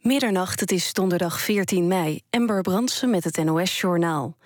Middernacht, 0.00 0.60
het 0.60 0.72
is 0.72 0.92
donderdag 0.92 1.40
14 1.40 1.86
mei. 1.86 2.20
Ember 2.30 2.60
Brandsen 2.60 3.10
met 3.10 3.24
het 3.24 3.44
NOS-journaal. 3.44 4.36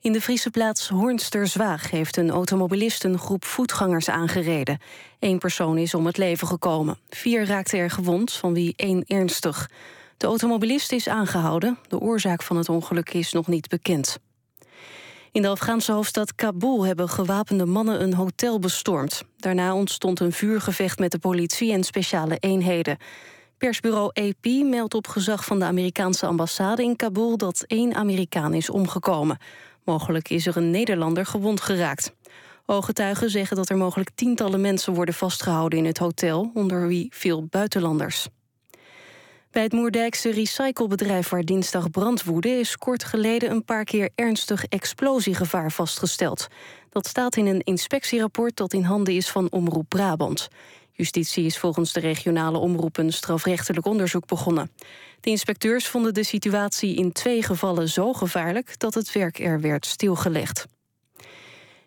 In 0.00 0.12
de 0.12 0.20
Friese 0.20 0.50
plaats 0.50 0.88
Hoornster-Zwaag 0.88 1.90
heeft 1.90 2.16
een 2.16 2.30
automobilist 2.30 3.04
een 3.04 3.18
groep 3.18 3.44
voetgangers 3.44 4.08
aangereden. 4.08 4.78
Eén 5.18 5.38
persoon 5.38 5.78
is 5.78 5.94
om 5.94 6.06
het 6.06 6.16
leven 6.16 6.46
gekomen. 6.46 6.98
Vier 7.08 7.46
raakten 7.46 7.78
er 7.78 7.90
gewond, 7.90 8.32
van 8.32 8.54
wie 8.54 8.72
één 8.76 9.04
ernstig. 9.06 9.70
De 10.16 10.26
automobilist 10.26 10.92
is 10.92 11.08
aangehouden. 11.08 11.78
De 11.88 11.98
oorzaak 11.98 12.42
van 12.42 12.56
het 12.56 12.68
ongeluk 12.68 13.12
is 13.12 13.32
nog 13.32 13.46
niet 13.46 13.68
bekend. 13.68 14.18
In 15.32 15.42
de 15.42 15.48
Afghaanse 15.48 15.92
hoofdstad 15.92 16.34
Kabul 16.34 16.86
hebben 16.86 17.08
gewapende 17.08 17.66
mannen 17.66 18.02
een 18.02 18.14
hotel 18.14 18.58
bestormd. 18.58 19.22
Daarna 19.36 19.74
ontstond 19.74 20.20
een 20.20 20.32
vuurgevecht 20.32 20.98
met 20.98 21.10
de 21.10 21.18
politie 21.18 21.72
en 21.72 21.84
speciale 21.84 22.36
eenheden. 22.36 22.98
Persbureau 23.60 24.10
AP 24.12 24.44
meldt 24.64 24.94
op 24.94 25.06
gezag 25.06 25.44
van 25.44 25.58
de 25.58 25.64
Amerikaanse 25.64 26.26
ambassade 26.26 26.82
in 26.82 26.96
Kabul 26.96 27.36
dat 27.36 27.64
één 27.66 27.94
Amerikaan 27.94 28.54
is 28.54 28.70
omgekomen. 28.70 29.38
Mogelijk 29.84 30.30
is 30.30 30.46
er 30.46 30.56
een 30.56 30.70
Nederlander 30.70 31.26
gewond 31.26 31.60
geraakt. 31.60 32.14
Ooggetuigen 32.66 33.30
zeggen 33.30 33.56
dat 33.56 33.68
er 33.68 33.76
mogelijk 33.76 34.10
tientallen 34.14 34.60
mensen 34.60 34.94
worden 34.94 35.14
vastgehouden 35.14 35.78
in 35.78 35.84
het 35.84 35.98
hotel, 35.98 36.50
onder 36.54 36.88
wie 36.88 37.06
veel 37.14 37.46
buitenlanders. 37.50 38.28
Bij 39.50 39.62
het 39.62 39.72
Moerdijkse 39.72 40.30
recyclebedrijf 40.30 41.28
waar 41.28 41.42
dinsdag 41.42 41.90
brand 41.90 42.24
woedde... 42.24 42.48
is 42.48 42.76
kort 42.76 43.04
geleden 43.04 43.50
een 43.50 43.64
paar 43.64 43.84
keer 43.84 44.10
ernstig 44.14 44.64
explosiegevaar 44.64 45.72
vastgesteld. 45.72 46.46
Dat 46.90 47.06
staat 47.06 47.36
in 47.36 47.46
een 47.46 47.60
inspectierapport 47.60 48.56
dat 48.56 48.72
in 48.72 48.82
handen 48.82 49.14
is 49.14 49.30
van 49.30 49.50
Omroep 49.50 49.88
Brabant. 49.88 50.48
Justitie 51.00 51.44
is 51.44 51.58
volgens 51.58 51.92
de 51.92 52.00
regionale 52.00 52.58
omroep 52.58 52.96
een 52.96 53.12
strafrechtelijk 53.12 53.86
onderzoek 53.86 54.26
begonnen. 54.26 54.70
De 55.20 55.30
inspecteurs 55.30 55.86
vonden 55.86 56.14
de 56.14 56.22
situatie 56.22 56.96
in 56.96 57.12
twee 57.12 57.42
gevallen 57.42 57.88
zo 57.88 58.12
gevaarlijk... 58.12 58.78
dat 58.78 58.94
het 58.94 59.12
werk 59.12 59.38
er 59.38 59.60
werd 59.60 59.86
stilgelegd. 59.86 60.66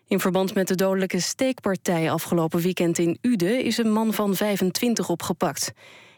In 0.06 0.20
verband 0.20 0.54
met 0.54 0.68
de 0.68 0.74
dodelijke 0.74 1.20
steekpartij 1.20 2.10
afgelopen 2.10 2.60
weekend 2.60 2.98
in 2.98 3.18
Uden... 3.20 3.64
is 3.64 3.78
een 3.78 3.92
man 3.92 4.12
van 4.12 4.34
25 4.34 5.08
opgepakt. 5.08 5.72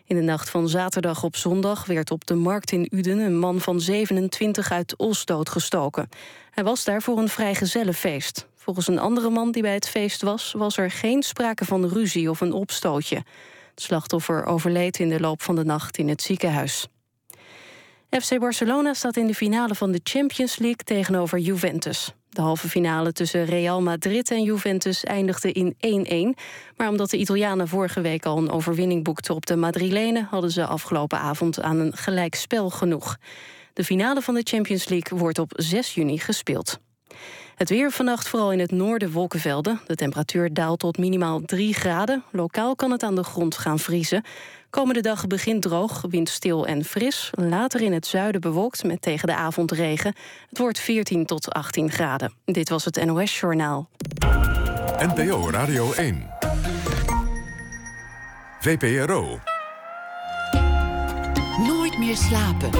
In 0.04 0.16
de 0.16 0.22
nacht 0.22 0.50
van 0.50 0.68
zaterdag 0.68 1.22
op 1.22 1.36
zondag 1.36 1.84
werd 1.86 2.10
op 2.10 2.26
de 2.26 2.34
markt 2.34 2.72
in 2.72 2.88
Uden... 2.90 3.18
een 3.18 3.38
man 3.38 3.60
van 3.60 3.80
27 3.80 4.70
uit 4.70 4.96
Os 4.96 5.24
doodgestoken. 5.24 6.08
Hij 6.50 6.64
was 6.64 6.84
daar 6.84 7.02
voor 7.02 7.18
een 7.18 7.28
vrijgezellenfeest. 7.28 8.46
Volgens 8.66 8.88
een 8.88 8.98
andere 8.98 9.30
man 9.30 9.50
die 9.50 9.62
bij 9.62 9.74
het 9.74 9.88
feest 9.88 10.22
was... 10.22 10.52
was 10.56 10.76
er 10.76 10.90
geen 10.90 11.22
sprake 11.22 11.64
van 11.64 11.88
ruzie 11.88 12.30
of 12.30 12.40
een 12.40 12.52
opstootje. 12.52 13.16
Het 13.70 13.80
slachtoffer 13.80 14.44
overleed 14.44 14.98
in 14.98 15.08
de 15.08 15.20
loop 15.20 15.42
van 15.42 15.56
de 15.56 15.64
nacht 15.64 15.98
in 15.98 16.08
het 16.08 16.22
ziekenhuis. 16.22 16.86
FC 18.10 18.38
Barcelona 18.38 18.94
staat 18.94 19.16
in 19.16 19.26
de 19.26 19.34
finale 19.34 19.74
van 19.74 19.92
de 19.92 20.00
Champions 20.02 20.58
League 20.58 20.84
tegenover 20.84 21.38
Juventus. 21.38 22.12
De 22.28 22.40
halve 22.40 22.68
finale 22.68 23.12
tussen 23.12 23.44
Real 23.44 23.82
Madrid 23.82 24.30
en 24.30 24.42
Juventus 24.42 25.04
eindigde 25.04 25.52
in 25.52 26.34
1-1. 26.36 26.40
Maar 26.76 26.88
omdat 26.88 27.10
de 27.10 27.16
Italianen 27.18 27.68
vorige 27.68 28.00
week 28.00 28.24
al 28.24 28.38
een 28.38 28.50
overwinning 28.50 29.04
boekten 29.04 29.34
op 29.34 29.46
de 29.46 29.56
Madrilenen... 29.56 30.26
hadden 30.30 30.50
ze 30.50 30.66
afgelopen 30.66 31.18
avond 31.18 31.60
aan 31.60 31.78
een 31.78 31.96
gelijkspel 31.96 32.70
genoeg. 32.70 33.16
De 33.72 33.84
finale 33.84 34.22
van 34.22 34.34
de 34.34 34.44
Champions 34.44 34.88
League 34.88 35.18
wordt 35.18 35.38
op 35.38 35.52
6 35.56 35.94
juni 35.94 36.18
gespeeld. 36.18 36.78
Het 37.56 37.68
weer 37.68 37.90
vannacht 37.90 38.28
vooral 38.28 38.52
in 38.52 38.58
het 38.58 38.70
noorden 38.70 39.10
wolkenvelden. 39.10 39.80
De 39.86 39.94
temperatuur 39.94 40.54
daalt 40.54 40.78
tot 40.78 40.98
minimaal 40.98 41.40
3 41.40 41.74
graden. 41.74 42.22
Lokaal 42.30 42.76
kan 42.76 42.90
het 42.90 43.02
aan 43.02 43.14
de 43.14 43.24
grond 43.24 43.56
gaan 43.56 43.78
vriezen. 43.78 44.24
Komende 44.70 45.00
dag 45.00 45.26
begint 45.26 45.62
droog, 45.62 46.04
windstil 46.10 46.66
en 46.66 46.84
fris. 46.84 47.30
Later 47.34 47.80
in 47.80 47.92
het 47.92 48.06
zuiden 48.06 48.40
bewolkt 48.40 48.84
met 48.84 49.02
tegen 49.02 49.28
de 49.28 49.34
avond 49.34 49.72
regen. 49.72 50.14
Het 50.48 50.58
wordt 50.58 50.78
14 50.78 51.26
tot 51.26 51.52
18 51.52 51.90
graden. 51.90 52.32
Dit 52.44 52.68
was 52.68 52.84
het 52.84 53.04
NOS 53.04 53.40
Journaal. 53.40 53.88
NPO 54.98 55.50
Radio 55.50 55.92
1. 55.92 56.26
VPRO. 58.60 59.38
Nooit 61.66 61.98
meer 61.98 62.16
slapen. 62.16 62.70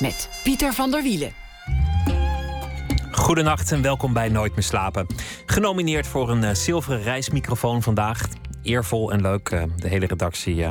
Met 0.00 0.40
Pieter 0.42 0.72
van 0.72 0.90
der 0.90 1.02
Wielen. 1.02 1.32
Goedenacht 3.10 3.72
en 3.72 3.82
welkom 3.82 4.12
bij 4.12 4.28
Nooit 4.28 4.54
meer 4.54 4.64
slapen. 4.64 5.06
Genomineerd 5.46 6.06
voor 6.06 6.30
een 6.30 6.42
uh, 6.42 6.50
zilveren 6.54 7.02
reismicrofoon 7.02 7.82
vandaag. 7.82 8.28
Eervol 8.62 9.12
en 9.12 9.20
leuk. 9.20 9.50
Uh, 9.50 9.62
de 9.76 9.88
hele 9.88 10.06
redactie 10.06 10.56
uh, 10.56 10.70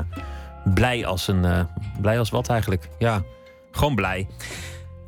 blij 0.73 1.05
als 1.05 1.27
een. 1.27 1.67
blij 2.01 2.19
als 2.19 2.29
wat 2.29 2.49
eigenlijk? 2.49 2.87
Ja, 2.97 3.23
gewoon 3.71 3.95
blij. 3.95 4.27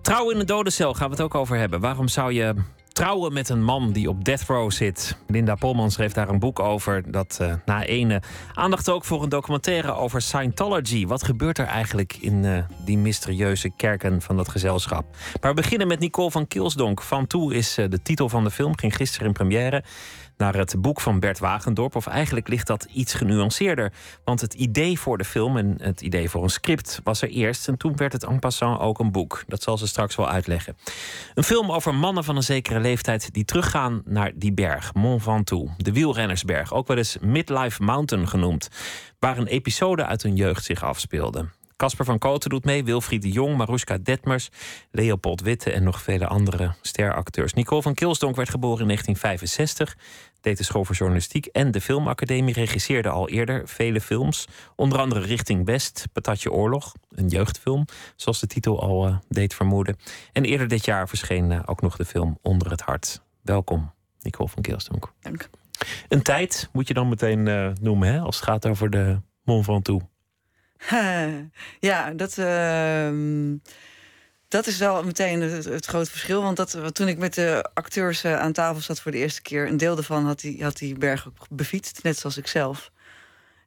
Trouwen 0.01 0.33
in 0.33 0.39
een 0.39 0.45
dodencel 0.45 0.93
gaan 0.93 1.09
we 1.09 1.15
het 1.15 1.23
ook 1.23 1.35
over 1.35 1.57
hebben. 1.57 1.79
Waarom 1.79 2.07
zou 2.07 2.33
je 2.33 2.53
trouwen 2.99 3.33
met 3.33 3.49
een 3.49 3.63
man 3.63 3.91
die 3.91 4.09
op 4.09 4.25
death 4.25 4.43
row 4.47 4.71
zit. 4.71 5.17
Linda 5.27 5.55
Polman 5.55 5.91
schreef 5.91 6.13
daar 6.13 6.29
een 6.29 6.39
boek 6.39 6.59
over. 6.59 7.11
Dat 7.11 7.39
uh, 7.41 7.53
na 7.65 7.85
ene 7.85 8.21
aandacht 8.53 8.89
ook 8.89 9.05
voor 9.05 9.23
een 9.23 9.29
documentaire 9.29 9.93
over 9.93 10.21
Scientology. 10.21 11.05
Wat 11.05 11.23
gebeurt 11.23 11.57
er 11.57 11.65
eigenlijk 11.65 12.17
in 12.21 12.43
uh, 12.43 12.63
die 12.85 12.97
mysterieuze 12.97 13.69
kerken 13.69 14.21
van 14.21 14.37
dat 14.37 14.49
gezelschap? 14.49 15.15
Maar 15.41 15.55
we 15.55 15.61
beginnen 15.61 15.87
met 15.87 15.99
Nicole 15.99 16.31
van 16.31 16.47
Kilsdonk. 16.47 17.01
Van 17.01 17.27
Toe 17.27 17.53
is 17.53 17.77
uh, 17.77 17.85
de 17.89 18.01
titel 18.01 18.29
van 18.29 18.43
de 18.43 18.51
film. 18.51 18.77
Ging 18.77 18.95
gisteren 18.95 19.27
in 19.27 19.33
première 19.33 19.83
naar 20.39 20.55
het 20.55 20.75
boek 20.81 21.01
van 21.01 21.19
Bert 21.19 21.39
Wagendorp. 21.39 21.95
Of 21.95 22.07
eigenlijk 22.07 22.47
ligt 22.47 22.67
dat 22.67 22.87
iets 22.93 23.13
genuanceerder. 23.13 23.93
Want 24.23 24.41
het 24.41 24.53
idee 24.53 24.99
voor 24.99 25.17
de 25.17 25.25
film 25.25 25.57
en 25.57 25.75
het 25.81 26.01
idee 26.01 26.29
voor 26.29 26.43
een 26.43 26.49
script 26.49 26.99
was 27.03 27.21
er 27.21 27.29
eerst. 27.29 27.67
En 27.67 27.77
toen 27.77 27.95
werd 27.95 28.13
het 28.13 28.23
en 28.23 28.39
passant 28.39 28.79
ook 28.79 28.99
een 28.99 29.11
boek. 29.11 29.43
Dat 29.47 29.63
zal 29.63 29.77
ze 29.77 29.87
straks 29.87 30.15
wel 30.15 30.29
uitleggen. 30.29 30.77
Een 31.33 31.43
film 31.43 31.71
over 31.71 31.95
mannen 31.95 32.23
van 32.23 32.35
een 32.35 32.43
zekere 32.43 32.79
leeftijd 32.79 33.33
die 33.33 33.45
teruggaan 33.45 34.01
naar 34.05 34.31
die 34.35 34.53
berg, 34.53 34.93
Mont 34.93 35.23
Ventoux. 35.23 35.71
De 35.77 35.91
wielrennersberg, 35.91 36.73
ook 36.73 36.87
wel 36.87 36.97
eens 36.97 37.17
Midlife 37.21 37.83
Mountain 37.83 38.27
genoemd. 38.27 38.69
Waar 39.19 39.37
een 39.37 39.47
episode 39.47 40.05
uit 40.05 40.23
hun 40.23 40.35
jeugd 40.35 40.63
zich 40.63 40.83
afspeelde. 40.83 41.45
Casper 41.79 42.05
van 42.05 42.17
Koten 42.17 42.49
doet 42.49 42.65
mee, 42.65 42.83
Wilfried 42.83 43.21
de 43.21 43.31
Jong, 43.31 43.57
Maruska 43.57 43.97
Detmers, 43.97 44.49
Leopold 44.91 45.41
Witte 45.41 45.71
en 45.71 45.83
nog 45.83 46.01
vele 46.01 46.27
andere 46.27 46.75
steracteurs. 46.81 47.53
Nicole 47.53 47.81
van 47.81 47.93
Kilsdonk 47.93 48.35
werd 48.35 48.49
geboren 48.49 48.81
in 48.81 48.87
1965 48.87 49.97
deed 50.41 50.57
de 50.57 50.63
school 50.63 50.85
voor 50.85 50.95
journalistiek 50.95 51.45
en 51.45 51.71
de 51.71 51.81
filmacademie, 51.81 52.53
regisseerde 52.53 53.09
al 53.09 53.29
eerder 53.29 53.67
vele 53.67 54.01
films. 54.01 54.47
Onder 54.75 54.99
andere 54.99 55.19
Richting 55.19 55.65
West, 55.65 56.07
Patatje 56.13 56.51
Oorlog, 56.51 56.93
een 57.09 57.27
jeugdfilm, 57.27 57.85
zoals 58.15 58.39
de 58.39 58.47
titel 58.47 58.81
al 58.81 59.07
uh, 59.07 59.17
deed 59.27 59.53
vermoeden. 59.53 59.97
En 60.33 60.45
eerder 60.45 60.67
dit 60.67 60.85
jaar 60.85 61.07
verscheen 61.07 61.51
uh, 61.51 61.59
ook 61.65 61.81
nog 61.81 61.95
de 61.95 62.05
film 62.05 62.37
Onder 62.41 62.71
het 62.71 62.81
Hart. 62.81 63.21
Welkom, 63.41 63.93
Nicole 64.21 64.49
van 64.49 64.61
Keelstonk. 64.61 65.13
Dank. 65.21 65.49
Een 66.07 66.21
tijd 66.21 66.69
moet 66.73 66.87
je 66.87 66.93
dan 66.93 67.09
meteen 67.09 67.45
uh, 67.45 67.71
noemen, 67.81 68.13
hè, 68.13 68.19
als 68.19 68.35
het 68.35 68.45
gaat 68.45 68.67
over 68.67 68.89
de 68.89 69.21
Mont 69.43 69.65
Ventoux. 69.65 70.05
ja, 71.79 72.11
dat 72.11 72.37
ehm, 72.37 73.55
dat 74.49 74.67
is 74.67 74.77
wel 74.77 75.03
meteen 75.03 75.41
het, 75.41 75.65
het 75.65 75.85
grote 75.85 76.09
verschil. 76.09 76.41
Want 76.41 76.57
dat, 76.57 76.95
toen 76.95 77.07
ik 77.07 77.17
met 77.17 77.33
de 77.33 77.69
acteurs 77.73 78.23
uh, 78.25 78.39
aan 78.39 78.53
tafel 78.53 78.81
zat 78.81 79.01
voor 79.01 79.11
de 79.11 79.17
eerste 79.17 79.41
keer... 79.41 79.67
een 79.67 79.77
deel 79.77 79.95
daarvan 79.95 80.25
had 80.25 80.39
die, 80.39 80.63
had 80.63 80.77
die 80.77 80.97
berg 80.97 81.27
ook 81.27 81.47
befietst, 81.49 82.03
net 82.03 82.17
zoals 82.17 82.37
ik 82.37 82.47
zelf. 82.47 82.91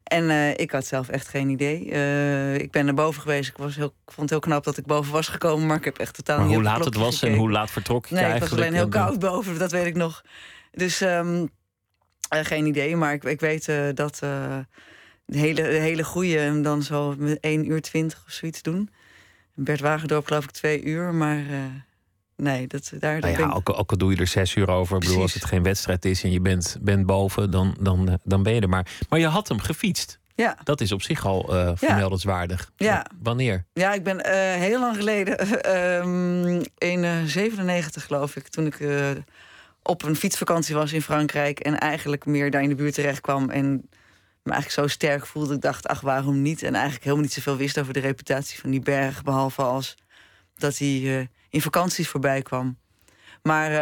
En 0.03 0.25
uh, 0.25 0.50
ik 0.50 0.71
had 0.71 0.87
zelf 0.87 1.09
echt 1.09 1.28
geen 1.28 1.48
idee. 1.48 1.87
Uh, 1.87 2.54
ik 2.54 2.71
ben 2.71 2.84
naar 2.84 2.94
boven 2.94 3.22
geweest. 3.22 3.48
Ik, 3.48 3.56
was 3.56 3.76
heel, 3.76 3.87
ik 3.87 4.12
vond 4.12 4.21
het 4.21 4.31
heel 4.31 4.38
knap 4.38 4.65
dat 4.65 4.76
ik 4.76 4.87
boven 4.87 5.12
was 5.12 5.28
gekomen. 5.28 5.66
Maar 5.66 5.76
ik 5.76 5.84
heb 5.84 5.98
echt 5.98 6.15
totaal 6.15 6.37
maar 6.38 6.47
niet 6.47 6.54
hoe 6.54 6.65
laat 6.65 6.84
het 6.84 6.94
was 6.94 7.15
gekeken. 7.15 7.34
en 7.34 7.41
hoe 7.41 7.50
laat 7.50 7.71
vertrok 7.71 8.06
je 8.06 8.15
Nee, 8.15 8.25
eigenlijk? 8.25 8.50
het 8.50 8.60
was 8.60 8.69
alleen 8.69 8.81
heel 8.81 9.06
koud 9.06 9.19
boven, 9.19 9.59
dat 9.59 9.71
weet 9.71 9.87
ik 9.87 9.94
nog. 9.94 10.22
Dus 10.72 11.00
um, 11.00 11.50
geen 12.28 12.66
idee. 12.66 12.97
Maar 12.97 13.12
ik, 13.12 13.24
ik 13.24 13.41
weet 13.41 13.72
dat 13.95 14.18
de 14.18 15.39
hele, 15.39 15.62
de 15.62 15.62
hele 15.62 16.04
goede 16.04 16.39
hem 16.39 16.62
dan 16.62 16.83
zo 16.83 17.15
met 17.18 17.41
1 17.41 17.71
uur 17.71 17.80
20 17.80 18.22
of 18.27 18.33
zoiets 18.33 18.62
doen. 18.62 18.91
Bert 19.54 19.81
Wagendorp 19.81 20.27
geloof 20.27 20.45
ik 20.45 20.51
twee 20.51 20.83
uur, 20.83 21.15
maar 21.15 21.39
uh, 21.39 21.59
nee, 22.37 22.66
dat, 22.66 22.93
daar... 22.99 23.21
Nou 23.21 23.33
ja, 23.33 23.49
ik... 23.49 23.54
ook, 23.54 23.78
ook 23.78 23.91
al 23.91 23.97
doe 23.97 24.10
je 24.10 24.16
er 24.16 24.27
zes 24.27 24.54
uur 24.54 24.69
over. 24.69 24.97
Ik 24.97 25.03
bedoel, 25.03 25.22
als 25.22 25.34
het 25.34 25.45
geen 25.45 25.63
wedstrijd 25.63 26.04
is 26.04 26.25
en 26.25 26.31
je 26.31 26.41
bent, 26.41 26.77
bent 26.81 27.07
boven, 27.07 27.51
dan, 27.51 27.77
dan, 27.81 28.19
dan 28.25 28.43
ben 28.43 28.54
je 28.54 28.60
er 28.60 28.69
maar. 28.69 28.87
Maar 29.09 29.19
je 29.19 29.27
had 29.27 29.49
hem 29.49 29.59
gefietst. 29.59 30.21
Ja. 30.34 30.57
Dat 30.65 30.81
is 30.81 30.93
op 30.93 31.03
zich 31.03 31.27
al 31.27 31.54
uh, 31.54 31.72
vermeldenswaardig. 31.75 32.71
Ja. 32.77 33.07
Wanneer? 33.22 33.65
Ja, 33.72 33.93
ik 33.93 34.03
ben 34.03 34.16
uh, 34.16 34.33
heel 34.54 34.81
lang 34.81 34.97
geleden, 34.97 35.66
um, 35.77 36.63
in 36.93 37.28
97 37.28 38.07
geloof 38.07 38.37
ik, 38.37 38.49
toen 38.49 38.66
ik 38.66 38.78
op 39.83 40.03
een 40.03 40.16
fietsvakantie 40.16 40.75
was 40.75 40.93
in 40.93 41.03
Frankrijk 41.03 41.60
en 41.60 41.78
eigenlijk 41.78 42.27
meer 42.27 42.51
daar 42.51 42.63
in 42.63 42.69
de 42.69 42.75
buurt 42.75 42.95
terecht 42.95 43.21
kwam 43.21 43.51
en 43.51 43.89
me 44.42 44.53
eigenlijk 44.53 44.83
zo 44.83 44.94
sterk 44.94 45.27
voelde. 45.27 45.54
Ik 45.54 45.60
dacht, 45.60 45.89
ach, 45.89 46.00
waarom 46.00 46.42
niet? 46.42 46.62
En 46.62 46.72
eigenlijk 46.74 47.03
helemaal 47.04 47.24
niet 47.24 47.33
zoveel 47.33 47.56
wist 47.56 47.78
over 47.78 47.92
de 47.92 48.00
reputatie 48.00 48.60
van 48.60 48.71
die 48.71 48.80
berg. 48.80 49.22
Behalve 49.22 49.62
als 49.62 49.94
dat 50.56 50.78
hij 50.78 50.89
uh, 51.00 51.27
in 51.50 51.62
vakanties 51.62 52.09
voorbij 52.09 52.42
kwam. 52.42 52.80
Maar, 53.42 53.71
uh, 53.71 53.77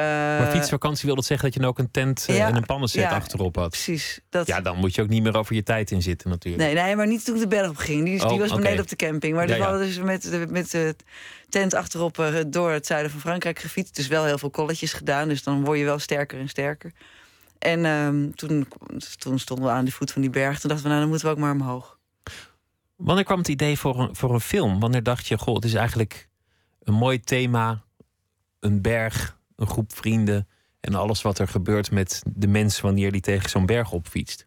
maar 0.44 0.50
fietsvakantie 0.50 1.06
wil 1.06 1.14
dat 1.14 1.24
zeggen 1.24 1.44
dat 1.44 1.54
je 1.54 1.60
dan 1.60 1.68
ook 1.68 1.78
een 1.78 1.90
tent 1.90 2.26
uh, 2.30 2.36
Ja, 2.36 2.46
en 2.48 2.56
een 2.56 2.66
pannenset 2.66 3.02
ja, 3.02 3.10
achterop 3.10 3.56
had. 3.56 3.68
precies. 3.70 4.20
Dat, 4.30 4.46
Ja, 4.46 4.60
dan 4.60 4.76
moet 4.76 4.94
je 4.94 5.02
ook 5.02 5.08
niet 5.08 5.22
meer 5.22 5.36
over 5.36 5.54
je 5.54 5.62
tijd 5.62 5.90
in 5.90 6.02
zitten 6.02 6.30
natuurlijk. 6.30 6.64
Nee, 6.64 6.74
nee, 6.74 6.96
maar 6.96 7.06
niet 7.06 7.24
toen 7.24 7.34
ik 7.34 7.40
de 7.40 7.46
berg 7.48 7.68
op 7.68 7.76
ging. 7.76 8.04
Die, 8.04 8.18
die 8.18 8.26
Oh, 8.28 8.38
was 8.38 8.54
beneden 8.54 8.80
op 8.80 8.88
de 8.88 8.96
camping. 8.96 9.34
Maar 9.34 9.48
Ja, 9.48 9.54
die 9.54 9.62
hadden 9.62 9.80
dus 9.86 9.98
met, 9.98 10.22
de- 10.22 10.46
met 10.50 10.70
de 10.70 10.96
tent 11.48 11.74
achterop 11.74 12.18
eh, 12.18 12.34
door 12.46 12.70
het 12.70 12.86
zuiden 12.86 13.10
van 13.10 13.20
Frankrijk 13.20 13.58
gefietst. 13.58 13.96
Dus 13.96 14.06
wel 14.08 14.24
heel 14.24 14.38
veel 14.38 14.50
kolletjes 14.50 14.92
gedaan. 14.92 15.28
Dus 15.28 15.42
dan 15.42 15.64
word 15.64 15.78
je 15.78 15.84
wel 15.84 15.98
sterker 15.98 16.38
en 16.38 16.48
sterker. 16.48 16.92
En 17.60 17.84
ehm, 17.84 18.30
toen, 18.30 18.68
toen 19.18 19.38
stonden 19.38 19.66
we 19.66 19.72
aan 19.72 19.84
de 19.84 19.92
voet 19.92 20.12
van 20.12 20.22
die 20.22 20.30
berg. 20.30 20.60
Toen 20.60 20.70
dachten 20.70 20.86
we, 20.86 20.88
nou, 20.88 21.00
dan 21.00 21.10
moeten 21.10 21.28
we 21.28 21.34
ook 21.34 21.40
maar 21.40 21.52
omhoog. 21.52 21.98
Wanneer 22.96 23.24
kwam 23.24 23.38
het 23.38 23.48
idee 23.48 23.78
voor 23.78 24.00
een, 24.00 24.16
voor 24.16 24.34
een 24.34 24.40
film? 24.40 24.80
Wanneer 24.80 25.02
dacht 25.02 25.26
je, 25.26 25.38
goh, 25.38 25.54
het 25.54 25.64
is 25.64 25.74
eigenlijk 25.74 26.28
een 26.82 26.94
mooi 26.94 27.20
thema, 27.20 27.82
een 28.60 28.82
berg, 28.82 29.38
een 29.56 29.66
groep 29.66 29.96
vrienden 29.96 30.48
en 30.80 30.94
alles 30.94 31.22
wat 31.22 31.38
er 31.38 31.48
gebeurt 31.48 31.90
met 31.90 32.22
de 32.26 32.46
mens 32.46 32.80
wanneer 32.80 33.12
die 33.12 33.20
tegen 33.20 33.50
zo'n 33.50 33.66
berg 33.66 33.92
opfietst? 33.92 34.46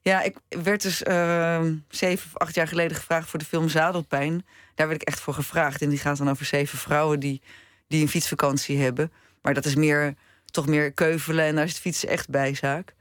Ja, 0.00 0.22
ik 0.22 0.36
werd 0.48 0.82
dus 0.82 1.02
ehm, 1.02 1.74
zeven 1.88 2.26
of 2.26 2.36
acht 2.36 2.54
jaar 2.54 2.68
geleden 2.68 2.96
gevraagd 2.96 3.28
voor 3.28 3.38
de 3.38 3.44
film 3.44 3.68
Zadelpijn. 3.68 4.46
Daar 4.74 4.88
werd 4.88 5.02
ik 5.02 5.08
echt 5.08 5.20
voor 5.20 5.34
gevraagd. 5.34 5.82
En 5.82 5.88
die 5.88 5.98
gaat 5.98 6.18
dan 6.18 6.30
over 6.30 6.46
zeven 6.46 6.78
vrouwen 6.78 7.20
die, 7.20 7.42
die 7.88 8.02
een 8.02 8.08
fietsvakantie 8.08 8.78
hebben. 8.78 9.12
Maar 9.42 9.54
dat 9.54 9.64
is 9.64 9.74
meer, 9.74 10.14
toch 10.50 10.66
meer 10.66 10.92
keuvelen 10.92 11.44
en 11.44 11.54
daar 11.54 11.64
is 11.64 11.72
het 11.72 11.80
fietsen 11.80 12.08
echt 12.08 12.28
bijzaak. 12.28 12.96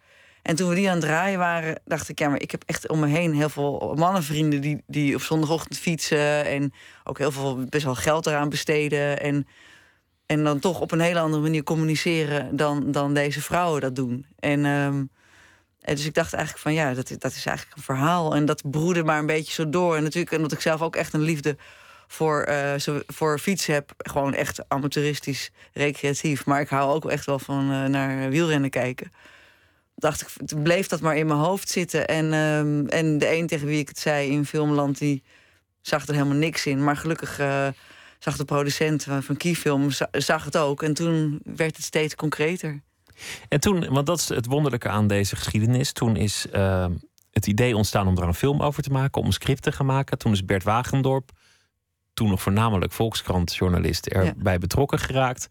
En 0.48 0.56
toen 0.56 0.70
we 0.70 0.76
die 0.76 0.90
aan 0.90 0.96
het 0.96 1.06
draaien 1.06 1.40
waren, 1.40 1.80
dacht 1.86 2.10
ik, 2.10 2.20
ja, 2.20 2.30
maar 2.30 2.42
ik 2.42 2.52
heb 2.52 2.64
echt 2.66 2.88
om 2.88 3.00
me 3.00 3.08
heen 3.08 3.34
heel 3.34 3.50
veel 3.50 3.94
mannenvrienden 3.98 4.62
die, 4.62 4.84
die 4.88 5.16
op 5.16 5.22
zondagochtend 5.22 5.78
fietsen. 5.78 6.46
En 6.46 6.74
ook 7.04 7.18
heel 7.18 7.32
veel 7.32 7.66
best 7.70 7.84
wel 7.84 7.96
geld 7.96 8.26
eraan 8.26 8.50
besteden. 8.50 9.22
En, 9.22 9.48
en 10.26 10.44
dan 10.44 10.60
toch 10.60 10.80
op 10.80 10.92
een 10.92 11.00
hele 11.00 11.20
andere 11.20 11.42
manier 11.42 11.64
communiceren 11.64 12.56
dan, 12.56 12.92
dan 12.92 13.14
deze 13.14 13.42
vrouwen 13.42 13.82
dat 13.82 13.96
doen. 13.96 14.26
En, 14.40 14.66
en 14.66 15.96
dus 15.96 16.06
ik 16.06 16.14
dacht 16.14 16.34
eigenlijk 16.34 16.64
van 16.64 16.74
ja, 16.74 16.94
dat, 16.94 17.08
dat 17.18 17.36
is 17.36 17.46
eigenlijk 17.46 17.78
een 17.78 17.84
verhaal. 17.84 18.36
En 18.36 18.46
dat 18.46 18.72
broedde 18.72 19.04
maar 19.04 19.20
een 19.20 19.26
beetje 19.26 19.54
zo 19.54 19.70
door. 19.70 19.96
En 19.96 20.04
natuurlijk 20.04 20.36
omdat 20.36 20.52
ik 20.52 20.62
zelf 20.62 20.82
ook 20.82 20.96
echt 20.96 21.14
een 21.14 21.22
liefde 21.22 21.58
voor, 22.08 22.50
zo- 22.78 23.02
voor 23.08 23.40
fietsen 23.40 23.74
heb. 23.74 23.94
Gewoon 23.98 24.34
echt 24.34 24.70
amateuristisch, 24.70 25.52
recreatief. 25.74 26.46
Maar 26.46 26.62
ik 26.62 26.70
hou 26.70 26.94
ook 26.94 27.10
echt 27.10 27.26
wel 27.26 27.40
van 27.40 27.72
eh, 27.72 27.86
naar 27.86 28.30
wielrennen 28.30 28.70
kijken. 28.70 29.12
Dacht 29.96 30.22
ik, 30.22 30.64
bleef 30.64 30.88
dat 30.88 31.02
maar 31.02 31.18
in 31.18 31.28
mijn 31.28 31.40
hoofd 31.40 31.70
zitten. 31.70 32.08
En, 32.08 32.34
ehm, 32.34 32.86
en 32.88 33.18
de 33.18 33.32
een 33.36 33.48
tegen 33.48 33.68
wie 33.68 33.80
ik 33.80 33.88
het 33.88 34.00
zei 34.00 34.30
in 34.32 34.46
Filmland, 34.46 34.98
die 34.98 35.24
zag 35.82 36.08
er 36.08 36.14
helemaal 36.14 36.38
niks 36.38 36.66
in. 36.66 36.84
Maar 36.84 36.98
gelukkig 36.98 37.40
eh, 37.40 37.68
zag 38.20 38.38
de 38.38 38.46
producent 38.46 39.08
van 39.20 39.92
za- 39.92 40.08
zag 40.12 40.46
het 40.46 40.58
ook. 40.58 40.84
En 40.84 40.94
toen 40.94 41.40
werd 41.44 41.76
het 41.76 41.86
steeds 41.86 42.16
concreter. 42.16 42.82
En 43.50 43.60
toen, 43.60 43.90
want 43.94 44.08
dat 44.08 44.20
is 44.20 44.30
het 44.30 44.46
wonderlijke 44.46 44.90
aan 44.90 45.08
deze 45.08 45.36
geschiedenis. 45.36 45.92
Toen 45.92 46.16
is 46.16 46.50
eh, 46.52 46.86
het 47.32 47.48
idee 47.48 47.76
ontstaan 47.76 48.08
om 48.08 48.18
er 48.18 48.24
een 48.24 48.34
film 48.34 48.62
over 48.62 48.84
te 48.84 48.90
maken, 48.92 49.22
om 49.22 49.28
een 49.28 49.34
script 49.34 49.62
te 49.62 49.72
gaan 49.72 49.86
maken. 49.86 50.18
Toen 50.18 50.32
is 50.32 50.46
Bert 50.46 50.64
Wagendorp, 50.64 51.32
toen 52.18 52.30
nog 52.30 52.42
voornamelijk 52.42 52.92
Volkskrant-journalist, 52.92 54.08
erbij 54.08 54.58
betrokken 54.58 55.00
geraakt. 55.00 55.48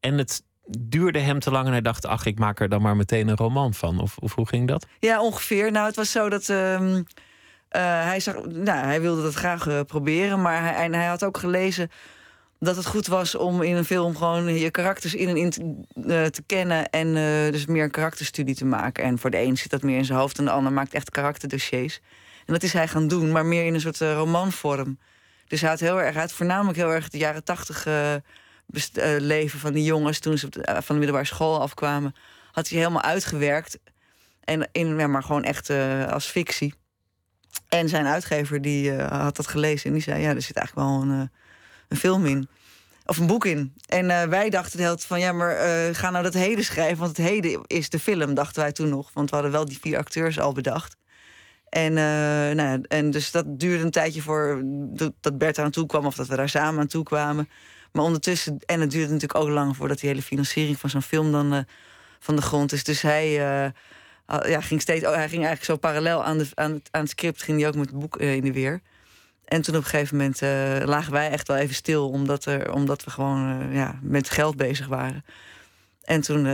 En 0.00 0.18
het 0.18 0.42
duurde 0.78 1.18
hem 1.18 1.38
te 1.38 1.50
lang 1.50 1.66
en 1.66 1.72
hij 1.72 1.80
dacht, 1.80 2.06
ach, 2.06 2.26
ik 2.26 2.38
maak 2.38 2.60
er 2.60 2.68
dan 2.68 2.82
maar 2.82 2.96
meteen 2.96 3.28
een 3.28 3.36
roman 3.36 3.74
van. 3.74 4.00
Of, 4.00 4.16
of 4.18 4.34
hoe 4.34 4.48
ging 4.48 4.68
dat? 4.68 4.86
Ja, 4.98 5.22
ongeveer. 5.22 5.72
Nou, 5.72 5.86
het 5.86 5.96
was 5.96 6.10
zo 6.10 6.28
dat. 6.28 6.48
ehm, 6.48 7.02
eh, 7.68 7.82
hij, 7.82 8.20
zag, 8.20 8.34
nou, 8.46 8.84
hij 8.84 9.00
wilde 9.00 9.22
dat 9.22 9.34
graag 9.34 9.66
eh, 9.66 9.80
proberen. 9.80 10.42
Maar 10.42 10.62
hij, 10.62 10.74
en 10.74 10.94
hij 10.94 11.06
had 11.06 11.24
ook 11.24 11.38
gelezen 11.38 11.90
dat 12.58 12.76
het 12.76 12.86
goed 12.86 13.06
was 13.06 13.34
om 13.34 13.62
in 13.62 13.76
een 13.76 13.84
film 13.84 14.16
gewoon 14.16 14.54
je 14.54 14.70
karakters 14.70 15.14
in 15.14 15.28
en 15.28 15.36
in 15.36 15.50
te, 15.50 15.74
eh, 15.94 16.24
te 16.24 16.42
kennen. 16.46 16.90
En 16.90 17.14
dus 17.52 17.66
meer 17.66 17.84
een 17.84 17.90
karakterstudie 17.90 18.54
te 18.54 18.64
maken. 18.64 19.04
En 19.04 19.18
voor 19.18 19.30
de 19.30 19.42
een 19.42 19.56
zit 19.56 19.70
dat 19.70 19.82
meer 19.82 19.98
in 19.98 20.04
zijn 20.04 20.18
hoofd 20.18 20.38
en 20.38 20.44
de 20.44 20.50
ander 20.50 20.72
maakt 20.72 20.94
echt 20.94 21.10
karakterdossiers. 21.10 22.00
En 22.46 22.52
dat 22.52 22.62
is 22.62 22.72
hij 22.72 22.88
gaan 22.88 23.08
doen, 23.08 23.32
maar 23.32 23.46
meer 23.46 23.64
in 23.64 23.74
een 23.74 23.80
soort 23.80 23.98
romanvorm. 23.98 24.98
Dus 25.54 25.62
hij 25.62 25.72
had 25.72 25.80
heel 25.80 26.00
erg, 26.00 26.12
hij 26.12 26.22
had 26.22 26.32
voornamelijk 26.32 26.78
heel 26.78 26.92
erg 26.92 27.08
de 27.08 27.18
jaren 27.18 27.44
tachtig 27.44 27.86
best- 28.66 28.96
eh, 28.96 29.16
leven 29.18 29.58
van 29.58 29.72
die 29.72 29.84
jongens 29.84 30.18
toen 30.18 30.38
ze 30.38 30.48
eh, 30.50 30.74
van 30.74 30.84
de 30.86 30.94
middelbare 30.94 31.26
school 31.26 31.60
afkwamen. 31.60 32.14
Had 32.52 32.68
hij 32.68 32.78
helemaal 32.78 33.02
uitgewerkt. 33.02 33.78
En 34.44 34.68
in, 34.72 34.98
ja, 34.98 35.06
maar 35.06 35.22
gewoon 35.22 35.44
echt 35.44 35.70
als 36.10 36.26
fictie. 36.26 36.74
En 37.68 37.88
zijn 37.88 38.06
uitgever 38.06 38.62
die 38.62 38.92
had 38.92 39.36
dat 39.36 39.46
gelezen 39.46 39.86
en 39.86 39.92
die 39.92 40.02
zei: 40.02 40.20
Ja, 40.22 40.34
er 40.34 40.42
zit 40.42 40.56
eigenlijk 40.56 40.88
wel 40.88 41.02
een, 41.02 41.30
film 41.96 42.26
in. 42.26 42.48
Of 43.06 43.18
een 43.18 43.26
boek 43.26 43.44
in. 43.44 43.74
En 43.86 44.30
wij 44.30 44.50
dachten 44.50 44.78
tijd 44.78 45.04
van: 45.04 45.20
Ja, 45.20 45.32
maar 45.32 45.56
ga 45.94 46.10
nou 46.10 46.24
dat 46.24 46.34
heden 46.34 46.64
schrijven. 46.64 46.98
Want 46.98 47.16
het 47.16 47.26
heden 47.26 47.60
is 47.66 47.88
de 47.88 47.98
film, 47.98 48.34
dachten 48.34 48.62
wij 48.62 48.72
toen 48.72 48.88
nog. 48.88 49.10
Want 49.12 49.30
we 49.30 49.34
hadden 49.36 49.54
wel 49.54 49.64
die 49.64 49.78
vier 49.80 49.98
acteurs 49.98 50.38
al 50.38 50.52
bedacht. 50.52 50.96
En, 51.74 51.98
eh, 51.98 52.54
nou 52.54 52.82
en 52.88 53.10
dus 53.10 53.30
dat 53.30 53.44
duurde 53.46 53.84
een 53.84 53.90
tijdje 53.90 54.22
voor 54.22 54.62
dat 55.20 55.38
Bert 55.38 55.58
aan 55.58 55.70
toe 55.70 55.86
kwam 55.86 56.06
of 56.06 56.14
dat 56.14 56.26
we 56.26 56.36
daar 56.36 56.48
samen 56.48 56.80
aan 56.80 56.86
toe 56.86 57.02
kwamen. 57.02 57.48
Maar 57.92 58.04
ondertussen, 58.04 58.58
en 58.66 58.80
het 58.80 58.90
duurde 58.90 59.12
natuurlijk 59.12 59.40
ook 59.40 59.48
lang 59.48 59.76
voordat 59.76 59.98
die 60.00 60.08
hele 60.08 60.22
financiering 60.22 60.78
van 60.78 60.90
zo'n 60.90 61.02
film 61.02 61.32
dan 61.32 61.52
eh, 61.52 61.60
van 62.18 62.36
de 62.36 62.42
grond 62.42 62.72
is. 62.72 62.84
Dus 62.84 63.02
hij, 63.02 63.26
eh, 63.26 63.70
ja, 64.50 64.60
ging 64.60 64.80
steeds, 64.80 65.06
oh, 65.06 65.14
hij 65.14 65.28
ging 65.28 65.44
eigenlijk 65.44 65.64
zo 65.64 65.76
parallel 65.76 66.24
aan, 66.24 66.38
de, 66.38 66.46
aan, 66.54 66.72
het, 66.72 66.88
aan 66.90 67.00
het 67.00 67.10
script, 67.10 67.42
ging 67.42 67.58
hij 67.58 67.68
ook 67.68 67.74
met 67.74 67.90
het 67.90 67.98
boek 67.98 68.16
in 68.16 68.44
de 68.44 68.52
weer. 68.52 68.80
En 69.44 69.62
toen 69.62 69.76
op 69.76 69.82
een 69.82 69.88
gegeven 69.88 70.16
moment 70.16 70.40
lagen 70.88 71.12
wij 71.12 71.30
echt 71.30 71.48
wel 71.48 71.56
even 71.56 71.74
stil, 71.74 72.08
omdat, 72.08 72.44
er, 72.44 72.72
omdat 72.72 73.04
we 73.04 73.10
gewoon 73.10 73.72
ja, 73.72 73.98
met 74.02 74.30
geld 74.30 74.56
bezig 74.56 74.86
waren. 74.86 75.24
En 76.02 76.20
toen 76.20 76.46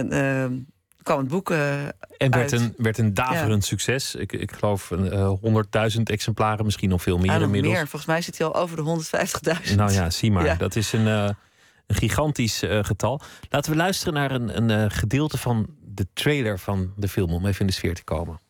kwam 1.03 1.19
het 1.19 1.29
boek 1.29 1.51
eh, 1.51 1.83
En 1.85 1.91
werd 2.19 2.35
uit. 2.35 2.53
een, 2.53 2.75
werd 2.77 2.99
een 2.99 3.15
daverend 3.15 3.65
succes. 3.65 4.15
Ik, 4.15 4.33
ik 4.33 4.53
geloof 4.53 4.91
een, 4.91 5.11
eh, 5.13 5.33
100.000 5.41 6.11
exemplaren, 6.11 6.65
misschien 6.65 6.89
nog 6.89 7.03
veel 7.03 7.19
meer 7.19 7.29
Ah, 7.31 7.35
nog 7.35 7.45
inmiddels. 7.45 7.75
meer. 7.75 7.83
Volgens 7.83 8.07
mij 8.07 8.21
zit 8.23 8.39
hij 8.39 8.47
al 8.47 8.55
over 8.55 8.77
de 8.77 8.83
150.000. 8.83 9.77
Nou 9.77 9.93
ja, 9.93 10.11
zie 10.11 10.33
maar. 10.33 10.45
Ja. 10.45 10.55
Dat 10.55 10.77
is 10.77 10.93
een, 10.93 11.07
eh, 11.07 11.29
een 11.87 11.97
gigantisch 11.97 12.63
eh, 12.63 12.79
getal. 12.85 13.21
Laten 13.49 13.71
we 13.71 13.77
luisteren 13.77 14.15
naar 14.15 14.31
een, 14.31 14.57
een 14.57 14.71
eh, 14.71 14.85
gedeelte 14.99 15.39
van 15.39 15.67
de 15.85 16.07
trailer 16.13 16.59
van 16.59 16.93
de 16.97 17.09
film 17.09 17.33
om 17.33 17.47
even 17.47 17.61
in 17.61 17.67
de 17.67 17.73
sfeer 17.73 17.95
te 17.95 18.05
komen. 18.05 18.41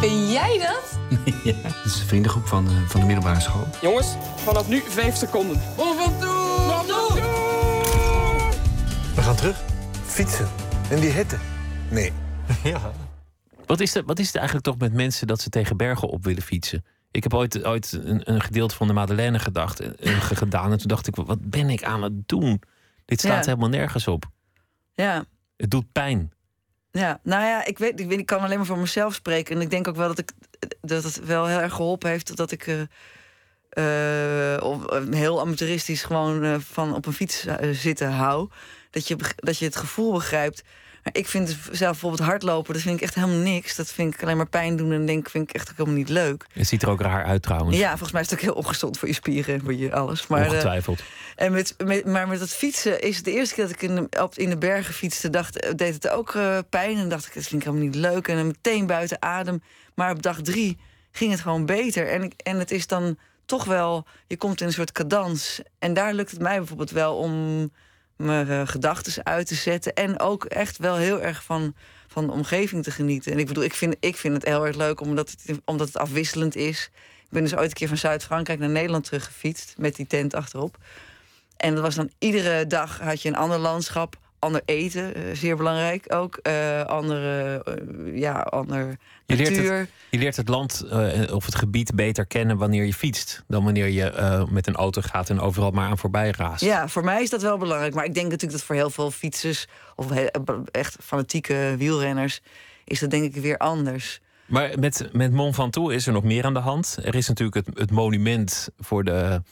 Ben 0.00 0.30
jij 0.30 0.58
dat? 0.58 0.98
Het 1.62 1.84
is 1.84 2.00
een 2.00 2.06
vriendengroep 2.06 2.46
van, 2.46 2.66
eh, 2.68 2.72
van 2.88 3.00
de 3.00 3.06
middelbare 3.06 3.40
school. 3.40 3.66
Jongens, 3.82 4.06
vanaf 4.36 4.68
nu 4.68 4.82
5 4.88 5.16
seconden. 5.16 5.56
Of 5.76 6.06
aan 6.06 6.18
toe! 6.20 6.26
We 9.14 9.22
gaan 9.22 9.36
terug. 9.36 9.56
Fietsen. 10.06 10.48
In 10.90 11.00
die 11.00 11.10
hitte. 11.10 11.36
Nee. 11.90 12.12
Ja. 12.64 12.92
Wat 13.66 13.80
is, 13.80 13.94
het, 13.94 14.06
wat 14.06 14.18
is 14.18 14.26
het 14.26 14.34
eigenlijk 14.36 14.66
toch 14.66 14.78
met 14.78 14.92
mensen 14.92 15.26
dat 15.26 15.40
ze 15.40 15.48
tegen 15.50 15.76
bergen 15.76 16.08
op 16.08 16.24
willen 16.24 16.42
fietsen? 16.42 16.84
Ik 17.10 17.22
heb 17.22 17.34
ooit, 17.34 17.64
ooit 17.64 17.92
een, 17.92 18.30
een 18.32 18.40
gedeelte 18.40 18.74
van 18.74 18.86
de 18.86 18.92
Madeleine 18.92 19.38
gedacht, 19.38 19.80
eh, 19.80 20.20
ge- 20.20 20.36
gedaan. 20.36 20.72
En 20.72 20.78
toen 20.78 20.88
dacht 20.88 21.06
ik, 21.06 21.14
wat 21.16 21.50
ben 21.50 21.70
ik 21.70 21.84
aan 21.84 22.02
het 22.02 22.28
doen? 22.28 22.62
Dit 23.04 23.18
staat 23.20 23.44
Ja. 23.44 23.50
helemaal 23.50 23.68
nergens 23.68 24.06
op. 24.08 24.24
Ja, 24.94 25.24
Het 25.56 25.70
doet 25.70 25.92
pijn. 25.92 26.32
Ja, 26.90 27.20
nou 27.22 27.42
ja, 27.44 27.64
ik 27.64 27.78
weet, 27.78 28.00
ik 28.00 28.06
weet, 28.08 28.18
ik 28.18 28.26
kan 28.26 28.40
alleen 28.40 28.56
maar 28.56 28.66
voor 28.66 28.78
mezelf 28.78 29.14
spreken. 29.14 29.56
En 29.56 29.62
ik 29.62 29.70
denk 29.70 29.88
ook 29.88 29.96
wel 29.96 30.08
dat 30.08 30.18
ik 30.18 30.32
dat 30.80 31.02
het 31.04 31.24
wel 31.24 31.46
heel 31.46 31.60
erg 31.60 31.72
geholpen 31.74 32.10
heeft 32.10 32.36
dat 32.36 32.50
ik 32.50 32.66
eh, 32.66 32.80
eh, 33.70 34.54
eh, 34.54 34.82
heel 35.10 35.40
amateuristisch 35.40 36.02
gewoon 36.02 36.44
eh, 36.44 36.54
van 36.58 36.94
op 36.94 37.06
een 37.06 37.12
fiets 37.12 37.46
eh, 37.46 37.70
zitten 37.72 38.12
hou. 38.12 38.48
Dat 38.90 39.08
je, 39.08 39.16
dat 39.36 39.58
je 39.58 39.64
het 39.64 39.76
gevoel 39.76 40.12
begrijpt. 40.12 40.62
Maar 41.02 41.22
ik 41.22 41.28
vind 41.28 41.56
zelf 41.70 41.90
bijvoorbeeld 41.90 42.28
hardlopen, 42.28 42.72
dat 42.72 42.82
vind 42.82 42.96
ik 42.96 43.02
echt 43.02 43.14
helemaal 43.14 43.36
niks. 43.36 43.76
Dat 43.76 43.92
vind 43.92 44.14
ik 44.14 44.22
alleen 44.22 44.36
maar 44.36 44.48
pijn 44.48 44.76
doen 44.76 44.92
en 44.92 45.06
denk, 45.06 45.30
vind 45.30 45.48
ik 45.48 45.54
echt 45.54 45.70
ook 45.70 45.76
helemaal 45.76 45.98
niet 45.98 46.08
leuk. 46.08 46.44
Het 46.52 46.66
ziet 46.66 46.82
er 46.82 46.88
ook 46.88 47.00
raar 47.00 47.24
uit 47.24 47.42
trouwens. 47.42 47.76
Ja, 47.76 47.88
volgens 47.88 48.12
mij 48.12 48.20
is 48.20 48.30
het 48.30 48.38
ook 48.38 48.44
heel 48.44 48.54
ongezond 48.54 48.98
voor 48.98 49.08
je 49.08 49.14
spieren 49.14 49.54
en 49.54 49.60
voor 49.60 49.74
je 49.74 49.92
alles. 49.92 50.26
Maar, 50.26 50.40
eh, 50.40 50.48
Ongetwijfeld. 50.48 51.02
en 51.36 51.52
met, 51.52 51.74
met, 51.84 52.04
maar 52.04 52.28
met 52.28 52.38
dat 52.38 52.50
fietsen 52.50 53.00
is 53.00 53.16
het 53.16 53.24
de 53.24 53.32
eerste 53.32 53.54
keer 53.54 53.64
dat 53.64 53.74
ik 53.74 53.82
in 53.82 53.94
de, 53.94 54.22
op, 54.22 54.34
in 54.34 54.50
de 54.50 54.58
bergen 54.58 54.94
fietste, 54.94 55.30
dacht, 55.30 55.60
eh, 55.60 55.74
deed 55.74 55.94
het 55.94 56.08
ook 56.08 56.34
eh, 56.34 56.58
pijn. 56.68 56.96
En 56.96 57.08
dacht 57.08 57.26
ik, 57.26 57.34
dat 57.34 57.46
vind 57.46 57.62
ik 57.62 57.68
helemaal 57.68 57.86
niet 57.86 57.96
leuk. 57.96 58.28
En 58.28 58.36
dan 58.36 58.46
meteen 58.46 58.86
buiten 58.86 59.22
adem. 59.22 59.62
Maar 59.94 60.10
op 60.10 60.22
dag 60.22 60.40
drie 60.40 60.78
ging 61.10 61.30
het 61.30 61.40
gewoon 61.40 61.66
beter. 61.66 62.08
En, 62.08 62.22
ik, 62.22 62.32
en 62.36 62.58
het 62.58 62.70
is 62.70 62.86
dan 62.86 63.18
toch 63.46 63.64
wel, 63.64 64.06
je 64.26 64.36
komt 64.36 64.60
in 64.60 64.66
een 64.66 64.72
soort 64.72 64.92
cadans. 64.92 65.60
En 65.78 65.94
daar 65.94 66.14
lukt 66.14 66.30
het 66.30 66.40
mij 66.40 66.56
bijvoorbeeld 66.56 66.90
wel 66.90 67.16
om 67.16 67.70
mijn 68.18 68.48
uh, 68.48 68.66
gedachten 68.66 69.24
uit 69.24 69.46
te 69.46 69.54
zetten. 69.54 69.94
En 69.94 70.20
ook 70.20 70.44
echt 70.44 70.78
wel 70.78 70.96
heel 70.96 71.22
erg 71.22 71.44
van, 71.44 71.74
van 72.06 72.26
de 72.26 72.32
omgeving 72.32 72.82
te 72.82 72.90
genieten. 72.90 73.32
En 73.32 73.38
ik 73.38 73.46
bedoel, 73.46 73.64
ik 73.64 73.74
vind, 73.74 73.96
ik 74.00 74.16
vind 74.16 74.34
het 74.34 74.44
heel 74.44 74.66
erg 74.66 74.76
leuk 74.76 75.00
omdat 75.00 75.30
het, 75.30 75.60
omdat 75.64 75.86
het 75.86 75.96
afwisselend 75.96 76.56
is. 76.56 76.90
Ik 77.22 77.30
ben 77.30 77.42
dus 77.42 77.56
ooit 77.56 77.68
een 77.68 77.76
keer 77.76 77.88
van 77.88 77.96
Zuid-Frankrijk 77.96 78.58
naar 78.58 78.68
Nederland 78.68 79.04
teruggefietst 79.04 79.74
met 79.78 79.96
die 79.96 80.06
tent 80.06 80.34
achterop. 80.34 80.78
En 81.56 81.74
dat 81.74 81.82
was 81.82 81.94
dan 81.94 82.10
iedere 82.18 82.66
dag 82.66 83.00
had 83.00 83.22
je 83.22 83.28
een 83.28 83.36
ander 83.36 83.58
landschap, 83.58 84.16
ander 84.38 84.62
eten, 84.64 85.14
eh, 85.14 85.22
zeer 85.32 85.56
belangrijk 85.56 86.14
ook. 86.14 86.36
Eh, 86.36 86.82
andere, 86.82 87.62
eh, 87.64 88.18
ja, 88.18 88.40
ander 88.40 88.96
Je 89.26 89.36
leert, 89.36 89.50
natuur. 89.50 89.78
het, 89.78 89.88
je 90.10 90.18
leert 90.18 90.36
het 90.36 90.48
land 90.48 90.84
of 91.32 91.44
het 91.44 91.54
gebied 91.54 91.94
beter 91.94 92.26
kennen 92.26 92.56
wanneer 92.56 92.84
je 92.84 92.94
fietst. 92.94 93.44
Dan 93.46 93.64
wanneer 93.64 93.88
je 93.88 94.46
met 94.50 94.66
een 94.66 94.74
auto 94.74 95.00
gaat 95.00 95.30
en 95.30 95.40
overal 95.40 95.70
maar 95.70 95.88
aan 95.88 95.98
voorbij 95.98 96.34
raast. 96.36 96.64
Ja, 96.64 96.88
voor 96.88 97.04
mij 97.04 97.22
is 97.22 97.30
dat 97.30 97.42
wel 97.42 97.58
belangrijk. 97.58 97.94
Maar 97.94 98.04
ik 98.04 98.14
denk 98.14 98.26
natuurlijk 98.26 98.58
dat 98.58 98.66
voor 98.66 98.76
heel 98.76 98.90
veel 98.90 99.10
fietsers... 99.10 99.66
of 99.96 100.10
echt 100.70 100.96
fanatieke 101.00 101.74
wielrenners... 101.78 102.40
is 102.84 103.00
dat 103.00 103.10
denk 103.10 103.34
ik 103.34 103.42
weer 103.42 103.58
anders. 103.58 104.20
Maar 104.46 104.78
met, 104.78 105.08
met 105.12 105.32
Mont 105.32 105.54
Ventoux 105.54 105.94
is 105.94 106.06
er 106.06 106.12
nog 106.12 106.24
meer 106.24 106.44
aan 106.44 106.54
de 106.54 106.60
hand. 106.60 106.98
Er 107.02 107.14
is 107.14 107.28
natuurlijk 107.28 107.66
het, 107.66 107.78
het 107.78 107.90
monument 107.90 108.68
voor 108.78 109.04
de 109.04 109.42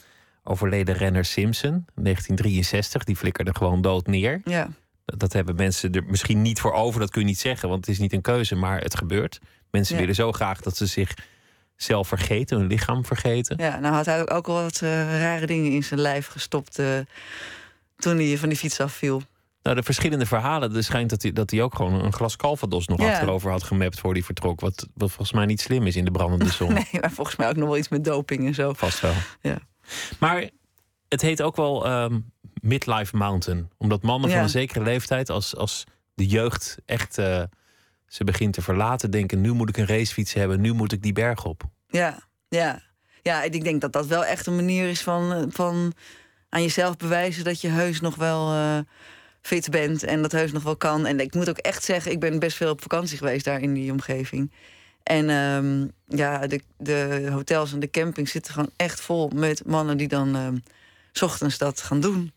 overleden 0.47 0.95
renner 0.95 1.25
Simpson. 1.25 1.71
1963, 1.95 3.05
die 3.05 3.17
flikkerde 3.17 3.55
gewoon 3.55 3.81
dood 3.81 4.07
neer. 4.07 4.41
Ja, 4.45 4.69
Dat, 5.05 5.19
dat 5.19 5.33
hebben 5.33 5.55
mensen 5.57 5.93
er 5.93 6.05
misschien 6.05 6.43
niet 6.43 6.61
voor 6.61 6.73
over, 6.73 7.00
dat 7.00 7.11
kun 7.11 7.21
je 7.21 7.26
niet 7.26 7.38
zeggen, 7.38 7.69
want 7.69 7.87
het 7.87 7.95
is 7.95 8.00
niet 8.00 8.12
een 8.12 8.21
keuze, 8.21 8.55
maar 8.55 8.81
het 8.81 8.97
gebeurt. 8.97 9.38
Mensen 9.71 9.95
Ja. 9.95 10.00
willen 10.00 10.15
zo 10.17 10.33
graag 10.33 10.61
dat 10.61 10.76
ze 10.76 10.87
zichzelf 10.87 12.09
vergeten, 12.09 12.59
hun 12.59 12.67
lichaam 12.67 13.05
vergeten. 13.05 13.57
ja, 13.61 13.79
nou 13.79 13.95
had 13.95 14.07
hij 14.07 14.21
ook, 14.21 14.31
ook 14.33 14.47
wel 14.47 14.62
wat 14.62 14.81
eh, 14.83 15.21
rare 15.21 15.47
dingen 15.47 15.73
in 15.73 15.85
zijn 15.85 16.00
lijf 16.00 16.26
gestopt... 16.26 16.79
eh, 16.79 16.87
toen 17.97 18.17
hij 18.17 18.38
van 18.38 18.49
die 18.49 18.59
fiets 18.59 18.81
afviel. 18.81 19.23
Nou, 19.62 19.79
de 19.79 19.85
verschillende 19.85 20.26
verhalen, 20.26 20.76
er 20.76 20.85
schijnt 20.85 21.11
dat 21.11 21.23
hij, 21.23 21.33
dat 21.33 21.50
hij 21.50 21.62
ook 21.62 21.75
gewoon 21.75 22.05
een 22.05 22.12
glas 22.12 22.37
calvados 22.37 22.87
nog 22.87 23.00
Ja. 23.00 23.11
achterover 23.12 23.50
had 23.50 23.62
gemapt 23.62 24.00
voor 24.00 24.12
hij 24.12 24.23
vertrok. 24.23 24.61
Wat, 24.61 24.87
wat 24.95 25.09
volgens 25.09 25.33
mij 25.33 25.47
niet 25.47 25.61
slim 25.61 25.87
is 25.87 25.97
in 25.97 26.05
de 26.05 26.11
brandende 26.11 26.49
zon. 26.59 26.73
Nee, 26.73 26.87
maar 27.00 27.11
volgens 27.11 27.37
mij 27.37 27.49
ook 27.49 27.57
nog 27.57 27.69
wel 27.69 27.76
iets 27.76 27.88
met 27.88 28.05
doping 28.05 28.47
en 28.47 28.55
zo. 28.55 28.73
Vast 28.73 29.00
wel. 29.00 29.12
Ja. 29.41 29.59
Maar 30.19 30.50
het 31.09 31.23
heet 31.23 31.43
ook 31.43 31.57
wel 31.57 31.87
ehm, 31.87 32.21
Midlife 32.61 33.16
Mountain. 33.16 33.71
Omdat 33.76 34.02
mannen 34.02 34.31
van 34.31 34.38
een 34.38 34.49
zekere 34.49 34.85
leeftijd, 34.85 35.31
als, 35.31 35.57
als 35.57 35.85
de 36.14 36.26
jeugd 36.26 36.76
echt 36.85 37.19
eh, 37.19 37.43
ze 38.07 38.25
begint 38.25 38.52
te 38.52 38.62
verlaten, 38.62 39.11
denken: 39.11 39.40
nu 39.40 39.52
moet 39.52 39.69
ik 39.69 39.76
een 39.76 39.87
racefiets 39.87 40.33
hebben, 40.33 40.61
nu 40.61 40.73
moet 40.73 40.93
ik 40.93 41.02
die 41.02 41.12
berg 41.12 41.45
op. 41.45 41.62
Ja, 41.88 42.19
ja. 42.49 42.85
Ja, 43.23 43.43
ik 43.43 43.64
denk 43.64 43.81
dat 43.81 43.93
dat 43.93 44.07
wel 44.07 44.25
echt 44.25 44.47
een 44.47 44.57
manier 44.57 44.88
is 44.88 45.02
van, 45.02 45.33
eh, 45.33 45.43
van 45.49 45.93
aan 46.49 46.62
jezelf 46.62 46.97
bewijzen 46.97 47.45
dat 47.45 47.61
je 47.61 47.69
heus 47.69 48.00
nog 48.00 48.14
wel 48.14 48.52
eh, 48.52 48.78
fit 49.43 49.71
bent 49.71 50.02
en 50.02 50.23
dat 50.23 50.33
heus 50.33 50.52
nog 50.52 50.62
wel 50.62 50.76
kan. 50.76 51.07
En 51.07 51.21
ik 51.21 51.35
moet 51.35 51.49
ook 51.49 51.59
echt 51.59 51.85
zeggen, 51.85 52.12
ik 52.12 52.21
ben 52.21 52.38
best 52.38 52.57
veel 52.57 52.71
op 52.71 52.83
vakantie 52.83 53.19
geweest 53.19 53.45
daar 53.45 53.61
in 53.61 53.75
die 53.75 53.93
omgeving. 53.93 54.52
En 55.06 55.30
ehm, 55.30 55.86
ja, 56.18 56.46
de, 56.46 56.60
de 56.76 57.28
hotels 57.32 57.72
en 57.72 57.80
de 57.80 57.90
campings 57.90 58.30
zitten 58.30 58.52
gewoon 58.52 58.70
echt 58.76 59.00
vol 59.00 59.30
met 59.34 59.66
mannen 59.66 59.96
die 59.96 60.08
dan 60.08 60.36
ehm, 60.36 60.56
's 61.12 61.22
ochtends 61.22 61.58
dat 61.58 61.80
gaan 61.80 62.00
doen. 62.00 62.20
In 62.20 62.32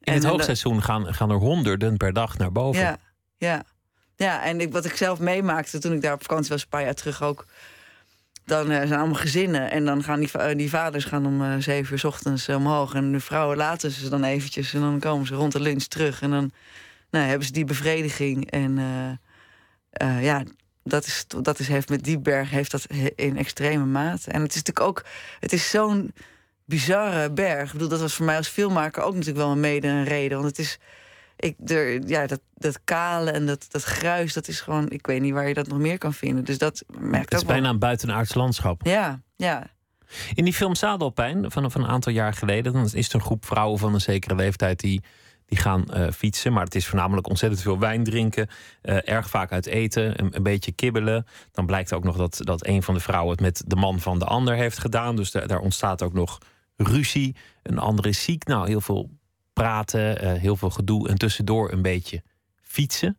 En, 0.00 0.14
het 0.14 0.24
eh, 0.24 0.30
hoogseizoen 0.30 0.82
gaan, 0.82 1.14
gaan 1.14 1.30
er 1.30 1.36
honderden 1.36 1.96
per 1.96 2.12
dag 2.12 2.38
naar 2.38 2.52
boven. 2.52 2.80
Ja, 2.80 2.98
ja. 3.36 3.64
Ja, 4.16 4.44
en 4.44 4.60
ik, 4.60 4.72
wat 4.72 4.84
ik 4.84 4.96
zelf 4.96 5.18
meemaakte 5.18 5.78
toen 5.78 5.92
ik 5.92 6.02
daar 6.02 6.12
op 6.12 6.22
vakantie 6.22 6.50
was, 6.50 6.62
een 6.62 6.68
paar 6.68 6.82
jaar 6.82 6.94
terug 6.94 7.22
ook. 7.22 7.46
Dan 8.44 8.70
eh, 8.70 8.86
zijn 8.86 8.98
allemaal 8.98 9.20
gezinnen 9.20 9.70
en 9.70 9.84
dan 9.84 10.02
gaan 10.02 10.20
die, 10.20 10.32
eh, 10.32 10.56
die 10.56 10.70
vaders 10.70 11.04
gaan 11.04 11.26
om 11.26 11.60
zeven 11.60 11.92
uur 11.92 11.98
's 11.98 12.04
ochtends 12.04 12.48
omhoog. 12.48 12.94
En 12.94 13.12
de 13.12 13.20
vrouwen 13.20 13.56
laten 13.56 13.90
ze 13.90 14.08
dan 14.08 14.24
eventjes 14.24 14.74
en 14.74 14.80
dan 14.80 14.98
komen 14.98 15.26
ze 15.26 15.34
rond 15.34 15.52
de 15.52 15.60
lunch 15.60 15.84
terug. 15.84 16.22
En 16.22 16.30
dan 16.30 16.52
nou, 17.10 17.26
hebben 17.26 17.46
ze 17.46 17.52
die 17.52 17.64
bevrediging. 17.64 18.50
En 18.50 18.78
ja, 20.20 20.42
dat, 20.84 21.06
is, 21.06 21.24
dat 21.42 21.58
is, 21.58 21.68
heeft 21.68 21.88
met 21.88 22.04
die 22.04 22.18
berg 22.18 22.50
heeft 22.50 22.70
dat 22.70 22.86
in 23.14 23.36
extreme 23.36 23.84
mate. 23.84 24.30
En 24.30 24.42
het 24.42 24.50
is 24.50 24.62
natuurlijk 24.62 24.86
ook, 24.86 25.04
het 25.40 25.52
is 25.52 25.70
zo'n 25.70 26.12
bizarre 26.64 27.30
berg. 27.30 27.66
Ik 27.66 27.72
bedoel, 27.72 27.88
dat 27.88 28.00
was 28.00 28.14
voor 28.14 28.26
mij 28.26 28.36
als 28.36 28.48
filmmaker 28.48 29.02
ook 29.02 29.12
natuurlijk 29.12 29.38
wel 29.38 29.50
een 29.50 29.60
mede 29.60 29.88
een 29.88 30.04
reden. 30.04 30.36
Want 30.38 30.48
het 30.48 30.58
is, 30.58 30.78
ik, 31.36 31.56
er, 31.66 32.08
ja, 32.08 32.26
dat, 32.26 32.40
dat 32.54 32.80
kale 32.84 33.30
en 33.30 33.46
dat, 33.46 33.66
dat 33.68 33.82
gruis, 33.82 34.32
dat 34.32 34.48
is 34.48 34.60
gewoon, 34.60 34.90
ik 34.90 35.06
weet 35.06 35.20
niet 35.20 35.32
waar 35.32 35.48
je 35.48 35.54
dat 35.54 35.68
nog 35.68 35.78
meer 35.78 35.98
kan 35.98 36.14
vinden. 36.14 36.44
Dus 36.44 36.58
dat 36.58 36.84
merkt 36.98 37.24
Het 37.24 37.40
is 37.40 37.46
wel. 37.46 37.52
bijna 37.52 37.68
een 37.68 37.78
buitenaards 37.78 38.34
landschap. 38.34 38.86
Ja, 38.86 39.20
ja. 39.36 39.66
In 40.34 40.44
die 40.44 40.54
film 40.54 40.74
Zadelpijn 40.74 41.50
van, 41.50 41.70
van 41.70 41.82
een 41.82 41.88
aantal 41.88 42.12
jaar 42.12 42.34
geleden, 42.34 42.72
dan 42.72 42.88
is 42.92 43.08
er 43.08 43.14
een 43.14 43.20
groep 43.20 43.44
vrouwen 43.46 43.78
van 43.78 43.94
een 43.94 44.00
zekere 44.00 44.34
leeftijd 44.34 44.80
die, 44.80 45.02
die 45.52 45.60
gaan 45.60 45.88
eh, 45.88 46.10
fietsen. 46.10 46.52
Maar 46.52 46.64
het 46.64 46.74
is 46.74 46.86
voornamelijk 46.86 47.28
ontzettend 47.28 47.62
veel 47.62 47.78
wijn 47.78 48.04
drinken, 48.04 48.48
eh, 48.82 49.08
erg 49.08 49.30
vaak 49.30 49.52
uit 49.52 49.66
eten, 49.66 50.34
een, 50.34 50.42
beetje 50.42 50.72
kibbelen. 50.72 51.26
Dan 51.50 51.66
blijkt 51.66 51.92
ook 51.92 52.04
nog 52.04 52.16
dat, 52.16 52.40
dat 52.42 52.66
een 52.66 52.82
van 52.82 52.94
de 52.94 53.00
vrouwen 53.00 53.30
het 53.30 53.40
met 53.40 53.64
de 53.66 53.76
man 53.76 54.00
van 54.00 54.18
de 54.18 54.24
ander 54.24 54.54
heeft 54.54 54.78
gedaan. 54.78 55.16
Dus 55.16 55.30
daar, 55.30 55.58
ontstaat 55.58 56.02
ook 56.02 56.12
nog 56.12 56.38
ruzie. 56.76 57.36
Een 57.62 57.78
andere 57.78 58.08
is 58.08 58.22
ziek. 58.22 58.44
Nou, 58.46 58.68
heel 58.68 58.80
veel 58.80 59.10
praten, 59.52 60.20
eh, 60.20 60.32
heel 60.32 60.56
veel 60.56 60.70
gedoe 60.70 61.08
en 61.08 61.18
tussendoor 61.18 61.72
een 61.72 61.82
beetje 61.82 62.22
fietsen. 62.60 63.18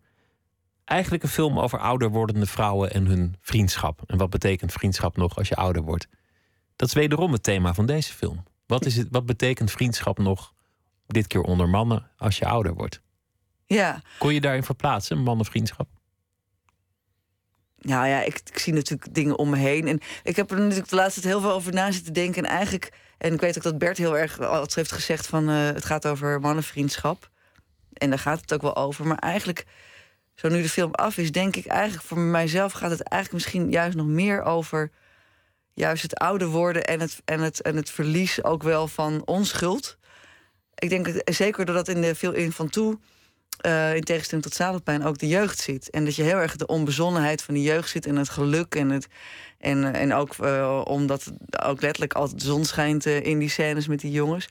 Eigenlijk 0.86 1.24
een 1.24 1.30
film 1.30 1.60
over 1.60 1.80
ouder 1.80 2.10
wordende 2.10 2.46
vrouwen 2.46 2.94
en 2.94 3.06
hun 3.06 3.36
vriendschap. 3.42 4.02
En 4.06 4.18
wat 4.18 4.30
betekent 4.30 4.72
vriendschap 4.72 5.18
nog 5.18 5.38
als 5.38 5.48
je 5.48 5.56
ouder 5.56 5.82
wordt? 5.82 6.08
Dat 6.76 6.88
is 6.88 6.94
wederom 6.94 7.32
het 7.32 7.44
thema 7.44 7.74
van 7.74 7.86
deze 7.86 8.14
film. 8.14 8.44
Wat, 8.66 8.86
is 8.86 8.96
het, 8.96 9.08
wat 9.12 9.26
betekent 9.26 9.72
vriendschap 9.72 10.18
nog, 10.18 10.53
dit 11.14 11.28
keer 11.28 11.42
onder 11.42 11.70
mannen, 11.70 12.12
als 12.18 12.38
je 12.38 12.46
ouder 12.46 12.74
wordt? 12.74 13.02
Ja, 13.66 14.02
Kon 14.18 14.34
je 14.34 14.42
daarin 14.42 14.64
verplaatsen, 14.64 15.18
mannenvriendschap? 15.18 15.88
nou 17.84 18.08
ja, 18.08 18.22
ik, 18.22 18.42
ik 18.46 18.60
zie 18.60 18.74
natuurlijk 18.74 19.14
dingen 19.16 19.38
om 19.38 19.50
me 19.50 19.58
heen. 19.58 19.88
En 19.88 20.00
ik 20.24 20.36
heb 20.36 20.52
er 20.52 20.60
natuurlijk 20.60 20.90
de 20.90 20.96
laatste 20.96 21.22
tijd 21.22 21.34
heel 21.34 21.42
veel 21.44 21.52
over 21.52 21.74
na 21.74 21.92
zitten 21.92 22.14
denken. 22.14 22.44
En 22.44 22.50
eigenlijk, 22.50 22.94
en 23.18 23.34
ik 23.34 23.40
weet 23.40 23.58
ook 23.58 23.64
dat 23.64 23.78
Bert 23.78 23.98
heel 23.98 24.18
erg 24.18 24.40
altijd 24.40 24.76
heeft 24.76 24.92
gezegd 24.92 25.28
van 25.28 25.50
eh, 25.50 25.66
het 25.66 25.86
gaat 25.86 26.08
over 26.08 26.40
mannenvriendschap. 26.40 27.30
En 27.94 28.10
daar 28.10 28.20
gaat 28.20 28.42
het 28.42 28.54
ook 28.54 28.62
wel 28.62 28.76
over. 28.76 29.08
Maar 29.08 29.18
eigenlijk, 29.18 29.66
zo 30.36 30.50
nu 30.50 30.62
de 30.62 30.70
film 30.70 30.92
af 30.92 31.18
is, 31.18 31.32
denk 31.32 31.56
ik 31.56 31.66
eigenlijk 31.66 32.04
voor 32.04 32.18
mijzelf 32.18 32.72
gaat 32.72 32.92
het 32.92 33.02
eigenlijk 33.02 33.44
misschien 33.44 33.72
juist 33.72 33.96
nog 33.96 34.08
meer 34.08 34.44
over 34.44 34.92
juist 35.74 36.02
het 36.02 36.16
ouder 36.16 36.48
worden 36.48 36.84
en 36.84 37.00
het, 37.00 37.22
en 37.26 37.40
het, 37.40 37.62
en 37.62 37.76
het 37.76 37.90
verlies 37.90 38.44
ook 38.44 38.64
wel 38.64 38.88
van 38.88 39.22
onschuld. 39.26 39.98
Ik 40.76 40.90
denk 40.90 41.22
zeker 41.26 41.66
doordat 41.66 41.88
in 41.88 42.02
de 42.02 42.16
veel 42.16 42.52
van 42.52 42.70
toe, 42.70 43.00
eh, 43.62 43.96
in 43.96 44.04
tegenstelling 44.04 44.46
tot 44.46 44.56
zadelpijn, 44.56 45.06
ook 45.06 45.18
de 45.18 45.28
jeugd 45.28 45.60
zit. 45.60 45.90
En 45.90 46.06
dat 46.06 46.16
je 46.16 46.24
heel 46.24 46.38
erg 46.38 46.56
de 46.56 46.66
onbezonnenheid 46.66 47.42
van 47.42 47.54
de 47.54 47.62
jeugd 47.62 47.90
zit 47.90 48.06
en 48.06 48.16
het 48.16 48.30
geluk 48.30 48.76
en 48.76 48.90
het. 48.90 49.08
En, 49.58 49.94
eh, 49.94 50.02
en 50.02 50.14
ook 50.14 50.34
eh, 50.34 50.82
omdat 50.84 51.32
ook 51.64 51.82
letterlijk 51.82 52.14
altijd 52.14 52.40
de 52.40 52.46
zon 52.46 52.66
schijnt 52.66 53.06
in 53.06 53.40
die 53.40 53.50
scènes 53.50 53.88
met 53.88 54.00
die 54.00 54.12
jongens. 54.12 54.48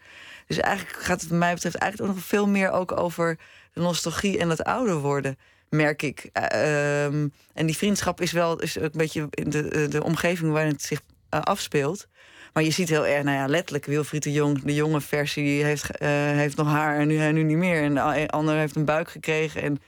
Dus 0.46 0.58
eigenlijk 0.58 1.02
gaat 1.02 1.20
het, 1.20 1.30
wat 1.30 1.38
mij 1.38 1.54
betreft, 1.54 1.74
eigenlijk 1.74 2.10
ook 2.10 2.16
nog 2.16 2.26
veel 2.26 2.48
meer 2.48 2.70
ook 2.70 3.00
over 3.00 3.38
de 3.72 3.80
nostalgie 3.80 4.38
en 4.38 4.50
het 4.50 4.64
ouder 4.64 4.96
worden, 4.96 5.36
merk 5.68 6.02
ik. 6.02 6.28
Eh, 6.32 7.04
ehm, 7.04 7.28
en 7.54 7.66
die 7.66 7.76
vriendschap 7.76 8.20
is 8.20 8.32
wel 8.32 8.60
is 8.60 8.78
ook 8.78 8.84
een 8.84 8.90
beetje 8.92 9.26
in 9.30 9.50
de, 9.50 9.88
de 9.88 10.04
omgeving 10.04 10.52
waarin 10.52 10.72
het 10.72 10.82
zich 10.82 11.00
afspeelt. 11.28 12.06
Maar 12.52 12.62
je 12.62 12.70
ziet 12.70 12.88
heel 12.88 13.06
erg, 13.06 13.22
nou 13.24 13.36
ja, 13.36 13.46
letterlijk 13.46 13.86
Wilfried 13.86 14.22
de 14.22 14.32
Jong, 14.32 14.62
de 14.62 14.74
jonge 14.74 15.00
versie, 15.00 15.64
heeft, 15.64 15.96
eh, 15.96 16.08
heeft 16.10 16.56
nog 16.56 16.68
haar 16.68 16.98
en 16.98 17.08
nu, 17.08 17.18
en 17.18 17.34
nu 17.34 17.42
niet 17.42 17.56
meer. 17.56 17.82
En 17.82 17.94
de 17.94 18.28
ander 18.28 18.56
heeft 18.56 18.76
een 18.76 18.84
buik 18.84 19.10
gekregen. 19.10 19.62
En, 19.62 19.80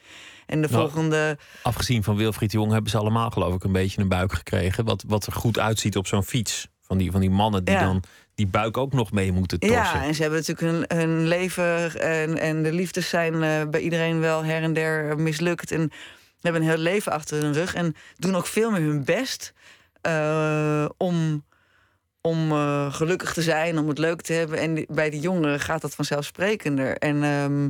en 0.47 0.63
de 0.63 0.69
Nou, 0.71 0.81
volgende. 0.81 1.39
Afgezien 1.63 2.03
van 2.03 2.17
Wilfried 2.17 2.51
de 2.51 2.57
Jong 2.57 2.73
hebben 2.73 2.91
ze 2.91 2.99
allemaal, 2.99 3.31
geloof 3.31 3.55
ik, 3.55 3.65
een 3.65 3.73
beetje 3.73 4.01
een 4.01 4.09
buik 4.09 4.33
gekregen. 4.33 4.85
Wat, 4.85 5.05
wat 5.07 5.27
er 5.27 5.33
goed 5.33 5.59
uitziet 5.59 5.97
op 5.97 6.07
zo'n 6.07 6.25
fiets. 6.25 6.69
Van 6.81 6.99
die, 6.99 7.11
van 7.11 7.21
die 7.21 7.31
mannen 7.31 7.65
die 7.65 7.75
Ja. 7.75 7.81
dan 7.81 8.03
die 8.35 8.47
buik 8.47 8.77
ook 8.77 8.93
nog 8.93 9.13
mee 9.13 9.33
moeten 9.33 9.59
torsen. 9.59 9.79
Ja, 9.79 10.05
en 10.05 10.15
ze 10.15 10.23
hebben 10.23 10.39
natuurlijk 10.47 10.89
hun, 10.89 10.99
hun 10.99 11.27
leven 11.27 12.01
en, 12.01 12.39
en 12.39 12.63
de 12.63 12.73
liefdes 12.73 13.09
zijn 13.09 13.43
eh, 13.43 13.69
bij 13.71 13.81
iedereen 13.81 14.21
wel 14.21 14.45
her 14.45 14.63
en 14.63 14.73
der 14.73 15.19
mislukt. 15.19 15.71
En 15.71 15.91
hebben 16.41 16.63
een 16.63 16.69
heel 16.69 16.79
leven 16.79 17.13
achter 17.13 17.43
hun 17.43 17.53
rug. 17.53 17.75
En 17.75 17.95
doen 18.17 18.35
ook 18.37 18.47
veel 18.47 18.71
meer 18.71 18.81
hun 18.81 19.05
best 19.05 19.53
eh, 20.01 20.85
om, 20.97 21.45
om 22.29 22.51
eh, 22.53 22.95
gelukkig 22.95 23.33
te 23.33 23.43
zijn, 23.43 23.79
om 23.79 23.89
het 23.89 23.99
leuk 23.99 24.21
te 24.23 24.33
hebben. 24.33 24.59
En 24.59 24.75
die- 24.75 24.87
bij 24.93 25.11
de 25.11 25.21
jongeren 25.21 25.61
gaat 25.61 25.81
dat 25.81 25.95
vanzelfsprekender. 25.95 26.97
En 26.99 27.23
ehm, 27.23 27.63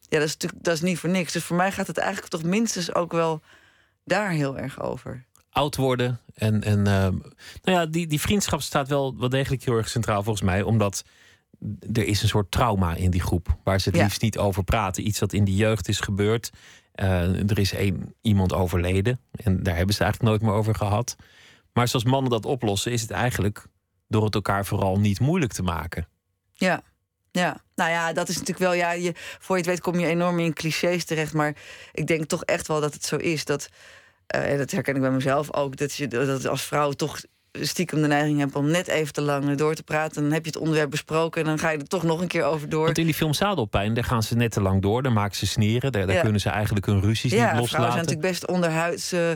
ja, 0.00 0.18
dat 0.18 0.22
is 0.22 0.32
natuurlijk 0.32 0.64
dat 0.64 0.74
is 0.74 0.80
niet 0.80 0.98
voor 0.98 1.10
niks. 1.10 1.32
Dus 1.32 1.44
voor 1.44 1.56
mij 1.56 1.72
gaat 1.72 1.86
het 1.86 1.98
eigenlijk 1.98 2.30
toch 2.32 2.42
minstens 2.42 2.94
ook 2.94 3.12
wel 3.12 3.40
daar 4.04 4.30
heel 4.30 4.58
erg 4.58 4.80
over. 4.82 5.26
oud 5.50 5.76
worden. 5.76 6.20
En, 6.34 6.62
en 6.64 6.86
ehm, 6.86 7.12
nou 7.62 7.78
ja, 7.78 7.86
die, 7.86 8.06
die 8.06 8.20
vriendschap 8.20 8.62
staat 8.62 8.88
wel 8.88 9.18
wel 9.18 9.28
degelijk 9.28 9.64
heel 9.64 9.76
erg 9.76 9.88
centraal 9.88 10.22
volgens 10.22 10.44
mij. 10.44 10.62
Omdat 10.62 11.04
er 11.92 12.04
is 12.04 12.22
een 12.22 12.28
soort 12.28 12.50
trauma 12.50 12.94
in 12.94 13.10
die 13.10 13.20
groep. 13.20 13.56
Waar 13.64 13.80
ze 13.80 13.88
het 13.88 13.98
Ja. 13.98 14.04
liefst 14.04 14.22
niet 14.22 14.38
over 14.38 14.64
praten. 14.64 15.06
Iets 15.06 15.18
dat 15.18 15.32
in 15.32 15.44
die 15.44 15.56
jeugd 15.56 15.88
is 15.88 16.00
gebeurd. 16.00 16.50
Eh, 16.92 17.50
er 17.50 17.58
is 17.58 17.72
één, 17.72 18.14
iemand 18.20 18.52
overleden. 18.52 19.20
En 19.32 19.62
daar 19.62 19.76
hebben 19.76 19.94
ze 19.94 20.02
het 20.02 20.12
eigenlijk 20.12 20.22
nooit 20.22 20.42
meer 20.42 20.60
over 20.60 20.74
gehad. 20.74 21.16
Maar 21.72 21.88
zoals 21.88 22.04
mannen 22.04 22.30
dat 22.30 22.46
oplossen, 22.46 22.92
is 22.92 23.00
het 23.00 23.10
eigenlijk 23.10 23.66
door 24.08 24.24
het 24.24 24.34
elkaar 24.34 24.66
vooral 24.66 24.98
niet 24.98 25.20
moeilijk 25.20 25.52
te 25.52 25.62
maken. 25.62 26.08
Ja. 26.54 26.82
Ja, 27.30 27.56
nou 27.74 27.90
ja, 27.90 28.12
dat 28.12 28.28
is 28.28 28.34
natuurlijk 28.34 28.64
wel, 28.64 28.72
ja, 28.72 28.90
je, 28.92 29.12
voor 29.14 29.56
je 29.56 29.62
het 29.62 29.70
weet 29.70 29.80
kom 29.80 29.98
je 29.98 30.06
enorm 30.06 30.38
in 30.38 30.52
clichés 30.52 31.04
terecht. 31.04 31.32
Maar 31.32 31.54
ik 31.92 32.06
denk 32.06 32.24
toch 32.24 32.44
echt 32.44 32.68
wel 32.68 32.80
dat 32.80 32.92
het 32.94 33.04
zo 33.04 33.16
is 33.16 33.44
dat, 33.44 33.68
eh, 34.26 34.50
en 34.52 34.58
dat 34.58 34.70
herken 34.70 34.94
ik 34.94 35.00
bij 35.00 35.10
mezelf 35.10 35.52
ook, 35.54 35.76
dat 35.76 35.94
je 35.94 36.08
dat 36.08 36.46
als 36.46 36.62
vrouw 36.62 36.92
toch 36.92 37.20
stiekem 37.52 38.00
de 38.02 38.06
neiging 38.06 38.38
heb 38.38 38.56
om 38.56 38.70
net 38.70 38.88
even 38.88 39.12
te 39.12 39.20
lang 39.20 39.54
door 39.56 39.74
te 39.74 39.82
praten. 39.82 40.22
Dan 40.22 40.32
heb 40.32 40.44
je 40.44 40.50
het 40.50 40.60
onderwerp 40.60 40.90
besproken 40.90 41.40
en 41.40 41.46
dan 41.46 41.58
ga 41.58 41.70
je 41.70 41.78
er 41.78 41.86
toch 41.88 42.02
nog 42.02 42.20
een 42.20 42.28
keer 42.28 42.44
over 42.44 42.68
door. 42.68 42.84
Want 42.84 42.98
in 42.98 43.04
die 43.04 43.14
film 43.14 43.32
Zadelpijn, 43.34 43.94
daar 43.94 44.04
gaan 44.04 44.22
ze 44.22 44.36
net 44.36 44.50
te 44.52 44.60
lang 44.60 44.82
door. 44.82 45.02
Daar 45.02 45.12
maken 45.12 45.36
ze 45.36 45.46
sneren. 45.46 45.92
Daar, 45.92 46.06
daar 46.06 46.14
Ja. 46.16 46.22
kunnen 46.22 46.40
ze 46.40 46.48
eigenlijk 46.50 46.86
hun 46.86 47.00
ruzies 47.00 47.32
ja, 47.32 47.36
niet 47.38 47.44
vrouwen 47.46 47.68
zijn 47.68 47.80
loslaten. 47.82 48.04
natuurlijk 48.04 48.32
best 48.32 48.46
onderhuids. 48.46 49.12
eh, 49.12 49.30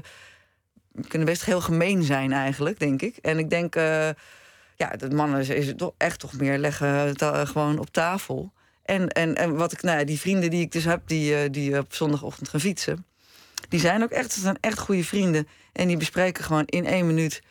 kunnen 1.08 1.28
best 1.28 1.44
heel 1.44 1.60
gemeen 1.60 2.02
zijn 2.02 2.32
eigenlijk, 2.32 2.78
denk 2.78 3.02
ik. 3.02 3.16
En 3.16 3.38
ik 3.38 3.50
denk, 3.50 3.76
eh, 3.76 4.08
ja, 4.82 4.96
dat 4.96 5.12
mannen 5.12 5.40
is, 5.48 5.66
het 5.66 5.78
toch 5.78 5.92
echt 5.96 6.18
toch 6.18 6.32
meer 6.32 6.58
leggen 6.58 7.16
eh, 7.16 7.46
gewoon 7.46 7.78
op 7.78 7.90
tafel. 7.90 8.52
En, 8.84 9.08
en, 9.08 9.36
en 9.36 9.56
wat 9.56 9.72
ik, 9.72 9.82
nou 9.82 9.98
ja, 9.98 10.04
die 10.04 10.20
vrienden 10.20 10.50
die 10.50 10.60
ik 10.60 10.72
dus 10.72 10.84
heb, 10.84 11.00
die, 11.06 11.36
eh, 11.36 11.50
die 11.50 11.78
op 11.78 11.94
zondagochtend 11.94 12.48
gaan 12.48 12.60
fietsen, 12.60 13.06
die 13.68 13.80
zijn 13.80 14.02
ook 14.02 14.10
echt, 14.10 14.28
dat 14.34 14.42
zijn 14.42 14.58
echt 14.60 14.78
goede 14.78 15.04
vrienden. 15.04 15.48
En 15.72 15.88
die 15.88 15.96
bespreken 15.96 16.44
gewoon 16.44 16.64
in 16.66 16.86
één 16.86 17.06
minuut 17.06 17.42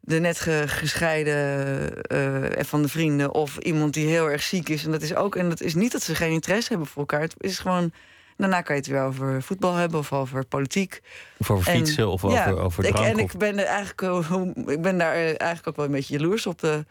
de 0.00 0.18
net 0.18 0.40
ge- 0.40 0.64
gescheiden 0.66 2.02
eh, 2.02 2.64
van 2.64 2.82
de 2.82 2.88
vrienden 2.88 3.34
of 3.34 3.56
iemand 3.58 3.94
die 3.94 4.06
heel 4.06 4.30
erg 4.30 4.42
ziek 4.42 4.68
is. 4.68 4.84
En 4.84 4.90
dat 4.90 5.02
is 5.02 5.14
ook, 5.14 5.36
en 5.36 5.48
dat 5.48 5.60
is 5.60 5.74
niet 5.74 5.92
dat 5.92 6.02
ze 6.02 6.14
geen 6.14 6.32
interesse 6.32 6.68
hebben 6.68 6.86
voor 6.88 7.00
elkaar. 7.00 7.20
Het 7.20 7.34
is 7.38 7.58
gewoon, 7.58 7.92
daarna 8.38 8.60
kan 8.60 8.74
je 8.74 8.80
het 8.80 8.90
weer 8.90 9.02
over 9.02 9.42
voetbal 9.42 9.74
hebben 9.74 9.98
of 9.98 10.12
over 10.12 10.44
politiek. 10.44 11.00
Of 11.38 11.50
over 11.50 11.72
En- 11.72 11.76
fietsen 11.78 12.08
of 12.08 12.22
ja, 12.22 12.28
over, 12.50 12.58
over 12.62 12.84
ik, 12.84 12.94
drank. 12.94 13.06
En 13.08 13.14
of- 13.24 13.32
ik 13.32 13.38
ben, 13.38 13.58
er 13.58 13.64
eigenlijk, 13.64 14.02
eh, 14.02 14.26
hoe- 14.30 14.52
ik 14.66 14.82
ben 14.82 14.98
daar 14.98 15.14
eh, 15.14 15.24
eigenlijk 15.26 15.66
ook 15.66 15.76
wel 15.76 15.84
een 15.84 15.90
beetje 15.90 16.18
jaloers 16.18 16.46
op 16.46 16.58
de, 16.60 16.86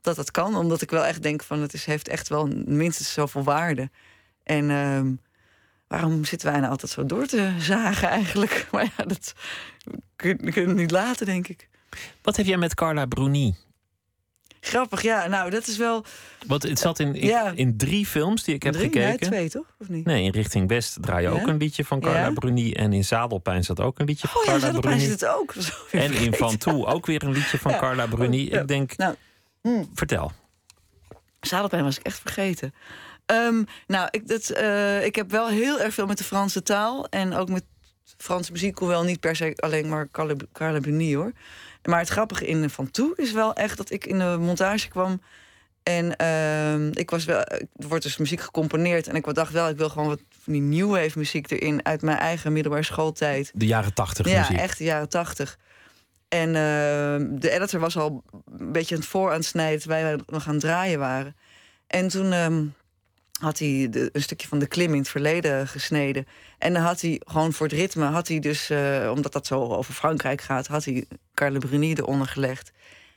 dat 0.00 0.16
dat 0.16 0.30
kan. 0.30 0.56
Omdat 0.56 0.82
ik 0.82 0.90
wel 0.90 1.04
echt 1.04 1.22
denk 1.22 1.42
van 1.42 1.60
het 1.60 1.72
is, 1.74 1.84
heeft 1.84 2.08
echt 2.08 2.28
wel 2.28 2.46
minstens 2.66 3.12
zoveel 3.12 3.42
waarde. 3.42 3.90
En 4.44 4.70
ehm, 4.70 5.12
waarom 5.88 6.24
zitten 6.24 6.48
wij 6.50 6.58
nou 6.60 6.70
altijd 6.70 6.92
zo 6.92 7.06
door 7.06 7.26
te 7.26 7.52
zagen 7.58 8.08
eigenlijk? 8.08 8.66
Maar 8.72 8.92
ja, 8.96 9.04
dat 9.04 9.32
kun 10.16 10.28
je, 10.28 10.36
kun 10.52 10.62
je 10.62 10.68
het 10.68 10.76
niet 10.76 10.90
laten, 10.90 11.26
denk 11.26 11.48
ik. 11.48 11.68
Wat 12.22 12.36
heb 12.36 12.46
jij 12.46 12.56
met 12.56 12.74
Carla 12.74 13.06
Bruni? 13.06 13.54
Grappig, 14.60 15.02
ja. 15.02 15.26
Nou, 15.26 15.50
dat 15.50 15.66
is 15.66 15.76
wel... 15.76 16.04
Want 16.46 16.62
het 16.62 16.78
zat 16.78 16.98
in, 16.98 17.14
in, 17.14 17.26
Ja. 17.26 17.52
in 17.54 17.76
drie 17.76 18.06
films 18.06 18.44
die 18.44 18.54
ik 18.54 18.62
heb 18.62 18.72
drie, 18.72 18.84
gekeken. 18.84 19.08
nee, 19.08 19.18
twee, 19.18 19.50
toch? 19.50 19.74
Of 19.78 19.88
niet? 19.88 20.04
Nee, 20.04 20.22
in 20.24 20.30
Richting 20.30 20.68
West 20.68 20.96
draai 21.00 21.22
je 21.22 21.28
ook 21.28 21.46
een 21.46 21.56
liedje 21.56 21.84
van 21.84 22.00
Carla 22.00 22.18
Ja? 22.18 22.30
Bruni. 22.32 22.72
En 22.72 22.92
in 22.92 23.04
Zadelpijn 23.04 23.64
zat 23.64 23.80
ook 23.80 23.98
een 23.98 24.06
liedje 24.06 24.28
van 24.28 24.40
Oh 24.40 24.46
ja, 24.46 24.50
Carla 24.52 24.66
Zadelpijn 24.66 24.94
Bruni. 24.96 25.10
zit 25.10 25.20
het 25.20 25.30
ook. 25.30 25.54
En 25.90 26.12
in. 26.12 26.34
Van 26.34 26.56
Toe 26.56 26.86
ook 26.86 27.06
weer 27.06 27.22
een 27.22 27.32
liedje 27.32 27.58
van. 27.58 27.76
Carla 27.78 28.06
Bruni. 28.06 28.46
Oh. 28.54 28.60
Ik 28.60 28.68
denk, 28.68 28.96
Nou, 28.96 29.14
hmm. 29.62 29.90
vertel. 29.94 30.32
Zadelpijn 31.40 31.84
was 31.84 31.98
ik 31.98 32.04
echt 32.06 32.18
vergeten. 32.20 32.74
Ehm, 33.26 33.62
nou, 33.86 34.08
ik, 34.10 34.28
dat, 34.28 34.48
eh, 34.50 35.04
ik 35.04 35.14
heb 35.14 35.30
wel 35.30 35.48
heel 35.48 35.80
erg 35.80 35.94
veel 35.94 36.06
met 36.06 36.18
de 36.18 36.24
Franse 36.24 36.62
taal. 36.62 37.06
En 37.08 37.34
ook 37.34 37.48
met 37.48 37.64
Franse 38.16 38.52
muziek, 38.52 38.78
hoewel 38.78 39.02
niet 39.04 39.20
per 39.20 39.36
se 39.36 39.52
alleen 39.56 39.88
maar 39.88 40.08
Carla, 40.10 40.34
Carla 40.52 40.80
Bruni 40.80 41.16
hoor. 41.16 41.32
Maar 41.88 41.98
het 41.98 42.08
grappige 42.08 42.46
in 42.46 42.70
Van 42.70 42.90
Toe 42.90 43.12
is 43.16 43.32
wel 43.32 43.54
echt 43.54 43.76
dat 43.76 43.90
ik 43.90 44.06
in 44.06 44.18
de 44.18 44.36
montage 44.40 44.88
kwam. 44.88 45.22
En 45.82 46.16
ehm, 46.16 46.90
ik 46.94 47.10
was 47.10 47.24
wel, 47.24 47.44
er 47.44 47.66
wordt 47.76 48.02
dus 48.02 48.16
muziek 48.16 48.40
gecomponeerd. 48.40 49.06
En 49.06 49.14
ik 49.14 49.34
dacht 49.34 49.52
wel, 49.52 49.68
ik 49.68 49.76
wil 49.76 49.88
gewoon 49.88 50.08
wat 50.08 50.20
van 50.42 50.52
die 50.52 50.62
new 50.62 50.90
wave 50.90 51.18
muziek 51.18 51.50
erin 51.50 51.84
uit 51.84 52.02
mijn 52.02 52.18
eigen 52.18 52.52
middelbare 52.52 52.84
schooltijd. 52.84 53.50
De 53.54 53.66
jaren 53.66 53.94
tachtig 53.94 54.28
Ja, 54.28 54.40
muziek. 54.40 54.56
echt 54.56 54.78
de 54.78 54.84
jaren 54.84 55.08
tachtig. 55.08 55.58
En 56.28 56.48
ehm, 56.48 57.38
de 57.38 57.50
editor 57.50 57.80
was 57.80 57.96
al 57.96 58.22
een 58.58 58.72
beetje 58.72 58.94
aan 58.94 59.00
het 59.00 59.10
voor 59.10 59.28
aan 59.30 59.36
het 59.36 59.44
snijden... 59.44 59.80
terwijl 59.80 60.04
wij 60.04 60.18
nog 60.26 60.46
aan 60.46 60.52
het 60.52 60.62
draaien 60.62 60.98
waren. 60.98 61.36
En 61.86 62.08
toen 62.08 62.32
ehm, 62.32 62.64
had 63.38 63.58
hij 63.58 63.88
een 63.90 64.22
stukje 64.22 64.48
van 64.48 64.58
de 64.58 64.66
klim 64.66 64.92
in 64.92 64.98
het 64.98 65.08
verleden 65.08 65.68
gesneden. 65.68 66.26
En 66.58 66.72
dan 66.72 66.82
had 66.82 67.00
hij 67.00 67.20
gewoon 67.26 67.52
voor 67.52 67.66
het 67.66 67.76
ritme... 67.76 68.04
had 68.04 68.28
hij 68.28 68.38
dus, 68.38 68.70
eh, 68.70 69.12
omdat 69.14 69.32
dat 69.32 69.46
zo 69.46 69.60
over 69.60 69.94
Frankrijk 69.94 70.40
gaat... 70.40 70.66
had 70.66 70.84
hij 70.84 71.04
Carle 71.34 71.58
Bruni 71.58 71.92
eronder 71.94 72.26
gelegd. 72.26 72.72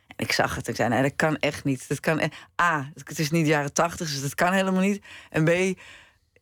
En 0.08 0.26
ik 0.26 0.32
zag 0.32 0.56
het. 0.56 0.68
Ik 0.68 0.76
zei, 0.76 0.90
nee, 0.90 1.02
dat 1.02 1.16
kan 1.16 1.38
echt 1.38 1.64
niet. 1.64 1.88
Dat 1.88 2.00
kan, 2.00 2.20
e- 2.20 2.62
A, 2.62 2.92
het 2.94 3.20
is 3.20 3.32
niet 3.32 3.48
jaren 3.48 3.74
tachtig, 3.74 4.10
dus 4.10 4.22
dat 4.22 4.36
kan 4.36 4.54
helemaal 4.54 4.82
niet. 4.82 5.04
En 5.30 5.44
B, 5.44 5.80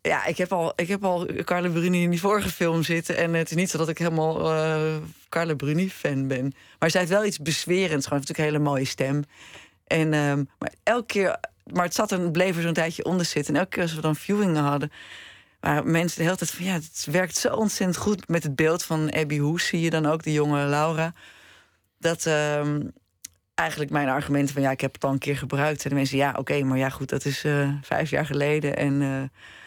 ja, 0.01 0.25
ik 0.25 0.37
heb 0.37 0.53
al, 0.53 0.73
ik 0.75 0.87
heb 0.87 1.03
al 1.03 1.25
Bruni 1.45 2.01
in 2.03 2.09
die 2.09 2.19
vorige 2.19 2.49
film 2.49 2.83
zitten. 2.83 3.17
En 3.17 3.33
het 3.33 3.49
is 3.49 3.55
niet 3.55 3.69
zo 3.69 3.77
dat 3.77 3.89
ik 3.89 3.97
helemaal 3.97 4.53
eh 4.53 4.95
Carla 5.29 5.53
Bruni-fan 5.55 6.27
ben. 6.27 6.53
Maar 6.79 6.89
zij 6.91 6.99
heeft 6.99 7.13
wel 7.13 7.25
iets 7.25 7.37
bezwerends. 7.37 8.05
Gewoon 8.07 8.19
natuurlijk 8.19 8.49
een 8.49 8.55
hele 8.55 8.69
mooie 8.69 8.85
stem. 8.85 9.23
En, 9.87 10.13
ehm, 10.13 10.43
maar 10.59 10.73
elke 10.83 11.05
keer... 11.05 11.39
Maar 11.73 11.83
het 11.85 11.93
zat 11.95 12.11
er, 12.11 12.31
bleef 12.31 12.55
er 12.55 12.61
zo'n 12.61 12.73
tijdje 12.73 13.05
onder 13.05 13.25
zitten. 13.25 13.53
En 13.53 13.59
elke 13.59 13.71
keer 13.73 13.83
als 13.83 13.95
we 13.95 14.01
dan 14.01 14.15
viewingen 14.15 14.63
hadden... 14.63 14.91
waren 15.59 15.91
mensen 15.91 16.17
de 16.17 16.23
hele 16.23 16.35
tijd 16.37 16.51
van... 16.51 16.65
ja, 16.65 16.73
het 16.73 17.07
werkt 17.11 17.37
zo 17.37 17.53
ontzettend 17.55 17.97
goed 17.97 18.27
met 18.27 18.43
het 18.43 18.55
beeld 18.55 18.83
van 18.83 19.11
Abby 19.13 19.37
Hoes. 19.39 19.67
Zie 19.67 19.81
je 19.81 19.89
dan 19.89 20.05
ook, 20.05 20.23
de 20.23 20.31
jonge 20.33 20.65
Laura. 20.65 21.13
Dat... 21.99 22.25
ehm, 22.25 22.81
eigenlijk 23.55 23.91
mijn 23.91 24.07
argument 24.09 24.51
van 24.51 24.61
ja, 24.61 24.71
ik 24.71 24.81
heb 24.81 24.93
het 24.93 25.03
al 25.03 25.11
een 25.11 25.17
keer 25.17 25.37
gebruikt. 25.37 25.83
En 25.83 25.89
de 25.89 25.95
mensen, 25.95 26.17
ja, 26.17 26.35
oké, 26.37 26.63
maar 26.63 26.77
ja, 26.77 26.89
goed, 26.89 27.09
dat 27.09 27.25
is 27.25 27.43
eh, 27.43 27.69
vijf 27.81 28.09
jaar 28.09 28.25
geleden. 28.25 28.77
En 28.77 29.01
eh, 29.01 29.17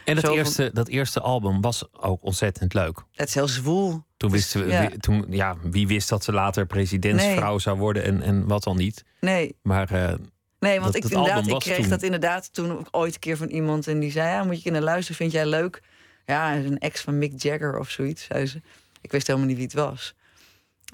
En 0.05 0.15
dat 0.15 0.25
van- 0.25 0.33
eerste, 0.35 0.71
dat 0.73 0.89
eerste 0.89 1.21
album 1.21 1.61
was 1.61 1.85
ook 1.93 2.23
ontzettend 2.25 2.75
leuk. 2.75 2.99
het 3.13 3.29
is 3.29 3.35
heel 3.35 3.49
zwoel. 3.49 3.91
Toen 4.17 4.31
Dus, 4.31 4.39
wisten 4.41 4.65
we, 4.65 4.73
ja. 4.73 4.89
wie, 4.89 4.99
toen, 4.99 5.27
ja, 5.29 5.57
wie 5.63 5.87
wist 5.87 6.09
dat 6.09 6.25
ze 6.25 6.33
later 6.33 6.67
presidentsvrouw 6.67 7.59
zou 7.59 7.79
worden 7.79 8.05
en, 8.05 8.23
en 8.23 8.47
wat 8.47 8.63
dan 8.63 8.77
niet. 8.77 9.05
Nee, 9.21 9.57
Maar 9.63 9.91
eh, 9.91 10.15
nee, 10.63 10.81
want 10.81 10.93
Dat- 10.93 11.05
ik, 11.05 11.11
inderdaad, 11.11 11.47
ik 11.47 11.59
kreeg 11.59 11.77
toen- 11.77 11.89
dat 11.89 12.03
inderdaad 12.03 12.55
toen 12.55 12.87
ooit 12.91 13.15
een 13.15 13.21
keer 13.21 13.37
van 13.37 13.49
iemand. 13.49 13.87
En 13.87 13.99
die 14.01 14.11
zei, 14.11 14.29
ja, 14.29 14.45
moet 14.45 14.63
je 14.63 14.71
naar 14.71 14.81
luisteren, 14.83 15.17
vind 15.17 15.33
jij 15.33 15.47
leuk? 15.47 15.83
Ja, 16.27 16.55
een 16.55 16.79
ex 16.79 17.01
van 17.01 17.19
Mick 17.19 17.43
Jagger 17.43 17.79
of 17.79 17.91
zoiets, 17.91 18.25
zei 18.25 18.47
ze. 18.47 18.61
Ik 19.01 19.13
wist 19.13 19.27
helemaal 19.27 19.49
niet 19.49 19.57
wie 19.57 19.67
het 19.67 19.75
was. 19.75 20.15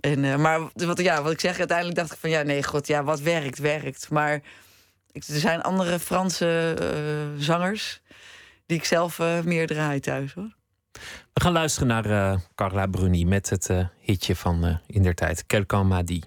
En, 0.00 0.24
eh, 0.24 0.36
maar 0.36 0.60
wat, 0.74 1.00
ja, 1.00 1.22
wat 1.22 1.32
ik 1.32 1.40
zeg, 1.40 1.58
uiteindelijk 1.58 1.98
dacht 1.98 2.12
ik 2.12 2.18
van... 2.18 2.30
ja, 2.30 2.42
nee, 2.42 2.62
god, 2.62 2.86
ja, 2.86 3.04
wat 3.04 3.20
werkt, 3.20 3.58
werkt. 3.58 4.10
Maar 4.10 4.34
ik, 5.12 5.24
er 5.24 5.38
zijn 5.38 5.62
andere 5.62 5.98
Franse 5.98 6.74
eh, 6.80 7.42
zangers... 7.42 8.00
die 8.66 8.76
ik 8.76 8.84
zelf 8.84 9.18
eh, 9.18 9.40
meer 9.40 9.66
draai 9.66 10.00
thuis, 10.00 10.32
hoor. 10.34 10.54
we 11.32 11.40
gaan 11.40 11.52
luisteren 11.52 11.88
naar 11.88 12.38
Carla 12.54 12.86
Bruni 12.86 13.26
met 13.26 13.50
het 13.50 13.70
hitje 14.00 14.36
van 14.36 14.80
in 14.86 15.02
der 15.02 15.14
tijd. 15.14 15.46
Quelqu'un 15.46 15.86
m'a 15.86 16.02
dit. 16.02 16.26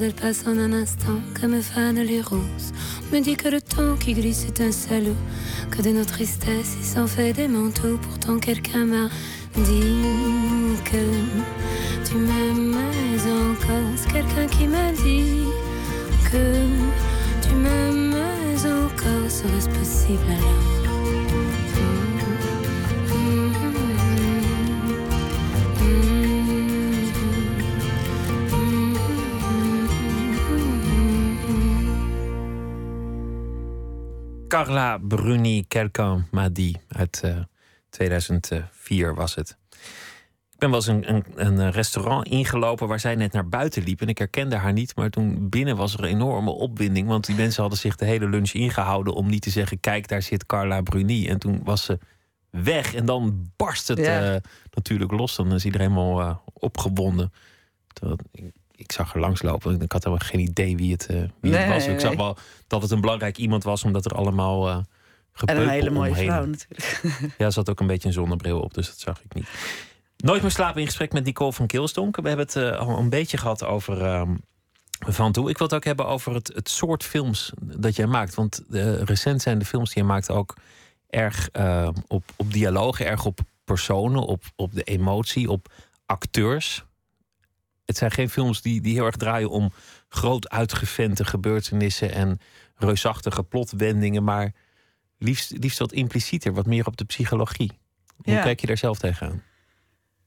Elles 0.00 0.12
passent 0.12 0.46
en 0.46 0.58
un 0.58 0.72
instant 0.72 1.20
comme 1.40 1.60
fanent 1.62 2.02
les 2.02 2.20
roses. 2.20 2.72
Me 3.12 3.20
dit 3.20 3.36
que 3.36 3.48
le 3.48 3.60
temps 3.60 3.96
qui 3.96 4.14
glisse 4.14 4.44
est 4.46 4.60
un 4.60 4.72
salaud, 4.72 5.16
que 5.70 5.82
de 5.82 5.90
nos 5.90 6.04
tristesses 6.04 6.76
il 6.80 6.84
s'en 6.84 7.06
fait 7.06 7.32
des 7.32 7.48
manteaux. 7.48 7.98
Pourtant 8.02 8.38
quelqu'un 8.38 8.84
m'a 8.84 9.08
dit 9.56 10.02
que 10.84 11.02
tu 12.04 12.16
m'aimes 12.16 12.76
encore. 13.50 13.92
C'est 13.96 14.12
quelqu'un 14.12 14.46
qui 14.46 14.66
m'a 14.66 14.92
dit 14.92 15.44
que 16.30 16.66
tu 17.46 17.54
m'aimes 17.54 18.14
encore. 18.64 19.30
Serait-ce 19.30 19.68
possible 19.68 20.22
alors? 20.28 20.81
Carla 34.52 34.98
Bruni, 34.98 35.64
Quelqu'un 35.68 36.26
m'a 36.30 36.48
dit. 36.48 36.78
Uit 36.88 37.22
uh, 37.24 37.36
2004 37.90 39.14
was 39.14 39.34
het. 39.34 39.56
Ik 40.50 40.58
ben 40.58 40.70
wel 40.70 40.78
eens 40.78 40.86
een, 40.86 41.14
een, 41.14 41.24
een, 41.34 41.70
restaurant 41.70 42.26
ingelopen 42.26 42.88
waar 42.88 43.00
zij 43.00 43.14
net 43.14 43.32
naar 43.32 43.48
buiten 43.48 43.82
liep. 43.82 44.00
En 44.00 44.08
ik 44.08 44.18
herkende 44.18 44.56
haar 44.56 44.72
niet, 44.72 44.96
maar 44.96 45.10
toen 45.10 45.48
binnen 45.48 45.76
was 45.76 45.94
er 45.94 46.00
een 46.00 46.08
enorme 46.08 46.50
opwinding. 46.50 47.08
Want 47.08 47.26
die 47.26 47.36
mensen 47.36 47.60
hadden 47.60 47.78
zich 47.78 47.96
de 47.96 48.04
hele 48.04 48.28
lunch 48.28 48.50
ingehouden 48.50 49.14
om 49.14 49.26
niet 49.26 49.42
te 49.42 49.50
zeggen: 49.50 49.80
Kijk, 49.80 50.08
daar 50.08 50.22
zit 50.22 50.46
Carla 50.46 50.80
Bruni. 50.80 51.28
En 51.28 51.38
toen 51.38 51.60
was 51.64 51.84
ze 51.84 51.98
weg. 52.50 52.94
En 52.94 53.06
dan 53.06 53.50
barst 53.56 53.88
het 53.88 53.98
ja. 53.98 54.34
uh, 54.34 54.40
natuurlijk 54.70 55.12
los. 55.12 55.36
Dan 55.36 55.52
is 55.52 55.64
iedereen 55.64 55.90
helemaal 55.90 56.20
uh, 56.20 56.36
opgewonden. 56.52 57.32
Terwijl, 57.92 58.18
ik, 58.32 58.52
ik, 58.82 58.92
zag 58.92 59.14
er 59.14 59.20
langslopen. 59.20 59.80
Ik 59.80 59.92
had 59.92 60.04
helemaal 60.04 60.26
geen 60.26 60.40
idee 60.40 60.76
wie 60.76 60.92
het, 60.92 61.08
uh, 61.10 61.16
wie 61.40 61.50
nee, 61.50 61.60
het 61.60 61.72
was. 61.72 61.86
nee, 61.86 61.94
Ik 61.94 62.00
zag 62.00 62.14
wel 62.14 62.36
dat 62.66 62.82
het 62.82 62.90
een 62.90 63.00
belangrijk 63.00 63.38
iemand 63.38 63.64
was, 63.64 63.84
omdat 63.84 64.04
er 64.04 64.14
allemaal. 64.14 64.68
Uh, 64.68 64.76
En 65.44 65.60
een 65.60 65.68
hele 65.68 65.90
mooie 65.90 66.14
vrouw 66.14 66.44
natuurlijk. 66.44 67.00
Ja, 67.38 67.44
er 67.44 67.52
zat 67.52 67.70
ook 67.70 67.80
een 67.80 67.86
beetje 67.86 68.08
een 68.08 68.14
zonnebril 68.14 68.60
op, 68.60 68.74
dus 68.74 68.86
dat 68.86 68.98
zag 68.98 69.22
ik 69.22 69.34
niet. 69.34 69.48
Nooit 70.16 70.42
meer 70.42 70.50
slapen 70.50 70.80
in 70.80 70.86
gesprek 70.86 71.12
met 71.12 71.24
Nicole 71.24 71.52
van 71.52 71.66
Kilstonk. 71.66 72.16
We 72.16 72.28
hebben 72.28 72.46
het 72.46 72.56
uh, 72.56 72.78
al 72.78 72.98
een 72.98 73.08
beetje 73.08 73.36
gehad 73.36 73.64
over 73.64 74.02
uh, 74.02 74.22
Van 75.06 75.32
Toe. 75.32 75.50
Ik 75.50 75.58
wil 75.58 75.66
het 75.66 75.76
ook 75.76 75.84
hebben 75.84 76.06
over 76.06 76.34
het, 76.34 76.52
het 76.54 76.68
soort 76.68 77.04
films 77.04 77.52
dat 77.60 77.96
jij 77.96 78.06
maakt. 78.06 78.34
Want 78.34 78.62
uh, 78.70 79.00
recent 79.00 79.42
zijn 79.42 79.58
de 79.58 79.64
films 79.64 79.92
die 79.92 80.02
je 80.02 80.08
maakt 80.08 80.30
ook 80.30 80.54
erg 81.08 81.48
uh, 81.52 81.88
op, 82.06 82.24
op 82.36 82.52
dialogen, 82.52 83.06
erg 83.06 83.24
op 83.24 83.40
personen, 83.64 84.22
op, 84.22 84.44
op 84.56 84.74
de 84.74 84.82
emotie, 84.82 85.50
op 85.50 85.72
acteurs. 86.06 86.84
Het 87.92 88.00
zijn 88.00 88.10
geen 88.10 88.30
films 88.30 88.62
die, 88.62 88.80
die 88.80 88.94
heel 88.94 89.06
erg 89.06 89.16
draaien 89.16 89.50
om 89.50 89.72
groot 90.08 90.48
uitgevente 90.48 91.24
gebeurtenissen 91.24 92.12
en 92.12 92.38
reusachtige 92.76 93.42
plotwendingen, 93.42 94.24
maar 94.24 94.52
liefst, 95.18 95.50
liefst 95.58 95.78
wat 95.78 95.92
implicieter, 95.92 96.52
wat 96.52 96.66
meer 96.66 96.86
op 96.86 96.96
de 96.96 97.04
psychologie. 97.04 97.78
Hoe 98.16 98.34
Ja. 98.34 98.42
kijk 98.42 98.60
je 98.60 98.66
daar 98.66 98.78
zelf 98.78 98.98
tegenaan? 98.98 99.42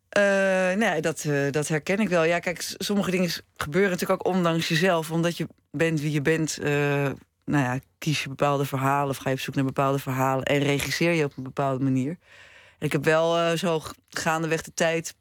Eh, 0.09 0.73
nee, 0.73 1.01
dat, 1.01 1.23
eh, 1.25 1.51
dat 1.51 1.67
herken 1.67 1.99
ik 1.99 2.09
wel. 2.09 2.23
Ja, 2.23 2.39
kijk, 2.39 2.73
sommige 2.77 3.11
dingen 3.11 3.29
gebeuren 3.57 3.91
natuurlijk 3.91 4.27
ook 4.27 4.33
ondanks 4.35 4.67
jezelf. 4.67 5.11
Omdat 5.11 5.37
je 5.37 5.47
bent 5.71 6.01
wie 6.01 6.11
je 6.11 6.21
bent. 6.21 6.57
eh, 6.57 6.71
nou 7.45 7.63
ja, 7.63 7.79
kies 7.97 8.23
je 8.23 8.29
bepaalde 8.29 8.65
verhalen 8.65 9.09
of 9.09 9.17
ga 9.17 9.29
je 9.29 9.35
op 9.35 9.41
zoek 9.41 9.55
naar 9.55 9.63
bepaalde 9.63 9.99
verhalen. 9.99 10.43
En 10.43 10.59
regisseer 10.59 11.11
je 11.13 11.23
op 11.23 11.37
een 11.37 11.43
bepaalde 11.43 11.83
manier. 11.83 12.17
En 12.79 12.85
ik 12.85 12.91
heb 12.91 13.03
wel 13.03 13.57
zo 13.57 13.81
gaandeweg 14.09 14.61
de 14.61 14.73
tijd... 14.73 15.15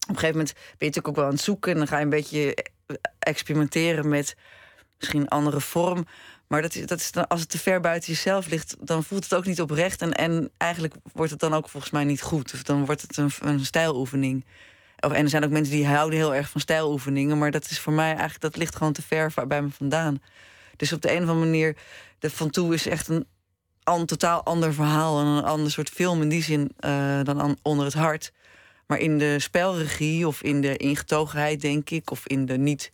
Op 0.00 0.08
een 0.08 0.20
gegeven 0.20 0.36
moment 0.36 0.52
ben 0.54 0.62
je 0.62 0.84
natuurlijk 0.86 1.08
ook 1.08 1.16
wel 1.16 1.24
aan 1.24 1.30
het 1.32 1.40
zoeken. 1.40 1.72
En 1.72 1.78
dan 1.78 1.86
ga 1.86 1.96
je 1.98 2.02
een 2.04 2.10
beetje 2.10 2.54
eh, 2.54 2.96
experimenteren 3.18 4.08
met 4.08 4.36
misschien 4.98 5.20
een 5.20 5.28
andere 5.28 5.60
vorm. 5.60 6.06
Maar 6.46 6.62
dat 6.62 6.74
is, 6.74 6.86
dat 6.86 6.98
is 7.00 7.12
dan, 7.12 7.26
als 7.28 7.40
het 7.40 7.48
te 7.48 7.58
ver 7.58 7.80
buiten 7.80 8.12
jezelf 8.12 8.46
ligt, 8.46 8.76
dan 8.80 9.04
voelt 9.04 9.22
het 9.24 9.34
ook 9.34 9.46
niet 9.46 9.60
oprecht. 9.60 10.02
En, 10.02 10.12
en 10.12 10.50
eigenlijk 10.56 10.94
wordt 11.12 11.30
het 11.30 11.40
dan 11.40 11.54
ook 11.54 11.68
volgens 11.68 11.92
mij 11.92 12.04
niet 12.04 12.22
goed. 12.22 12.52
Of 12.54 12.62
dan 12.62 12.84
wordt 12.84 13.02
het 13.02 13.16
een, 13.16 13.30
een 13.40 13.64
stijloefening. 13.64 14.44
Of, 15.00 15.12
en 15.12 15.22
er 15.24 15.28
zijn 15.30 15.44
ook 15.44 15.50
mensen 15.50 15.74
die 15.74 15.86
houden 15.86 16.18
heel 16.18 16.34
erg 16.34 16.48
van 16.50 16.60
stijloefeningen. 16.60 17.38
Maar 17.38 17.50
dat 17.50 17.70
is 17.70 17.80
voor 17.80 17.92
mij 17.92 18.10
eigenlijk, 18.10 18.40
dat 18.40 18.56
ligt 18.56 18.76
gewoon 18.76 18.92
te 18.92 19.02
ver 19.02 19.32
bij 19.48 19.62
me 19.62 19.70
vandaan. 19.70 20.22
Dus 20.76 20.92
op 20.92 21.02
de 21.02 21.08
een 21.10 21.22
of 21.22 21.28
andere 21.28 21.46
manier, 21.46 21.76
de 22.18 22.30
Van 22.30 22.50
Toe 22.50 22.74
is 22.74 22.86
echt 22.86 23.08
een, 23.08 23.26
an- 23.82 24.06
totaal 24.06 24.44
ander 24.44 24.74
verhaal. 24.74 25.20
En 25.20 25.26
een 25.26 25.44
ander 25.44 25.70
soort 25.70 25.88
film 25.88 26.22
in 26.22 26.28
die 26.28 26.42
zin 26.42 26.70
eh, 26.78 27.20
dan 27.22 27.40
an- 27.40 27.58
onder 27.62 27.84
het 27.84 27.94
hart. 27.94 28.32
Maar 28.90 28.98
in 28.98 29.18
de 29.18 29.38
spelregie 29.38 30.26
of 30.26 30.42
in 30.42 30.60
de 30.60 30.76
ingetogenheid, 30.76 31.60
denk 31.60 31.90
ik, 31.90 32.10
of 32.10 32.26
in 32.26 32.46
de 32.46 32.58
niet 32.58 32.92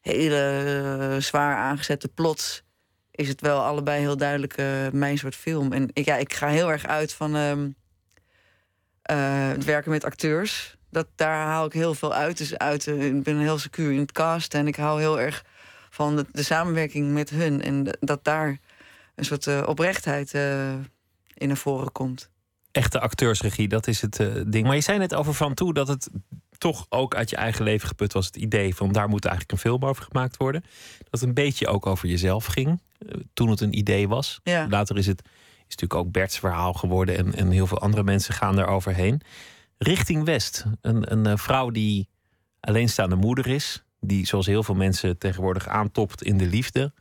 hele 0.00 0.36
eh, 0.36 1.20
zwaar 1.20 1.56
aangezette 1.56 2.08
plots, 2.08 2.62
is 3.10 3.28
het 3.28 3.40
wel 3.40 3.60
allebei 3.60 4.00
heel 4.00 4.16
duidelijk 4.16 4.56
eh, 4.56 4.66
mijn 4.90 5.18
soort 5.18 5.36
film. 5.36 5.72
En 5.72 5.88
ik, 5.92 6.04
ja, 6.04 6.16
ik 6.16 6.32
ga 6.32 6.48
heel 6.48 6.70
erg 6.70 6.86
uit 6.86 7.12
van 7.12 7.36
ehm, 7.36 7.70
eh, 9.02 9.48
het 9.48 9.64
werken 9.64 9.90
met 9.90 10.04
acteurs. 10.04 10.76
Dat, 10.90 11.06
daar 11.14 11.46
haal 11.46 11.66
ik 11.66 11.72
heel 11.72 11.94
veel 11.94 12.14
uit. 12.14 12.38
Dus 12.38 12.58
uit 12.58 12.86
ik 12.86 13.22
ben 13.22 13.38
heel 13.38 13.58
secuur 13.58 13.92
in 13.92 14.00
het 14.00 14.12
cast 14.12 14.54
en 14.54 14.66
ik 14.66 14.76
hou 14.76 15.00
heel 15.00 15.20
erg 15.20 15.44
van 15.90 16.16
de, 16.16 16.26
de 16.32 16.42
samenwerking 16.42 17.12
met 17.12 17.30
hun. 17.30 17.62
En 17.62 17.98
dat 18.00 18.24
daar 18.24 18.58
een 19.14 19.24
soort 19.24 19.66
oprechtheid 19.66 20.32
in 21.34 21.48
naar 21.48 21.56
voren 21.56 21.92
komt. 21.92 22.31
Echte 22.72 23.00
acteursregie, 23.00 23.68
dat 23.68 23.86
is 23.86 24.00
het 24.00 24.20
eh, 24.20 24.26
ding. 24.46 24.66
Maar 24.66 24.74
je 24.74 24.80
zei 24.80 24.98
net 24.98 25.14
over 25.14 25.34
Van 25.34 25.54
Toe 25.54 25.74
dat 25.74 25.88
het 25.88 26.10
toch 26.58 26.86
ook 26.88 27.14
uit 27.14 27.30
je 27.30 27.36
eigen 27.36 27.64
leven 27.64 27.88
geput 27.88 28.12
was. 28.12 28.26
Het 28.26 28.36
idee 28.36 28.74
van 28.74 28.92
daar 28.92 29.08
moet 29.08 29.24
eigenlijk 29.24 29.52
een 29.52 29.70
film 29.70 29.84
over 29.84 30.04
gemaakt 30.04 30.36
worden. 30.36 30.60
Dat 30.98 31.20
het 31.20 31.22
een 31.22 31.34
beetje 31.34 31.66
ook 31.66 31.86
over 31.86 32.08
jezelf 32.08 32.44
ging. 32.44 32.80
eh, 32.98 33.20
toen 33.34 33.50
het 33.50 33.60
een 33.60 33.78
idee 33.78 34.08
was. 34.08 34.40
Ja. 34.42 34.66
Later 34.70 34.98
is 34.98 35.06
het 35.06 35.22
is 35.68 35.78
natuurlijk 35.78 35.94
ook 35.94 36.12
Bert's 36.12 36.38
verhaal 36.38 36.72
geworden. 36.72 37.16
En, 37.16 37.34
en 37.34 37.50
heel 37.50 37.66
veel 37.66 37.78
andere 37.80 38.02
mensen 38.02 38.34
gaan 38.34 38.56
daar 38.56 38.68
overheen. 38.68 39.20
Richting 39.78 40.24
West. 40.24 40.64
Een, 40.80 41.12
een 41.12 41.26
eh, 41.26 41.36
vrouw 41.36 41.70
die 41.70 42.08
alleenstaande 42.60 43.16
moeder 43.16 43.46
is. 43.46 43.82
Die 44.00 44.26
zoals 44.26 44.46
heel 44.46 44.62
veel 44.62 44.74
mensen 44.74 45.18
tegenwoordig 45.18 45.68
aantopt 45.68 46.22
in 46.22 46.38
de 46.38 46.46
liefde. 46.46 46.92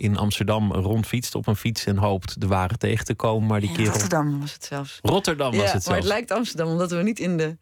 In 0.00 0.16
Amsterdam 0.16 0.72
rondfietst 0.72 1.34
op 1.34 1.46
een 1.46 1.56
fiets 1.56 1.84
en 1.84 1.96
hoopt 1.96 2.40
de 2.40 2.46
ware 2.46 2.76
tegen 2.76 3.04
te 3.04 3.14
komen. 3.14 3.48
Maar 3.48 3.60
die 3.60 3.68
In 3.68 3.74
kerel... 3.74 3.90
Rotterdam 3.90 4.40
was 4.40 4.52
het 4.52 4.64
zelfs. 4.64 4.98
Rotterdam 5.02 5.46
was 5.50 5.56
ja, 5.56 5.62
het 5.62 5.72
maar 5.72 5.82
het 5.82 5.84
zelfs. 5.92 6.06
lijkt 6.06 6.30
Amsterdam, 6.30 6.68
omdat 6.68 6.90
we 6.90 7.02
niet 7.02 7.18
in 7.18 7.36
de... 7.36 7.56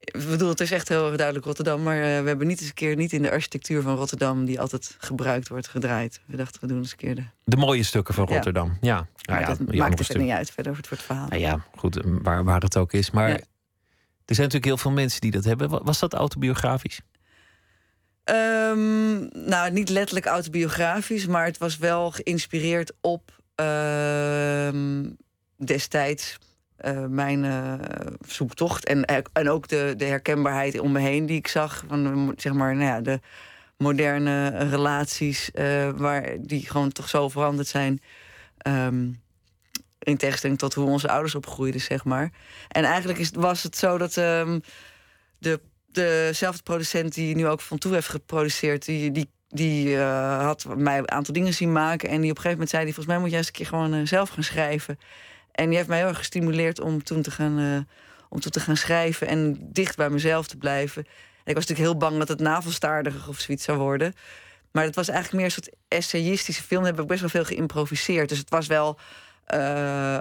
Ik 0.00 0.26
bedoel, 0.28 0.48
het 0.48 0.60
is 0.60 0.70
echt 0.70 0.88
heel 0.88 1.06
erg 1.06 1.16
duidelijk 1.16 1.46
Rotterdam... 1.46 1.82
maar 1.82 1.96
eh, 1.96 2.02
we 2.02 2.28
hebben 2.28 2.46
niet 2.46 2.58
eens 2.60 2.68
een 2.68 2.74
keer 2.74 2.96
niet 2.96 3.12
in 3.12 3.22
de 3.22 3.30
architectuur 3.30 3.82
van 3.82 3.96
Rotterdam... 3.96 4.44
die 4.44 4.60
altijd 4.60 4.96
gebruikt 4.98 5.48
wordt, 5.48 5.68
gedraaid. 5.68 6.20
We 6.26 6.36
dachten, 6.36 6.60
we 6.60 6.66
doen 6.66 6.78
eens 6.78 6.90
een 6.90 6.96
keer 6.96 7.14
de... 7.14 7.22
De 7.44 7.56
mooie 7.56 7.82
stukken 7.82 8.14
van 8.14 8.26
Ja. 8.28 8.34
Rotterdam. 8.34 8.76
Ja, 8.80 9.06
ja. 9.16 9.38
Ja, 9.40 9.46
dat 9.46 9.74
maakt 9.74 9.98
het 9.98 10.08
er 10.14 10.20
niet 10.20 10.30
uit 10.30 10.50
verder 10.50 10.72
over 10.72 10.84
het 10.90 11.02
verhaal. 11.02 11.28
Nou 11.28 11.40
ja, 11.40 11.64
goed, 11.76 11.96
eh, 11.96 12.10
waar, 12.22 12.44
waar 12.44 12.60
het 12.60 12.76
ook 12.76 12.92
is. 12.92 13.10
Maar 13.10 13.28
Ja. 13.28 13.34
er 13.34 14.34
zijn 14.34 14.46
natuurlijk 14.48 14.64
heel 14.64 14.76
veel 14.76 14.90
mensen 14.90 15.20
die 15.20 15.30
dat 15.30 15.44
hebben. 15.44 15.68
Wa- 15.68 15.82
Was 15.82 15.98
dat 15.98 16.14
autobiografisch? 16.14 17.00
Ehm, 18.28 19.18
nou, 19.48 19.70
niet 19.70 19.88
letterlijk 19.88 20.26
autobiografisch, 20.26 21.26
maar 21.26 21.44
het 21.44 21.58
was 21.58 21.78
wel 21.78 22.10
geïnspireerd 22.10 22.92
op 23.00 23.42
ehm, 23.54 25.10
destijds 25.56 26.38
eh, 26.76 27.04
mijn 27.04 27.44
eh, 27.44 27.74
zoektocht. 28.26 28.84
En, 28.84 29.04
en 29.32 29.50
ook 29.50 29.68
de, 29.68 29.94
de 29.96 30.04
herkenbaarheid 30.04 30.78
om 30.78 30.92
me 30.92 31.00
heen 31.00 31.26
die 31.26 31.36
ik 31.36 31.48
zag. 31.48 31.84
Van 31.88 32.32
zeg 32.36 32.52
maar, 32.52 32.76
nou 32.76 32.86
ja, 32.86 33.00
de 33.00 33.20
moderne 33.76 34.48
relaties, 34.48 35.50
eh, 35.50 35.90
waar 35.96 36.36
die 36.40 36.66
gewoon 36.66 36.92
toch 36.92 37.08
zo 37.08 37.28
veranderd 37.28 37.68
zijn. 37.68 38.00
Ehm, 38.58 39.10
in 39.98 40.16
tegenstelling 40.16 40.58
tot 40.58 40.74
hoe 40.74 40.86
onze 40.86 41.08
ouders 41.08 41.34
opgroeiden, 41.34 41.80
zeg 41.80 42.04
maar. 42.04 42.32
En 42.68 42.84
eigenlijk 42.84 43.18
is, 43.18 43.30
was 43.34 43.62
het 43.62 43.76
zo 43.76 43.98
dat 43.98 44.12
de, 44.12 45.60
dezelfde 45.98 46.62
producent 46.62 47.14
die 47.14 47.36
nu 47.36 47.46
ook 47.46 47.60
van 47.60 47.78
toe 47.78 47.94
heeft 47.94 48.08
geproduceerd, 48.08 48.84
die, 48.84 49.12
die, 49.12 49.30
die 49.48 49.96
eh, 49.96 50.44
had 50.44 50.66
mij 50.76 50.98
een 50.98 51.10
aantal 51.10 51.34
dingen 51.34 51.54
zien 51.54 51.72
maken. 51.72 52.08
En 52.08 52.20
die 52.20 52.30
op 52.30 52.36
een 52.36 52.42
gegeven 52.42 52.50
moment 52.50 52.70
zei: 52.70 52.84
die, 52.84 52.94
Volgens 52.94 53.14
mij 53.14 53.22
moet 53.22 53.30
jij 53.30 53.38
eens 53.38 53.46
een 53.46 53.52
keer 53.52 53.66
gewoon 53.66 53.94
eh, 53.94 54.06
zelf 54.06 54.28
gaan 54.28 54.42
schrijven. 54.42 54.98
En 55.52 55.66
die 55.66 55.76
heeft 55.76 55.88
mij 55.88 55.98
heel 55.98 56.08
erg 56.08 56.18
gestimuleerd 56.18 56.80
om 56.80 57.02
toen 57.02 57.22
te 57.22 57.30
gaan, 57.30 57.58
eh, 57.58 57.94
om 58.28 58.40
toen 58.40 58.52
te 58.52 58.60
gaan 58.60 58.76
schrijven 58.76 59.26
en 59.26 59.68
dicht 59.72 59.96
bij 59.96 60.10
mezelf 60.10 60.46
te 60.46 60.56
blijven. 60.56 61.04
En 61.04 61.54
ik 61.54 61.54
was 61.54 61.66
natuurlijk 61.66 61.90
heel 61.90 62.08
bang 62.08 62.18
dat 62.18 62.28
het 62.28 62.40
navelstaardig 62.40 63.28
of 63.28 63.38
zoiets 63.38 63.64
zou 63.64 63.78
worden. 63.78 64.14
Maar 64.72 64.84
het 64.84 64.94
was 64.94 65.08
eigenlijk 65.08 65.36
meer 65.36 65.44
een 65.44 65.62
soort 65.62 65.76
essayistische 65.88 66.62
film. 66.62 66.82
Daar 66.82 66.92
heb 66.92 67.00
ik 67.00 67.06
best 67.06 67.20
wel 67.20 67.30
veel 67.30 67.44
geïmproviseerd. 67.44 68.28
Dus 68.28 68.38
het 68.38 68.50
was 68.50 68.66
wel. 68.66 68.98
Eh, 69.48 70.20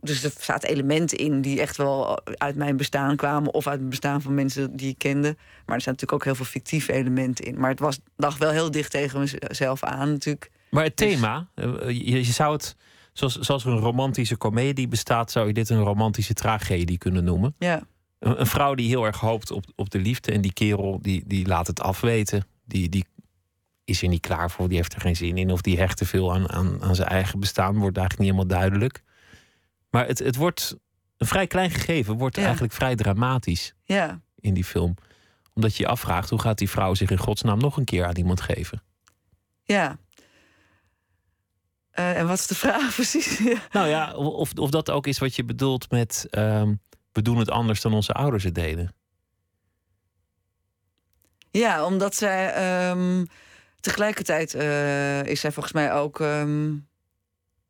dus 0.00 0.24
er 0.24 0.32
zaten 0.40 0.68
elementen 0.68 1.18
in 1.18 1.40
die 1.40 1.60
echt 1.60 1.76
wel 1.76 2.20
uit 2.24 2.56
mijn 2.56 2.76
bestaan 2.76 3.16
kwamen. 3.16 3.54
Of 3.54 3.66
uit 3.66 3.80
het 3.80 3.88
bestaan 3.88 4.22
van 4.22 4.34
mensen 4.34 4.76
die 4.76 4.88
ik 4.88 4.98
kende. 4.98 5.36
Maar 5.66 5.76
er 5.76 5.82
zijn 5.82 5.94
natuurlijk 5.94 6.12
ook 6.12 6.24
heel 6.24 6.34
veel 6.34 6.44
fictieve 6.44 6.92
elementen 6.92 7.44
in. 7.44 7.60
Maar 7.60 7.70
het 7.70 7.80
was, 7.80 7.98
lag 8.16 8.38
wel 8.38 8.50
heel 8.50 8.70
dicht 8.70 8.90
tegen 8.90 9.20
mezelf 9.20 9.82
aan, 9.82 10.10
natuurlijk. 10.12 10.50
Maar 10.70 10.84
het 10.84 10.96
Dus- 10.96 11.12
thema, 11.12 11.48
eh, 11.54 11.66
je, 11.88 12.16
je 12.16 12.22
zou 12.22 12.52
het, 12.52 12.76
zoals, 13.12 13.38
zoals 13.38 13.64
er 13.64 13.70
een 13.72 13.78
romantische 13.78 14.36
komedie 14.36 14.88
bestaat, 14.88 15.30
zou 15.30 15.46
je 15.46 15.52
dit 15.52 15.68
een 15.68 15.82
romantische 15.82 16.34
tragedie 16.34 16.98
kunnen 16.98 17.24
noemen. 17.24 17.54
Ja. 17.58 17.82
Een, 18.18 18.40
een 18.40 18.46
vrouw 18.46 18.74
die 18.74 18.88
heel 18.88 19.04
erg 19.04 19.20
hoopt 19.20 19.50
op, 19.50 19.64
op 19.76 19.90
de 19.90 19.98
liefde. 19.98 20.32
En 20.32 20.40
die 20.40 20.52
kerel 20.52 20.98
die, 21.02 21.22
die 21.26 21.46
laat 21.46 21.66
het 21.66 21.80
afweten. 21.80 22.46
Die, 22.64 22.88
die 22.88 23.04
is 23.88 24.02
er 24.02 24.08
niet 24.08 24.20
klaar 24.20 24.50
voor. 24.50 24.68
Die 24.68 24.76
heeft 24.76 24.94
er 24.94 25.00
geen 25.00 25.16
zin 25.16 25.36
in. 25.38 25.50
Of 25.50 25.60
die 25.60 25.78
hecht 25.78 25.96
te 25.96 26.06
veel 26.06 26.32
aan, 26.34 26.50
aan, 26.50 26.82
aan 26.82 26.94
zijn 26.94 27.08
eigen 27.08 27.40
bestaan. 27.40 27.78
Wordt 27.78 27.96
eigenlijk 27.96 28.18
niet 28.30 28.36
helemaal 28.36 28.60
duidelijk. 28.60 29.02
Maar 29.90 30.06
het, 30.06 30.18
het 30.18 30.36
wordt 30.36 30.76
een 31.16 31.26
vrij 31.26 31.46
klein 31.46 31.70
gegeven. 31.70 32.16
Wordt 32.16 32.36
Ja. 32.36 32.42
eigenlijk 32.42 32.72
vrij 32.72 32.94
dramatisch 32.96 33.74
Ja, 33.84 34.20
in 34.40 34.54
die 34.54 34.64
film. 34.64 34.94
Omdat 35.54 35.76
je 35.76 35.82
je 35.82 35.88
afvraagt 35.88 36.30
hoe 36.30 36.40
gaat 36.40 36.58
die 36.58 36.70
vrouw 36.70 36.94
zich 36.94 37.10
in 37.10 37.18
godsnaam 37.18 37.58
nog 37.58 37.76
een 37.76 37.84
keer 37.84 38.04
aan 38.06 38.16
iemand 38.16 38.40
geven. 38.40 38.82
ja. 39.62 39.98
Eh, 41.90 42.18
en 42.18 42.26
wat 42.26 42.38
is 42.38 42.46
de 42.46 42.54
vraag 42.54 42.94
precies? 42.94 43.38
Nou 43.72 43.88
ja, 43.88 44.14
of, 44.14 44.52
of 44.54 44.70
dat 44.70 44.90
ook 44.90 45.06
is 45.06 45.18
wat 45.18 45.36
je 45.36 45.44
bedoelt 45.44 45.90
met 45.90 46.26
ehm, 46.30 46.74
we 47.12 47.22
doen 47.22 47.38
het 47.38 47.50
anders 47.50 47.80
dan 47.80 47.92
onze 47.94 48.12
ouders 48.12 48.44
het 48.44 48.54
deden. 48.54 48.94
Ja, 51.50 51.84
omdat 51.84 52.14
zij 52.14 52.52
ehm, 52.52 53.24
tegelijkertijd 53.80 54.54
eh, 54.54 55.22
is 55.22 55.40
zij 55.40 55.52
volgens 55.52 55.74
mij 55.74 55.92
ook. 55.92 56.20
ehm, 56.20 56.74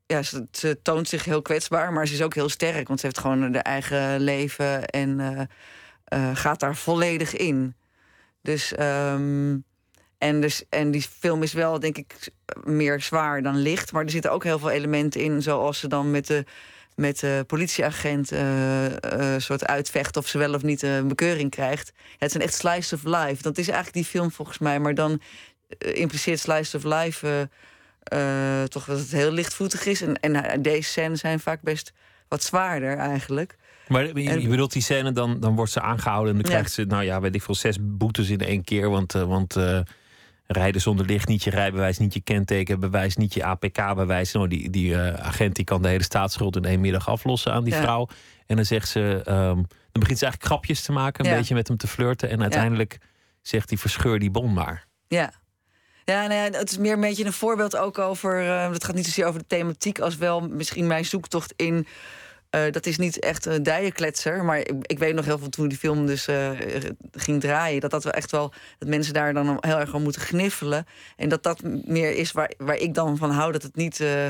ja, 0.07 0.23
ze, 0.23 0.79
toont 0.83 1.09
zich 1.09 1.25
heel 1.25 1.43
kwetsbaar, 1.43 1.93
maar 1.93 2.07
ze 2.07 2.15
is 2.15 2.23
ook 2.23 2.35
heel 2.35 2.49
sterk. 2.49 2.89
Want 2.89 3.01
ze 3.01 3.07
heeft 3.07 3.19
gewoon 3.19 3.43
haar 3.43 3.63
eigen 3.63 4.21
leven 4.21 4.87
en 4.87 5.21
eh, 5.21 5.41
eh, 6.05 6.37
gaat 6.37 6.61
daar 6.61 6.77
volledig 6.77 7.37
in. 7.37 7.75
Dus, 8.43 8.75
ehm, 8.75 9.57
en 10.19 10.41
dus. 10.41 10.65
En 10.69 10.91
die 10.91 11.03
film 11.03 11.43
is 11.43 11.53
wel, 11.53 11.81
denk 11.81 11.99
ik, 11.99 12.31
meer 12.65 13.01
zwaar 13.01 13.43
dan 13.43 13.57
licht. 13.57 13.93
Maar 13.93 14.05
er 14.05 14.11
zitten 14.11 14.33
ook 14.33 14.45
heel 14.45 14.59
veel 14.59 14.71
elementen 14.71 15.21
in, 15.21 15.43
zoals 15.43 15.79
ze 15.79 15.89
dan 15.89 16.11
met 16.11 16.27
de 16.27 16.45
met 16.99 17.25
politieagent 17.47 18.33
eh, 18.33 19.35
soort 19.37 19.67
uitvecht 19.67 20.17
of 20.17 20.27
ze 20.27 20.39
wel 20.39 20.55
of 20.55 20.63
niet 20.63 20.83
een 20.83 21.09
bekeuring 21.09 21.51
krijgt. 21.51 21.93
Het 22.19 22.29
is 22.29 22.35
een 22.35 22.41
echt 22.41 22.55
slice 22.55 22.95
of 22.95 23.03
life. 23.05 23.43
Dat 23.43 23.59
is 23.59 23.69
eigenlijk 23.69 23.97
die 23.97 24.05
film 24.05 24.31
volgens 24.31 24.59
mij, 24.59 24.81
maar 24.81 24.95
dan 24.95 25.21
impliceert 25.79 26.39
slice 26.39 26.77
of 26.77 26.85
life 26.85 27.49
eh, 28.05 28.61
eh, 28.63 28.69
toch 28.69 28.85
dat 28.85 28.99
het 28.99 29.11
heel 29.13 29.31
lichtvoetig 29.33 29.87
is. 29.87 30.03
En, 30.03 30.21
en 30.21 30.45
eh, 30.45 30.59
deze 30.63 30.89
scènes 30.91 31.21
zijn 31.21 31.41
vaak 31.41 31.61
best 31.63 31.93
wat 32.29 32.43
zwaarder 32.43 32.97
eigenlijk. 32.97 33.57
Maar 33.89 34.19
je, 34.19 34.49
bedoelt 34.49 34.73
die 34.73 34.83
scène, 34.83 35.13
dan, 35.13 35.41
dan 35.41 35.55
wordt 35.55 35.73
ze 35.73 35.81
aangehouden 35.81 36.35
en 36.35 36.41
dan 36.43 36.51
Ja. 36.51 36.57
krijgt 36.57 36.73
ze, 36.75 36.85
nou 36.85 37.03
ja, 37.05 37.21
weet 37.21 37.35
ik 37.35 37.43
veel, 37.43 37.55
zes 37.55 37.77
boetes 37.81 38.29
in 38.31 38.41
één 38.41 38.65
keer. 38.65 38.91
Want, 38.91 39.15
eh, 39.15 39.23
want 39.23 39.57
eh, 39.57 39.81
rijden 40.47 40.81
zonder 40.81 41.07
licht, 41.07 41.29
niet 41.29 41.45
je 41.45 41.51
rijbewijs, 41.51 41.99
niet 41.99 42.15
je 42.15 42.21
kentekenbewijs, 42.21 43.17
niet 43.17 43.35
je 43.35 43.45
APK-bewijs. 43.45 44.33
Nou, 44.33 44.49
die 44.49 44.71
die 44.71 44.95
eh, 44.95 45.27
agent 45.27 45.55
die 45.55 45.65
kan 45.65 45.83
de 45.83 45.89
hele 45.89 46.03
staatsschuld 46.03 46.57
in 46.57 46.65
één 46.65 46.81
middag 46.81 47.09
aflossen 47.09 47.53
aan 47.53 47.65
die 47.65 47.75
Ja. 47.75 47.81
vrouw. 47.81 48.09
En 48.47 48.57
dan 48.57 48.65
zegt 48.65 48.89
ze, 48.89 49.21
ehm, 49.25 49.55
dan 49.55 50.01
begint 50.01 50.19
ze 50.19 50.25
eigenlijk 50.25 50.45
grapjes 50.45 50.83
te 50.83 50.93
maken, 50.93 51.25
een 51.25 51.31
Ja. 51.31 51.37
beetje 51.37 51.55
met 51.55 51.69
hem 51.69 51.77
te 51.77 51.87
flirten. 51.87 52.31
En 52.31 52.41
uiteindelijk 52.43 52.99
zegt 53.43 53.69
hij, 53.69 53.79
verscheur 53.79 54.19
die 54.19 54.31
bon 54.31 54.53
maar. 54.53 54.87
Ja. 55.09 55.33
Ja, 56.09 56.27
nou 56.27 56.41
het 56.57 56.71
is 56.71 56.79
meer 56.79 56.93
een 56.93 57.01
beetje 57.01 57.25
een 57.25 57.33
voorbeeld 57.33 57.77
ook 57.77 57.99
over. 57.99 58.41
eh 58.47 58.71
het 58.73 58.85
gaat 58.85 58.95
niet 58.95 59.05
zozeer 59.05 59.27
over 59.27 59.41
de 59.41 59.47
thematiek 59.47 59.99
als 59.99 60.17
wel 60.17 60.41
misschien 60.41 60.87
mijn 60.87 61.05
zoektocht 61.05 61.53
in. 61.57 61.87
eh, 62.51 62.71
dat 62.73 62.87
is 62.87 62.99
niet 62.99 63.19
echt 63.19 63.45
een 63.47 63.63
dijenkletser. 63.63 64.45
Maar 64.45 64.59
ik, 64.83 64.99
weet 64.99 65.15
nog 65.15 65.25
heel 65.25 65.39
veel 65.39 65.49
toen 65.49 65.69
die 65.69 65.79
film 65.79 66.07
dus 66.07 66.27
eh, 66.27 66.51
ging 67.13 67.41
draaien. 67.41 67.81
Dat 67.81 67.91
dat 67.91 68.05
wel 68.05 68.13
echt 68.13 68.31
wel. 68.31 68.53
Dat 68.79 68.89
mensen 68.89 69.13
daar 69.15 69.33
dan 69.35 69.57
heel 69.61 69.79
erg 69.81 69.95
aan 69.95 70.03
moeten 70.03 70.21
gniffelen. 70.23 70.87
En 71.17 71.29
dat 71.29 71.43
dat 71.43 71.63
meer 71.85 72.11
is 72.17 72.33
waar, 72.33 72.53
waar 72.59 72.77
ik 72.77 72.95
dan 72.95 73.17
van 73.17 73.31
hou. 73.31 73.53
Dat 73.53 73.63
het 73.63 73.77
niet 73.77 74.01
eh 74.01 74.27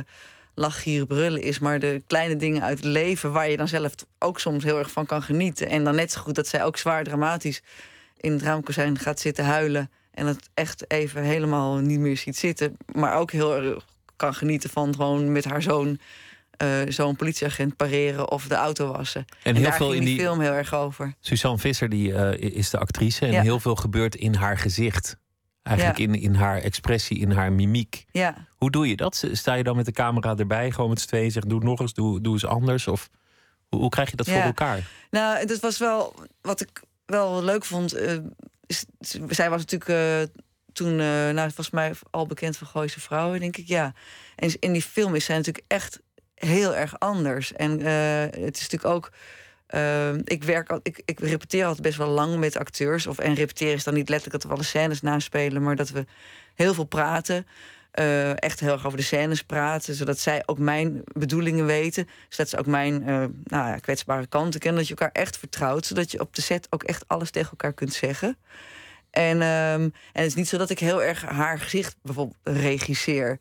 lach, 0.55 0.83
gieren, 0.83 1.07
brullen 1.07 1.43
is. 1.43 1.59
Maar 1.59 1.79
de 1.79 2.03
kleine 2.07 2.37
dingen 2.37 2.62
uit 2.62 2.79
het 2.79 2.87
leven. 2.87 3.33
Waar 3.33 3.51
je 3.51 3.57
dan 3.57 3.69
zelf 3.69 3.95
ook 4.19 4.41
soms 4.41 4.64
heel 4.64 4.79
erg 4.79 4.91
van 4.91 5.07
kan 5.07 5.23
genieten. 5.23 5.69
En 5.69 5.85
dan 5.85 5.95
net 5.95 6.12
zo 6.12 6.21
goed 6.21 6.35
dat 6.35 6.49
zij 6.49 6.64
ook 6.64 6.77
zwaar 6.77 7.05
dramatisch 7.05 7.62
in 8.17 8.33
het 8.33 8.43
raamkozijn 8.43 8.99
gaat 8.99 9.21
zitten 9.21 9.45
huilen. 9.45 9.91
En 10.19 10.27
het 10.27 10.49
echt 10.55 10.91
even 10.91 11.23
helemaal 11.23 11.77
niet 11.77 11.99
meer 11.99 12.17
ziet 12.17 12.37
zitten. 12.37 12.77
Maar 12.93 13.17
ook 13.17 13.31
heel 13.31 13.57
erg 13.57 13.85
kan 14.17 14.35
genieten 14.35 14.71
van 14.71 14.95
gewoon 14.95 15.33
met 15.33 15.45
haar 15.45 15.63
zoon. 15.63 15.99
eh, 16.57 16.69
zo'n 16.89 17.17
politieagent 17.17 17.77
pareren 17.77 18.31
of 18.31 18.47
de 18.47 18.55
auto 18.55 18.93
wassen. 18.93 19.25
En, 19.43 19.57
heel 19.57 19.73
veel 19.73 19.93
in 19.93 20.01
die, 20.05 20.09
die- 20.09 20.19
film 20.25 20.41
heel 20.41 20.53
erg 20.53 20.75
over. 20.75 21.15
Suzanne 21.21 21.59
Visser 21.59 21.89
die, 21.89 22.15
eh, 22.15 22.57
is 22.57 22.71
de 22.71 22.79
actrice 22.79 23.27
en 23.27 23.33
Ja. 23.33 23.43
heel 23.43 23.61
veel 23.61 23.75
gebeurt 23.75 24.15
in 24.15 24.35
haar 24.35 24.59
gezicht. 24.59 25.17
Eigenlijk 25.63 25.99
Ja. 25.99 26.05
in, 26.05 26.15
in 26.15 26.35
haar 26.35 26.59
expressie, 26.59 27.19
in 27.19 27.31
haar 27.31 27.53
mimiek. 27.53 28.05
Ja. 28.11 28.47
Hoe 28.57 28.71
doe 28.71 28.89
je 28.89 28.97
dat? 28.97 29.25
Sta 29.33 29.55
je 29.55 29.63
dan 29.63 29.77
met 29.77 29.85
de 29.85 29.93
camera 29.93 30.35
erbij, 30.37 30.71
gewoon 30.71 30.91
met 30.91 31.01
z'n 31.01 31.07
tweeën, 31.07 31.31
zegt 31.31 31.49
doe 31.49 31.59
het 31.59 31.69
nog 31.69 31.81
eens, 31.81 31.95
doe, 31.95 32.21
doe 32.21 32.33
eens 32.33 32.47
anders? 32.47 32.87
Of 32.89 33.09
hoe, 33.69 33.81
hoe 33.81 33.91
krijg 33.91 34.11
je 34.11 34.17
dat 34.17 34.27
Ja. 34.27 34.33
voor 34.35 34.43
elkaar? 34.43 34.91
Nou, 35.11 35.47
dat 35.47 35.61
was 35.61 35.79
wel 35.79 36.15
wat 36.41 36.61
ik 36.61 36.83
wel 37.07 37.43
leuk 37.45 37.65
vond. 37.65 37.93
eh, 37.93 38.17
zij 39.29 39.51
was 39.51 39.65
natuurlijk 39.65 39.91
eh, 39.91 40.43
toen, 40.73 40.91
eh, 41.01 41.07
nou, 41.07 41.37
volgens 41.37 41.71
mij 41.71 41.93
al 42.11 42.27
bekend 42.27 42.57
van 42.57 42.67
Gooise 42.67 43.01
Vrouwen, 43.01 43.41
denk 43.41 43.57
ik. 43.57 43.67
Ja. 43.67 43.93
En 44.37 44.57
in 44.59 44.73
die 44.73 44.83
film 44.83 45.15
is 45.15 45.25
zij 45.25 45.37
natuurlijk 45.37 45.65
echt 45.69 46.01
heel 46.35 46.75
erg 46.77 46.99
anders. 46.99 47.53
En 47.53 47.81
eh, 47.81 48.43
het 48.45 48.57
is 48.57 48.69
natuurlijk 48.69 48.95
ook. 48.95 49.13
eh, 49.67 50.15
ik, 50.15 50.45
werk 50.45 50.79
ik, 50.83 51.03
ik 51.05 51.21
repeteer 51.21 51.65
altijd 51.65 51.83
best 51.83 51.99
wel 51.99 52.09
lang 52.09 52.37
met 52.37 52.57
acteurs. 52.57 53.07
Of, 53.07 53.19
en 53.19 53.35
repeteren 53.35 53.75
is 53.75 53.85
dan 53.85 53.95
niet 53.95 54.09
letterlijk 54.09 54.43
dat 54.43 54.51
we 54.51 54.57
alle 54.57 54.67
scènes 54.67 55.01
naspelen, 55.01 55.63
maar 55.63 55.77
dat 55.77 55.91
we 55.91 56.05
heel 56.55 56.75
veel 56.75 56.85
praten. 56.85 57.47
Eh, 57.90 58.42
echt 58.42 58.61
heel 58.61 58.72
erg 58.72 58.87
over 58.87 58.98
de 58.98 59.05
scènes 59.05 59.42
praten, 59.42 59.94
zodat 59.94 60.18
zij 60.18 60.42
ook 60.46 60.59
mijn 60.59 61.03
bedoelingen 61.12 61.66
weten. 61.66 62.09
Zodat 62.29 62.48
ze 62.48 62.59
ook 62.59 62.66
mijn 62.66 63.03
eh, 63.03 63.24
nou 63.44 63.68
ja, 63.68 63.77
kwetsbare 63.77 64.27
kanten 64.27 64.61
kennen. 64.61 64.79
Dat 64.79 64.88
je 64.88 64.96
elkaar 64.96 65.22
echt 65.22 65.38
vertrouwt, 65.38 65.87
zodat 65.87 66.11
je 66.11 66.20
op 66.20 66.35
de 66.35 66.42
set 66.42 66.66
ook 66.70 66.83
echt 66.83 67.05
alles 67.07 67.31
tegen 67.31 67.51
elkaar 67.51 67.72
kunt 67.72 67.92
zeggen. 67.92 68.37
En, 69.11 69.42
ehm, 69.42 69.83
en 69.83 69.92
het 70.12 70.27
is 70.27 70.35
niet 70.35 70.48
zo 70.48 70.59
dat 70.59 70.70
ik 70.70 70.79
heel 70.79 71.03
erg 71.03 71.22
haar 71.22 71.59
gezicht 71.59 71.96
bijvoorbeeld 72.03 72.37
regisseer. 72.42 73.38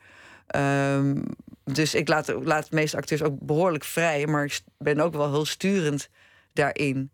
Ehm, 0.47 1.21
dus 1.63 1.95
ik 1.95 2.07
laat, 2.07 2.33
laat 2.43 2.69
de 2.69 2.75
meeste 2.75 2.97
acteurs 2.97 3.23
ook 3.23 3.39
behoorlijk 3.39 3.83
vrij, 3.83 4.27
maar 4.27 4.43
ik 4.43 4.62
ben 4.77 4.99
ook 4.99 5.13
wel 5.13 5.31
heel 5.31 5.45
sturend 5.45 6.10
daarin. 6.53 7.12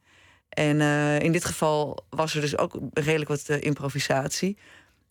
En 0.49 0.81
eh, 0.81 1.19
in 1.19 1.31
dit 1.31 1.45
geval 1.45 2.05
was 2.09 2.35
er 2.35 2.41
dus 2.41 2.57
ook 2.57 2.79
redelijk 2.93 3.29
wat 3.29 3.49
improvisatie. 3.49 4.57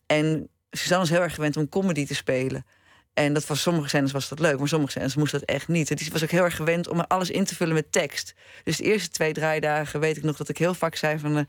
En 0.05 0.49
Suzanne 0.77 1.03
is 1.03 1.09
heel 1.09 1.21
erg 1.21 1.35
gewend 1.35 1.57
om 1.57 1.69
comedy 1.69 2.05
te 2.05 2.15
spelen. 2.15 2.65
En 3.13 3.33
dat 3.33 3.45
was 3.45 3.61
sommige 3.61 3.87
scènes 3.87 4.11
was 4.11 4.29
dat 4.29 4.39
leuk, 4.39 4.59
maar 4.59 4.67
sommige 4.67 4.91
scènes 4.91 5.15
moest 5.15 5.31
dat 5.31 5.41
echt 5.41 5.67
niet. 5.67 5.97
Die 5.97 6.11
was 6.11 6.23
ook 6.23 6.29
heel 6.29 6.43
erg 6.43 6.55
gewend 6.55 6.87
om 6.87 6.99
alles 6.99 7.29
in 7.29 7.43
te 7.43 7.55
vullen 7.55 7.73
met 7.73 7.91
tekst. 7.91 8.33
Dus 8.63 8.77
de 8.77 8.83
eerste 8.83 9.09
twee 9.09 9.33
draaidagen 9.33 9.99
weet 9.99 10.17
ik 10.17 10.23
nog 10.23 10.37
dat 10.37 10.49
ik 10.49 10.57
heel 10.57 10.73
vaak 10.73 10.95
zei 10.95 11.19
van... 11.19 11.37
eh, 11.37 11.43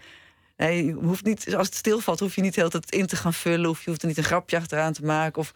nee, 0.56 0.84
je 0.84 0.92
hoeft 0.92 1.24
niet, 1.24 1.54
als 1.54 1.66
het 1.66 1.76
stilvalt, 1.76 2.20
hoef 2.20 2.34
je 2.34 2.40
niet 2.40 2.54
de 2.54 2.60
hele 2.60 2.72
tijd 2.72 2.90
in 2.90 3.06
te 3.06 3.16
gaan 3.16 3.34
vullen... 3.34 3.70
of 3.70 3.84
je 3.84 3.90
hoeft 3.90 4.02
er 4.02 4.08
niet 4.08 4.18
een 4.18 4.24
grapje 4.24 4.56
achteraan 4.56 4.92
te 4.92 5.04
maken... 5.04 5.40
of 5.40 5.54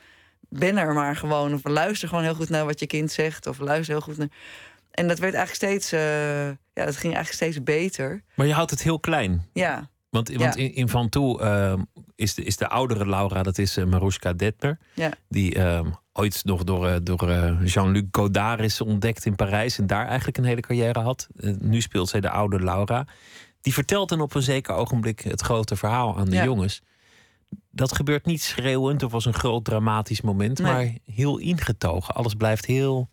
ben 0.48 0.76
er 0.76 0.94
maar 0.94 1.16
gewoon, 1.16 1.54
of 1.54 1.60
luister 1.64 2.08
gewoon 2.08 2.24
heel 2.24 2.34
goed 2.34 2.48
naar 2.48 2.64
wat 2.64 2.80
je 2.80 2.86
kind 2.86 3.12
zegt... 3.12 3.46
of 3.46 3.58
luister 3.58 3.94
heel 3.94 4.04
goed 4.04 4.16
naar... 4.16 4.28
En 4.90 5.08
dat 5.08 5.18
werd 5.18 5.34
eigenlijk 5.34 5.64
steeds, 5.64 5.92
eh, 5.92 6.46
ja, 6.48 6.84
dat 6.84 6.96
ging 6.96 7.14
eigenlijk 7.14 7.32
steeds 7.32 7.62
beter. 7.62 8.22
Maar 8.34 8.46
je 8.46 8.52
houdt 8.52 8.70
het 8.70 8.82
heel 8.82 9.00
klein. 9.00 9.48
Ja, 9.52 9.90
Want, 10.10 10.34
want 10.34 10.56
in, 10.56 10.74
in 10.74 10.88
Van 10.88 11.08
Toe 11.08 11.40
ehm, 11.40 11.82
is, 12.14 12.34
de, 12.34 12.42
is 12.42 12.56
de 12.56 12.68
oudere 12.68 13.06
Laura, 13.06 13.42
dat 13.42 13.58
is 13.58 13.78
uh, 13.78 13.84
Marushka 13.84 14.32
Detmer. 14.32 14.78
ja, 14.94 15.10
Die 15.28 15.54
ehm, 15.54 15.90
ooit 16.12 16.44
nog 16.44 16.64
door, 16.64 16.88
eh, 16.88 16.96
door 17.02 17.30
eh, 17.30 17.64
Jean-Luc 17.64 18.04
Godard 18.10 18.60
is 18.60 18.80
ontdekt 18.80 19.24
in 19.24 19.34
Parijs. 19.34 19.78
En 19.78 19.86
daar 19.86 20.06
eigenlijk 20.06 20.38
een 20.38 20.44
hele 20.44 20.60
carrière 20.60 21.00
had. 21.00 21.28
Eh, 21.36 21.52
nu 21.58 21.80
speelt 21.80 22.08
zij 22.08 22.20
de 22.20 22.30
oude 22.30 22.60
Laura. 22.60 23.06
Die 23.60 23.72
vertelt 23.72 24.08
dan 24.08 24.20
op 24.20 24.34
een 24.34 24.42
zeker 24.42 24.74
ogenblik 24.74 25.20
het 25.20 25.40
grote 25.40 25.76
verhaal 25.76 26.18
aan 26.18 26.28
de 26.28 26.36
jongens. 26.36 26.82
Dat 27.70 27.94
gebeurt 27.94 28.26
niet 28.26 28.42
schreeuwend 28.42 29.02
of 29.02 29.14
als 29.14 29.24
een 29.24 29.34
groot 29.34 29.64
dramatisch 29.64 30.20
moment. 30.20 30.58
Nee. 30.58 30.72
Maar 30.72 31.14
heel 31.14 31.38
ingetogen. 31.38 32.14
Alles 32.14 32.34
blijft 32.34 32.64
heel 32.64 33.10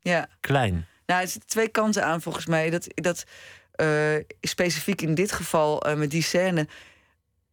ja. 0.00 0.28
klein. 0.40 0.86
Nou, 1.06 1.20
er 1.20 1.28
zitten 1.28 1.50
twee 1.50 1.68
kanten 1.68 2.04
aan 2.04 2.20
volgens 2.22 2.46
mij. 2.46 2.70
Dat, 2.70 2.86
dat 2.94 3.24
eh, 3.72 3.88
specifiek 4.40 5.02
in 5.02 5.14
dit 5.14 5.32
geval 5.32 5.82
eh, 5.82 5.96
met 5.96 6.10
die 6.10 6.22
scène 6.22 6.68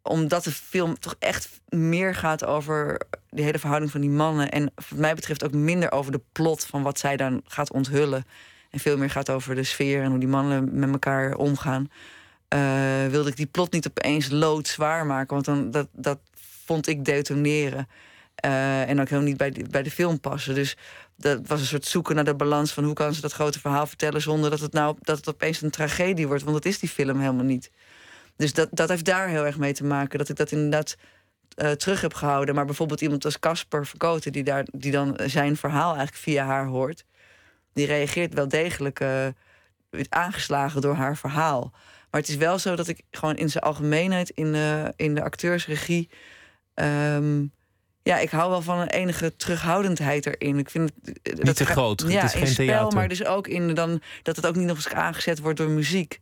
omdat 0.01 0.43
de 0.43 0.51
film 0.51 0.99
toch 0.99 1.15
echt 1.19 1.49
meer 1.69 2.15
gaat 2.15 2.45
over 2.45 3.01
de 3.29 3.41
hele 3.41 3.59
verhouding 3.59 3.91
van 3.91 4.01
die 4.01 4.09
mannen. 4.09 4.51
En 4.51 4.71
wat 4.75 4.99
mij 4.99 5.15
betreft 5.15 5.43
ook 5.43 5.53
minder 5.53 5.91
over 5.91 6.11
de 6.11 6.21
plot 6.31 6.65
van 6.65 6.83
wat 6.83 6.99
zij 6.99 7.17
dan 7.17 7.41
gaat 7.45 7.71
onthullen. 7.71 8.25
En 8.69 8.79
veel 8.79 8.97
meer 8.97 9.09
gaat 9.09 9.29
over 9.29 9.55
de 9.55 9.63
sfeer 9.63 10.03
en 10.03 10.09
hoe 10.09 10.19
die 10.19 10.27
mannen 10.27 10.79
met 10.79 10.91
elkaar 10.91 11.35
omgaan. 11.35 11.89
eh, 12.47 13.07
wilde 13.07 13.29
ik 13.29 13.35
die 13.35 13.45
plot 13.45 13.71
niet 13.71 13.87
opeens 13.87 14.29
loodzwaar 14.29 15.05
maken. 15.05 15.33
Want 15.33 15.45
dan, 15.45 15.71
dat, 15.71 15.87
dat 15.91 16.19
vond 16.65 16.87
ik 16.87 17.05
detoneren. 17.05 17.87
En 18.35 18.99
ook 18.99 19.09
helemaal 19.09 19.29
niet 19.29 19.37
bij 19.37 19.51
de, 19.51 19.63
bij 19.69 19.83
de 19.83 19.91
film 19.91 20.19
passen. 20.19 20.55
Dus 20.55 20.77
dat 21.19 21.47
was 21.47 21.59
een 21.59 21.65
soort 21.65 21.85
zoeken 21.85 22.15
naar 22.15 22.23
de 22.23 22.35
balans 22.35 22.71
van 22.71 22.83
hoe 22.83 22.93
kan 22.93 23.13
ze 23.13 23.21
dat 23.21 23.31
grote 23.31 23.59
verhaal 23.59 23.87
vertellen 23.87 24.21
zonder 24.21 24.49
dat 24.49 24.59
het 24.59 24.73
nou 24.73 24.95
dat 25.01 25.17
het 25.17 25.29
opeens 25.29 25.61
een 25.61 25.69
tragedie 25.69 26.27
wordt. 26.27 26.43
Want 26.43 26.55
dat 26.55 26.65
is 26.65 26.79
die 26.79 26.89
film 26.89 27.19
helemaal 27.19 27.45
niet. 27.45 27.71
Dus 28.35 28.53
dat, 28.53 28.69
dat 28.71 28.89
heeft 28.89 29.05
daar 29.05 29.27
heel 29.27 29.45
erg 29.45 29.57
mee 29.57 29.73
te 29.73 29.83
maken. 29.83 30.17
Dat 30.19 30.29
ik 30.29 30.35
dat 30.35 30.51
inderdaad 30.51 30.97
eh, 31.55 31.71
terug 31.71 32.01
heb 32.01 32.13
gehouden. 32.13 32.55
Maar 32.55 32.65
bijvoorbeeld 32.65 33.01
iemand 33.01 33.25
als 33.25 33.39
Casper 33.39 33.85
Verkoten, 33.85 34.31
die, 34.31 34.43
daar, 34.43 34.65
die 34.71 34.91
dan 34.91 35.19
zijn 35.25 35.57
verhaal 35.57 35.89
eigenlijk 35.95 36.17
via 36.17 36.45
haar 36.45 36.65
hoort, 36.65 37.05
die 37.73 37.85
reageert 37.85 38.33
wel 38.33 38.47
degelijk 38.47 38.99
eh, 38.99 39.27
aangeslagen 40.09 40.81
door 40.81 40.95
haar 40.95 41.17
verhaal. 41.17 41.71
Maar 42.11 42.21
het 42.21 42.29
is 42.29 42.35
wel 42.35 42.59
zo 42.59 42.75
dat 42.75 42.87
ik 42.87 43.01
gewoon 43.11 43.35
in 43.35 43.49
zijn 43.49 43.63
algemeenheid, 43.63 44.29
in 44.29 44.51
de, 44.51 44.93
in 44.95 45.15
de 45.15 45.23
acteursregie. 45.23 46.09
ehm, 46.73 47.45
ja, 48.09 48.17
ik 48.17 48.29
hou 48.29 48.49
wel 48.49 48.61
van 48.61 48.79
een 48.79 48.87
enige 48.89 49.35
terughoudendheid 49.35 50.25
erin. 50.25 50.57
Ik 50.59 50.69
vind 50.69 50.91
het, 51.03 51.19
eh, 51.23 51.33
Niet 51.43 51.55
te 51.55 51.65
ga- 51.65 51.71
groot, 51.73 51.99
het 51.99 52.11
Ja, 52.11 52.23
is 52.23 52.33
in 52.33 52.39
geen 52.39 52.47
spel, 52.47 52.65
theater. 52.65 52.97
maar 52.97 53.07
dus 53.07 53.25
ook 53.25 53.47
in 53.47 53.73
dan 53.73 54.01
dat 54.23 54.35
het 54.35 54.45
ook 54.47 54.55
niet 54.55 54.65
nog 54.67 54.75
eens 54.75 54.89
aangezet 54.89 55.39
wordt 55.39 55.57
door 55.57 55.69
muziek. 55.69 56.19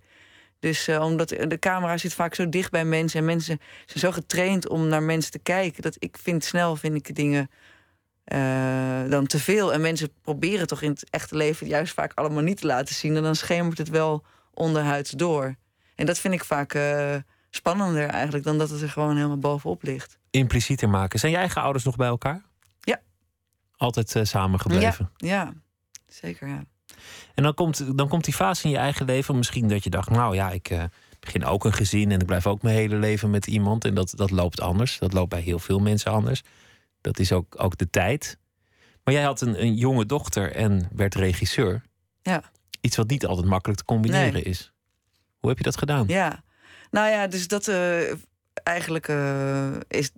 Dus 0.59 0.87
eh, 0.87 1.01
omdat 1.03 1.29
de 1.29 1.57
camera 1.59 1.97
zit 1.97 2.13
vaak 2.13 2.35
zo 2.35 2.49
dicht 2.49 2.71
bij 2.71 2.85
mensen 2.85 3.19
en 3.19 3.25
mensen 3.25 3.59
zijn 3.85 3.99
zo 3.99 4.11
getraind 4.11 4.67
om 4.69 4.87
naar 4.87 5.03
mensen 5.03 5.31
te 5.31 5.39
kijken 5.39 5.81
dat 5.81 5.95
ik 5.99 6.17
vind 6.21 6.43
snel 6.43 6.75
vind 6.75 6.95
ik 6.95 7.15
dingen 7.15 7.49
eh, 8.23 9.09
dan 9.09 9.27
te 9.27 9.39
veel. 9.39 9.73
En 9.73 9.81
mensen 9.81 10.09
proberen 10.21 10.67
toch 10.67 10.81
in 10.81 10.89
het 10.89 11.09
echte 11.09 11.35
leven 11.35 11.67
juist 11.67 11.93
vaak 11.93 12.11
allemaal 12.15 12.43
niet 12.43 12.57
te 12.61 12.67
laten 12.67 12.95
zien. 12.95 13.15
En 13.15 13.23
dan 13.23 13.35
schemert 13.35 13.77
het 13.77 13.89
wel 13.89 14.23
onderhuids 14.53 15.11
door. 15.11 15.55
En 15.95 16.05
dat 16.05 16.19
vind 16.19 16.33
ik 16.33 16.43
vaak 16.43 16.73
eh, 16.73 17.15
spannender 17.57 18.07
eigenlijk 18.07 18.43
dan 18.43 18.57
dat 18.57 18.69
het 18.69 18.81
er 18.81 18.89
gewoon 18.89 19.15
helemaal 19.15 19.37
bovenop 19.37 19.83
ligt. 19.83 20.17
Implicieter 20.29 20.89
maken. 20.89 21.19
Zijn 21.19 21.31
je 21.31 21.37
eigen 21.37 21.61
ouders 21.61 21.83
nog 21.83 21.95
bij 21.95 22.07
elkaar? 22.07 22.41
Ja. 22.79 22.99
Altijd 23.77 24.15
eh, 24.15 24.23
samen 24.23 24.59
gebleven? 24.59 25.11
Ja, 25.15 25.27
ja, 25.27 25.53
zeker 26.07 26.47
ja. 26.47 26.63
En 27.35 27.43
dan 27.43 27.53
komt, 27.53 27.97
dan 27.97 28.07
komt 28.07 28.23
die 28.23 28.33
fase 28.33 28.63
in 28.63 28.69
je 28.69 28.77
eigen 28.77 29.05
leven. 29.05 29.35
Misschien 29.37 29.67
dat 29.67 29.83
je 29.83 29.89
dacht, 29.89 30.09
nou 30.09 30.35
ja, 30.35 30.51
ik 30.51 30.69
eh, 30.69 30.83
begin 31.19 31.45
ook 31.45 31.65
een 31.65 31.73
gezin 31.73 32.11
en 32.11 32.19
ik 32.19 32.25
blijf 32.25 32.47
ook 32.47 32.61
mijn 32.61 32.75
hele 32.75 32.95
leven 32.95 33.29
met 33.29 33.47
iemand. 33.47 33.85
En 33.85 33.93
dat, 33.93 34.13
dat 34.15 34.31
loopt 34.31 34.61
anders. 34.61 34.99
Dat 34.99 35.13
loopt 35.13 35.29
bij 35.29 35.41
heel 35.41 35.59
veel 35.59 35.79
mensen 35.79 36.11
anders. 36.11 36.41
Dat 37.01 37.19
is 37.19 37.31
ook, 37.31 37.55
ook 37.57 37.77
de 37.77 37.89
tijd. 37.89 38.37
Maar 39.03 39.13
jij 39.13 39.23
had 39.23 39.41
een, 39.41 39.61
een 39.61 39.75
jonge 39.75 40.05
dochter 40.05 40.51
en 40.51 40.89
werd 40.91 41.15
regisseur. 41.15 41.81
Ja. 42.21 42.43
Iets 42.81 42.95
wat 42.95 43.09
niet 43.09 43.25
altijd 43.25 43.47
makkelijk 43.47 43.79
te 43.79 43.85
combineren 43.85 44.33
Nee. 44.33 44.43
is. 44.43 44.71
Hoe 45.37 45.49
heb 45.49 45.57
je 45.57 45.63
dat 45.63 45.77
gedaan? 45.77 46.03
Ja, 46.07 46.43
nou 46.91 47.09
ja, 47.11 47.27
dus 47.27 47.47
dat 47.47 47.67
eh, 47.67 47.99
eigenlijk 48.63 49.07
eh, 49.07 49.67
is 49.87 50.11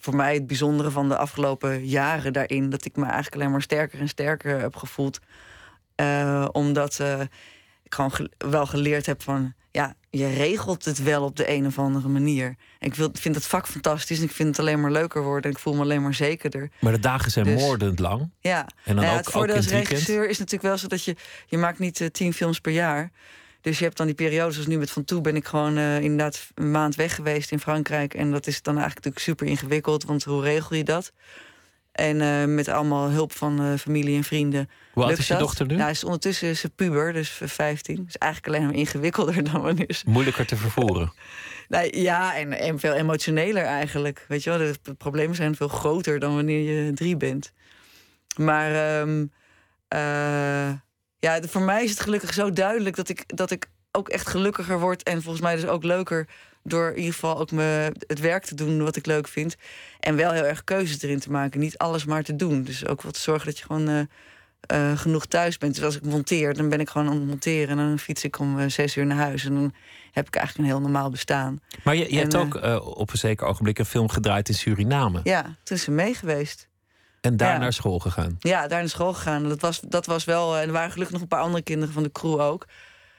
voor 0.00 0.16
mij 0.16 0.34
het 0.34 0.46
bijzondere 0.46 0.90
van 0.90 1.08
de 1.08 1.16
afgelopen 1.16 1.86
jaren 1.86 2.32
daarin. 2.32 2.70
Dat 2.70 2.84
ik 2.84 2.96
me 2.96 3.04
eigenlijk 3.04 3.34
alleen 3.34 3.50
maar 3.50 3.62
sterker 3.62 4.00
en 4.00 4.08
sterker 4.08 4.60
heb 4.60 4.76
gevoeld. 4.76 5.18
Eh, 5.94 6.48
omdat 6.52 6.98
ik 7.82 7.94
gewoon 7.94 8.12
ge- 8.12 8.30
wel 8.38 8.66
geleerd 8.66 9.06
heb 9.06 9.22
van... 9.22 9.52
ja, 9.70 9.94
je 10.10 10.26
regelt 10.28 10.84
het 10.84 11.02
wel 11.02 11.24
op 11.24 11.36
de 11.36 11.50
een 11.50 11.66
of 11.66 11.78
andere 11.78 12.08
manier. 12.08 12.46
En 12.78 12.88
ik 12.88 12.94
wil, 12.94 13.08
vind 13.12 13.34
het 13.34 13.46
vak 13.46 13.66
fantastisch 13.68 14.18
en 14.18 14.24
ik 14.24 14.30
vind 14.30 14.48
het 14.48 14.58
alleen 14.58 14.80
maar 14.80 14.90
leuker 14.92 15.22
worden. 15.22 15.42
En 15.50 15.50
ik 15.56 15.62
voel 15.62 15.74
me 15.74 15.80
alleen 15.82 16.02
maar 16.02 16.14
zekerder. 16.14 16.70
Maar 16.80 16.92
de 16.92 16.98
dagen 16.98 17.30
zijn 17.30 17.44
Dus- 17.44 17.60
moordend 17.60 17.98
lang. 17.98 18.30
Ja, 18.40 18.60
En 18.60 18.66
dan 18.84 18.94
Nou 18.94 19.06
ja, 19.06 19.12
ook- 19.12 19.18
het 19.18 19.30
voordeel 19.30 19.56
als 19.56 19.68
regisseur 19.68 20.28
is 20.28 20.38
natuurlijk 20.38 20.62
wel 20.68 20.78
zo 20.78 20.86
dat 20.86 21.04
je... 21.04 21.16
je 21.46 21.58
maakt 21.58 21.78
niet 21.78 22.00
eh, 22.00 22.08
tien 22.08 22.32
films 22.32 22.60
per 22.60 22.72
jaar. 22.72 23.10
Dus 23.62 23.78
je 23.78 23.84
hebt 23.84 23.96
dan 23.96 24.06
die 24.06 24.14
periodes, 24.14 24.54
zoals 24.54 24.68
nu 24.68 24.78
met 24.78 24.90
Van 24.90 25.04
Toe... 25.04 25.20
ben 25.20 25.36
ik 25.36 25.46
gewoon 25.46 25.76
eh, 25.76 26.00
inderdaad 26.00 26.50
een 26.54 26.70
maand 26.70 26.94
weg 26.94 27.14
geweest 27.14 27.52
in 27.52 27.60
Frankrijk. 27.60 28.14
En 28.14 28.30
dat 28.30 28.46
is 28.46 28.62
dan 28.62 28.74
eigenlijk 28.78 29.04
natuurlijk 29.04 29.24
super 29.24 29.46
ingewikkeld. 29.46 30.04
Want 30.04 30.24
hoe 30.24 30.42
regel 30.42 30.76
je 30.76 30.84
dat? 30.84 31.12
En 31.92 32.20
eh, 32.20 32.44
met 32.44 32.68
allemaal 32.68 33.08
hulp 33.10 33.32
van 33.32 33.60
eh, 33.60 33.78
familie 33.78 34.16
en 34.16 34.24
vrienden. 34.24 34.70
Hoe 34.92 35.04
oud 35.04 35.18
is 35.18 35.26
je 35.26 35.32
dat. 35.32 35.42
dochter 35.42 35.66
nu? 35.66 35.76
Nou, 35.76 35.90
is 35.90 36.04
ondertussen 36.04 36.48
is 36.48 36.60
ze 36.60 36.70
puber, 36.70 37.12
dus 37.12 37.40
15. 37.44 38.04
Dus 38.04 38.18
eigenlijk 38.18 38.54
alleen 38.54 38.66
maar 38.66 38.78
ingewikkelder 38.78 39.44
dan 39.52 39.62
wanneer 39.62 39.94
ze... 39.94 40.04
Moeilijker 40.06 40.46
te 40.46 40.56
vervoeren. 40.56 41.12
Nee, 41.68 42.00
ja, 42.00 42.36
en, 42.36 42.52
en 42.52 42.78
veel 42.78 42.92
emotioneler 42.92 43.62
eigenlijk. 43.62 44.24
Weet 44.28 44.42
je 44.42 44.50
wel, 44.50 44.58
de, 44.58 44.74
de 44.82 44.94
problemen 44.94 45.36
zijn 45.36 45.54
veel 45.54 45.68
groter 45.68 46.18
dan 46.18 46.34
wanneer 46.34 46.84
je 46.84 46.92
drie 46.92 47.16
bent. 47.16 47.52
Maar 48.36 49.00
ehm, 49.00 49.26
eh, 49.88 50.72
ja, 51.22 51.40
de- 51.40 51.48
voor 51.48 51.62
mij 51.62 51.84
is 51.84 51.90
het 51.90 52.00
gelukkig 52.00 52.32
zo 52.34 52.50
duidelijk 52.52 52.96
dat 52.96 53.08
ik, 53.08 53.24
dat 53.26 53.50
ik 53.50 53.66
ook 53.92 54.08
echt 54.08 54.28
gelukkiger 54.28 54.80
word. 54.80 55.02
En 55.02 55.22
volgens 55.22 55.42
mij 55.42 55.54
dus 55.54 55.66
ook 55.66 55.84
leuker 55.84 56.28
door 56.62 56.90
in 56.90 56.96
ieder 56.98 57.12
geval 57.12 57.38
ook 57.38 57.50
me, 57.50 57.92
het 58.06 58.20
werk 58.20 58.44
te 58.44 58.54
doen 58.54 58.82
wat 58.82 58.96
ik 58.96 59.06
leuk 59.06 59.28
vind. 59.28 59.56
En 60.00 60.16
wel 60.16 60.32
heel 60.32 60.44
erg 60.44 60.64
keuzes 60.64 61.02
erin 61.02 61.20
te 61.20 61.30
maken. 61.30 61.60
Niet 61.60 61.78
alles 61.78 62.04
maar 62.04 62.22
te 62.22 62.36
doen. 62.36 62.62
Dus 62.62 62.86
ook 62.86 63.02
wat 63.02 63.16
zorgen 63.16 63.46
dat 63.46 63.58
je 63.58 63.64
gewoon 63.64 63.88
eh, 63.88 64.00
eh, 64.90 64.98
genoeg 64.98 65.26
thuis 65.26 65.58
bent. 65.58 65.74
Dus 65.74 65.84
als 65.84 65.96
ik 65.96 66.04
monteer, 66.04 66.54
dan 66.54 66.68
ben 66.68 66.80
ik 66.80 66.88
gewoon 66.88 67.08
aan 67.08 67.16
het 67.16 67.26
monteren. 67.26 67.68
En 67.78 67.86
dan 67.88 67.98
fiets 67.98 68.24
ik 68.24 68.38
om 68.38 68.58
eh, 68.58 68.68
zes 68.68 68.96
uur 68.96 69.06
naar 69.06 69.16
huis. 69.16 69.44
En 69.44 69.54
dan 69.54 69.74
heb 70.12 70.26
ik 70.26 70.36
eigenlijk 70.36 70.68
een 70.68 70.74
heel 70.74 70.82
normaal 70.82 71.10
bestaan. 71.10 71.60
Maar 71.84 71.94
je, 71.96 72.12
je 72.12 72.18
hebt 72.18 72.34
ook 72.36 72.54
op 72.98 73.10
een 73.12 73.18
zeker 73.18 73.46
ogenblik 73.46 73.78
een 73.78 73.84
film 73.84 74.08
gedraaid 74.08 74.48
in 74.48 74.54
Suriname. 74.54 75.20
Ja, 75.24 75.42
toen 75.62 75.76
is 75.76 75.82
ze 75.82 75.90
mee 75.90 76.14
geweest. 76.14 76.68
En 77.22 77.36
daar 77.36 77.52
Ja. 77.52 77.58
naar 77.58 77.72
school 77.72 77.98
gegaan. 77.98 78.36
Ja, 78.38 78.68
daar 78.68 78.80
naar 78.80 78.88
school 78.88 79.12
gegaan. 79.12 79.48
Dat 79.48 79.60
was, 79.60 79.80
dat 79.80 80.06
was 80.06 80.24
wel. 80.24 80.56
En 80.56 80.66
er 80.66 80.72
waren 80.72 80.90
gelukkig 80.90 81.12
nog 81.12 81.22
een 81.22 81.28
paar 81.28 81.40
andere 81.42 81.62
kinderen 81.62 81.94
van 81.94 82.02
de 82.02 82.12
crew 82.12 82.40
ook. 82.40 82.66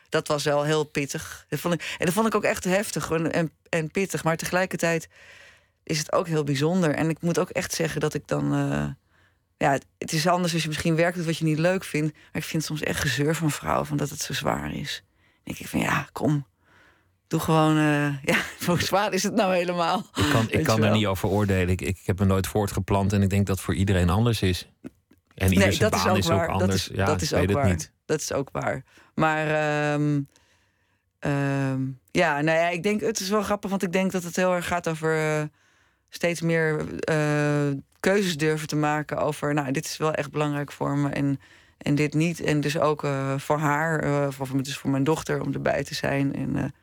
Dat 0.09 0.27
was 0.27 0.43
wel 0.43 0.63
heel 0.63 0.83
pittig. 0.83 1.45
Dat 1.49 1.59
vond 1.59 1.73
ik, 1.73 1.95
en 1.99 2.05
dat 2.05 2.13
vond 2.13 2.27
ik 2.27 2.35
ook 2.35 2.43
echt 2.43 2.63
heftig 2.63 3.11
en, 3.11 3.51
en 3.69 3.91
pittig. 3.91 4.23
Maar 4.23 4.37
tegelijkertijd 4.37 5.07
is 5.83 5.97
het 5.97 6.11
ook 6.11 6.27
heel 6.27 6.43
bijzonder. 6.43 6.95
En 6.95 7.09
ik 7.09 7.21
moet 7.21 7.39
ook 7.39 7.49
echt 7.49 7.73
zeggen 7.73 8.01
dat 8.01 8.13
ik 8.13 8.27
dan. 8.27 8.53
eh, 8.53 8.85
ja, 9.57 9.71
het, 9.71 9.85
het 9.97 10.11
is 10.13 10.27
anders 10.27 10.53
als 10.53 10.61
je 10.61 10.67
misschien 10.67 10.95
werk 10.95 11.15
doet 11.15 11.25
wat 11.25 11.37
je 11.37 11.45
niet 11.45 11.57
leuk 11.59 11.83
vindt. 11.83 12.13
Maar 12.13 12.41
ik 12.41 12.43
vind 12.43 12.63
soms 12.63 12.81
echt 12.81 12.99
gezeur 12.99 13.35
van 13.35 13.51
vrouwen 13.51 13.85
van 13.85 13.97
dat 13.97 14.09
het 14.09 14.21
zo 14.21 14.33
zwaar 14.33 14.73
is. 14.73 15.03
Dan 15.15 15.25
denk 15.43 15.59
ik 15.59 15.67
van 15.67 15.79
ja, 15.79 16.07
kom. 16.11 16.45
Doe 17.27 17.39
gewoon. 17.39 17.77
eh, 17.77 18.23
ja, 18.35 18.37
hoe 18.65 18.81
zwaar 18.81 19.13
is 19.13 19.23
het 19.23 19.33
nou 19.33 19.53
helemaal? 19.53 19.97
Ik 20.15 20.29
kan, 20.31 20.45
ik 20.49 20.63
kan 20.63 20.83
er 20.83 20.91
niet 20.91 21.05
over 21.05 21.29
oordelen. 21.29 21.69
Ik, 21.69 21.81
ik 21.81 21.99
heb 22.05 22.19
me 22.19 22.25
nooit 22.25 22.47
voortgeplant 22.47 23.13
en 23.13 23.21
ik 23.21 23.29
denk 23.29 23.47
dat 23.47 23.59
voor 23.59 23.73
iedereen 23.73 24.09
anders 24.09 24.41
is. 24.41 24.67
En 25.35 25.53
ieder 25.53 25.73
zijn 25.73 25.91
baan 25.91 26.17
is 26.17 26.29
ook, 26.29 26.47
anders. 26.47 26.87
Dat 26.87 26.91
is, 26.91 26.97
ja, 26.97 27.05
dat 27.05 27.21
is 27.21 27.33
ook 27.33 27.51
waar. 27.51 27.69
niet. 27.69 27.91
Dat 28.05 28.19
is 28.19 28.33
ook 28.33 28.49
waar. 28.51 28.83
Maar 29.15 29.47
ehm, 29.47 30.21
ehm, 31.19 31.81
ja, 32.11 32.41
nou 32.41 32.57
ja, 32.57 32.69
ik 32.69 32.83
denk, 32.83 33.01
het 33.01 33.19
is 33.19 33.29
wel 33.29 33.41
grappig, 33.41 33.69
want 33.69 33.83
ik 33.83 33.91
denk 33.91 34.11
dat 34.11 34.23
het 34.23 34.35
heel 34.35 34.53
erg 34.53 34.67
gaat 34.67 34.89
over 34.89 35.17
eh, 35.17 35.43
steeds 36.09 36.41
meer 36.41 36.99
eh, 36.99 37.67
keuzes 37.99 38.37
durven 38.37 38.67
te 38.67 38.75
maken 38.75 39.17
over, 39.17 39.53
nou, 39.53 39.71
dit 39.71 39.85
is 39.85 39.97
wel 39.97 40.13
echt 40.13 40.31
belangrijk 40.31 40.71
voor 40.71 40.97
me 40.97 41.09
en, 41.09 41.39
en 41.77 41.95
dit 41.95 42.13
niet. 42.13 42.39
En 42.39 42.61
dus 42.61 42.79
ook 42.79 43.07
voor 43.37 43.57
haar, 43.57 44.03
voor, 44.33 44.63
dus 44.63 44.77
voor 44.77 44.89
mijn 44.89 45.03
dochter 45.03 45.41
om 45.41 45.53
erbij 45.53 45.83
te 45.83 45.95
zijn. 45.95 46.35
En, 46.35 46.73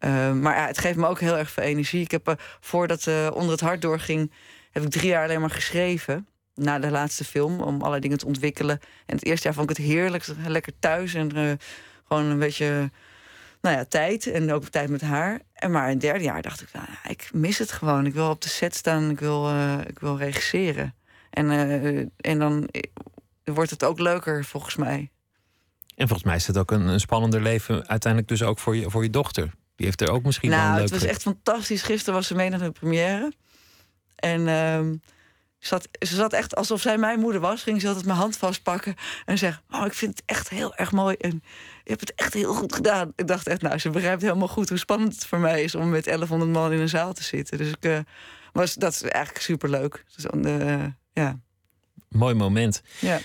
eh, 0.00 0.28
eh, 0.28 0.34
maar 0.34 0.66
het 0.66 0.78
geeft 0.78 0.96
me 0.96 1.06
ook 1.06 1.20
heel 1.20 1.38
erg 1.38 1.50
veel 1.50 1.64
energie. 1.64 2.00
Ik 2.00 2.10
heb 2.10 2.28
eh, 2.28 2.34
voordat 2.60 3.06
eh, 3.06 3.30
onder 3.34 3.50
het 3.50 3.60
hart 3.60 3.82
doorging, 3.82 4.32
heb 4.70 4.82
ik 4.82 4.90
drie 4.90 5.08
jaar 5.08 5.24
alleen 5.24 5.40
maar 5.40 5.50
geschreven. 5.50 6.26
Na 6.54 6.78
de 6.78 6.90
laatste 6.90 7.24
film, 7.24 7.60
om 7.60 7.74
allerlei 7.76 8.00
dingen 8.00 8.18
te 8.18 8.26
ontwikkelen. 8.26 8.80
En 9.06 9.14
het 9.14 9.24
eerste 9.24 9.46
jaar 9.46 9.56
vond 9.56 9.70
ik 9.70 9.76
het 9.76 9.86
heerlijk. 9.86 10.26
Lekker 10.46 10.72
thuis 10.78 11.14
en 11.14 11.36
eh, 11.36 11.52
gewoon 12.08 12.24
een 12.24 12.38
beetje 12.38 12.90
nou 13.60 13.76
ja, 13.76 13.84
tijd. 13.84 14.26
En 14.26 14.52
ook 14.52 14.64
tijd 14.64 14.88
met 14.88 15.00
haar. 15.00 15.40
En 15.52 15.70
maar 15.70 15.86
in 15.86 15.92
het 15.92 16.00
derde 16.00 16.24
jaar 16.24 16.42
dacht 16.42 16.60
ik, 16.60 16.68
nou, 16.72 16.86
ik 17.08 17.30
mis 17.32 17.58
het 17.58 17.72
gewoon. 17.72 18.06
Ik 18.06 18.14
wil 18.14 18.30
op 18.30 18.40
de 18.42 18.48
set 18.48 18.74
staan, 18.74 19.10
ik 19.10 19.20
wil, 19.20 19.50
ik 19.86 19.98
wil 19.98 20.18
regisseren. 20.18 20.94
En, 21.30 21.50
en 22.16 22.38
dan 22.38 22.68
wordt 23.44 23.70
het 23.70 23.84
ook 23.84 23.98
leuker, 23.98 24.44
volgens 24.44 24.76
mij. 24.76 25.10
En 25.96 26.08
volgens 26.08 26.24
mij 26.24 26.36
is 26.36 26.46
het 26.46 26.58
ook 26.58 26.70
een, 26.70 26.86
een 26.86 27.00
spannender 27.00 27.42
leven 27.42 27.88
uiteindelijk 27.88 28.28
dus 28.28 28.42
ook 28.42 28.58
voor 28.58 28.76
je, 28.76 28.90
voor 28.90 29.02
je 29.02 29.10
dochter. 29.10 29.50
Die 29.80 29.88
heeft 29.88 30.00
er 30.00 30.10
ook 30.10 30.24
misschien 30.24 30.50
wel 30.50 30.58
een 30.58 30.64
Nou, 30.64 30.80
het 30.80 30.90
was 30.90 31.04
echt 31.04 31.22
fantastisch. 31.22 31.82
Gisteren 31.82 32.14
was 32.14 32.26
ze 32.26 32.34
mee 32.34 32.50
naar 32.50 32.58
de 32.58 32.70
première. 32.70 33.32
En 34.16 34.48
ehm, 34.48 34.92
ze, 35.58 35.66
zat, 35.68 35.88
ze 35.98 36.14
zat 36.14 36.32
echt 36.32 36.56
alsof 36.56 36.80
zij 36.80 36.98
mijn 36.98 37.20
moeder 37.20 37.40
was. 37.40 37.62
Ging 37.62 37.80
ze 37.80 37.86
altijd 37.86 38.06
mijn 38.06 38.18
hand 38.18 38.36
vastpakken 38.36 38.94
en 39.24 39.38
zeggen... 39.38 39.62
Oh, 39.70 39.86
ik 39.86 39.92
vind 39.92 40.16
het 40.16 40.22
echt 40.26 40.48
heel 40.48 40.74
erg 40.74 40.92
mooi. 40.92 41.16
En 41.16 41.42
je 41.84 41.90
hebt 41.90 42.00
het 42.00 42.14
echt 42.14 42.34
heel 42.34 42.54
goed 42.54 42.74
gedaan. 42.74 43.12
Ik 43.16 43.26
dacht 43.26 43.46
echt, 43.46 43.62
nou, 43.62 43.78
ze 43.78 43.90
begrijpt 43.90 44.22
helemaal 44.22 44.48
goed 44.48 44.68
hoe 44.68 44.78
spannend 44.78 45.14
het 45.14 45.26
voor 45.26 45.38
mij 45.38 45.62
is... 45.62 45.74
om 45.74 45.88
met 45.88 46.04
1100 46.04 46.50
man 46.50 46.72
in 46.72 46.80
een 46.80 46.88
zaal 46.88 47.12
te 47.12 47.22
zitten. 47.22 47.58
Dus 47.58 47.68
ik, 47.68 47.84
eh, 47.84 47.98
was, 48.52 48.74
dat 48.74 48.92
is 48.92 49.02
eigenlijk 49.02 49.44
superleuk. 49.44 50.04
Dus, 50.16 50.26
eh, 50.26 50.84
ja. 51.12 51.40
Mooi 52.08 52.34
moment. 52.34 52.82
Ja. 52.98 53.20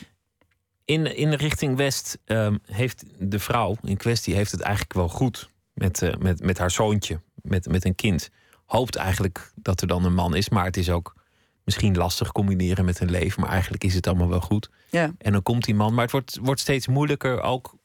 In, 0.86 1.16
in 1.16 1.30
de 1.30 1.38
richting 1.38 1.78
West 1.78 2.18
ehm, 2.26 2.58
heeft 2.66 3.04
de 3.20 3.40
vrouw 3.40 3.78
in 3.82 3.98
kwestie 3.98 4.36
heeft 4.36 4.52
het 4.52 4.62
eigenlijk 4.62 4.94
wel 4.94 5.10
goed 5.10 5.54
met, 5.76 6.02
eh, 6.02 6.16
met, 6.18 6.40
met 6.44 6.58
haar 6.58 6.72
zoontje, 6.72 7.22
met, 7.42 7.68
met 7.68 7.86
een 7.86 7.96
kind. 7.96 8.30
Hoopt 8.66 8.96
eigenlijk 8.96 9.52
dat 9.56 9.82
er 9.82 9.88
dan 9.88 10.06
een 10.06 10.14
man 10.14 10.36
is, 10.36 10.50
maar 10.50 10.66
het 10.66 10.78
is 10.78 10.90
ook 10.90 11.16
misschien 11.64 11.98
lastig 11.98 12.32
combineren 12.32 12.86
met 12.86 13.00
een 13.00 13.10
leven. 13.12 13.42
Maar 13.42 13.50
eigenlijk 13.50 13.84
is 13.84 13.94
het 13.94 14.08
allemaal 14.08 14.30
wel 14.30 14.42
goed. 14.42 14.70
Ja. 14.90 15.12
En 15.18 15.32
dan 15.32 15.44
komt 15.44 15.64
die 15.64 15.76
man. 15.76 15.94
Maar 15.94 16.04
het 16.04 16.12
wordt, 16.12 16.38
wordt 16.42 16.62
steeds 16.62 16.88
moeilijker 16.88 17.42
ook 17.42 17.76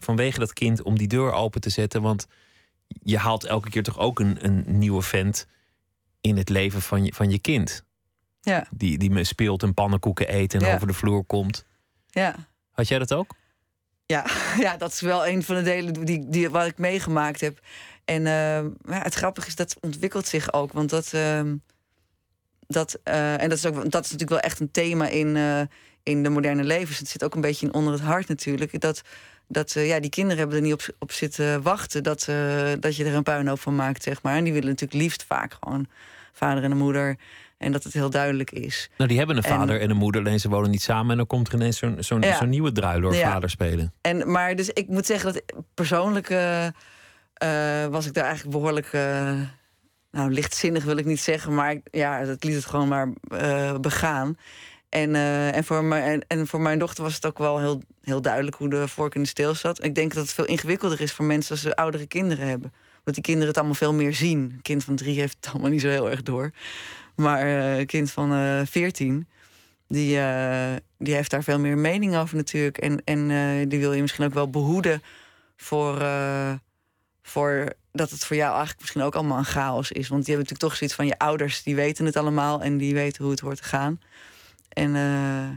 vanwege 0.00 0.38
dat 0.38 0.52
kind 0.52 0.82
om 0.82 0.98
die 0.98 1.08
deur 1.08 1.32
open 1.32 1.60
te 1.60 1.70
zetten. 1.70 2.02
Want 2.02 2.26
je 2.86 3.18
haalt 3.18 3.44
elke 3.44 3.70
keer 3.70 3.82
toch 3.82 3.98
ook 3.98 4.20
een, 4.20 4.44
een 4.44 4.78
nieuwe 4.78 5.02
vent 5.02 5.46
in 6.20 6.36
het 6.36 6.48
leven 6.48 6.82
van 6.82 7.04
je, 7.04 7.12
van 7.14 7.30
je 7.30 7.38
kind. 7.38 7.84
Ja. 8.40 8.66
Die, 8.70 8.98
die 8.98 9.10
me 9.10 9.24
speelt 9.24 9.62
en 9.62 9.74
pannenkoeken 9.74 10.34
eet 10.34 10.54
en 10.54 10.60
Ja. 10.60 10.74
over 10.74 10.86
de 10.86 10.92
vloer 10.92 11.24
komt. 11.24 11.64
ja. 12.06 12.34
Had 12.70 12.88
jij 12.88 12.98
dat 12.98 13.12
ook? 13.14 13.34
Ja, 14.12 14.26
ja, 14.66 14.76
dat 14.76 14.92
is 14.92 15.00
wel 15.00 15.26
een 15.26 15.42
van 15.42 15.54
de 15.54 15.62
delen 15.62 16.04
die, 16.04 16.28
die, 16.28 16.50
wat 16.50 16.66
ik 16.66 16.78
meegemaakt 16.78 17.40
heb. 17.40 17.60
En 18.04 18.26
eh, 18.26 18.62
ja, 18.92 19.02
het 19.02 19.14
grappige 19.14 19.46
is, 19.46 19.54
dat 19.54 19.76
ontwikkelt 19.80 20.26
zich 20.26 20.52
ook. 20.52 20.72
Want 20.72 20.90
dat. 20.90 21.12
ehm, 21.12 21.56
dat, 22.66 22.98
eh, 23.02 23.42
en 23.42 23.48
dat 23.48 23.58
is, 23.58 23.66
ook, 23.66 23.74
dat 23.74 24.04
is 24.04 24.10
natuurlijk 24.10 24.30
wel 24.30 24.40
echt 24.40 24.60
een 24.60 24.70
thema 24.70 25.08
in, 25.08 25.36
eh, 25.36 25.60
in 26.02 26.22
de 26.22 26.28
moderne 26.28 26.64
levens. 26.64 26.98
Het 26.98 27.08
zit 27.08 27.24
ook 27.24 27.34
een 27.34 27.40
beetje 27.40 27.66
in 27.66 27.74
onder 27.74 27.92
het 27.92 28.02
hart 28.02 28.28
natuurlijk. 28.28 28.80
Dat, 28.80 29.02
dat 29.48 29.72
ja, 29.72 30.00
die 30.00 30.10
kinderen 30.10 30.38
hebben 30.38 30.56
er 30.56 30.62
niet 30.62 30.72
op, 30.72 30.94
op 30.98 31.12
zitten 31.12 31.62
wachten 31.62 32.02
dat, 32.02 32.24
dat 32.80 32.96
je 32.96 33.04
er 33.04 33.14
een 33.14 33.22
puinhoop 33.22 33.60
van 33.60 33.76
maakt, 33.76 34.02
zeg 34.02 34.22
maar. 34.22 34.36
En 34.36 34.44
die 34.44 34.52
willen 34.52 34.68
natuurlijk 34.68 35.00
liefst 35.00 35.24
vaak 35.24 35.56
gewoon 35.60 35.86
vader 36.32 36.64
en 36.64 36.76
moeder. 36.76 37.16
En 37.58 37.72
dat 37.72 37.84
het 37.84 37.92
heel 37.92 38.10
duidelijk 38.10 38.50
is. 38.50 38.90
Nou, 38.96 39.08
die 39.08 39.18
hebben 39.18 39.36
een 39.36 39.42
vader 39.42 39.80
en, 39.80 39.90
een 39.90 39.96
moeder, 39.96 40.20
alleen 40.20 40.40
ze 40.40 40.48
wonen 40.48 40.70
niet 40.70 40.82
samen. 40.82 41.10
En 41.10 41.16
dan 41.16 41.26
komt 41.26 41.48
er 41.48 41.54
ineens 41.54 41.78
zo'n 41.78 41.96
zo'n 41.98 42.20
Ja. 42.20 42.36
zo'n 42.36 42.48
nieuwe 42.48 42.72
druiler 42.72 43.02
door 43.02 43.14
Ja. 43.14 43.30
vader 43.32 43.50
spelen. 43.50 43.92
En, 44.00 44.30
maar 44.30 44.56
dus 44.56 44.68
ik 44.68 44.88
moet 44.88 45.06
zeggen 45.06 45.32
dat 45.32 45.42
persoonlijk 45.74 46.30
eh, 46.30 46.66
eh, 47.34 47.90
was 47.90 48.06
ik 48.06 48.14
daar 48.14 48.24
eigenlijk 48.24 48.56
behoorlijk. 48.56 48.86
eh, 48.92 49.40
nou, 50.10 50.30
lichtzinnig 50.32 50.84
wil 50.84 50.96
ik 50.96 51.04
niet 51.04 51.20
zeggen, 51.20 51.54
maar 51.54 51.76
ja, 51.90 52.24
dat 52.24 52.44
liet 52.44 52.54
het 52.54 52.64
gewoon 52.64 52.88
maar 52.88 53.12
begaan. 53.80 54.36
En, 54.88 55.14
en, 55.54 55.64
voor 55.64 55.84
mijn, 55.84 56.02
en, 56.02 56.38
en 56.38 56.46
voor 56.46 56.60
mijn 56.60 56.78
dochter 56.78 57.04
was 57.04 57.14
het 57.14 57.26
ook 57.26 57.38
wel 57.38 57.58
heel, 57.58 57.82
heel 58.02 58.20
duidelijk 58.22 58.56
hoe 58.56 58.68
de 58.68 58.88
vork 58.88 59.14
in 59.14 59.22
de 59.22 59.28
steel 59.28 59.54
zat. 59.54 59.84
Ik 59.84 59.94
denk 59.94 60.14
dat 60.14 60.22
het 60.22 60.32
veel 60.32 60.44
ingewikkelder 60.44 61.00
is 61.00 61.12
voor 61.12 61.24
mensen 61.24 61.50
als 61.50 61.60
ze 61.60 61.76
oudere 61.76 62.06
kinderen 62.06 62.46
hebben. 62.48 62.72
Dat 63.04 63.14
die 63.14 63.22
kinderen 63.22 63.48
het 63.48 63.56
allemaal 63.56 63.74
veel 63.74 63.92
meer 63.94 64.14
zien. 64.14 64.38
Een 64.40 64.62
kind 64.62 64.84
van 64.84 64.96
drie 64.96 65.20
heeft 65.20 65.36
het 65.40 65.52
allemaal 65.52 65.70
niet 65.70 65.80
zo 65.80 65.88
heel 65.88 66.10
erg 66.10 66.22
door. 66.22 66.50
Maar 67.18 67.40
eh, 67.40 67.78
een 67.78 67.86
kind 67.86 68.10
van 68.10 68.32
eh, 68.32 68.60
veertien, 68.64 69.28
die, 69.88 70.18
eh, 70.18 70.76
die 70.98 71.14
heeft 71.14 71.30
daar 71.30 71.42
veel 71.42 71.58
meer 71.58 71.78
mening 71.78 72.16
over 72.16 72.36
natuurlijk. 72.36 72.78
En, 72.78 73.04
en 73.04 73.30
eh, 73.30 73.68
die 73.68 73.78
wil 73.78 73.92
je 73.92 74.00
misschien 74.00 74.24
ook 74.24 74.34
wel 74.34 74.50
behoeden 74.50 75.02
voor, 75.56 76.00
eh, 76.00 76.52
voor 77.22 77.72
dat 77.92 78.10
het 78.10 78.24
voor 78.24 78.36
jou 78.36 78.50
eigenlijk 78.50 78.80
misschien 78.80 79.02
ook 79.02 79.14
allemaal 79.14 79.38
een 79.38 79.44
chaos 79.44 79.92
is. 79.92 80.08
Want 80.08 80.24
die 80.24 80.34
hebben 80.34 80.50
natuurlijk 80.50 80.60
toch 80.60 80.76
zoiets 80.76 80.96
van 80.96 81.06
je 81.06 81.18
ouders, 81.18 81.62
die 81.62 81.74
weten 81.74 82.04
het 82.04 82.16
allemaal 82.16 82.62
en 82.62 82.76
die 82.76 82.94
weten 82.94 83.22
hoe 83.22 83.32
het 83.32 83.40
hoort 83.40 83.56
te 83.56 83.64
gaan. 83.68 84.00
En 84.68 84.96
eh, 84.96 85.48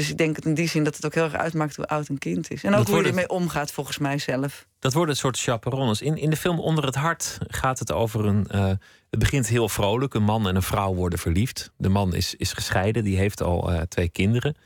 dus 0.00 0.10
ik 0.10 0.18
denk 0.18 0.36
het 0.36 0.44
in 0.44 0.54
die 0.54 0.68
zin 0.68 0.84
dat 0.84 0.96
het 0.96 1.04
ook 1.04 1.14
heel 1.14 1.24
erg 1.24 1.34
uitmaakt 1.34 1.76
hoe 1.76 1.86
oud 1.86 2.08
een 2.08 2.18
kind 2.18 2.50
is. 2.50 2.64
En 2.64 2.70
ook 2.70 2.78
Dat 2.78 2.88
hoe 2.88 3.02
je 3.02 3.08
ermee 3.08 3.28
omgaat, 3.28 3.72
volgens 3.72 3.98
mij 3.98 4.18
zelf. 4.18 4.66
Dat 4.78 4.92
worden 4.92 5.10
een 5.14 5.20
soort 5.20 5.38
chaperones. 5.38 6.02
In, 6.02 6.16
in 6.16 6.30
de 6.30 6.36
film 6.36 6.60
Onder 6.60 6.84
het 6.84 6.94
Hart 6.94 7.38
gaat 7.46 7.78
het 7.78 7.92
over 7.92 8.24
een. 8.24 8.46
eh, 8.46 8.66
het 9.10 9.18
begint 9.18 9.46
heel 9.46 9.68
vrolijk. 9.68 10.14
Een 10.14 10.22
man 10.22 10.48
en 10.48 10.56
een 10.56 10.62
vrouw 10.62 10.94
worden 10.94 11.18
verliefd. 11.18 11.72
De 11.76 11.88
man 11.88 12.14
is, 12.14 12.34
is 12.34 12.52
gescheiden, 12.52 13.04
die 13.04 13.16
heeft 13.16 13.42
al 13.42 13.72
eh, 13.72 13.80
twee 13.80 14.08
kinderen. 14.08 14.56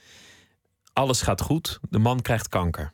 Alles 0.92 1.22
gaat 1.22 1.40
goed. 1.40 1.78
De 1.90 1.98
man 1.98 2.22
krijgt 2.22 2.48
kanker. 2.48 2.92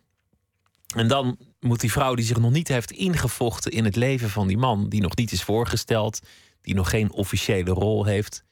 En 0.96 1.08
dan 1.08 1.38
moet 1.60 1.80
die 1.80 1.92
vrouw 1.92 2.14
die 2.14 2.24
zich 2.24 2.38
nog 2.38 2.50
niet 2.50 2.68
heeft 2.68 2.90
ingevochten 2.90 3.72
in 3.72 3.84
het 3.84 3.96
leven 3.96 4.30
van 4.30 4.46
die 4.46 4.58
man, 4.58 4.88
die 4.88 5.00
nog 5.00 5.16
niet 5.16 5.32
is 5.32 5.42
voorgesteld, 5.42 6.20
die 6.60 6.74
nog 6.74 6.90
geen 6.90 7.12
officiële 7.12 7.70
rol 7.70 8.04
heeft, 8.04 8.44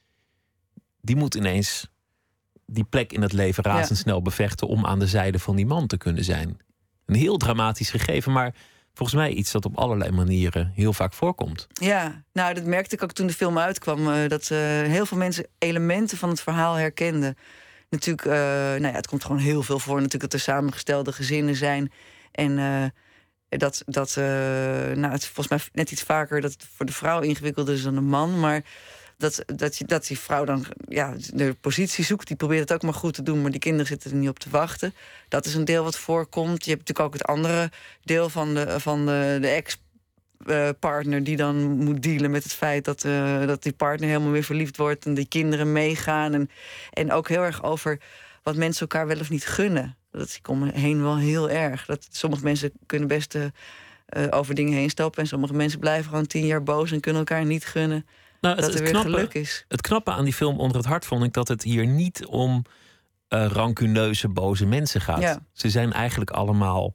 die 1.01 1.15
moet 1.15 1.35
ineens 1.35 1.87
die 2.71 2.83
plek 2.83 3.13
in 3.13 3.21
het 3.21 3.33
leven 3.33 3.63
Ja. 3.67 3.75
razendsnel 3.75 4.21
bevechten 4.21 4.67
om 4.67 4.85
aan 4.85 4.99
de 4.99 5.07
zijde 5.07 5.39
van 5.39 5.55
die 5.55 5.65
man 5.65 5.87
te 5.87 5.97
kunnen 5.97 6.23
zijn. 6.23 6.57
Een 7.05 7.15
heel 7.15 7.37
dramatisch 7.37 7.89
gegeven, 7.89 8.31
maar 8.31 8.53
volgens 8.93 9.19
mij 9.19 9.31
iets 9.31 9.51
dat 9.51 9.65
op 9.65 9.77
allerlei 9.77 10.11
manieren 10.11 10.71
heel 10.75 10.93
vaak 10.93 11.13
voorkomt. 11.13 11.67
Ja, 11.73 12.23
nou, 12.33 12.53
dat 12.53 12.63
merkte 12.63 12.95
ik 12.95 13.03
ook 13.03 13.11
toen 13.11 13.27
de 13.27 13.33
film 13.33 13.57
uitkwam. 13.57 14.09
eh, 14.11 14.27
dat 14.29 14.49
eh, 14.51 14.57
heel 14.67 15.05
veel 15.05 15.17
mensen 15.17 15.47
elementen 15.57 16.17
van 16.17 16.29
het 16.29 16.41
verhaal 16.41 16.73
herkenden. 16.75 17.35
Natuurlijk, 17.89 18.25
eh, 18.27 18.33
nou 18.33 18.81
ja, 18.87 18.91
het 18.91 19.07
komt 19.07 19.23
gewoon 19.23 19.41
heel 19.41 19.63
veel 19.63 19.79
voor. 19.79 19.95
Natuurlijk 19.95 20.31
dat 20.31 20.33
er 20.33 20.39
samengestelde 20.39 21.11
gezinnen 21.11 21.55
zijn. 21.55 21.91
En 22.31 22.55
dat, 23.49 23.83
dat 23.85 24.15
nou, 24.95 25.11
het 25.11 25.21
is 25.21 25.27
volgens 25.27 25.47
mij 25.47 25.59
net 25.73 25.91
iets 25.91 26.03
vaker 26.03 26.41
dat 26.41 26.51
het 26.51 26.65
voor 26.75 26.85
de 26.85 26.91
vrouw 26.91 27.19
ingewikkelder 27.19 27.73
is 27.73 27.83
dan 27.83 27.95
de 27.95 28.01
man. 28.01 28.39
Maar 28.39 28.63
dat, 29.19 29.43
dat, 29.45 29.81
dat 29.85 30.07
die 30.07 30.19
vrouw 30.19 30.45
dan 30.45 30.65
ja, 30.87 31.15
de 31.33 31.55
positie 31.61 32.03
zoekt. 32.03 32.27
Die 32.27 32.35
probeert 32.35 32.59
het 32.59 32.73
ook 32.73 32.81
maar 32.81 32.93
goed 32.93 33.13
te 33.13 33.23
doen, 33.23 33.41
maar 33.41 33.51
die 33.51 33.59
kinderen 33.59 33.87
zitten 33.87 34.11
er 34.11 34.17
niet 34.17 34.29
op 34.29 34.39
te 34.39 34.49
wachten. 34.49 34.93
Dat 35.27 35.45
is 35.45 35.53
een 35.53 35.65
deel 35.65 35.83
wat 35.83 35.97
voorkomt. 35.97 36.65
Je 36.65 36.71
hebt 36.71 36.87
natuurlijk 36.87 37.07
ook 37.07 37.13
het 37.13 37.23
andere 37.23 37.71
deel 38.03 38.29
van 38.29 38.53
de, 38.53 38.79
van 38.79 39.05
de, 39.05 39.37
de 39.41 39.47
ex 39.47 39.77
partner 40.79 41.23
die 41.23 41.35
dan 41.35 41.55
moet 41.83 42.03
dealen 42.03 42.31
met 42.31 42.43
het 42.43 42.53
feit 42.53 42.85
dat, 42.85 43.03
eh, 43.03 43.45
dat 43.45 43.63
die 43.63 43.73
partner 43.73 44.09
helemaal 44.09 44.31
weer 44.31 44.43
verliefd 44.43 44.77
wordt 44.77 45.05
en 45.05 45.13
die 45.13 45.27
kinderen 45.27 45.71
meegaan. 45.71 46.33
En, 46.33 46.49
en 46.93 47.11
ook 47.11 47.29
heel 47.29 47.43
erg 47.43 47.63
over 47.63 47.99
wat 48.43 48.55
mensen 48.55 48.81
elkaar 48.81 49.07
wel 49.07 49.19
of 49.19 49.29
niet 49.29 49.45
gunnen. 49.45 49.97
Dat 50.11 50.39
me 50.47 50.71
heen 50.71 51.01
wel 51.01 51.17
heel 51.17 51.49
erg. 51.49 51.85
Dat 51.85 52.07
sommige 52.11 52.43
mensen 52.43 52.71
kunnen 52.85 53.07
best 53.07 53.35
eh, 53.35 53.45
eh, 54.05 54.27
over 54.29 54.55
dingen 54.55 54.73
heen 54.73 54.89
stappen. 54.89 55.21
En 55.21 55.27
sommige 55.27 55.53
mensen 55.53 55.79
blijven 55.79 56.09
gewoon 56.09 56.27
tien 56.27 56.45
jaar 56.45 56.63
boos 56.63 56.91
en 56.91 56.99
kunnen 56.99 57.19
elkaar 57.21 57.45
niet 57.45 57.65
gunnen 57.65 58.05
Nou, 58.41 58.61
dat 58.61 58.73
er 58.73 58.83
weer 58.83 58.95
geluk 58.95 59.33
is. 59.33 59.65
Het 59.67 59.81
knappe 59.81 60.11
aan 60.11 60.23
die 60.23 60.33
film 60.33 60.59
Onder 60.59 60.77
het 60.77 60.85
Hart 60.85 61.05
vond 61.05 61.23
ik 61.23 61.33
dat 61.33 61.47
het 61.47 61.63
hier 61.63 61.85
niet 61.85 62.25
om 62.25 62.63
eh 63.27 63.45
rancuneuze, 63.45 64.27
boze 64.27 64.65
mensen 64.65 65.01
gaat. 65.01 65.21
Ja. 65.21 65.39
Ze 65.53 65.69
zijn 65.69 65.93
eigenlijk 65.93 66.29
allemaal 66.29 66.91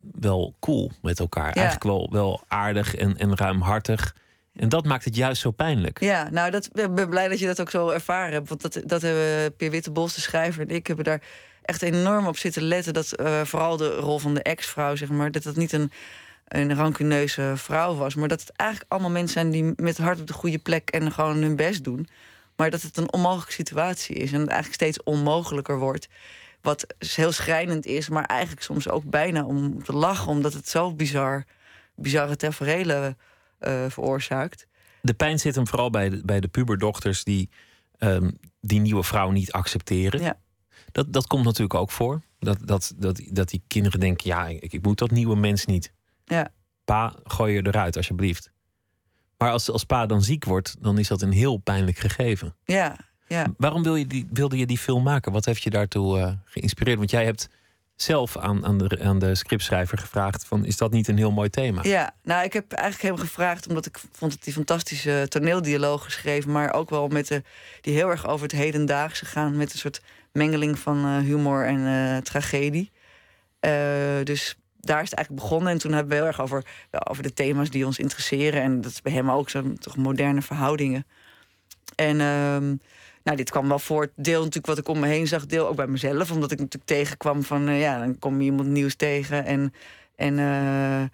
wel 0.00 0.54
cool 0.60 0.90
met 1.02 1.20
elkaar. 1.20 1.52
Eigenlijk 1.52 1.84
wel, 1.84 2.08
wel 2.12 2.44
aardig 2.48 2.94
en, 2.94 3.16
en 3.16 3.36
ruimhartig. 3.36 4.14
En 4.52 4.68
dat 4.68 4.84
maakt 4.84 5.04
het 5.04 5.16
juist 5.16 5.40
zo 5.40 5.50
pijnlijk. 5.50 6.00
Ja, 6.00 6.28
nou, 6.30 6.50
dat, 6.50 6.68
ik 6.72 6.94
ben 6.94 7.08
blij 7.08 7.28
dat 7.28 7.38
je 7.38 7.46
dat 7.46 7.60
ook 7.60 7.70
zo 7.70 7.88
ervaren 7.88 8.32
hebt. 8.32 8.48
Want 8.48 8.62
dat, 8.62 8.80
dat 8.84 9.02
hebben 9.02 9.56
Peer 9.56 9.70
Wittebos, 9.70 10.14
de 10.14 10.20
schrijver, 10.20 10.62
en 10.62 10.74
ik 10.74 10.86
hebben 10.86 11.04
daar 11.04 11.22
echt 11.62 11.82
enorm 11.82 12.26
op 12.26 12.36
zitten 12.36 12.62
letten. 12.62 12.94
Dat 12.94 13.12
eh, 13.12 13.40
vooral 13.40 13.76
de 13.76 13.94
rol 13.94 14.18
van 14.18 14.34
de 14.34 14.42
ex-vrouw, 14.42 14.96
zeg 14.96 15.08
maar, 15.08 15.30
dat 15.30 15.42
dat 15.42 15.56
niet 15.56 15.72
een, 15.72 15.92
een 16.48 16.74
rancuneuze 16.74 17.52
vrouw 17.56 17.94
was. 17.94 18.14
Maar 18.14 18.28
dat 18.28 18.40
het 18.40 18.50
eigenlijk 18.50 18.92
allemaal 18.92 19.10
mensen 19.10 19.32
zijn 19.32 19.50
die 19.50 19.72
met 19.76 19.98
hart 19.98 20.20
op 20.20 20.26
de 20.26 20.32
goede 20.32 20.58
plek 20.58 20.90
en 20.90 21.12
gewoon 21.12 21.36
hun 21.36 21.56
best 21.56 21.84
doen. 21.84 22.08
Maar 22.56 22.70
dat 22.70 22.82
het 22.82 22.96
een 22.96 23.12
onmogelijke 23.12 23.52
situatie 23.52 24.16
is 24.16 24.32
en 24.32 24.40
het 24.40 24.48
eigenlijk 24.48 24.82
steeds 24.82 25.02
onmogelijker 25.02 25.78
wordt. 25.78 26.08
Wat 26.60 26.86
heel 26.98 27.32
schrijnend 27.32 27.86
is, 27.86 28.08
maar 28.08 28.24
eigenlijk 28.24 28.62
soms 28.62 28.88
ook 28.88 29.04
bijna 29.04 29.44
om 29.44 29.82
te 29.82 29.92
lachen, 29.92 30.28
omdat 30.28 30.52
het 30.52 30.68
zo 30.68 30.94
bizar, 30.94 31.44
bizarre 31.94 32.36
tafereelen 32.36 33.18
eh 33.58 33.84
veroorzaakt. 33.88 34.66
De 35.00 35.14
pijn 35.14 35.38
zit 35.38 35.54
hem 35.54 35.66
vooral 35.66 35.90
bij 35.90 36.08
de, 36.10 36.22
bij 36.24 36.40
de 36.40 36.48
puberdochters 36.48 37.24
die 37.24 37.48
ehm, 37.98 38.30
die 38.60 38.80
nieuwe 38.80 39.02
vrouw 39.02 39.30
niet 39.30 39.52
accepteren. 39.52 40.20
Ja. 40.20 40.38
Dat, 40.92 41.12
dat 41.12 41.26
komt 41.26 41.44
natuurlijk 41.44 41.74
ook 41.74 41.90
voor. 41.90 42.22
Dat, 42.38 42.58
dat, 42.64 42.92
dat, 42.96 43.20
dat 43.30 43.48
die 43.48 43.62
kinderen 43.66 44.00
denken, 44.00 44.28
ja, 44.28 44.46
ik, 44.46 44.72
ik 44.72 44.82
moet 44.82 44.98
dat 44.98 45.10
nieuwe 45.10 45.36
mens 45.36 45.64
niet. 45.64 45.92
Ja. 46.26 46.48
Pa, 46.84 47.14
gooi 47.24 47.54
je 47.54 47.66
eruit 47.66 47.96
alsjeblieft. 47.96 48.50
Maar 49.38 49.50
als, 49.50 49.70
als 49.70 49.84
pa 49.84 50.06
dan 50.06 50.22
ziek 50.22 50.44
wordt, 50.44 50.76
dan 50.80 50.98
is 50.98 51.08
dat 51.08 51.22
een 51.22 51.32
heel 51.32 51.56
pijnlijk 51.56 51.98
gegeven. 51.98 52.56
Ja, 52.64 52.96
ja. 53.26 53.46
Waarom 53.56 53.82
wil 53.82 53.96
je 53.96 54.06
die, 54.06 54.28
wilde 54.32 54.58
je 54.58 54.66
die 54.66 54.78
film 54.78 55.02
maken? 55.02 55.32
Wat 55.32 55.44
heeft 55.44 55.62
je 55.62 55.70
daartoe 55.70 56.18
eh, 56.18 56.32
geïnspireerd? 56.44 56.98
Want 56.98 57.10
jij 57.10 57.24
hebt 57.24 57.48
zelf 57.96 58.36
aan, 58.36 58.66
aan, 58.66 58.78
de, 58.78 59.00
aan 59.02 59.18
de 59.18 59.34
scriptschrijver 59.34 59.98
gevraagd: 59.98 60.46
van, 60.46 60.64
is 60.64 60.76
dat 60.76 60.90
niet 60.90 61.08
een 61.08 61.16
heel 61.16 61.30
mooi 61.30 61.50
thema? 61.50 61.82
Ja, 61.82 62.14
nou, 62.22 62.44
ik 62.44 62.52
heb 62.52 62.72
eigenlijk 62.72 63.16
hem 63.16 63.26
gevraagd 63.26 63.68
omdat 63.68 63.86
ik 63.86 63.98
vond 64.12 64.32
dat 64.32 64.44
hij 64.44 64.52
fantastische 64.52 65.26
toneeldialogen 65.28 66.10
schreef, 66.10 66.46
maar 66.46 66.72
ook 66.72 66.90
wel 66.90 67.08
met 67.08 67.28
de, 67.28 67.42
die 67.80 67.94
heel 67.94 68.10
erg 68.10 68.26
over 68.26 68.42
het 68.42 68.56
hedendaagse 68.56 69.24
gaan, 69.24 69.56
met 69.56 69.72
een 69.72 69.78
soort 69.78 70.02
mengeling 70.32 70.78
van 70.78 71.04
eh, 71.04 71.18
humor 71.18 71.66
en 71.66 71.86
eh, 71.86 72.22
tragedie. 72.22 72.90
Dus 74.24 74.56
daar 74.80 75.02
is 75.02 75.10
het 75.10 75.18
eigenlijk 75.18 75.48
begonnen. 75.48 75.72
En 75.72 75.78
toen 75.78 75.92
hebben 75.92 76.10
we 76.10 76.16
heel 76.16 76.26
erg 76.26 76.40
over, 76.40 76.64
over 76.90 77.22
de 77.22 77.32
thema's 77.32 77.70
die 77.70 77.86
ons 77.86 77.98
interesseren. 77.98 78.62
En 78.62 78.80
dat 78.80 78.90
is 78.90 79.02
bij 79.02 79.12
hem 79.12 79.30
ook 79.30 79.50
zo 79.50 79.72
toch 79.72 79.96
moderne 79.96 80.42
verhoudingen. 80.42 81.06
En 81.94 82.20
ehm, 82.20 82.74
nou, 83.26 83.36
dit 83.36 83.50
kwam 83.50 83.68
wel 83.68 83.78
voort. 83.78 84.10
Deel 84.16 84.38
natuurlijk 84.38 84.66
wat 84.66 84.78
ik 84.78 84.88
om 84.88 84.98
me 85.00 85.06
heen 85.06 85.26
zag, 85.26 85.46
deel 85.46 85.68
ook 85.68 85.76
bij 85.76 85.86
mezelf. 85.86 86.30
Omdat 86.30 86.50
ik 86.50 86.58
natuurlijk 86.58 86.90
tegenkwam 86.90 87.42
van, 87.42 87.68
eh, 87.68 87.80
ja, 87.80 87.98
dan 87.98 88.18
kom 88.18 88.38
je 88.38 88.44
iemand 88.44 88.68
nieuws 88.68 88.94
tegen. 88.94 89.44
En, 89.44 89.72
en 90.16 90.38
eh, 90.38 91.02
eh, 91.02 91.08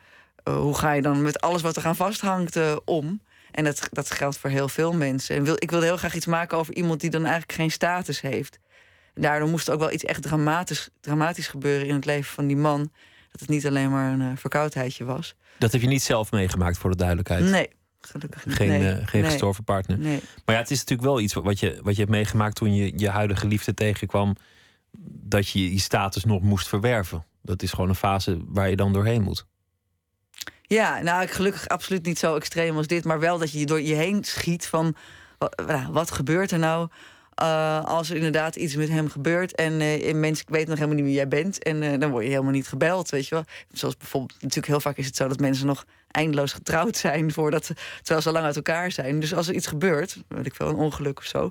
hoe 0.45 0.75
ga 0.75 0.93
je 0.93 1.03
dan 1.03 1.23
met 1.23 1.41
alles 1.41 1.63
wat 1.63 1.77
er 1.77 1.87
aan 1.87 1.97
vasthangt 1.97 2.85
om? 2.85 3.21
En 3.51 3.65
dat, 3.65 3.89
dat 3.91 4.11
geldt 4.11 4.39
voor 4.39 4.51
heel 4.51 4.69
veel 4.69 4.93
mensen. 4.93 5.37
En 5.37 5.45
wil, 5.45 5.55
ik 5.59 5.71
wilde 5.71 5.87
heel 5.87 5.97
graag 5.97 6.15
iets 6.15 6.27
maken 6.27 6.59
over 6.59 6.75
iemand 6.75 7.01
die 7.01 7.11
dan 7.11 7.23
eigenlijk 7.23 7.53
geen 7.53 7.71
status 7.71 8.21
heeft. 8.21 8.59
Daardoor 9.15 9.49
moest 9.49 9.69
er 9.69 9.75
ook 9.75 9.81
wel 9.81 9.93
iets 9.93 10.05
echt 10.05 10.23
dramatisch, 10.23 10.89
dramatisch 11.01 11.47
gebeuren 11.47 11.87
in 11.87 11.95
het 11.95 12.05
leven 12.05 12.33
van 12.33 12.47
die 12.47 12.57
man. 12.57 12.91
Dat 13.33 13.41
het 13.41 13.49
niet 13.49 13.67
alleen 13.67 13.91
maar 13.91 14.13
een 14.13 14.21
eh, 14.21 14.37
verkoudheidje 14.37 15.05
was. 15.05 15.35
Dat 15.59 15.73
heb 15.73 15.81
je 15.81 15.87
niet 15.87 16.03
zelf 16.03 16.31
meegemaakt, 16.31 16.79
voor 16.79 16.91
de 16.91 16.97
duidelijkheid. 16.97 17.45
Nee, 17.45 17.71
gelukkig 18.01 18.47
niet. 18.47 18.55
Geen, 18.55 18.69
nee. 18.69 18.93
eh, 18.93 19.07
geen 19.07 19.21
nee. 19.21 19.31
gestorven 19.31 19.65
partner. 19.65 19.99
Nee. 19.99 20.21
Maar 20.45 20.55
ja, 20.55 20.61
het 20.61 20.71
is 20.71 20.79
natuurlijk 20.79 21.09
wel 21.09 21.21
iets 21.21 21.35
wat 21.35 21.61
je, 21.61 21.81
wat 21.83 21.95
je 21.95 22.01
hebt 22.01 22.13
meegemaakt 22.13 22.57
toen 22.57 22.75
je 22.75 22.99
je 22.99 23.09
huidige 23.09 23.47
liefde 23.47 23.75
tegenkwam. 23.75 24.37
Dat 25.07 25.49
je 25.49 25.73
je 25.73 25.81
status 25.81 26.25
nog 26.25 26.43
moest 26.43 26.69
verwerven. 26.69 27.25
Dat 27.43 27.63
is 27.63 27.71
gewoon 27.71 27.89
een 27.89 27.95
fase 27.95 28.39
waar 28.47 28.71
je 28.71 28.77
dan 28.77 28.93
doorheen 28.93 29.23
moet. 29.23 29.47
Ja, 30.63 31.01
nou, 31.01 31.23
ik 31.23 31.31
gelukkig 31.31 31.69
absoluut 31.69 32.05
niet 32.05 32.19
zo 32.19 32.37
extreem 32.37 32.77
als 32.77 32.87
dit. 32.87 33.05
Maar 33.05 33.21
wel 33.21 33.39
dat 33.39 33.53
je 33.53 33.67
door 33.67 33.81
je 33.81 33.95
heen 33.95 34.25
schiet 34.25 34.67
van... 34.67 34.95
Wat, 35.39 35.65
wat 35.91 36.11
gebeurt 36.11 36.51
er 36.51 36.59
nou 36.59 36.89
eh, 37.35 37.85
als 37.85 38.11
er 38.11 38.17
inderdaad 38.17 38.57
iets 38.57 38.77
met 38.77 38.89
hem 38.89 39.09
gebeurt... 39.09 39.55
en, 39.55 39.81
en 39.81 40.21
mensen 40.21 40.47
weten 40.49 40.69
nog 40.69 40.79
helemaal 40.79 40.97
niet 40.97 41.07
wie 41.07 41.15
jij 41.15 41.29
bent... 41.29 41.63
en 41.63 41.83
eh, 41.83 41.99
dan 42.01 42.11
word 42.11 42.25
je 42.25 42.31
helemaal 42.31 42.53
niet 42.53 42.69
gebeld, 42.69 43.11
weet 43.11 43.29
je 43.29 43.35
wel. 43.35 43.45
Zoals 43.73 43.97
bijvoorbeeld, 43.97 44.33
natuurlijk 44.33 44.67
heel 44.67 44.81
vaak 44.81 44.97
is 44.97 45.07
het 45.07 45.17
zo... 45.17 45.29
dat 45.29 45.41
mensen 45.41 45.67
nog 45.67 45.85
eindeloos 46.11 46.53
getrouwd 46.53 46.97
zijn... 46.97 47.33
Voordat, 47.33 47.71
terwijl 47.97 48.21
ze 48.21 48.33
lang 48.33 48.45
uit 48.45 48.57
elkaar 48.57 48.93
zijn. 48.93 49.21
Dus 49.21 49.35
als 49.35 49.49
er 49.49 49.55
iets 49.55 49.67
gebeurt, 49.67 50.23
weet 50.29 50.47
ik 50.47 50.55
veel, 50.55 50.69
een 50.69 50.75
ongeluk 50.75 51.19
of 51.19 51.25
zo... 51.25 51.51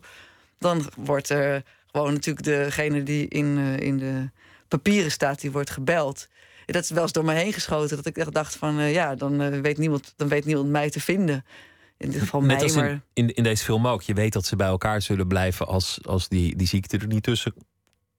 dan 0.59 0.89
wordt 0.95 1.29
er 1.29 1.63
gewoon 1.91 2.13
natuurlijk 2.13 2.45
degene 2.45 3.03
die 3.03 3.27
in, 3.27 3.57
in 3.79 3.97
de 3.97 4.29
papieren 4.67 5.11
staat, 5.11 5.41
die 5.41 5.51
wordt 5.51 5.69
gebeld. 5.69 6.27
Dat 6.65 6.83
is 6.83 6.89
wel 6.89 7.03
eens 7.03 7.11
door 7.11 7.25
me 7.25 7.33
heen 7.33 7.53
geschoten. 7.53 7.95
Dat 7.95 8.05
ik 8.05 8.17
echt 8.17 8.33
dacht 8.33 8.55
van 8.55 8.75
ja, 8.75 9.15
dan, 9.15 9.61
weet 9.61 9.77
niemand, 9.77 10.13
dan 10.15 10.27
weet 10.27 10.45
niemand 10.45 10.69
mij 10.69 10.89
te 10.89 10.99
vinden. 10.99 11.45
In 12.01 12.09
dit 12.09 12.19
geval 12.19 12.41
Net 12.41 12.49
mij, 12.49 12.63
als 12.63 12.75
maar 12.75 13.01
in, 13.13 13.33
in, 13.33 13.43
deze 13.43 13.63
film 13.63 13.87
ook. 13.87 14.01
Je 14.01 14.13
weet 14.13 14.33
dat 14.33 14.45
ze 14.45 14.55
bij 14.55 14.67
elkaar 14.67 15.01
zullen 15.01 15.27
blijven 15.27 15.67
als, 15.67 15.99
als 16.01 16.27
die, 16.27 16.55
die 16.55 16.67
ziekte 16.67 16.97
er 16.97 17.07
niet 17.07 17.23
tussen 17.23 17.53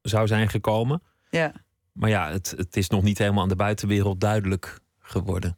zou 0.02 0.26
zijn 0.26 0.48
gekomen. 0.48 1.02
ja. 1.30 1.52
Maar 1.92 2.10
ja, 2.10 2.30
het, 2.30 2.54
het 2.56 2.76
is 2.76 2.88
nog 2.88 3.02
niet 3.02 3.18
helemaal 3.18 3.42
aan 3.42 3.48
de 3.48 3.56
buitenwereld 3.56 4.20
duidelijk 4.20 4.78
geworden. 5.00 5.56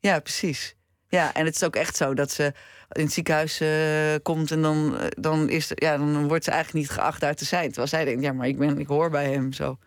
ja, 0.00 0.18
precies. 0.20 0.74
Ja, 1.08 1.34
en 1.34 1.44
het 1.44 1.54
is 1.54 1.64
ook 1.64 1.76
echt 1.76 1.96
zo 1.96 2.14
dat 2.14 2.30
ze 2.30 2.52
in 2.92 3.02
het 3.02 3.12
ziekenhuis 3.12 3.60
eh, 3.60 4.14
komt 4.22 4.50
en 4.50 4.62
dan, 4.62 4.98
eh, 4.98 5.06
dan, 5.10 5.48
is, 5.48 5.72
ja, 5.74 5.96
dan 5.96 6.28
wordt 6.28 6.44
ze 6.44 6.50
eigenlijk 6.50 6.86
niet 6.86 6.96
geacht 6.96 7.20
daar 7.20 7.34
te 7.34 7.44
zijn. 7.44 7.66
Terwijl 7.66 7.88
zij 7.88 8.04
denkt, 8.04 8.22
ja, 8.22 8.32
maar 8.32 8.46
ik, 8.46 8.58
ben, 8.58 8.78
ik 8.78 8.86
hoor 8.86 9.10
bij 9.10 9.32
hem 9.32 9.52
zo. 9.52 9.78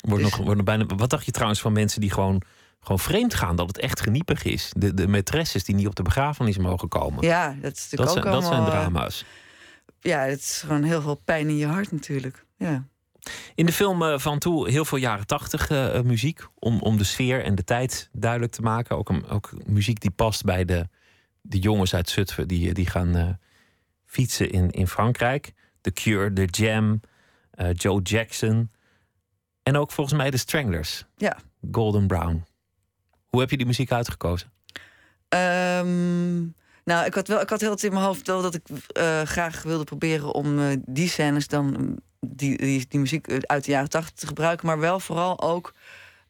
Wordt 0.00 0.22
Dus- 0.22 0.30
nog, 0.30 0.40
wordt 0.40 0.56
nog 0.56 0.64
bijna, 0.64 0.86
wat 0.86 1.10
dacht 1.10 1.24
je 1.24 1.30
trouwens 1.30 1.60
van 1.60 1.72
mensen 1.72 2.00
die 2.00 2.10
gewoon, 2.10 2.42
gewoon 2.80 2.98
vreemd 2.98 3.34
gaan? 3.34 3.56
Dat 3.56 3.66
het 3.66 3.78
echt 3.78 4.00
geniepig 4.00 4.44
is. 4.44 4.72
De, 4.76 4.94
de 4.94 5.08
maîtresses 5.08 5.64
die 5.64 5.74
niet 5.74 5.86
op 5.86 5.94
de 5.94 6.02
begrafenis 6.02 6.58
mogen 6.58 6.88
komen. 6.88 7.24
Ja, 7.24 7.56
dat 7.60 7.76
is 7.76 7.88
natuurlijk 7.90 8.08
dat, 8.08 8.16
ook 8.16 8.22
zijn, 8.22 8.34
dat 8.34 8.42
zijn 8.42 8.54
allemaal, 8.54 8.72
eh, 8.72 8.80
drama's. 8.80 9.24
Ja, 10.00 10.20
het 10.20 10.40
is 10.40 10.62
gewoon 10.66 10.82
heel 10.82 11.02
veel 11.02 11.20
pijn 11.24 11.48
in 11.48 11.56
je 11.56 11.66
hart 11.66 11.92
natuurlijk. 11.92 12.44
Ja. 12.56 12.84
In 13.54 13.66
de 13.66 13.72
film 13.72 14.02
eh, 14.02 14.18
Van 14.18 14.38
Toe 14.38 14.70
heel 14.70 14.84
veel 14.84 14.98
jaren 14.98 15.26
tachtig 15.26 15.70
eh, 15.70 16.00
muziek. 16.00 16.46
Om, 16.54 16.80
om 16.80 16.96
de 16.96 17.04
sfeer 17.04 17.44
en 17.44 17.54
de 17.54 17.64
tijd 17.64 18.08
duidelijk 18.12 18.52
te 18.52 18.62
maken. 18.62 18.96
Ook, 18.96 19.08
een, 19.08 19.26
ook 19.26 19.52
muziek 19.66 20.00
die 20.00 20.10
past 20.10 20.44
bij 20.44 20.64
de, 20.64 20.88
de 21.40 21.58
jongens 21.58 21.94
uit 21.94 22.08
Zutphen. 22.08 22.48
Die, 22.48 22.74
die 22.74 22.86
gaan 22.86 23.38
fietsen 24.04 24.50
in, 24.50 24.70
in 24.70 24.86
Frankrijk. 24.86 25.52
The 25.80 25.92
Cure, 25.92 26.32
The 26.32 26.44
Jam, 26.44 27.00
Joe 27.72 28.02
Jackson. 28.02 28.70
En 29.62 29.76
ook 29.76 29.92
volgens 29.92 30.16
mij 30.16 30.30
de 30.30 30.36
Stranglers. 30.36 31.04
Ja. 31.16 31.36
Golden 31.70 32.06
Brown. 32.06 32.44
Hoe 33.28 33.40
heb 33.40 33.50
je 33.50 33.56
die 33.56 33.66
muziek 33.66 33.92
uitgekozen? 33.92 34.52
Ehm, 35.28 36.38
nou, 36.84 37.06
ik 37.06 37.14
had 37.14 37.28
wel, 37.28 37.40
ik 37.40 37.50
had 37.50 37.60
heel 37.60 37.70
het 37.70 37.82
in 37.82 37.92
mijn 37.92 38.04
hoofd 38.04 38.26
wel 38.26 38.42
dat 38.42 38.54
ik 38.54 38.62
eh, 38.68 39.22
graag 39.22 39.62
wilde 39.62 39.84
proberen 39.84 40.34
om 40.34 40.58
eh, 40.58 40.76
die 40.86 41.08
scènes 41.08 41.48
dan 41.48 41.96
die, 42.20 42.56
die, 42.56 42.86
die 42.88 43.00
muziek 43.00 43.46
uit 43.46 43.64
de 43.64 43.70
jaren 43.70 43.88
tachtig 43.88 44.14
te 44.14 44.26
gebruiken, 44.26 44.66
maar 44.66 44.78
wel 44.78 45.00
vooral 45.00 45.40
ook 45.40 45.74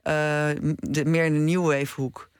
eh, 0.03 0.49
de, 0.76 1.05
meer 1.05 1.24
in 1.24 1.32
de 1.32 1.38
new 1.38 1.66
wave 1.66 2.01
hoek. 2.01 2.30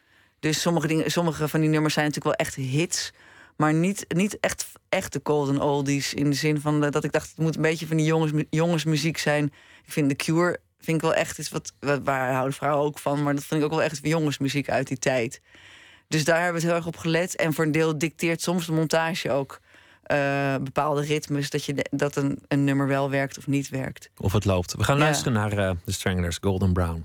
Dus 0.41 0.61
sommige, 0.61 0.87
dingen, 0.87 1.11
sommige 1.11 1.49
van 1.49 1.61
die 1.61 1.69
nummers 1.69 1.95
zijn 1.95 2.07
natuurlijk 2.07 2.37
wel 2.37 2.47
echt 2.47 2.55
hits, 2.55 3.13
maar 3.57 3.75
niet, 3.75 4.05
niet 4.09 4.41
echt, 4.41 4.67
echt 4.89 5.13
de 5.13 5.21
golden 5.23 5.61
oldies 5.61 6.15
in 6.15 6.31
de 6.31 6.37
zin 6.37 6.61
van 6.61 6.81
dat 6.81 7.05
ik 7.05 7.13
dacht 7.13 7.29
het 7.29 7.39
moet 7.39 7.57
een 7.57 7.63
beetje 7.63 7.87
van 7.87 7.97
die 7.97 8.07
jongens, 8.07 8.45
jongensmuziek 8.51 9.19
zijn. 9.19 9.45
Ik 9.85 9.93
vind 9.93 10.09
The 10.09 10.17
Cure 10.17 10.61
vind 10.81 10.97
ik 10.97 11.03
wel 11.03 11.15
echt 11.15 11.39
iets 11.39 11.49
wat, 11.49 11.73
waar 12.05 12.33
houden 12.33 12.55
vrouwen 12.55 12.85
ook 12.87 12.99
van, 12.99 13.23
maar 13.23 13.35
dat 13.35 13.45
vind 13.45 13.61
ik 13.61 13.67
ook 13.67 13.73
wel 13.73 13.83
echt 13.83 13.99
jongensmuziek 14.03 14.69
uit 14.71 14.87
die 14.89 14.99
tijd. 14.99 15.41
Dus 16.09 16.25
daar 16.25 16.37
hebben 16.43 16.55
we 16.55 16.59
het 16.61 16.69
heel 16.69 16.77
erg 16.77 16.87
op 16.87 16.97
gelet. 16.97 17.37
En 17.37 17.53
voor 17.55 17.65
een 17.65 17.73
deel 17.73 17.99
dicteert 17.99 18.43
soms 18.43 18.67
de 18.67 18.73
montage 18.73 19.31
ook 19.31 19.61
eh, 20.03 20.55
bepaalde 20.63 21.01
ritmes. 21.03 21.51
Dat, 21.51 21.65
je 21.65 21.87
dat 21.91 22.17
een, 22.17 22.39
een 22.49 22.65
nummer 22.65 22.87
wel 22.87 23.11
werkt 23.11 23.39
of 23.39 23.47
niet 23.47 23.69
werkt. 23.69 24.11
Of 24.17 24.33
het 24.33 24.45
loopt. 24.45 24.75
We 24.77 24.85
gaan 24.85 24.97
Ja. 24.97 25.03
luisteren 25.03 25.33
naar 25.33 25.53
eh, 25.59 25.71
de 25.85 25.93
Stranglers, 25.93 26.39
Golden 26.41 26.73
Brown. 26.73 27.05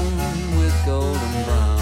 golden 0.85 1.43
brown 1.43 1.81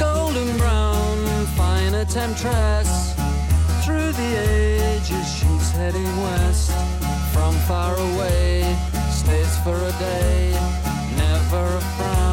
golden 0.00 0.56
brown, 0.58 1.46
fine 1.56 1.94
temptress. 2.06 3.14
Through 3.84 4.12
the 4.12 4.30
ages, 4.96 5.26
she's 5.36 5.70
heading 5.70 6.22
west. 6.22 6.83
Far 7.66 7.96
away, 7.96 8.76
stays 9.10 9.58
for 9.60 9.74
a 9.74 9.92
day. 9.98 10.52
Never 11.16 11.64
a 11.76 11.80
frown 11.96 12.23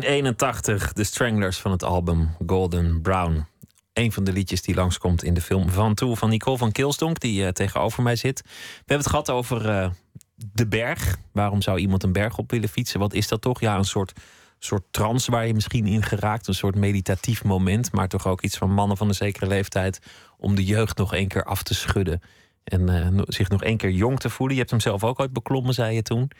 1981, 0.00 0.92
de 0.92 1.04
Stranglers 1.04 1.58
van 1.58 1.70
het 1.70 1.82
album 1.82 2.36
Golden 2.46 3.00
Brown. 3.02 3.46
Een 3.92 4.12
van 4.12 4.24
de 4.24 4.32
liedjes 4.32 4.62
die 4.62 4.74
langskomt 4.74 5.24
in 5.24 5.34
de 5.34 5.40
film 5.40 5.70
Van 5.70 5.94
Toe 5.94 6.16
van 6.16 6.28
Nicole 6.28 6.58
van 6.58 6.72
Kilsdonk, 6.72 7.20
die 7.20 7.42
uh, 7.42 7.48
tegenover 7.48 8.02
mij 8.02 8.16
zit. 8.16 8.42
We 8.44 8.50
hebben 8.76 8.96
het 8.96 9.06
gehad 9.06 9.30
over 9.30 9.68
uh, 9.68 9.90
de 10.34 10.66
berg. 10.66 11.16
Waarom 11.32 11.62
zou 11.62 11.78
iemand 11.78 12.02
een 12.02 12.12
berg 12.12 12.38
op 12.38 12.50
willen 12.50 12.68
fietsen? 12.68 13.00
Wat 13.00 13.12
is 13.12 13.28
dat 13.28 13.40
toch? 13.40 13.60
Ja, 13.60 13.76
een 13.76 13.84
soort, 13.84 14.12
soort 14.58 14.84
trance 14.90 15.30
waar 15.30 15.46
je 15.46 15.54
misschien 15.54 15.86
in 15.86 16.02
geraakt. 16.02 16.46
Een 16.46 16.54
soort 16.54 16.74
meditatief 16.74 17.44
moment. 17.44 17.92
Maar 17.92 18.08
toch 18.08 18.26
ook 18.26 18.42
iets 18.42 18.56
van 18.56 18.72
mannen 18.72 18.96
van 18.96 19.08
een 19.08 19.14
zekere 19.14 19.46
leeftijd. 19.46 19.98
Om 20.38 20.54
de 20.54 20.64
jeugd 20.64 20.96
nog 20.96 21.14
één 21.14 21.28
keer 21.28 21.44
af 21.44 21.62
te 21.62 21.74
schudden. 21.74 22.20
En 22.64 22.90
uh, 22.90 23.22
zich 23.26 23.48
nog 23.48 23.62
één 23.62 23.76
keer 23.76 23.90
jong 23.90 24.18
te 24.18 24.30
voelen. 24.30 24.54
Je 24.54 24.60
hebt 24.60 24.72
hem 24.72 24.80
zelf 24.80 25.04
ook 25.04 25.20
ooit 25.20 25.32
beklommen, 25.32 25.74
zei 25.74 25.94
je 25.94 26.02
toen. 26.02 26.30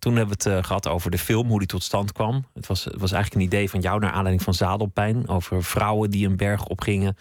Toen 0.00 0.16
hebben 0.16 0.38
we 0.38 0.50
het 0.50 0.58
uh, 0.58 0.64
gehad 0.64 0.88
over 0.88 1.10
de 1.10 1.18
film, 1.18 1.48
hoe 1.48 1.58
die 1.58 1.68
tot 1.68 1.82
stand 1.82 2.12
kwam. 2.12 2.44
Het 2.54 2.66
was, 2.66 2.84
was 2.84 3.12
eigenlijk 3.12 3.34
een 3.34 3.48
idee 3.48 3.70
van 3.70 3.80
jou 3.80 4.00
naar 4.00 4.10
aanleiding 4.10 4.42
van 4.42 4.54
zadelpijn. 4.54 5.28
Over 5.28 5.64
vrouwen 5.64 6.10
die 6.10 6.26
een 6.26 6.36
berg 6.36 6.66
opgingen. 6.66 7.16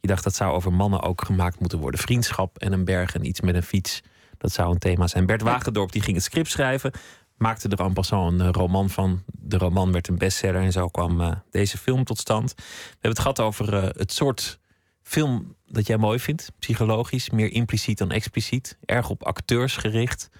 Je 0.00 0.08
dacht 0.08 0.24
dat 0.24 0.34
zou 0.34 0.52
over 0.52 0.72
mannen 0.72 1.02
ook 1.02 1.24
gemaakt 1.24 1.60
moeten 1.60 1.78
worden. 1.78 2.00
Vriendschap 2.00 2.58
en 2.58 2.72
een 2.72 2.84
berg 2.84 3.14
en 3.14 3.26
iets 3.26 3.40
met 3.40 3.54
een 3.54 3.62
fiets. 3.62 4.02
Dat 4.38 4.52
zou 4.52 4.72
een 4.72 4.78
thema 4.78 5.06
zijn. 5.06 5.26
Bert 5.26 5.42
Wagendorp 5.42 5.92
die 5.92 6.02
ging 6.02 6.16
het 6.16 6.24
script 6.24 6.50
schrijven. 6.50 6.92
Maakte 7.36 7.68
er 7.68 7.80
en 7.80 7.92
passant 7.92 8.40
een 8.40 8.46
uh, 8.46 8.52
roman 8.52 8.90
van. 8.90 9.22
De 9.26 9.58
roman 9.58 9.92
werd 9.92 10.08
een 10.08 10.18
bestseller 10.18 10.62
en 10.62 10.72
zo 10.72 10.88
kwam 10.88 11.20
uh, 11.20 11.32
deze 11.50 11.78
film 11.78 12.04
tot 12.04 12.18
stand. 12.18 12.54
We 12.56 12.62
hebben 12.90 13.10
het 13.10 13.18
gehad 13.18 13.40
over 13.40 13.74
het 13.82 14.12
soort 14.12 14.58
film 15.02 15.54
dat 15.66 15.86
jij 15.86 15.96
mooi 15.96 16.18
vindt. 16.18 16.52
Psychologisch, 16.58 17.30
meer 17.30 17.52
impliciet 17.52 17.98
dan 17.98 18.10
expliciet. 18.10 18.78
Erg 18.84 19.10
op 19.10 19.22
acteurs 19.24 19.76
gericht. 19.76 20.30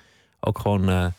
Ook 0.41 0.59
gewoon 0.59 1.13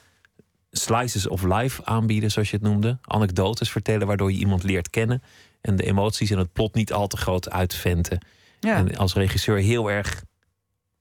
slices 0.71 1.27
of 1.27 1.43
life 1.43 1.85
aanbieden, 1.85 2.31
zoals 2.31 2.49
je 2.49 2.55
het 2.55 2.65
noemde. 2.65 2.97
Anekdotes 3.01 3.71
vertellen 3.71 4.07
waardoor 4.07 4.31
je 4.31 4.37
iemand 4.37 4.63
leert 4.63 4.89
kennen. 4.89 5.23
En 5.61 5.75
de 5.75 5.83
emoties 5.83 6.29
en 6.29 6.37
het 6.37 6.53
plot 6.53 6.73
niet 6.73 6.93
al 6.93 7.07
te 7.07 7.17
groot 7.17 7.49
uitventen. 7.49 8.25
Ja. 8.59 8.75
En 8.75 8.97
als 8.97 9.13
regisseur 9.13 9.57
heel 9.57 9.91
erg 9.91 10.23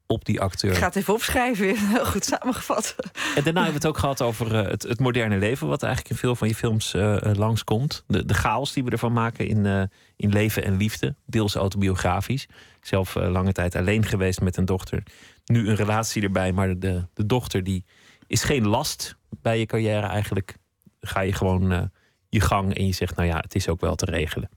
op 0.06 0.24
die 0.24 0.40
acteur. 0.40 0.70
Ik 0.70 0.76
ga 0.76 0.86
het 0.86 0.96
even 0.96 1.14
opschrijven, 1.14 1.76
heel 1.76 2.06
goed 2.06 2.24
samengevat. 2.24 2.94
En 3.34 3.44
daarna 3.44 3.62
hebben 3.62 3.80
we 3.80 3.86
het 3.86 3.86
ook 3.86 3.98
gehad 3.98 4.22
over 4.22 4.54
uh, 4.54 4.70
het, 4.70 4.82
het, 4.82 5.00
moderne 5.00 5.38
leven, 5.38 5.68
wat 5.68 5.82
eigenlijk 5.82 6.12
in 6.12 6.18
veel 6.18 6.36
van 6.36 6.48
je 6.48 6.54
films 6.54 6.94
uh, 6.94 7.16
langskomt. 7.20 8.04
De, 8.06 8.24
de 8.24 8.34
chaos 8.34 8.72
die 8.72 8.84
we 8.84 8.90
ervan 8.90 9.12
maken 9.12 9.48
in, 9.48 9.64
uh, 9.64 9.82
in 10.16 10.32
leven 10.32 10.64
en 10.64 10.76
liefde, 10.76 11.14
deels 11.26 11.54
autobiografisch. 11.54 12.48
Zelf 12.80 13.14
lange 13.14 13.52
tijd 13.52 13.76
alleen 13.76 14.04
geweest 14.04 14.40
met 14.40 14.56
een 14.56 14.64
dochter. 14.64 15.02
Nu 15.44 15.68
een 15.68 15.76
relatie 15.76 16.22
erbij, 16.22 16.52
maar 16.52 16.78
de, 16.78 17.06
de 17.14 17.26
dochter 17.26 17.64
die 17.64 17.84
is 18.26 18.44
geen 18.44 18.66
last 18.66 19.18
bij 19.42 19.58
je 19.58 19.66
carrière 19.66 20.06
eigenlijk. 20.06 20.56
Ga 21.00 21.20
je 21.20 21.32
gewoon 21.32 21.72
uh, 21.72 21.82
je 22.28 22.40
gang 22.40 22.74
en 22.74 22.86
je 22.86 22.92
zegt, 22.92 23.16
nou 23.16 23.28
ja, 23.28 23.36
het 23.36 23.54
is 23.54 23.68
ook 23.68 23.80
wel 23.80 23.94
te 23.94 24.04
regelen. 24.04 24.48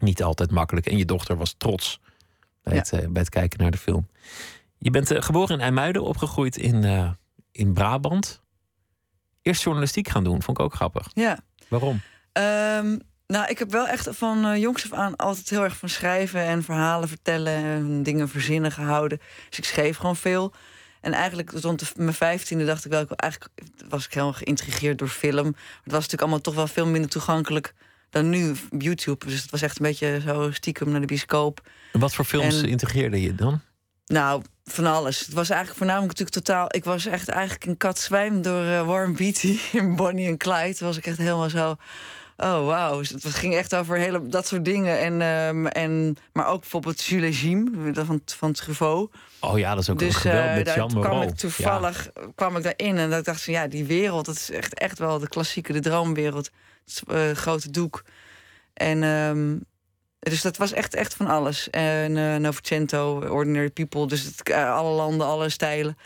Niet 0.00 0.22
altijd 0.22 0.50
makkelijk. 0.50 0.86
En 0.86 0.96
je 0.96 1.04
dochter 1.04 1.36
was 1.36 1.54
trots 1.58 2.00
bij, 2.62 2.74
ja. 2.74 2.78
het, 2.78 2.92
uh, 2.92 3.08
bij 3.08 3.22
het 3.22 3.30
kijken 3.30 3.58
naar 3.58 3.70
de 3.70 3.78
film. 3.78 4.08
Je 4.78 4.90
bent 4.90 5.12
uh, 5.12 5.20
geboren 5.22 5.54
in 5.54 5.60
IJmuiden, 5.60 6.02
opgegroeid 6.02 6.56
in, 6.56 7.16
in 7.52 7.72
Brabant. 7.72 8.42
Eerst 9.42 9.62
journalistiek 9.62 10.08
gaan 10.08 10.24
doen, 10.24 10.42
vond 10.42 10.58
ik 10.58 10.64
ook 10.64 10.74
grappig. 10.74 11.10
Ja. 11.14 11.38
Waarom? 11.68 12.00
Um, 12.32 13.00
nou, 13.26 13.48
ik 13.48 13.58
heb 13.58 13.70
wel 13.70 13.88
echt 13.88 14.08
van 14.10 14.60
jongs 14.60 14.84
af 14.84 14.98
aan 14.98 15.16
altijd 15.16 15.50
heel 15.50 15.62
erg 15.62 15.76
van 15.76 15.88
schrijven 15.88 16.40
en 16.40 16.62
verhalen 16.62 17.08
vertellen 17.08 17.52
en 17.52 18.02
dingen 18.02 18.28
verzinnen 18.28 18.72
gehouden. 18.72 19.20
Dus 19.48 19.58
ik 19.58 19.64
schreef 19.64 19.96
gewoon 19.96 20.16
veel. 20.16 20.54
En 21.00 21.12
eigenlijk 21.12 21.50
rond 21.50 21.96
mijn 21.96 22.14
vijftiende 22.14 22.64
dacht 22.64 22.84
ik 22.84 22.90
wel, 22.90 23.06
eigenlijk 23.16 23.52
was 23.88 24.04
ik 24.04 24.12
helemaal 24.12 24.34
geïntrigeerd 24.34 24.98
door 24.98 25.08
film. 25.08 25.46
Het 25.46 25.56
was 25.92 25.92
natuurlijk 25.92 26.22
allemaal 26.22 26.40
toch 26.40 26.54
wel 26.54 26.66
veel 26.66 26.86
minder 26.86 27.10
toegankelijk 27.10 27.74
dan 28.10 28.28
nu 28.30 28.54
YouTube. 28.78 29.26
Dus 29.26 29.42
het 29.42 29.50
was 29.50 29.62
echt 29.62 29.78
een 29.78 29.86
beetje 29.86 30.20
zo 30.26 30.50
stiekem 30.52 30.90
naar 30.90 31.00
de 31.00 31.06
bioscoop. 31.06 31.60
En 31.92 32.00
wat 32.00 32.14
voor 32.14 32.24
films 32.24 32.62
en, 32.62 32.68
integreerde 32.68 33.22
je 33.22 33.34
dan? 33.34 33.60
Nou, 34.06 34.42
van 34.64 34.86
alles. 34.86 35.18
Het 35.18 35.32
was 35.32 35.48
eigenlijk 35.48 35.78
voornamelijk 35.78 36.18
natuurlijk 36.18 36.46
totaal. 36.46 36.66
Ik 36.70 36.84
was 36.84 37.06
echt 37.06 37.28
eigenlijk 37.28 37.64
een 37.64 37.76
kat 37.76 37.98
zwijm 37.98 38.42
door 38.42 38.64
uh, 38.64 38.86
Warren 38.86 39.16
Beatty 39.16 39.58
in 39.72 39.96
Bonnie 39.96 40.26
en 40.26 40.36
Clyde. 40.36 40.76
Was 40.78 40.96
ik 40.96 41.06
echt 41.06 41.18
helemaal 41.18 41.50
zo. 41.50 41.76
Oh, 42.40 42.66
wauw. 42.66 42.98
Het 42.98 43.24
ging 43.24 43.54
echt 43.54 43.74
over 43.74 43.96
hele, 43.96 44.26
dat 44.26 44.46
soort 44.46 44.64
dingen. 44.64 44.98
En, 44.98 45.20
um, 45.20 45.66
en, 45.66 46.16
maar 46.32 46.46
ook 46.46 46.60
bijvoorbeeld 46.60 47.04
Jules 47.04 47.42
Jim 47.42 47.92
van, 47.94 48.20
van 48.24 48.52
Truffaut. 48.52 49.14
Oh 49.40 49.58
ja, 49.58 49.74
dat 49.74 49.82
is 49.82 49.90
ook 49.90 49.98
dus, 49.98 50.14
een 50.14 50.20
geweld 50.20 50.54
met 50.54 50.68
uh, 50.68 50.74
Jean 50.74 51.00
kwam 51.00 51.22
ik 51.22 51.34
toevallig 51.34 52.10
ja. 52.14 52.22
kwam 52.34 52.56
ik 52.56 52.62
daarin 52.62 52.98
en 52.98 53.10
dat 53.10 53.18
ik 53.18 53.24
dacht 53.24 53.44
van 53.44 53.52
ja, 53.52 53.66
die 53.66 53.84
wereld, 53.84 54.26
dat 54.26 54.34
is 54.34 54.50
echt, 54.50 54.74
echt 54.74 54.98
wel 54.98 55.18
de 55.18 55.28
klassieke, 55.28 55.72
de 55.72 55.80
droomwereld. 55.80 56.50
Het 56.84 57.02
uh, 57.08 57.30
grote 57.30 57.70
doek. 57.70 58.04
En 58.74 59.02
um, 59.02 59.64
dus 60.18 60.42
dat 60.42 60.56
was 60.56 60.72
echt, 60.72 60.94
echt 60.94 61.14
van 61.14 61.26
alles. 61.26 61.70
En 61.70 62.16
uh, 62.16 62.36
Novecento, 62.36 63.20
Ordinary 63.28 63.70
People, 63.70 64.06
dus 64.06 64.24
het, 64.24 64.52
alle 64.52 64.94
landen, 64.94 65.26
alle 65.26 65.48
stijlen. 65.48 65.96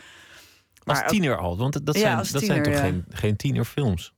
Als 0.83 0.99
maar 0.99 1.07
tiener 1.07 1.37
al, 1.37 1.57
want 1.57 1.85
dat, 1.85 1.97
zijn, 1.97 2.17
als 2.17 2.29
dat 2.29 2.41
tiener, 2.41 2.65
zijn 2.65 2.75
toch 2.75 2.83
ja. 2.83 2.89
geen, 2.89 3.05
geen 3.09 3.35
tienerfilms? 3.35 4.13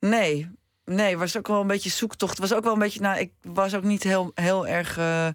Nee, 0.00 0.50
nee, 0.84 1.18
was 1.18 1.36
ook 1.36 1.48
wel 1.48 1.60
een 1.60 1.66
beetje 1.66 1.90
zoektocht. 1.90 2.38
Was 2.38 2.54
ook 2.54 2.64
wel 2.64 2.72
een 2.72 2.78
beetje, 2.78 3.00
nou, 3.00 3.18
ik 3.18 3.30
was 3.42 3.74
ook 3.74 3.82
niet 3.82 4.02
heel, 4.02 4.30
heel 4.34 4.66
erg 4.66 4.98
uh, 4.98 5.26
uh, 5.26 5.32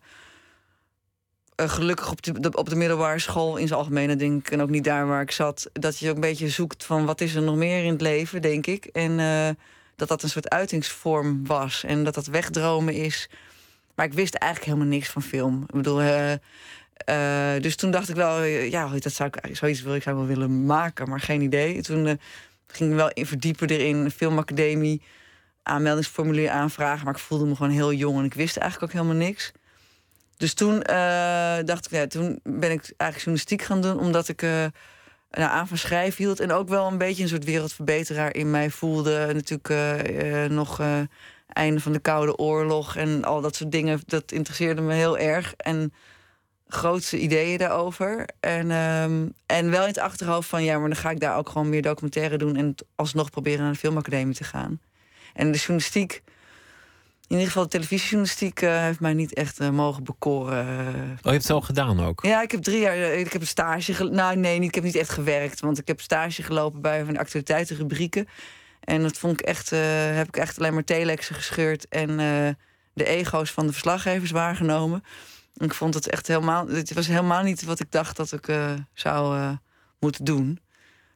gelukkig 1.55 2.11
op 2.11 2.21
de, 2.21 2.51
op 2.51 2.69
de 2.69 2.75
middelbare 2.75 3.19
school 3.19 3.57
in 3.57 3.67
zijn 3.67 3.79
algemene, 3.79 4.15
denk 4.15 4.47
ik. 4.47 4.51
En 4.51 4.61
ook 4.61 4.69
niet 4.69 4.83
daar 4.83 5.07
waar 5.07 5.21
ik 5.21 5.31
zat. 5.31 5.69
Dat 5.73 5.99
je 5.99 6.09
ook 6.09 6.15
een 6.15 6.21
beetje 6.21 6.49
zoekt 6.49 6.85
van 6.85 7.05
wat 7.05 7.21
is 7.21 7.35
er 7.35 7.41
nog 7.41 7.55
meer 7.55 7.83
in 7.83 7.91
het 7.91 8.01
leven, 8.01 8.41
denk 8.41 8.67
ik. 8.67 8.85
En 8.85 9.19
uh, 9.19 9.49
dat 9.95 10.07
dat 10.07 10.23
een 10.23 10.29
soort 10.29 10.49
uitingsvorm 10.49 11.45
was. 11.45 11.83
En 11.83 12.03
dat 12.03 12.13
dat 12.13 12.25
wegdromen 12.25 12.93
is. 12.93 13.29
Maar 13.95 14.05
ik 14.05 14.13
wist 14.13 14.35
eigenlijk 14.35 14.71
helemaal 14.71 14.93
niks 14.97 15.09
van 15.09 15.21
film. 15.21 15.63
Ik 15.67 15.75
bedoel, 15.75 16.01
dus 17.61 17.75
toen 17.75 17.91
dacht 17.91 18.09
ik 18.09 18.15
wel, 18.15 18.43
ja, 18.43 18.89
dat 18.99 19.13
zou 19.13 19.29
ik 19.29 19.55
zoiets 19.55 19.81
wil 19.81 19.95
ik 19.95 20.03
zou 20.03 20.15
wel 20.15 20.25
willen 20.25 20.65
maken, 20.65 21.09
maar 21.09 21.19
geen 21.19 21.41
idee. 21.41 21.81
Toen 21.81 22.19
ging 22.67 22.89
ik 22.89 22.95
wel 22.95 23.11
in 23.13 23.25
verdiepen 23.25 23.67
erin, 23.67 24.11
filmacademie 24.11 25.01
aanmeldingsformulier 25.65 26.49
aanvragen. 26.49 27.05
Maar 27.05 27.13
ik 27.13 27.19
voelde 27.19 27.45
me 27.45 27.55
gewoon 27.55 27.71
heel 27.71 27.93
jong 27.93 28.17
en 28.17 28.25
ik 28.25 28.33
wist 28.33 28.57
eigenlijk 28.57 28.91
ook 28.91 28.99
helemaal 28.99 29.25
niks. 29.25 29.51
Dus 30.37 30.53
toen 30.53 30.73
uh, 30.75 31.57
dacht 31.65 31.85
ik, 31.85 31.91
ja, 31.91 32.07
toen 32.07 32.39
ben 32.43 32.71
ik 32.71 32.93
eigenlijk 32.97 33.15
journalistiek 33.15 33.61
gaan 33.61 33.81
doen, 33.81 33.99
omdat 33.99 34.27
ik 34.27 34.41
uh, 34.41 34.65
nou, 35.31 35.51
aan 35.51 35.67
van 35.67 35.77
schrijven 35.77 36.23
hield. 36.23 36.39
En 36.39 36.51
ook 36.51 36.69
wel 36.69 36.87
een 36.87 36.97
beetje 36.97 37.23
een 37.23 37.29
soort 37.29 37.43
wereldverbeteraar 37.43 38.35
in 38.35 38.51
mij 38.51 38.69
voelde. 38.69 39.29
Natuurlijk 39.33 39.69
uh, 39.69 40.45
nog 40.45 40.81
einde 41.47 41.79
van 41.79 41.91
de 41.91 41.99
Koude 41.99 42.37
Oorlog 42.37 42.95
en 42.95 43.23
al 43.23 43.41
dat 43.41 43.55
soort 43.55 43.71
dingen. 43.71 43.99
Dat 44.05 44.31
interesseerde 44.31 44.81
me 44.81 44.93
heel 44.93 45.17
erg. 45.17 45.53
En 45.57 45.93
grootste 46.67 47.19
ideeën 47.19 47.57
daarover. 47.57 48.29
En, 48.39 48.71
um, 48.71 49.33
en 49.45 49.71
wel 49.71 49.81
in 49.81 49.87
het 49.87 49.99
achterhoofd 49.99 50.49
van 50.49 50.63
ja, 50.63 50.79
maar 50.79 50.89
dan 50.89 50.97
ga 50.97 51.09
ik 51.09 51.19
daar 51.19 51.37
ook 51.37 51.49
gewoon 51.49 51.69
meer 51.69 51.81
documentaire 51.81 52.37
doen 52.37 52.55
en 52.55 52.75
alsnog 52.95 53.29
proberen 53.29 53.63
naar 53.63 53.71
de 53.71 53.79
filmacademie 53.79 54.35
te 54.35 54.43
gaan. 54.43 54.79
En 55.35 55.51
de 55.51 55.57
journalistiek, 55.57 56.21
in 57.27 57.35
ieder 57.35 57.45
geval 57.45 57.63
de 57.63 57.69
televisiejournalistiek, 57.69 58.61
uh, 58.61 58.79
heeft 58.79 58.99
mij 58.99 59.13
niet 59.13 59.33
echt 59.33 59.61
uh, 59.61 59.69
mogen 59.69 60.03
bekoren. 60.03 60.67
Oh, 60.67 61.19
je 61.21 61.29
hebt 61.29 61.43
het 61.43 61.51
al 61.51 61.61
gedaan 61.61 62.05
ook? 62.05 62.23
Ja, 62.23 62.41
ik 62.41 62.51
heb 62.51 62.61
drie 62.61 62.79
jaar, 62.79 62.97
ik 62.97 63.33
heb 63.33 63.41
een 63.41 63.47
stage. 63.47 64.03
Nou, 64.03 64.35
nee, 64.35 64.59
niet, 64.59 64.67
ik 64.67 64.75
heb 64.75 64.83
niet 64.83 64.95
echt 64.95 65.09
gewerkt, 65.09 65.59
want 65.59 65.77
ik 65.77 65.87
heb 65.87 66.01
stage 66.01 66.43
gelopen 66.43 66.81
bij 66.81 67.05
van 67.05 67.13
de 67.13 67.19
actualiteitenrubrieken. 67.19 68.27
En 68.79 69.01
dat 69.01 69.17
vond 69.17 69.39
ik 69.39 69.45
echt, 69.45 69.69
heb 69.69 70.27
ik 70.27 70.37
echt 70.37 70.59
alleen 70.59 70.73
maar 70.73 70.83
telexen 70.83 71.35
gescheurd 71.35 71.87
en 71.87 72.17
de 72.93 73.05
ego's 73.05 73.51
van 73.51 73.65
de 73.65 73.71
verslaggevers 73.71 74.31
waargenomen. 74.31 75.03
Ik 75.57 75.73
vond 75.73 75.93
het 75.93 76.09
echt 76.09 76.27
helemaal. 76.27 76.67
Het 76.67 76.93
was 76.93 77.07
helemaal 77.07 77.43
niet 77.43 77.63
wat 77.63 77.79
ik 77.79 77.91
dacht 77.91 78.17
dat 78.17 78.31
ik 78.31 78.47
uh, 78.47 78.73
zou 78.93 79.37
uh, 79.37 79.51
moeten 79.99 80.25
doen. 80.25 80.59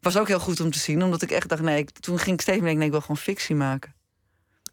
Was 0.02 0.18
ook 0.18 0.28
heel 0.28 0.40
goed 0.40 0.60
om 0.60 0.72
te 0.72 0.80
zien, 0.80 1.04
omdat 1.04 1.22
ik 1.22 1.32
echt 1.32 1.50
dacht: 1.50 1.62
nee, 1.62 1.78
ik, 1.78 1.90
toen 1.90 2.20
ging 2.20 2.36
ik 2.36 2.42
steeds 2.42 2.58
meer 2.58 2.66
denken: 2.66 2.78
nee, 2.78 2.86
ik 2.86 2.92
wil 2.92 3.02
gewoon 3.02 3.18
fictie 3.18 3.56
maken. 3.56 3.94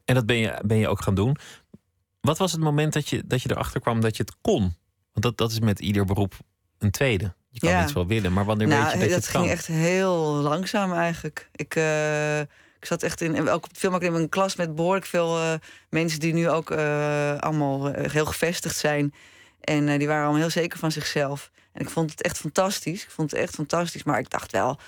En 0.07 0.15
dat 0.15 0.27
ben 0.27 0.37
je, 0.37 0.59
ben 0.65 0.77
je 0.77 0.89
ook 0.89 1.01
gaan 1.01 1.15
doen. 1.15 1.37
Wat 2.21 2.39
was 2.39 2.53
het 2.53 2.61
moment 2.61 2.93
dat 2.93 3.09
je, 3.09 3.23
dat 3.27 3.43
je 3.43 3.51
erachter 3.51 3.81
kwam 3.81 4.01
dat 4.01 4.17
je 4.17 4.23
het 4.23 4.37
kon? 4.41 4.61
Want 5.13 5.25
dat, 5.25 5.37
dat 5.37 5.51
is 5.51 5.61
met 5.61 5.81
ieder 5.81 6.05
beroep 6.05 6.35
een 6.79 6.91
tweede. 6.91 7.35
Je 7.49 7.61
kan 7.61 7.71
ja. 7.71 7.83
iets 7.83 7.93
wel 7.93 8.07
willen, 8.07 8.33
maar 8.33 8.45
wanneer 8.45 8.67
nou, 8.69 8.83
weet 8.83 8.93
je 8.93 8.99
dat, 8.99 9.09
dat 9.09 9.11
je 9.11 9.15
het 9.15 9.31
kan? 9.31 9.41
ging 9.41 9.53
echt 9.53 9.67
heel 9.67 10.17
langzaam 10.23 10.93
eigenlijk. 10.93 11.49
Ik, 11.53 11.75
uh, 11.77 12.41
ik 12.41 12.47
zat 12.81 13.03
echt 13.03 13.21
in, 13.21 13.49
ook 13.49 13.65
op 13.65 13.69
het 13.69 13.79
filmacademie, 13.79 14.21
een 14.21 14.29
klas 14.29 14.57
met 14.57 14.75
behoorlijk 14.75 15.07
veel 15.07 15.39
uh, 15.39 15.53
mensen 15.91 16.21
die 16.21 16.33
nu 16.33 16.49
ook 16.49 16.71
uh, 16.71 17.39
allemaal 17.39 17.93
heel 17.93 18.27
gevestigd 18.27 18.77
zijn. 18.77 19.15
En 19.61 19.99
die 19.99 20.07
waren 20.07 20.23
allemaal 20.23 20.41
heel 20.41 20.51
zeker 20.51 20.79
van 20.79 20.93
zichzelf. 20.93 21.51
En 21.73 21.81
ik 21.81 21.91
vond 21.91 22.11
het 22.11 22.23
echt 22.23 22.39
fantastisch. 22.39 23.03
Ik 23.03 23.11
vond 23.11 23.31
het 23.31 23.41
echt 23.41 23.55
fantastisch. 23.55 24.03
Maar 24.03 24.19
ik 24.19 24.31
dacht 24.31 24.53
wel, 24.53 24.79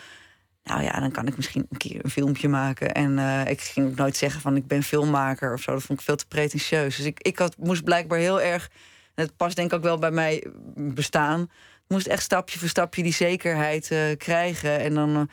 nou 0.62 0.82
ja, 0.82 1.00
dan 1.00 1.10
kan 1.10 1.26
ik 1.26 1.36
misschien 1.36 1.66
een 1.70 1.78
keer 1.78 2.04
een 2.04 2.10
filmpje 2.10 2.48
maken. 2.48 2.94
En 2.94 3.18
uh, 3.18 3.46
ik 3.46 3.60
ging 3.60 3.88
ook 3.88 3.96
nooit 3.96 4.16
zeggen 4.16 4.40
van 4.40 4.56
ik 4.56 4.66
ben 4.66 4.82
filmmaker 4.82 5.52
of 5.52 5.60
zo. 5.60 5.72
Dat 5.72 5.82
vond 5.82 5.98
ik 5.98 6.04
veel 6.04 6.16
te 6.16 6.26
pretentieus. 6.26 6.96
Dus 6.96 7.06
ik, 7.06 7.20
ik 7.20 7.38
had, 7.38 7.56
moest 7.56 7.84
blijkbaar 7.84 8.18
heel 8.18 8.40
erg, 8.40 8.70
het 9.14 9.36
past 9.36 9.56
denk 9.56 9.70
ik 9.70 9.76
ook 9.76 9.82
wel 9.82 9.98
bij 9.98 10.10
mij 10.10 10.46
bestaan. 10.74 11.40
Ik 11.84 11.94
moest 11.94 12.06
echt 12.06 12.22
stapje 12.22 12.58
voor 12.58 12.68
stapje 12.68 13.02
die 13.02 13.12
zekerheid 13.12 13.90
uh, 13.90 14.16
krijgen. 14.16 14.80
En 14.80 14.94
dan 14.94 15.30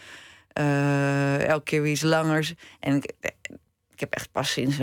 elke 1.48 1.64
keer 1.64 1.82
weer 1.82 1.92
iets 1.92 2.02
langers. 2.02 2.54
En 2.80 2.96
ik, 2.96 3.14
ik 3.92 4.00
heb 4.00 4.14
echt 4.14 4.32
pas 4.32 4.52
sinds 4.52 4.78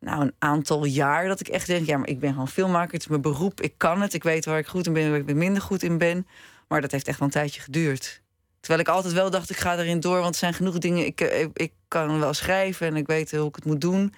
nou, 0.00 0.22
een 0.22 0.34
aantal 0.38 0.84
jaar 0.84 1.28
dat 1.28 1.40
ik 1.40 1.48
echt 1.48 1.66
denk... 1.66 1.86
ja, 1.86 1.96
maar 1.96 2.08
ik 2.08 2.20
ben 2.20 2.30
gewoon 2.30 2.48
filmmaker, 2.48 2.92
het 2.92 3.02
is 3.02 3.08
mijn 3.08 3.20
beroep, 3.20 3.60
ik 3.60 3.74
kan 3.76 4.00
het. 4.00 4.14
Ik 4.14 4.22
weet 4.22 4.44
waar 4.44 4.58
ik 4.58 4.66
goed 4.66 4.86
in 4.86 4.92
ben 4.92 5.02
en 5.02 5.10
waar 5.10 5.18
ik 5.18 5.34
minder 5.34 5.62
goed 5.62 5.82
in 5.82 5.98
ben. 5.98 6.26
Maar 6.68 6.80
dat 6.80 6.90
heeft 6.90 7.08
echt 7.08 7.18
wel 7.18 7.28
een 7.28 7.34
tijdje 7.34 7.60
geduurd. 7.60 8.22
Terwijl 8.66 8.80
ik 8.80 8.88
altijd 8.88 9.14
wel 9.14 9.30
dacht, 9.30 9.50
ik 9.50 9.56
ga 9.56 9.78
erin 9.78 10.00
door, 10.00 10.20
want 10.20 10.34
er 10.34 10.40
zijn 10.40 10.54
genoeg 10.54 10.78
dingen... 10.78 11.06
Ik, 11.06 11.20
ik, 11.20 11.50
ik 11.52 11.72
kan 11.88 12.18
wel 12.20 12.34
schrijven 12.34 12.86
en 12.86 12.96
ik 12.96 13.06
weet 13.06 13.30
hoe 13.30 13.48
ik 13.48 13.54
het 13.54 13.64
moet 13.64 13.80
doen... 13.80 14.14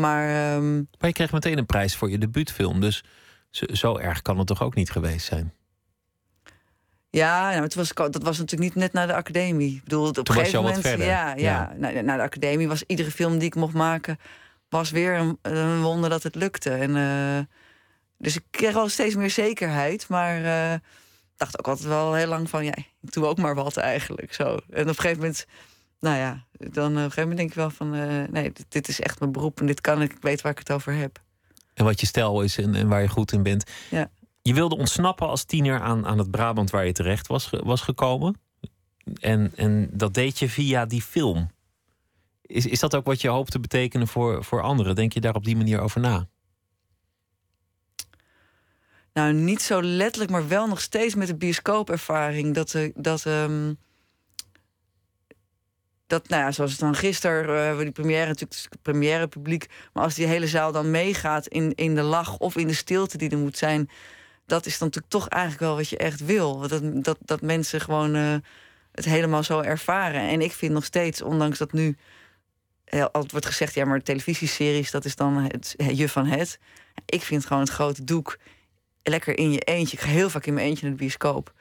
Maar, 0.00 0.54
um... 0.56 0.88
maar 0.98 1.08
je 1.08 1.14
kreeg 1.14 1.32
meteen 1.32 1.58
een 1.58 1.66
prijs 1.66 1.96
voor 1.96 2.10
je 2.10 2.18
debuutfilm. 2.18 2.80
Dus 2.80 3.04
zo, 3.50 3.66
zo 3.72 3.96
erg 3.96 4.22
kan 4.22 4.38
het 4.38 4.46
toch 4.46 4.62
ook 4.62 4.74
niet 4.74 4.90
geweest 4.90 5.26
zijn? 5.26 5.52
Ja, 7.10 7.50
nou, 7.50 7.68
was, 7.74 7.92
dat 7.94 8.22
was 8.22 8.38
natuurlijk 8.38 8.74
niet 8.74 8.74
net 8.74 8.92
naar 8.92 9.06
de 9.06 9.14
academie. 9.14 9.76
Ik 9.76 9.82
bedoel, 9.82 10.08
op 10.08 10.28
een 10.28 10.34
gegeven 10.34 10.62
moment. 10.62 10.80
Verder. 10.80 11.06
Ja, 11.06 11.34
ja. 11.36 11.74
ja. 11.80 12.02
Naar, 12.02 12.16
de 12.16 12.22
academie 12.22 12.68
was 12.68 12.84
iedere 12.86 13.10
film 13.10 13.38
die 13.38 13.46
ik 13.46 13.54
mocht 13.54 13.74
maken. 13.74 14.18
was 14.68 14.90
weer 14.90 15.14
een, 15.14 15.38
een 15.42 15.82
wonder 15.82 16.10
dat 16.10 16.22
het 16.22 16.34
lukte. 16.34 16.70
En, 16.70 16.96
uh, 16.96 17.44
dus 18.18 18.36
ik 18.36 18.42
kreeg 18.50 18.72
wel 18.72 18.88
steeds 18.88 19.14
meer 19.14 19.30
zekerheid. 19.30 20.08
Maar 20.08 20.40
uh, 20.40 20.78
dacht 21.36 21.58
ook 21.58 21.68
altijd 21.68 21.88
wel 21.88 22.14
heel 22.14 22.26
lang 22.28 22.50
van. 22.50 22.64
Ja, 22.64 22.76
ik 22.76 23.12
doe 23.12 23.26
ook 23.26 23.38
maar 23.38 23.54
wat 23.54 23.76
eigenlijk. 23.76 24.34
Zo. 24.34 24.44
En 24.44 24.82
op 24.82 24.88
een 24.88 24.94
gegeven 24.94 25.18
moment 25.18 25.46
nou 26.00 26.16
ja, 26.16 26.46
dan 26.52 26.90
op 26.90 26.96
een 26.96 27.02
gegeven 27.02 27.20
moment 27.20 27.38
denk 27.38 27.50
ik 27.50 27.56
wel 27.56 27.70
van... 27.70 27.94
Uh, 27.94 28.28
nee, 28.30 28.52
dit, 28.52 28.66
dit, 28.68 28.88
is 28.88 29.00
echt 29.00 29.20
mijn 29.20 29.32
beroep 29.32 29.60
en 29.60 29.66
dit 29.66 29.80
kan 29.80 30.02
ik. 30.02 30.12
Ik 30.12 30.22
weet 30.22 30.40
waar 30.40 30.52
ik 30.52 30.58
het 30.58 30.72
over 30.72 30.92
heb. 30.92 31.22
En 31.74 31.84
wat 31.84 32.00
je 32.00 32.06
stijl 32.06 32.42
is 32.42 32.58
en, 32.58 32.74
en 32.74 32.88
waar 32.88 33.02
je 33.02 33.08
goed 33.08 33.32
in 33.32 33.42
bent. 33.42 33.70
Ja. 33.90 34.10
Je 34.42 34.54
wilde 34.54 34.76
ontsnappen 34.76 35.28
als 35.28 35.44
tiener 35.44 35.80
aan, 35.80 36.06
aan 36.06 36.18
het 36.18 36.30
Brabant 36.30 36.70
waar 36.70 36.86
je 36.86 36.92
terecht 36.92 37.26
was, 37.26 37.50
was 37.50 37.80
gekomen. 37.80 38.40
En, 39.20 39.52
en 39.56 39.88
dat 39.92 40.14
deed 40.14 40.38
je 40.38 40.48
via 40.48 40.86
die 40.86 41.02
film. 41.02 41.50
Is, 42.42 42.66
is 42.66 42.80
dat 42.80 42.94
ook 42.94 43.04
wat 43.04 43.20
je 43.20 43.28
hoopt 43.28 43.50
te 43.50 43.60
betekenen 43.60 44.08
voor, 44.08 44.44
voor 44.44 44.62
anderen? 44.62 44.94
Denk 44.94 45.12
je 45.12 45.20
daar 45.20 45.34
op 45.34 45.44
die 45.44 45.56
manier 45.56 45.80
over 45.80 46.00
na? 46.00 46.28
Nou, 49.16 49.32
niet 49.32 49.62
zo 49.62 49.82
letterlijk, 49.82 50.30
maar 50.30 50.48
wel 50.48 50.66
nog 50.66 50.80
steeds 50.80 51.14
met 51.14 51.26
de 51.26 51.36
bioscoopervaring. 51.36 52.54
Dat, 52.54 52.74
uh, 52.74 52.92
dat 52.94 53.24
um, 53.24 53.78
dat, 56.06 56.28
nou 56.28 56.42
ja, 56.42 56.52
zoals 56.52 56.70
het 56.70 56.80
dan 56.80 56.94
gisteren, 56.94 57.74
uh, 57.74 57.78
die 57.78 57.90
première 57.90 58.26
natuurlijk, 58.26 58.66
het 58.70 58.82
première 58.82 59.28
publiek. 59.28 59.66
Maar 59.92 60.02
als 60.04 60.14
die 60.14 60.26
hele 60.26 60.46
zaal 60.46 60.72
dan 60.72 60.90
meegaat 60.90 61.46
in, 61.46 61.74
in 61.74 61.94
de 61.94 62.02
lach 62.02 62.38
of 62.38 62.56
in 62.56 62.66
de 62.66 62.74
stilte 62.74 63.18
die 63.18 63.30
er 63.30 63.38
moet 63.38 63.56
zijn, 63.56 63.90
dat 64.46 64.66
is 64.66 64.78
dan 64.78 64.88
natuurlijk 64.88 65.12
toch 65.12 65.28
eigenlijk 65.28 65.62
wel 65.62 65.76
wat 65.76 65.88
je 65.88 65.96
echt 65.96 66.24
wil. 66.24 66.68
Dat, 66.68 67.04
dat, 67.04 67.18
dat 67.20 67.40
mensen 67.40 67.80
gewoon 67.80 68.16
uh, 68.16 68.34
het 68.92 69.04
helemaal 69.04 69.42
zo 69.42 69.60
ervaren. 69.60 70.20
En 70.20 70.40
ik 70.40 70.52
vind 70.52 70.72
nog 70.72 70.84
steeds, 70.84 71.22
ondanks 71.22 71.58
dat 71.58 71.72
nu 71.72 71.96
altijd 72.90 73.30
wordt 73.30 73.46
gezegd, 73.46 73.74
ja, 73.74 73.84
maar 73.84 74.02
televisieseries, 74.02 74.90
dat 74.90 75.04
is 75.04 75.16
dan 75.16 75.36
het 75.36 75.74
je 75.76 76.08
van 76.08 76.26
het. 76.26 76.58
Ik 77.06 77.22
vind 77.22 77.46
gewoon 77.46 77.62
het 77.62 77.72
grote 77.72 78.04
doek 78.04 78.38
lekker 79.08 79.38
in 79.38 79.52
je 79.52 79.60
eentje. 79.60 79.96
Ik 79.96 80.02
ga 80.02 80.08
heel 80.08 80.30
vaak 80.30 80.46
in 80.46 80.54
mijn 80.54 80.66
eentje 80.66 80.82
naar 80.82 80.96
de 80.96 81.02
bioscoop 81.02 81.52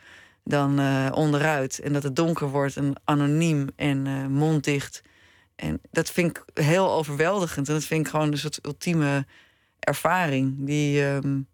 dan 0.43 0.79
uh, 0.79 1.07
onderuit. 1.13 1.79
En 1.79 1.93
dat 1.93 2.03
het 2.03 2.15
donker 2.15 2.47
wordt 2.47 2.75
en 2.75 2.93
anoniem 3.03 3.67
en 3.75 4.05
uh, 4.05 4.25
monddicht. 4.27 5.01
En 5.55 5.81
dat 5.91 6.09
vind 6.09 6.37
ik 6.37 6.63
heel 6.63 6.91
overweldigend. 6.91 7.67
En 7.67 7.73
dat 7.73 7.83
vind 7.83 8.05
ik 8.05 8.11
gewoon 8.11 8.31
een 8.31 8.37
soort 8.37 8.59
ultieme 8.65 9.25
ervaring 9.79 10.55
die, 10.57 11.03
um, 11.03 11.47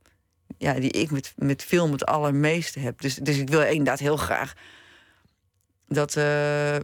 ja, 0.58 0.74
die 0.74 0.92
ik 0.92 1.12
met, 1.12 1.34
met 1.36 1.64
film 1.64 1.92
het 1.92 2.06
allermeeste 2.06 2.80
heb. 2.80 3.02
Dus, 3.02 3.16
dus 3.16 3.38
ik 3.38 3.50
wil 3.50 3.62
inderdaad 3.62 4.00
heel 4.00 4.18
graag 4.18 4.54
dat, 5.88 6.16
uh, 6.16 6.76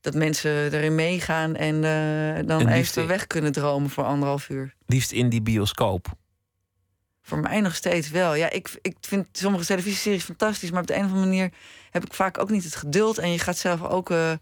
dat 0.00 0.14
mensen 0.14 0.72
erin 0.72 0.94
meegaan 0.94 1.56
en 1.56 1.80
dan 2.46 2.60
en 2.60 2.68
even 2.68 3.06
weg 3.06 3.26
kunnen 3.26 3.52
dromen 3.52 3.90
voor 3.90 4.04
anderhalf 4.04 4.48
uur. 4.48 4.74
Liefst 4.86 5.12
in 5.12 5.28
die 5.28 5.42
bioscoop. 5.42 6.18
Voor 7.22 7.38
mij 7.38 7.60
nog 7.60 7.74
steeds 7.74 8.10
wel. 8.10 8.34
Ja, 8.34 8.50
ik, 8.50 8.78
ik 8.82 8.96
vind 9.00 9.26
sommige 9.32 9.64
televisieseries 9.64 10.24
fantastisch, 10.24 10.70
maar 10.70 10.80
op 10.80 10.86
de 10.86 10.94
een 10.94 11.04
of 11.04 11.10
andere 11.10 11.26
manier 11.26 11.50
heb 11.90 12.04
ik 12.04 12.12
vaak 12.12 12.38
ook 12.38 12.50
niet 12.50 12.64
het 12.64 12.76
geduld. 12.76 13.18
En 13.18 13.32
je 13.32 13.38
gaat 13.38 13.56
zelf 13.56 13.82
ook 13.82 14.10
uh, 14.10 14.32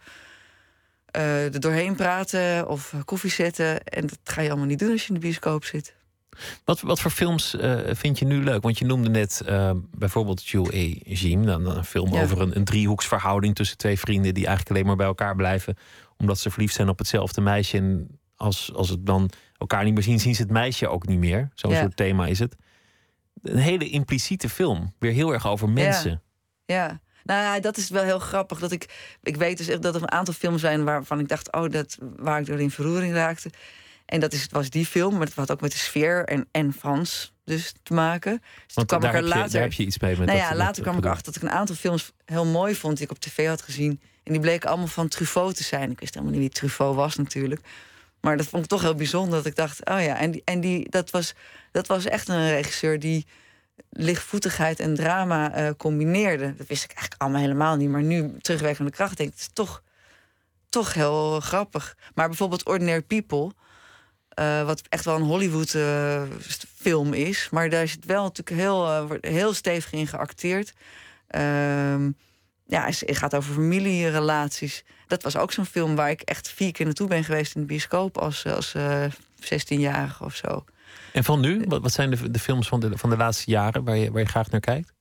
uh, 1.16 1.54
er 1.54 1.60
doorheen 1.60 1.96
praten 1.96 2.68
of 2.68 2.94
koffie 3.04 3.30
zetten. 3.30 3.84
En 3.84 4.06
dat 4.06 4.18
ga 4.24 4.40
je 4.40 4.48
allemaal 4.48 4.66
niet 4.66 4.78
doen 4.78 4.90
als 4.90 5.02
je 5.02 5.08
in 5.08 5.14
de 5.14 5.20
bioscoop 5.20 5.64
zit. 5.64 5.96
Wat, 6.64 6.80
wat 6.80 7.00
voor 7.00 7.10
films 7.10 7.54
uh, 7.54 7.80
vind 7.90 8.18
je 8.18 8.24
nu 8.24 8.42
leuk? 8.44 8.62
Want 8.62 8.78
je 8.78 8.84
noemde 8.84 9.08
net 9.08 9.42
bijvoorbeeld 9.90 10.46
Jewel 10.46 10.72
A. 10.72 10.94
Jim. 11.02 11.46
Dan 11.46 11.66
een 11.66 11.84
film 11.84 12.12
ja. 12.12 12.22
over 12.22 12.40
een, 12.40 12.56
een 12.56 12.64
driehoeksverhouding 12.64 13.54
tussen 13.54 13.76
twee 13.76 13.98
vrienden 13.98 14.34
die 14.34 14.46
eigenlijk 14.46 14.70
alleen 14.70 14.86
maar 14.86 14.96
bij 14.96 15.06
elkaar 15.06 15.36
blijven. 15.36 15.76
Omdat 16.16 16.38
ze 16.38 16.50
verliefd 16.50 16.74
zijn 16.74 16.88
op 16.88 16.98
hetzelfde 16.98 17.40
meisje. 17.40 17.76
En 17.76 18.18
als, 18.36 18.72
als 18.74 18.88
het 18.88 19.06
dan 19.06 19.30
elkaar 19.56 19.84
niet 19.84 19.94
meer 19.94 20.02
zien, 20.02 20.20
zien 20.20 20.34
ze 20.34 20.42
het 20.42 20.50
meisje 20.50 20.88
ook 20.88 21.06
niet 21.06 21.18
meer. 21.18 21.48
Zo'n 21.54 21.70
ja. 21.70 21.80
soort 21.80 21.96
thema 21.96 22.26
is 22.26 22.38
het 22.38 22.56
een 23.42 23.56
hele 23.56 23.88
impliciete 23.88 24.48
film. 24.48 24.94
Weer 24.98 25.12
heel 25.12 25.32
erg 25.32 25.46
over 25.46 25.68
mensen. 25.68 26.22
Ja, 26.64 26.84
ja. 26.84 27.00
nou 27.24 27.42
ja, 27.42 27.60
dat 27.60 27.76
is 27.76 27.88
wel 27.90 28.02
heel 28.02 28.18
grappig. 28.18 28.58
Dat 28.58 28.72
ik, 28.72 29.16
ik 29.22 29.36
weet 29.36 29.58
dus 29.58 29.68
echt 29.68 29.82
dat 29.82 29.94
er 29.94 30.02
een 30.02 30.10
aantal 30.10 30.34
films 30.34 30.60
zijn 30.60 30.84
waarvan 30.84 31.20
ik 31.20 31.28
dacht, 31.28 31.52
oh, 31.52 31.70
dat, 31.70 31.98
waar 32.00 32.40
ik 32.40 32.46
door 32.46 32.60
in 32.60 32.70
verroering 32.70 33.14
raakte. 33.14 33.50
En 34.06 34.20
dat 34.20 34.32
is, 34.32 34.46
was 34.50 34.70
die 34.70 34.86
film, 34.86 35.16
maar 35.16 35.26
het 35.26 35.34
had 35.34 35.50
ook 35.50 35.60
met 35.60 35.72
de 35.72 35.78
sfeer 35.78 36.24
en, 36.24 36.48
en 36.50 36.72
Frans 36.72 37.32
dus 37.44 37.74
te 37.82 37.94
maken. 37.94 38.42
Dus 38.66 38.74
Want 38.74 38.86
kwam 38.86 39.00
daar, 39.00 39.14
ik 39.14 39.16
er 39.16 39.22
later, 39.22 39.44
je, 39.44 39.52
daar 39.52 39.62
heb 39.62 39.72
je 39.72 39.84
iets 39.84 39.98
mee 39.98 40.16
met 40.16 40.26
Nou 40.26 40.38
ja, 40.38 40.54
later 40.54 40.82
kwam 40.82 40.98
ik 40.98 41.06
achter 41.06 41.24
dat 41.24 41.36
ik 41.36 41.42
een 41.42 41.56
aantal 41.56 41.76
films 41.76 42.12
heel 42.24 42.46
mooi 42.46 42.74
vond 42.74 42.96
die 42.96 43.04
ik 43.04 43.10
op 43.10 43.18
tv 43.18 43.46
had 43.46 43.62
gezien. 43.62 44.00
En 44.22 44.32
die 44.32 44.42
bleken 44.42 44.68
allemaal 44.68 44.86
van 44.86 45.08
Truffaut 45.08 45.56
te 45.56 45.62
zijn. 45.62 45.90
Ik 45.90 46.00
wist 46.00 46.14
helemaal 46.14 46.34
niet 46.34 46.42
wie 46.42 46.58
Truffaut 46.58 46.94
was 46.94 47.16
natuurlijk. 47.16 47.60
Maar 48.20 48.36
dat 48.36 48.46
vond 48.46 48.62
ik 48.62 48.68
toch 48.68 48.82
heel 48.82 48.94
bijzonder. 48.94 49.36
Dat 49.36 49.46
ik 49.46 49.56
dacht, 49.56 49.84
oh 49.90 50.02
ja, 50.02 50.16
en, 50.16 50.30
die, 50.30 50.42
en 50.44 50.60
die, 50.60 50.90
dat, 50.90 51.10
was, 51.10 51.34
dat 51.72 51.86
was 51.86 52.04
echt 52.04 52.28
een 52.28 52.50
regisseur 52.50 52.98
die 52.98 53.26
lichtvoetigheid 53.90 54.80
en 54.80 54.94
drama 54.94 55.58
uh, 55.58 55.70
combineerde. 55.76 56.54
Dat 56.56 56.66
wist 56.66 56.84
ik 56.84 56.90
eigenlijk 56.90 57.22
allemaal 57.22 57.40
helemaal 57.40 57.76
niet. 57.76 57.88
Maar 57.88 58.02
nu, 58.02 58.38
terugwerkende 58.40 58.90
kracht, 58.90 59.16
denk 59.16 59.32
ik, 59.32 59.38
het 59.38 59.54
toch, 59.54 59.82
toch 60.68 60.94
heel 60.94 61.40
grappig. 61.40 61.96
Maar 62.14 62.28
bijvoorbeeld 62.28 62.66
Ordinary 62.66 63.02
People... 63.02 63.52
Uh, 64.40 64.64
wat 64.64 64.82
echt 64.88 65.04
wel 65.04 65.16
een 65.16 65.22
Hollywood 65.22 65.74
uh, 65.74 66.22
film 66.74 67.12
is. 67.12 67.48
Maar 67.50 67.70
daar 67.70 67.82
is 67.82 67.92
het 67.92 68.04
wel 68.04 68.22
natuurlijk 68.22 68.56
heel, 68.60 69.08
heel 69.20 69.54
stevig 69.54 69.92
in 69.92 70.06
geacteerd. 70.06 70.72
Uh, 71.30 72.06
ja, 72.68 72.84
het 72.84 73.16
gaat 73.16 73.34
over 73.34 73.54
familierelaties. 73.54 74.84
Dat 75.06 75.22
was 75.22 75.36
ook 75.36 75.52
zo'n 75.52 75.66
film 75.66 75.94
waar 75.96 76.10
ik 76.10 76.20
echt 76.20 76.48
vier 76.48 76.72
keer 76.72 76.86
naartoe 76.86 77.08
ben 77.08 77.24
geweest 77.24 77.54
in 77.54 77.60
de 77.60 77.66
bioscoop 77.66 78.18
als, 78.18 78.46
als 78.46 78.74
16-jarige 79.40 80.24
of 80.24 80.34
zo. 80.34 80.64
En 81.12 81.24
van 81.24 81.40
nu? 81.40 81.64
Wat, 81.68 81.82
wat 81.82 81.92
zijn 81.92 82.10
de, 82.10 82.30
de 82.30 82.38
films 82.38 82.68
van 82.68 82.80
de, 82.80 82.98
van 82.98 83.10
de 83.10 83.16
laatste 83.16 83.50
jaren 83.50 83.84
waar 83.84 83.96
je, 83.96 84.10
waar 84.10 84.20
je 84.20 84.28
graag 84.28 84.50
naar 84.50 84.60
kijkt? 84.60 84.92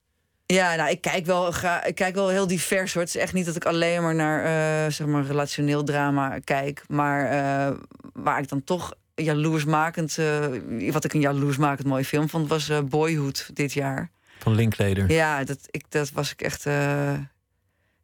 Ja, 0.46 0.74
nou, 0.74 0.90
ik 0.90 1.00
kijk 1.00 1.26
wel, 1.26 1.52
ga, 1.52 1.84
ik 1.84 1.94
kijk 1.94 2.14
wel 2.14 2.28
heel 2.28 2.46
divers. 2.46 2.92
Hoor. 2.92 3.02
Het 3.02 3.14
is 3.14 3.20
echt 3.20 3.32
niet 3.32 3.46
dat 3.46 3.56
ik 3.56 3.64
alleen 3.64 4.02
maar 4.02 4.14
naar 4.14 4.38
uh, 4.38 4.92
zeg 4.92 5.06
maar 5.06 5.24
relationeel 5.24 5.84
drama 5.84 6.38
kijk. 6.44 6.84
Maar 6.86 7.32
uh, 7.32 7.76
waar 8.12 8.38
ik 8.38 8.48
dan 8.48 8.64
toch 8.64 8.94
jaloersmakend... 9.14 10.16
Uh, 10.16 10.92
wat 10.92 11.04
ik 11.04 11.12
een 11.12 11.20
jaloersmakend 11.20 11.86
mooie 11.86 12.04
film 12.04 12.28
vond... 12.28 12.48
was 12.48 12.70
Boyhood 12.84 13.50
dit 13.54 13.72
jaar. 13.72 14.10
Van 14.38 14.54
Linklater. 14.54 15.10
Ja, 15.10 15.44
dat, 15.44 15.58
ik, 15.70 15.84
dat 15.88 16.10
was 16.10 16.32
ik 16.32 16.42
echt... 16.42 16.66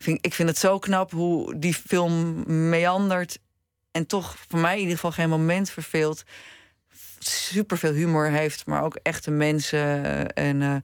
Vind, 0.05 0.27
ik 0.27 0.35
vind 0.35 0.49
het 0.49 0.59
zo 0.59 0.79
knap 0.79 1.11
hoe 1.11 1.59
die 1.59 1.75
film 1.75 2.45
meandert... 2.69 3.39
en 3.91 4.07
toch 4.07 4.37
voor 4.49 4.59
mij 4.59 4.75
in 4.75 4.81
ieder 4.81 4.95
geval 4.95 5.13
geen 5.13 5.29
moment 5.29 5.71
verveelt 5.71 6.25
super 7.29 7.79
veel 7.79 7.93
humor 7.93 8.31
heeft, 8.31 8.67
maar 8.67 8.83
ook 8.83 8.99
echte 9.03 9.31
mensen. 9.31 10.33
En 10.33 10.61
uh, 10.61 10.77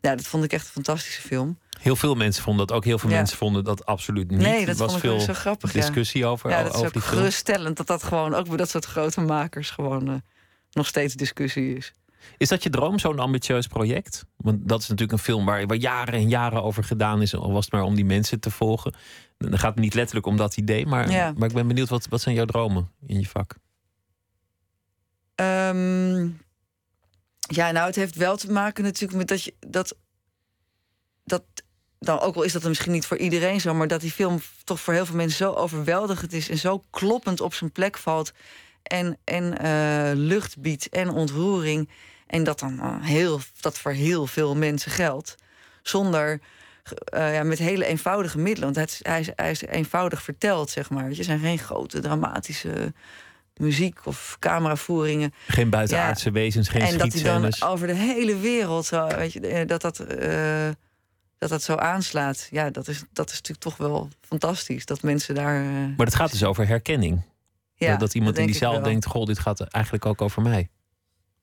ja, 0.00 0.14
dat 0.16 0.26
vond 0.26 0.44
ik 0.44 0.52
echt 0.52 0.66
een 0.66 0.72
fantastische 0.72 1.20
film. 1.20 1.58
Heel 1.80 1.96
veel 1.96 2.14
mensen 2.14 2.42
vonden 2.42 2.66
dat. 2.66 2.76
Ook 2.76 2.84
heel 2.84 2.98
veel 2.98 3.10
ja. 3.10 3.16
mensen 3.16 3.36
vonden 3.36 3.64
dat 3.64 3.86
absoluut 3.86 4.30
niet. 4.30 4.40
Nee, 4.40 4.66
dat 4.66 4.76
was 4.76 4.90
vond 4.90 5.00
veel 5.02 5.16
ik 5.16 5.20
zo 5.20 5.32
grappig. 5.32 5.72
Discussie 5.72 6.20
ja. 6.20 6.26
over. 6.26 6.50
Ja, 6.50 6.62
dat 6.62 6.74
over 6.74 6.86
is 6.86 6.96
ook 6.96 7.02
geruststellend 7.02 7.76
dat 7.76 7.86
dat 7.86 8.02
gewoon 8.02 8.34
ook 8.34 8.48
bij 8.48 8.56
dat 8.56 8.70
soort 8.70 8.84
grote 8.84 9.20
makers 9.20 9.70
gewoon 9.70 10.10
uh, 10.10 10.14
nog 10.72 10.86
steeds 10.86 11.14
discussie 11.14 11.76
is. 11.76 11.92
Is 12.36 12.48
dat 12.48 12.62
je 12.62 12.70
droom, 12.70 12.98
zo'n 12.98 13.18
ambitieus 13.18 13.66
project? 13.66 14.24
Want 14.36 14.68
dat 14.68 14.80
is 14.80 14.88
natuurlijk 14.88 15.18
een 15.18 15.24
film 15.24 15.44
waar, 15.44 15.66
waar 15.66 15.76
jaren 15.76 16.14
en 16.14 16.28
jaren 16.28 16.62
over 16.62 16.84
gedaan 16.84 17.22
is. 17.22 17.34
Al 17.34 17.52
was 17.52 17.64
het 17.64 17.74
maar 17.74 17.82
om 17.82 17.94
die 17.94 18.04
mensen 18.04 18.40
te 18.40 18.50
volgen. 18.50 18.94
Dan 19.38 19.58
gaat 19.58 19.74
het 19.74 19.80
niet 19.80 19.94
letterlijk 19.94 20.26
om 20.26 20.36
dat 20.36 20.56
idee. 20.56 20.86
Maar, 20.86 21.10
ja. 21.10 21.32
maar 21.36 21.48
ik 21.48 21.54
ben 21.54 21.66
benieuwd, 21.66 21.88
wat, 21.88 22.06
wat 22.08 22.20
zijn 22.20 22.34
jouw 22.34 22.44
dromen 22.44 22.90
in 23.06 23.20
je 23.20 23.26
vak? 23.26 23.56
Um, 25.34 26.40
ja, 27.40 27.70
nou, 27.70 27.86
het 27.86 27.96
heeft 27.96 28.14
wel 28.14 28.36
te 28.36 28.52
maken 28.52 28.84
natuurlijk 28.84 29.18
met 29.18 29.28
dat 29.28 29.42
je 29.42 29.54
dat. 29.58 29.96
dat 31.24 31.44
dan 31.98 32.20
ook 32.20 32.36
al 32.36 32.42
is 32.42 32.52
dat 32.52 32.62
misschien 32.64 32.92
niet 32.92 33.06
voor 33.06 33.16
iedereen 33.16 33.60
zo, 33.60 33.74
maar 33.74 33.88
dat 33.88 34.00
die 34.00 34.10
film 34.10 34.40
toch 34.64 34.80
voor 34.80 34.94
heel 34.94 35.06
veel 35.06 35.16
mensen 35.16 35.46
zo 35.46 35.52
overweldigend 35.52 36.32
is 36.32 36.48
en 36.48 36.58
zo 36.58 36.84
kloppend 36.90 37.40
op 37.40 37.54
zijn 37.54 37.72
plek 37.72 37.98
valt. 37.98 38.32
En, 38.90 39.18
en 39.24 39.54
uh, 39.64 40.10
lucht 40.14 40.58
biedt 40.60 40.88
en 40.88 41.08
ontroering. 41.10 41.88
En 42.26 42.44
dat 42.44 42.58
dan 42.58 42.72
uh, 42.72 42.94
heel, 43.00 43.40
dat 43.60 43.78
voor 43.78 43.92
heel 43.92 44.26
veel 44.26 44.56
mensen 44.56 44.90
geldt. 44.90 45.34
Zonder 45.82 46.40
uh, 47.14 47.34
ja, 47.34 47.42
met 47.42 47.58
hele 47.58 47.84
eenvoudige 47.84 48.38
middelen. 48.38 48.72
Want 48.72 48.90
het, 48.90 49.00
hij, 49.02 49.20
is, 49.20 49.28
hij 49.34 49.50
is 49.50 49.62
eenvoudig 49.62 50.22
verteld, 50.22 50.70
zeg 50.70 50.90
maar. 50.90 51.04
Het 51.08 51.24
zijn 51.24 51.38
geen 51.38 51.58
grote 51.58 52.00
dramatische 52.00 52.92
muziek 53.56 53.98
of 54.04 54.36
cameravoeringen. 54.38 55.34
Geen 55.46 55.70
buitenaardse 55.70 56.26
Ja. 56.28 56.32
wezens, 56.32 56.68
geen 56.68 56.82
en 56.82 56.98
dat 56.98 57.12
hij 57.12 57.22
dan 57.22 57.52
over 57.64 57.86
de 57.86 57.94
hele 57.94 58.36
wereld 58.38 58.86
zo, 58.86 59.06
weet 59.06 59.32
je, 59.32 59.40
eh, 59.46 59.66
dat 59.66 59.80
dat, 59.80 59.98
eh, 59.98 60.68
dat 61.38 61.48
dat 61.48 61.62
zo 61.62 61.74
aanslaat. 61.74 62.48
Ja, 62.50 62.70
dat 62.70 62.88
is, 62.88 63.02
dat 63.12 63.26
is 63.28 63.34
natuurlijk 63.34 63.60
toch 63.60 63.76
wel 63.76 64.08
fantastisch. 64.28 64.86
Dat 64.86 65.02
mensen 65.02 65.34
daar. 65.34 65.60
eh, 65.60 65.70
Maar 65.96 66.06
het 66.06 66.14
gaat 66.14 66.30
dus 66.30 66.44
over 66.44 66.66
herkenning. 66.66 67.22
Ja, 67.86 67.90
dat, 67.90 68.00
dat 68.00 68.14
iemand 68.14 68.38
in 68.38 68.46
die 68.46 68.54
zaal 68.54 68.82
denkt: 68.82 69.06
Goh, 69.06 69.26
dit 69.26 69.38
gaat 69.38 69.60
eigenlijk 69.60 70.06
ook 70.06 70.22
over 70.22 70.42
mij. 70.42 70.68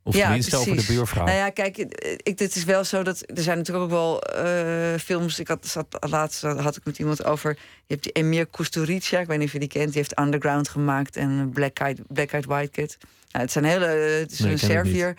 Of 0.04 0.16
Ja, 0.16 0.24
tenminste 0.24 0.56
over 0.56 0.76
de 0.76 0.86
buurvrouw. 0.88 1.26
Nou 1.26 1.38
ja, 1.38 1.50
kijk, 1.50 1.78
eh, 1.78 2.12
ik, 2.24 2.38
dit 2.38 2.56
is 2.56 2.64
wel 2.64 2.84
zo 2.84 3.04
dat 3.04 3.24
er 3.26 3.44
zijn 3.44 3.58
natuurlijk 3.58 3.86
ook 3.86 3.92
wel 3.92 4.22
eh, 4.22 5.00
films. 5.00 5.40
Ik 5.40 5.48
had 5.48 5.68
zat, 5.68 5.98
laatst 6.10 6.42
had 6.42 6.76
ik 6.76 6.86
met 6.86 7.00
iemand 7.00 7.24
over. 7.24 7.50
Je 7.86 7.94
hebt 7.94 8.04
die 8.04 8.12
Emir 8.12 8.46
Kusturica, 8.46 9.20
ik 9.20 9.28
weet 9.28 9.38
niet 9.38 9.48
of 9.48 9.54
je 9.54 9.60
die 9.60 9.68
kent. 9.68 9.88
Die 9.88 9.98
heeft 9.98 10.20
Underground 10.20 10.70
gemaakt 10.70 11.16
en 11.16 11.50
Black 11.54 11.80
Eyed, 11.80 12.02
Black 12.08 12.32
Eyed 12.32 12.46
White 12.46 12.72
Kid. 12.72 12.98
Nou, 13.32 13.44
het 13.44 13.52
zijn 13.52 13.66
hele, 13.66 13.86
eh, 13.86 14.20
het 14.20 14.32
is 14.32 14.40
Nee, 14.40 14.52
een. 14.52 14.60
Serviër. 14.60 15.18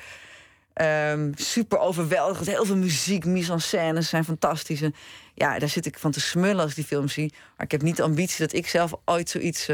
Ehm, 0.73 1.33
super 1.35 1.79
overweldigend. 1.79 2.47
Heel 2.47 2.65
veel 2.65 2.77
muziek, 2.77 3.25
mise 3.25 3.53
en 3.53 3.61
scène 3.61 4.03
zijn 4.03 4.25
fantastisch. 4.25 4.83
En 4.83 4.95
ja, 5.35 5.59
daar 5.59 5.69
zit 5.69 5.87
ik 5.87 5.99
van 5.99 6.11
te 6.11 6.21
smullen 6.21 6.61
als 6.61 6.71
ik 6.71 6.77
die 6.77 6.85
film 6.85 7.09
zie. 7.09 7.33
Maar 7.57 7.67
ik 7.67 7.73
heb 7.73 7.83
niet 7.83 7.97
de 7.97 8.03
ambitie 8.03 8.39
dat 8.39 8.53
ik 8.53 8.67
zelf 8.67 8.93
ooit 9.05 9.31
zoiets 9.31 9.69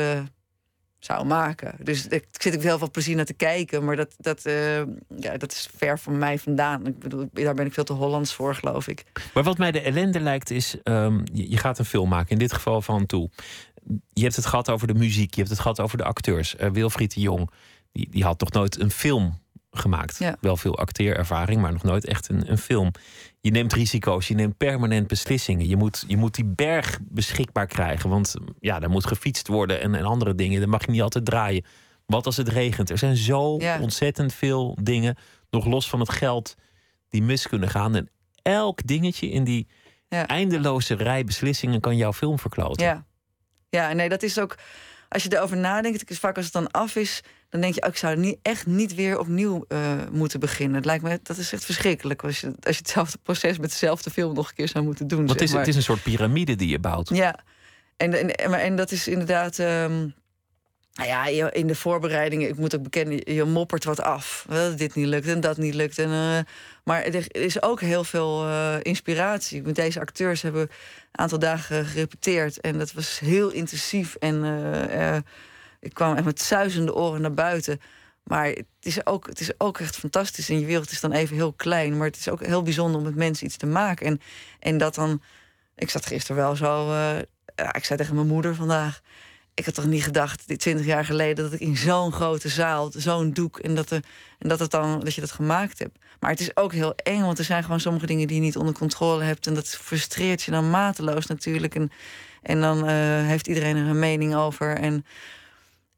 zou 1.04 1.24
maken. 1.26 1.74
Dus 1.78 2.06
ik 2.06 2.26
zit 2.30 2.54
ik 2.54 2.62
heel 2.62 2.78
veel 2.78 2.90
plezier 2.90 3.16
naar 3.16 3.24
te 3.24 3.34
kijken. 3.34 3.84
Maar 3.84 3.96
dat, 3.96 4.14
dat, 4.18 4.44
eh, 4.44 4.78
ja, 5.16 5.36
dat 5.36 5.52
is 5.52 5.68
ver 5.76 5.98
van 5.98 6.18
mij 6.18 6.38
vandaan. 6.38 6.86
Ik 6.86 6.98
bedoel, 6.98 7.28
daar 7.32 7.54
ben 7.54 7.66
ik 7.66 7.72
veel 7.72 7.84
te 7.84 7.92
Hollands 7.92 8.34
voor, 8.34 8.54
geloof 8.54 8.88
ik. 8.88 9.04
Maar 9.34 9.42
wat 9.42 9.58
mij 9.58 9.70
de 9.70 9.80
ellende 9.80 10.20
lijkt 10.20 10.50
is, 10.50 10.82
ehm, 10.82 11.20
je, 11.32 11.56
gaat 11.56 11.78
een 11.78 11.84
film 11.84 12.08
maken, 12.08 12.30
in 12.30 12.38
dit 12.38 12.52
geval 12.52 12.82
van 12.82 13.06
toe. 13.06 13.30
Je 14.12 14.22
hebt 14.22 14.36
het 14.36 14.46
gehad 14.46 14.70
over 14.70 14.86
de 14.86 14.94
muziek, 14.94 15.30
je 15.30 15.40
hebt 15.40 15.50
het 15.50 15.60
gehad 15.60 15.80
over 15.80 15.98
de 15.98 16.04
acteurs. 16.04 16.56
Eh, 16.56 16.70
Wilfried 16.70 17.14
de 17.14 17.20
Jong, 17.20 17.50
die, 17.92 18.08
die 18.10 18.24
had 18.24 18.38
toch 18.38 18.52
nooit 18.52 18.80
een 18.80 18.90
film 18.90 19.42
gemaakt. 19.70 20.18
Ja. 20.18 20.36
Wel 20.40 20.56
veel 20.56 20.78
acteerervaring, 20.78 21.60
maar 21.60 21.72
nog 21.72 21.82
nooit 21.82 22.04
echt 22.04 22.28
een, 22.28 22.50
een 22.50 22.58
film. 22.58 22.90
Je 23.44 23.50
neemt 23.50 23.72
risico's, 23.72 24.28
je 24.28 24.34
neemt 24.34 24.56
permanent 24.56 25.06
beslissingen. 25.06 25.68
Je 25.68 25.76
moet, 25.76 26.04
je 26.06 26.16
moet 26.16 26.34
die 26.34 26.44
berg 26.44 26.98
beschikbaar 27.02 27.66
krijgen, 27.66 28.10
want 28.10 28.34
ja, 28.60 28.80
er 28.80 28.90
moet 28.90 29.06
gefietst 29.06 29.48
worden 29.48 29.80
en, 29.80 29.94
en 29.94 30.04
andere 30.04 30.34
dingen. 30.34 30.60
Dan 30.60 30.68
mag 30.68 30.84
je 30.84 30.90
niet 30.90 31.02
altijd 31.02 31.24
draaien. 31.24 31.64
Wat 32.06 32.26
als 32.26 32.36
het 32.36 32.48
regent? 32.48 32.90
Er 32.90 32.98
zijn 32.98 33.16
zo 33.16 33.56
Ja. 33.58 33.80
ontzettend 33.80 34.34
veel 34.34 34.78
dingen, 34.82 35.16
nog 35.50 35.66
los 35.66 35.88
van 35.88 36.00
het 36.00 36.10
geld, 36.10 36.54
die 37.08 37.22
mis 37.22 37.48
kunnen 37.48 37.68
gaan. 37.68 37.94
En 37.94 38.10
elk 38.42 38.86
dingetje 38.86 39.30
in 39.30 39.44
die 39.44 39.66
Ja. 40.08 40.26
eindeloze 40.26 40.94
rij 40.94 41.24
beslissingen 41.24 41.80
kan 41.80 41.96
jouw 41.96 42.12
film 42.12 42.38
verkloten. 42.38 42.86
Ja. 42.86 43.06
ja, 43.70 43.92
nee, 43.92 44.08
dat 44.08 44.22
is 44.22 44.38
ook... 44.38 44.56
Als 45.14 45.22
je 45.22 45.36
erover 45.36 45.56
nadenkt, 45.56 46.00
het 46.00 46.10
is 46.10 46.18
vaak 46.18 46.36
als 46.36 46.44
het 46.44 46.54
dan 46.54 46.70
af 46.70 46.96
is... 46.96 47.20
dan 47.48 47.60
denk 47.60 47.74
je, 47.74 47.82
oh, 47.82 47.88
ik 47.88 47.96
zou 47.96 48.16
niet, 48.16 48.38
echt 48.42 48.66
niet 48.66 48.94
weer 48.94 49.18
opnieuw 49.18 49.64
eh, 49.68 49.78
moeten 50.12 50.40
beginnen. 50.40 50.76
Het 50.76 50.84
lijkt 50.84 51.02
me, 51.04 51.20
dat 51.22 51.36
is 51.36 51.52
echt 51.52 51.64
verschrikkelijk... 51.64 52.24
als 52.24 52.40
je, 52.40 52.46
als 52.46 52.76
je 52.76 52.82
hetzelfde 52.82 53.18
proces 53.22 53.58
met 53.58 53.70
dezelfde 53.70 54.10
film 54.10 54.34
nog 54.34 54.48
een 54.48 54.54
keer 54.54 54.68
zou 54.68 54.84
moeten 54.84 55.06
doen. 55.06 55.26
Want 55.26 55.30
het 55.30 55.38
zeg 55.38 55.48
is, 55.48 55.54
maar. 55.54 55.64
het 55.64 55.70
is 55.70 55.76
een 55.76 55.82
soort 55.82 56.02
piramide 56.02 56.56
die 56.56 56.68
je 56.68 56.78
bouwt. 56.78 57.08
Ja, 57.08 57.38
en, 57.96 58.36
en, 58.36 58.52
en 58.52 58.76
dat 58.76 58.90
is 58.90 59.08
inderdaad. 59.08 59.58
ehm, 59.58 60.08
nou 60.94 61.08
ja, 61.08 61.50
in 61.52 61.66
de 61.66 61.74
voorbereidingen, 61.74 62.48
ik 62.48 62.56
moet 62.56 62.74
ook 62.76 62.82
bekennen, 62.82 63.34
je- 63.34 63.44
moppert 63.44 63.84
wat 63.84 64.00
af. 64.00 64.44
Wel, 64.48 64.76
dit 64.76 64.94
niet 64.94 65.06
lukt 65.06 65.26
en 65.26 65.40
dat 65.40 65.56
niet 65.56 65.74
lukt. 65.74 65.98
En, 65.98 66.10
eh, 66.10 66.38
maar 66.84 67.02
er 67.02 67.36
is 67.36 67.62
ook 67.62 67.80
heel 67.80 68.04
veel 68.04 68.44
eh, 68.46 68.76
inspiratie. 68.82 69.62
Met 69.62 69.74
deze 69.74 70.00
acteurs 70.00 70.42
hebben 70.42 70.62
een 70.62 70.68
aantal 71.12 71.38
dagen 71.38 71.86
gerepeteerd. 71.86 72.60
En 72.60 72.78
dat 72.78 72.92
was 72.92 73.18
heel 73.18 73.50
intensief. 73.50 74.14
En 74.14 74.44
eh, 74.90 75.16
ik 75.80 75.94
kwam 75.94 76.14
echt 76.14 76.24
met 76.24 76.42
zuizende 76.42 76.94
oren 76.94 77.20
naar 77.20 77.34
buiten. 77.34 77.80
Maar 78.24 78.46
het 78.46 78.66
is, 78.80 79.06
ook, 79.06 79.26
het 79.26 79.40
is 79.40 79.50
ook 79.58 79.78
echt 79.80 79.96
fantastisch. 79.96 80.48
En 80.48 80.60
je 80.60 80.66
wereld 80.66 80.90
is 80.90 81.00
dan 81.00 81.12
even 81.12 81.36
heel 81.36 81.52
klein. 81.52 81.96
Maar 81.96 82.06
het 82.06 82.16
is 82.16 82.28
ook 82.28 82.44
heel 82.46 82.62
bijzonder 82.62 82.96
om 82.96 83.02
met 83.06 83.14
mensen 83.14 83.46
iets 83.46 83.56
te 83.56 83.66
maken. 83.66 84.06
En, 84.06 84.20
en 84.58 84.78
dat 84.78 84.94
dan. 84.94 85.22
Ik 85.76 85.90
zat 85.90 86.06
gisteren 86.06 86.36
wel 86.42 86.56
zo. 86.56 86.92
ik 87.72 87.84
zei 87.84 87.98
tegen 87.98 88.14
mijn 88.14 88.26
moeder 88.26 88.54
vandaag. 88.54 89.00
Ik 89.54 89.64
had 89.64 89.74
toch 89.74 89.86
niet 89.86 90.02
gedacht, 90.02 90.58
20 90.58 90.86
jaar 90.86 91.04
geleden, 91.04 91.44
dat 91.44 91.52
ik 91.52 91.60
in 91.60 91.76
zo'n 91.76 92.12
grote 92.12 92.48
zaal, 92.48 92.92
zo'n 92.96 93.32
doek, 93.32 93.58
en 93.58 93.74
dat, 93.74 93.90
er, 93.90 94.04
en 94.38 94.48
dat, 94.48 94.58
het 94.58 94.70
dan, 94.70 95.00
dat 95.00 95.14
je 95.14 95.20
dat 95.20 95.32
gemaakt 95.32 95.78
hebt. 95.78 95.98
Maar 96.20 96.30
het 96.30 96.40
is 96.40 96.56
ook 96.56 96.72
heel 96.72 96.94
eng, 96.94 97.20
want 97.20 97.38
er 97.38 97.44
zijn 97.44 97.62
gewoon 97.62 97.80
sommige 97.80 98.06
dingen 98.06 98.26
die 98.26 98.36
je 98.36 98.42
niet 98.42 98.56
onder 98.56 98.74
controle 98.74 99.24
hebt. 99.24 99.46
En 99.46 99.54
dat 99.54 99.68
frustreert 99.68 100.42
je 100.42 100.50
dan 100.50 100.70
mateloos 100.70 101.26
natuurlijk. 101.26 101.74
En, 101.74 101.90
en 102.42 102.60
dan 102.60 102.86
eh, 102.86 102.94
heeft 103.26 103.46
iedereen 103.46 103.76
er 103.76 103.86
een 103.86 103.98
mening 103.98 104.34
over. 104.34 104.76
En 104.76 105.04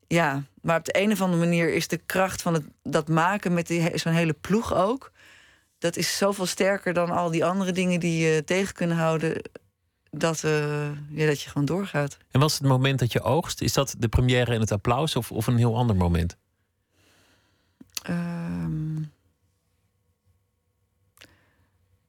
ja, 0.06 0.42
maar 0.62 0.78
op 0.78 0.84
de 0.84 0.98
een 0.98 1.12
of 1.12 1.20
andere 1.20 1.44
manier 1.44 1.74
is 1.74 1.88
de 1.88 2.00
kracht 2.06 2.42
van 2.42 2.54
het, 2.54 2.64
dat 2.82 3.08
maken 3.08 3.54
met 3.54 3.80
zo'n 3.94 4.12
hele 4.12 4.32
ploeg 4.32 4.74
ook. 4.74 5.12
Dat 5.78 5.96
is 5.96 6.16
zoveel 6.16 6.46
sterker 6.46 6.92
dan 6.92 7.10
al 7.10 7.30
die 7.30 7.44
andere 7.44 7.72
dingen 7.72 8.00
die 8.00 8.26
je 8.26 8.44
tegen 8.44 8.74
kunnen 8.74 8.96
houden. 8.96 9.42
Dat, 10.18 10.44
eh, 10.44 10.90
ja, 11.10 11.26
dat 11.26 11.40
je 11.40 11.48
gewoon 11.48 11.66
doorgaat. 11.66 12.16
En 12.30 12.40
was 12.40 12.54
het 12.54 12.62
moment 12.62 12.98
dat 12.98 13.12
je 13.12 13.22
oogst, 13.22 13.60
is 13.60 13.72
dat 13.72 13.94
de 13.98 14.08
première 14.08 14.52
en 14.52 14.60
het 14.60 14.72
applaus 14.72 15.16
of, 15.16 15.32
of 15.32 15.46
een 15.46 15.56
heel 15.56 15.76
ander 15.76 15.96
moment? 15.96 16.36
Ehm. 18.02 19.02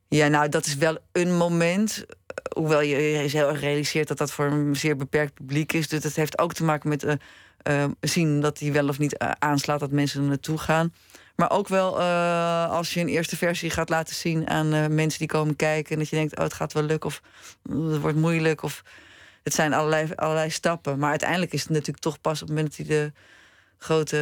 Ja, 0.08 0.28
nou, 0.28 0.50
dat 0.50 0.66
is 0.66 0.76
wel 0.76 0.98
een 1.12 1.38
moment. 1.38 2.06
Hoewel 2.54 2.82
je 2.82 2.96
heel 2.96 3.50
erg 3.50 3.60
realiseert 3.60 4.08
dat 4.08 4.18
dat 4.18 4.32
voor 4.32 4.46
een 4.46 4.76
zeer 4.76 4.96
beperkt 4.96 5.34
publiek 5.34 5.74
is. 5.74 5.88
Dus 5.88 6.02
dat 6.02 6.16
heeft 6.16 6.40
ook 6.40 6.54
te 6.54 6.64
maken 6.64 6.90
met 6.90 7.04
eh, 7.04 7.16
eh, 7.58 7.92
zien 8.02 8.42
dat 8.42 8.60
hij 8.60 8.72
wel 8.72 8.88
of 8.88 9.00
niet 9.00 9.18
aanslaat, 9.18 9.80
dat 9.80 9.92
mensen 9.92 10.22
er 10.22 10.28
naartoe 10.28 10.58
gaan. 10.58 10.94
Maar 11.38 11.52
ook 11.52 11.68
wel 11.68 12.00
eh, 12.00 12.70
als 12.70 12.94
je 12.94 13.00
een 13.00 13.08
eerste 13.08 13.38
versie 13.38 13.70
gaat 13.70 13.90
laten 13.90 14.16
zien 14.16 14.50
aan 14.50 14.74
eh, 14.74 14.88
mensen 14.88 15.20
die 15.20 15.28
komen 15.28 15.56
kijken. 15.56 15.92
En 15.94 16.00
dat 16.00 16.10
je 16.10 16.16
denkt, 16.16 16.38
oh, 16.38 16.44
het 16.44 16.54
gaat 16.54 16.74
wel 16.74 16.84
lukken 16.84 17.10
of 17.10 17.22
"Oeh, 17.70 17.92
het 17.92 18.02
wordt 18.02 18.18
moeilijk. 18.18 18.64
Of 18.64 18.84
het 19.44 19.54
zijn 19.54 19.74
allerlei, 19.74 20.12
allerlei 20.16 20.50
stappen. 20.50 21.00
Maar 21.00 21.10
uiteindelijk 21.10 21.54
is 21.54 21.62
het 21.62 21.70
natuurlijk 21.70 22.00
toch 22.00 22.22
pas 22.22 22.42
op 22.42 22.48
het 22.48 22.58
moment 22.58 22.78
dat 22.78 22.88
hij 22.88 22.98
de 22.98 23.12
grote 23.78 24.18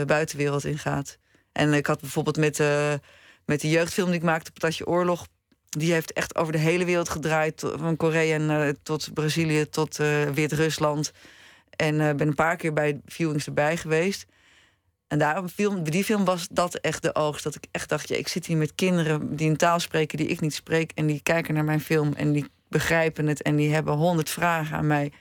eh, 0.00 0.06
buitenwereld 0.06 0.64
ingaat. 0.64 1.18
En 1.52 1.72
ik 1.72 1.86
had 1.86 2.00
bijvoorbeeld 2.00 2.36
met, 2.36 2.58
met 3.44 3.60
de 3.60 3.70
jeugdfilm 3.70 4.06
die 4.06 4.16
ik 4.16 4.22
maakte, 4.22 4.52
Patatje 4.52 4.86
Oorlog. 4.86 5.26
Die 5.68 5.92
heeft 5.92 6.12
echt 6.12 6.36
over 6.36 6.52
de 6.52 6.58
hele 6.58 6.84
wereld 6.84 7.08
gedraaid. 7.08 7.62
Van 7.74 7.96
Korea 7.96 8.72
tot 8.82 9.14
Brazilië 9.14 9.68
tot 9.68 9.96
Wit-Rusland. 10.34 11.12
En 11.70 11.96
ben 12.16 12.28
een 12.28 12.34
paar 12.34 12.56
keer 12.56 12.72
bij 12.72 13.00
viewings 13.06 13.46
erbij 13.46 13.76
geweest. 13.76 14.26
En 15.08 15.18
daar, 15.18 15.38
op 15.38 15.50
film, 15.50 15.82
bij 15.82 15.90
die 15.90 16.04
film 16.04 16.24
was 16.24 16.48
dat 16.50 16.74
echt 16.74 17.02
de 17.02 17.14
oogst. 17.14 17.44
Dat 17.44 17.54
ik 17.54 17.66
echt 17.70 17.88
dacht, 17.88 18.08
ja, 18.08 18.16
ik 18.16 18.28
zit 18.28 18.46
hier 18.46 18.56
met 18.56 18.74
kinderen 18.74 19.36
die 19.36 19.50
een 19.50 19.56
taal 19.56 19.80
spreken 19.80 20.18
die 20.18 20.26
ik 20.26 20.40
niet 20.40 20.54
spreek. 20.54 20.92
En 20.94 21.06
die 21.06 21.20
kijken 21.22 21.54
naar 21.54 21.64
mijn 21.64 21.80
film 21.80 22.12
en 22.12 22.32
die 22.32 22.46
begrijpen 22.68 23.26
het. 23.26 23.42
En 23.42 23.56
die 23.56 23.74
hebben 23.74 23.94
honderd 23.94 24.30
vragen 24.30 24.76
aan 24.76 24.86
mij. 24.86 25.12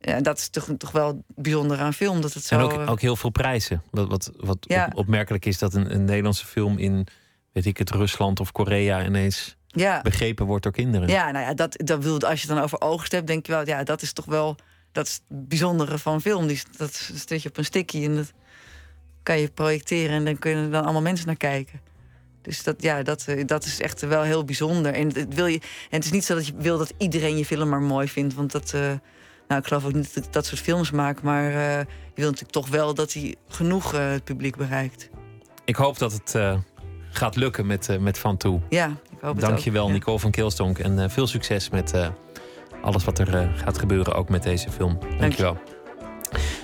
Ja, 0.00 0.20
dat 0.20 0.38
is 0.38 0.48
toch, 0.48 0.68
toch 0.78 0.90
wel 0.90 1.24
bijzonder 1.28 1.78
aan 1.78 1.94
film. 1.94 2.20
Dat 2.20 2.32
het 2.32 2.44
zo, 2.44 2.54
en 2.54 2.60
ook, 2.64 2.72
eh, 2.72 2.90
ook 2.90 3.00
heel 3.00 3.16
veel 3.16 3.30
prijzen. 3.30 3.82
Wat, 3.90 4.08
wat, 4.08 4.30
wat 4.36 4.58
Ja. 4.60 4.86
op- 4.86 4.96
opmerkelijk 4.96 5.44
is 5.44 5.58
dat 5.58 5.74
een, 5.74 5.94
een 5.94 6.04
Nederlandse 6.04 6.46
film 6.46 6.78
in, 6.78 7.06
weet 7.52 7.66
ik 7.66 7.76
het, 7.76 7.90
Rusland 7.90 8.40
of 8.40 8.52
Korea 8.52 9.04
ineens 9.04 9.56
ja. 9.66 10.00
begrepen 10.02 10.46
wordt 10.46 10.62
door 10.62 10.72
kinderen. 10.72 11.08
Ja, 11.08 11.30
nou 11.30 11.44
ja, 11.44 11.54
dat, 11.54 11.74
dat 11.76 12.02
wil, 12.02 12.20
als 12.20 12.40
je 12.42 12.46
het 12.46 12.56
dan 12.56 12.64
over 12.64 12.80
oogst 12.80 13.12
hebt, 13.12 13.26
denk 13.26 13.46
je 13.46 13.52
wel, 13.52 13.66
ja, 13.66 13.82
dat 13.84 14.02
is 14.02 14.12
toch 14.12 14.24
wel 14.24 14.56
dat 14.92 15.06
is 15.06 15.12
het 15.12 15.48
bijzondere 15.48 15.98
van 15.98 16.20
film. 16.20 16.46
Die, 16.46 16.62
dat 16.76 17.10
zet 17.14 17.42
je 17.42 17.48
op 17.48 17.56
een 17.56 17.64
stickje 17.64 18.04
en 18.04 18.14
dat 18.14 18.32
kan 19.22 19.38
je 19.38 19.48
projecteren 19.48 20.16
en 20.16 20.24
dan 20.24 20.38
kunnen 20.38 20.64
er 20.64 20.70
dan 20.70 20.82
allemaal 20.82 21.02
mensen 21.02 21.26
naar 21.26 21.36
kijken. 21.36 21.80
Dus 22.42 22.62
dat, 22.62 22.82
ja, 22.82 23.02
dat, 23.02 23.24
eh, 23.26 23.46
dat 23.46 23.64
is 23.64 23.80
echt 23.80 24.00
wel 24.00 24.22
heel 24.22 24.44
bijzonder. 24.44 24.94
En 24.94 25.06
het, 25.06 25.34
wil 25.34 25.46
je, 25.46 25.58
en 25.60 25.96
het 25.96 26.04
is 26.04 26.10
niet 26.10 26.24
zo 26.24 26.34
dat 26.34 26.46
je 26.46 26.52
wil 26.56 26.78
dat 26.78 26.92
iedereen 26.98 27.36
je 27.36 27.44
film 27.44 27.68
maar 27.68 27.82
mooi 27.82 28.08
vindt. 28.08 28.34
Want 28.34 28.52
dat, 28.52 28.72
eh, 28.74 28.80
nou, 29.48 29.60
ik 29.60 29.66
geloof 29.66 29.84
ook 29.84 29.92
niet 29.92 30.14
dat 30.14 30.24
ik 30.24 30.32
dat 30.32 30.46
soort 30.46 30.60
films 30.60 30.90
maak. 30.90 31.22
Maar 31.22 31.44
eh, 31.44 31.78
je 32.14 32.20
wil 32.20 32.24
natuurlijk 32.24 32.52
toch 32.52 32.68
wel 32.68 32.94
dat 32.94 33.12
hij 33.12 33.34
genoeg 33.48 33.90
het 33.90 34.24
publiek 34.24 34.56
bereikt. 34.56 35.08
Ik 35.64 35.76
hoop 35.76 35.98
dat 35.98 36.12
het 36.12 36.36
gaat 37.10 37.36
lukken 37.36 37.66
met, 37.66 38.00
met 38.00 38.18
Van 38.18 38.36
Toe. 38.36 38.60
Ja, 38.68 38.86
ik 38.86 39.18
hoop 39.20 39.34
het 39.34 39.44
ook. 39.44 39.50
Dankjewel, 39.50 39.86
Ja. 39.86 39.92
Nicole 39.92 40.18
van 40.18 40.30
Keelstonk. 40.30 40.78
En 40.78 41.10
veel 41.10 41.26
succes 41.26 41.70
met 41.70 41.92
alles 42.82 43.04
wat 43.04 43.18
er 43.18 43.52
gaat 43.56 43.78
gebeuren, 43.78 44.14
ook 44.14 44.28
met 44.28 44.42
deze 44.42 44.70
film. 44.70 44.98
Dankjewel. 45.18 45.56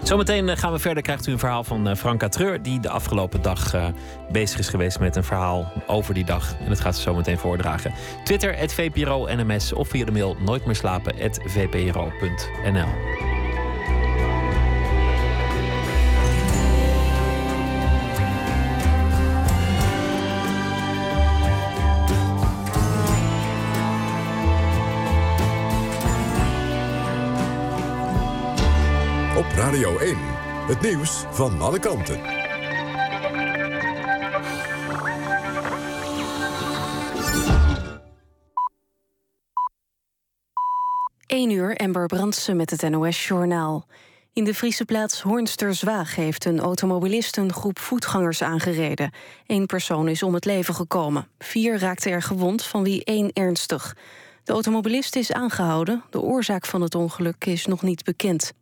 Zometeen 0.02 0.48
eh, 0.48 0.56
gaan 0.56 0.72
we 0.72 0.78
verder. 0.78 1.02
Krijgt 1.02 1.26
u 1.26 1.32
een 1.32 1.38
verhaal 1.38 1.64
van 1.64 1.88
eh, 1.88 1.96
Franka 1.96 2.28
Treur... 2.28 2.62
die 2.62 2.80
de 2.80 2.88
afgelopen 2.88 3.42
dag 3.42 3.74
eh, 3.74 3.86
bezig 4.32 4.58
is 4.58 4.68
geweest 4.68 4.98
met 4.98 5.16
een 5.16 5.24
verhaal 5.24 5.72
over 5.86 6.14
die 6.14 6.24
dag. 6.24 6.54
En 6.60 6.68
dat 6.68 6.80
gaat 6.80 6.96
ze 6.96 7.02
zometeen 7.02 7.38
voordragen. 7.38 7.92
Twitter, 8.24 8.56
het 8.56 8.74
VPRO 8.74 9.26
NMS 9.34 9.72
of 9.72 9.88
via 9.88 10.04
de 10.04 10.12
mail 10.12 10.36
nooit 10.40 10.66
Radio 29.58 29.98
1. 29.98 30.16
Het 30.66 30.80
nieuws 30.80 31.24
van 31.30 31.60
alle 31.60 31.78
kanten. 31.78 32.20
1 41.26 41.50
uur, 41.50 41.76
Ember 41.76 42.06
Brandsen 42.06 42.56
met 42.56 42.70
het 42.70 42.90
NOS-journaal. 42.90 43.86
In 44.32 44.44
de 44.44 44.54
Friese 44.54 44.84
plaats 44.84 45.20
Hoornster-Zwaag 45.20 46.14
heeft 46.14 46.44
een 46.44 46.60
automobilist 46.60 47.36
een 47.36 47.52
groep 47.52 47.78
voetgangers 47.78 48.42
aangereden. 48.42 49.12
Eén 49.46 49.66
persoon 49.66 50.08
is 50.08 50.22
om 50.22 50.34
het 50.34 50.44
leven 50.44 50.74
gekomen. 50.74 51.28
Vier 51.38 51.78
raakten 51.78 52.12
er 52.12 52.22
gewond, 52.22 52.64
van 52.64 52.82
wie 52.82 53.04
één 53.04 53.30
ernstig. 53.32 53.96
De 54.44 54.52
automobilist 54.52 55.16
is 55.16 55.32
aangehouden. 55.32 56.04
De 56.10 56.20
oorzaak 56.20 56.66
van 56.66 56.80
het 56.80 56.94
ongeluk 56.94 57.44
is 57.44 57.66
nog 57.66 57.82
niet 57.82 58.04
bekend. 58.04 58.52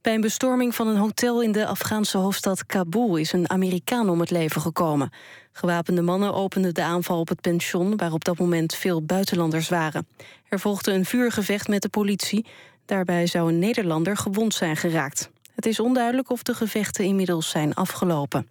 Bij 0.00 0.14
een 0.14 0.20
bestorming 0.20 0.74
van 0.74 0.86
een 0.86 0.96
hotel 0.96 1.42
in 1.42 1.52
de 1.52 1.66
Afghaanse 1.66 2.18
hoofdstad 2.18 2.66
Kabul 2.66 3.16
is 3.16 3.32
een 3.32 3.50
Amerikaan 3.50 4.08
om 4.08 4.20
het 4.20 4.30
leven 4.30 4.60
gekomen. 4.60 5.10
Gewapende 5.52 6.02
mannen 6.02 6.34
openden 6.34 6.74
de 6.74 6.82
aanval 6.82 7.20
op 7.20 7.28
het 7.28 7.40
pension, 7.40 7.96
waar 7.96 8.12
op 8.12 8.24
dat 8.24 8.38
moment 8.38 8.74
veel 8.74 9.02
buitenlanders 9.02 9.68
waren. 9.68 10.06
Er 10.48 10.60
volgde 10.60 10.92
een 10.92 11.04
vuurgevecht 11.04 11.68
met 11.68 11.82
de 11.82 11.88
politie. 11.88 12.46
Daarbij 12.84 13.26
zou 13.26 13.48
een 13.48 13.58
Nederlander 13.58 14.16
gewond 14.16 14.54
zijn 14.54 14.76
geraakt. 14.76 15.30
Het 15.54 15.66
is 15.66 15.80
onduidelijk 15.80 16.30
of 16.30 16.42
de 16.42 16.54
gevechten 16.54 17.04
inmiddels 17.04 17.50
zijn 17.50 17.74
afgelopen. 17.74 18.46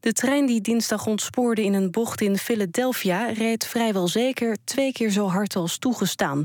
De 0.00 0.12
trein 0.12 0.46
die 0.46 0.60
dinsdag 0.60 1.06
ontspoorde 1.06 1.64
in 1.64 1.74
een 1.74 1.90
bocht 1.90 2.20
in 2.20 2.38
Philadelphia 2.38 3.26
reed 3.26 3.66
vrijwel 3.66 4.08
zeker 4.08 4.56
twee 4.64 4.92
keer 4.92 5.10
zo 5.10 5.28
hard 5.28 5.56
als 5.56 5.78
toegestaan. 5.78 6.44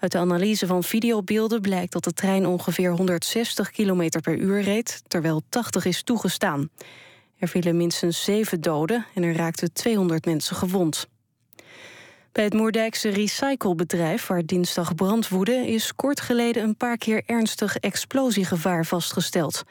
Uit 0.00 0.12
de 0.12 0.18
analyse 0.18 0.66
van 0.66 0.84
videobeelden 0.84 1.60
blijkt 1.60 1.92
dat 1.92 2.04
de 2.04 2.12
trein 2.12 2.46
ongeveer 2.46 2.90
160 2.90 3.70
km 3.70 4.08
per 4.22 4.36
uur 4.36 4.62
reed, 4.62 5.02
terwijl 5.06 5.42
80 5.48 5.84
is 5.84 6.02
toegestaan. 6.02 6.68
Er 7.38 7.48
vielen 7.48 7.76
minstens 7.76 8.24
zeven 8.24 8.60
doden 8.60 9.06
en 9.14 9.22
er 9.22 9.34
raakten 9.34 9.72
200 9.72 10.24
mensen 10.24 10.56
gewond. 10.56 11.06
Bij 12.32 12.44
het 12.44 12.52
Moerdijkse 12.52 13.08
recyclebedrijf, 13.08 14.26
waar 14.26 14.46
dinsdag 14.46 14.94
brand 14.94 15.28
woedde... 15.28 15.66
is 15.66 15.94
kort 15.94 16.20
geleden 16.20 16.62
een 16.62 16.76
paar 16.76 16.96
keer 16.96 17.22
ernstig 17.26 17.76
explosiegevaar 17.76 18.86
vastgesteld. 18.86 19.62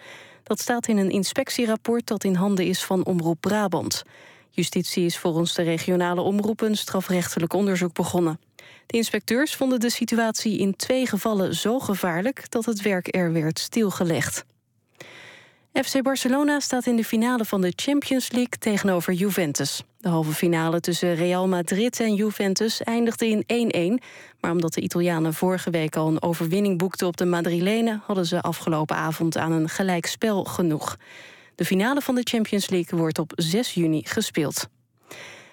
Dat 0.44 0.60
staat 0.60 0.88
in 0.88 0.98
een 0.98 1.12
inspectierapport 1.12 2.08
dat 2.08 2.24
in 2.24 2.36
handen 2.36 2.66
is 2.66 2.84
van 2.84 3.06
Omroep 3.06 3.42
Brabant. 3.42 4.04
Justitie 4.50 5.06
is 5.06 5.18
volgens 5.18 5.54
de 5.54 5.62
regionale 5.62 6.22
omroep 6.22 6.62
een 6.62 6.78
strafrechtelijk 6.78 7.54
onderzoek 7.54 7.94
begonnen. 7.94 8.49
De 8.90 8.98
inspecteurs 8.98 9.56
vonden 9.56 9.80
de 9.80 9.90
situatie 9.90 10.58
in 10.58 10.76
twee 10.76 11.08
gevallen 11.08 11.56
zo 11.56 11.80
gevaarlijk... 11.80 12.52
dat 12.52 12.66
het 12.66 12.82
werk 12.82 13.16
er 13.16 13.34
werd 13.34 13.60
stilgelegd. 13.60 14.46
FC 15.74 16.02
Barcelona 16.02 16.60
staat 16.60 16.86
in 16.86 16.96
de 16.96 17.04
finale 17.04 17.46
van 17.46 17.62
de 17.62 17.74
Champions 17.76 18.32
League 18.32 18.58
tegenover 18.60 19.14
Juventus. 19.14 19.84
De 19.98 20.10
halve 20.10 20.32
finale 20.32 20.80
tussen 20.80 21.16
Real 21.16 21.48
Madrid 21.48 22.00
en 22.00 22.14
Juventus 22.16 22.84
eindigde 22.84 23.44
in 23.46 24.00
1-1. 24.00 24.04
Maar 24.40 24.52
omdat 24.52 24.74
de 24.74 24.82
Italianen 24.82 25.34
vorige 25.34 25.70
week 25.70 25.96
al 25.96 26.08
een 26.08 26.22
overwinning 26.22 26.78
boekten 26.78 27.08
op 27.08 27.18
de 27.18 27.26
Madrilenen... 27.26 28.02
hadden 28.06 28.26
ze 28.26 28.42
afgelopen 28.42 28.96
avond 28.96 29.38
aan 29.38 29.52
een 29.52 29.70
gelijkspel 29.70 30.44
genoeg. 30.44 30.98
De 31.56 31.66
finale 31.66 32.02
van 32.02 32.16
de 32.16 32.24
Champions 32.24 32.70
League 32.70 33.00
wordt 33.00 33.20
op 33.20 33.32
6 33.36 33.74
juni 33.74 34.02
gespeeld. 34.06 34.68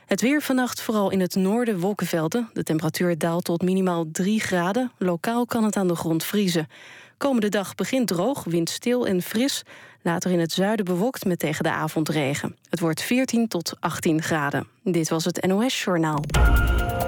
Het 0.07 0.21
weer 0.21 0.43
vannacht 0.43 0.81
vooral 0.81 1.11
in 1.11 1.21
het 1.21 1.35
noorden 1.35 1.79
wolkenvelden. 1.79 2.51
De 2.53 2.63
temperatuur 2.63 3.19
daalt 3.19 3.45
tot 3.45 3.63
minimaal 3.63 4.05
3 4.13 4.41
graden. 4.41 4.93
Lokaal 4.99 5.47
kan 5.47 5.65
het 5.65 5.77
aan 5.77 5.89
de 5.89 5.95
grond 5.95 6.25
vriezen. 6.25 6.69
Komende 7.17 7.49
dag 7.49 7.75
begint 7.75 8.09
droog, 8.09 8.45
windstil 8.45 9.07
en 9.07 9.23
fris. 9.23 9.63
Later 10.03 10.31
in 10.31 10.41
het 10.41 10.53
zuiden 10.53 10.85
bewolkt 10.85 11.25
met 11.25 11.39
tegen 11.39 11.65
de 11.65 11.71
avond 11.71 12.09
regen. 12.09 12.57
Het 12.69 12.81
wordt 12.81 13.03
14 13.03 13.49
tot 13.49 13.77
18 13.81 14.23
graden. 14.23 14.69
Dit 14.83 15.09
was 15.09 15.25
het 15.25 15.47
NOS 15.47 15.85
Journaal. 15.85 16.25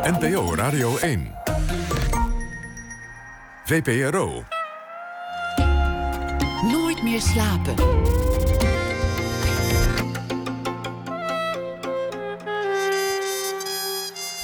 NPO 0.03 0.55
Radio 0.55 0.97
1. 0.97 1.35
VPRO. 3.65 4.45
Nooit 6.63 7.03
meer 7.03 7.21
slapen. 7.21 7.75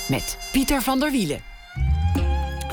Met 0.09 0.38
Pieter 0.52 0.82
van 0.82 1.00
der 1.00 1.11
Wielen. 1.11 1.40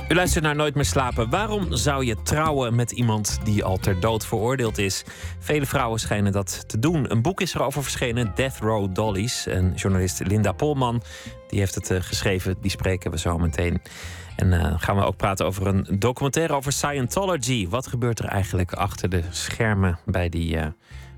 U 0.08 0.16
luistert 0.16 0.44
naar 0.44 0.56
Nooit 0.56 0.76
meer 0.76 0.86
slapen. 0.86 1.30
Waarom 1.30 1.76
zou 1.76 2.06
je 2.06 2.22
trouwen 2.22 2.76
met 2.76 2.92
iemand 2.92 3.40
die 3.44 3.64
al 3.64 3.78
ter 3.78 4.00
dood 4.00 4.26
veroordeeld 4.26 4.78
is? 4.78 5.04
Vele 5.40 5.66
vrouwen 5.66 6.00
schijnen 6.00 6.32
dat 6.32 6.70
te 6.70 6.80
doen. 6.80 7.12
Een 7.12 7.22
boek 7.22 7.42
is 7.42 7.54
erover 7.54 7.84
verschenen, 7.84 8.32
Death 8.36 8.58
Row 8.58 8.94
Dollies. 8.96 9.48
En 9.48 9.74
journalist 9.76 10.20
Linda 10.28 10.52
Polman 10.52 11.02
die 11.48 11.60
heeft 11.60 11.76
het 11.76 11.90
uh, 11.90 12.02
geschreven. 12.02 12.56
Die 12.62 12.72
spreken 12.72 13.12
we 13.12 13.18
zo 13.18 13.38
meteen. 13.38 13.82
En 14.36 14.52
uh, 14.52 14.74
gaan 14.78 14.96
we 14.96 15.04
ook 15.04 15.18
praten 15.18 15.46
over 15.46 15.68
een 15.68 15.88
documentaire 16.00 16.54
over 16.54 16.72
Scientology. 16.72 17.68
Wat 17.70 17.88
gebeurt 17.88 18.20
er 18.20 18.26
eigenlijk 18.26 18.74
achter 18.74 19.10
de 19.10 19.24
schermen 19.30 20.00
bij 20.06 20.30
die 20.30 20.56
uh, 20.56 20.66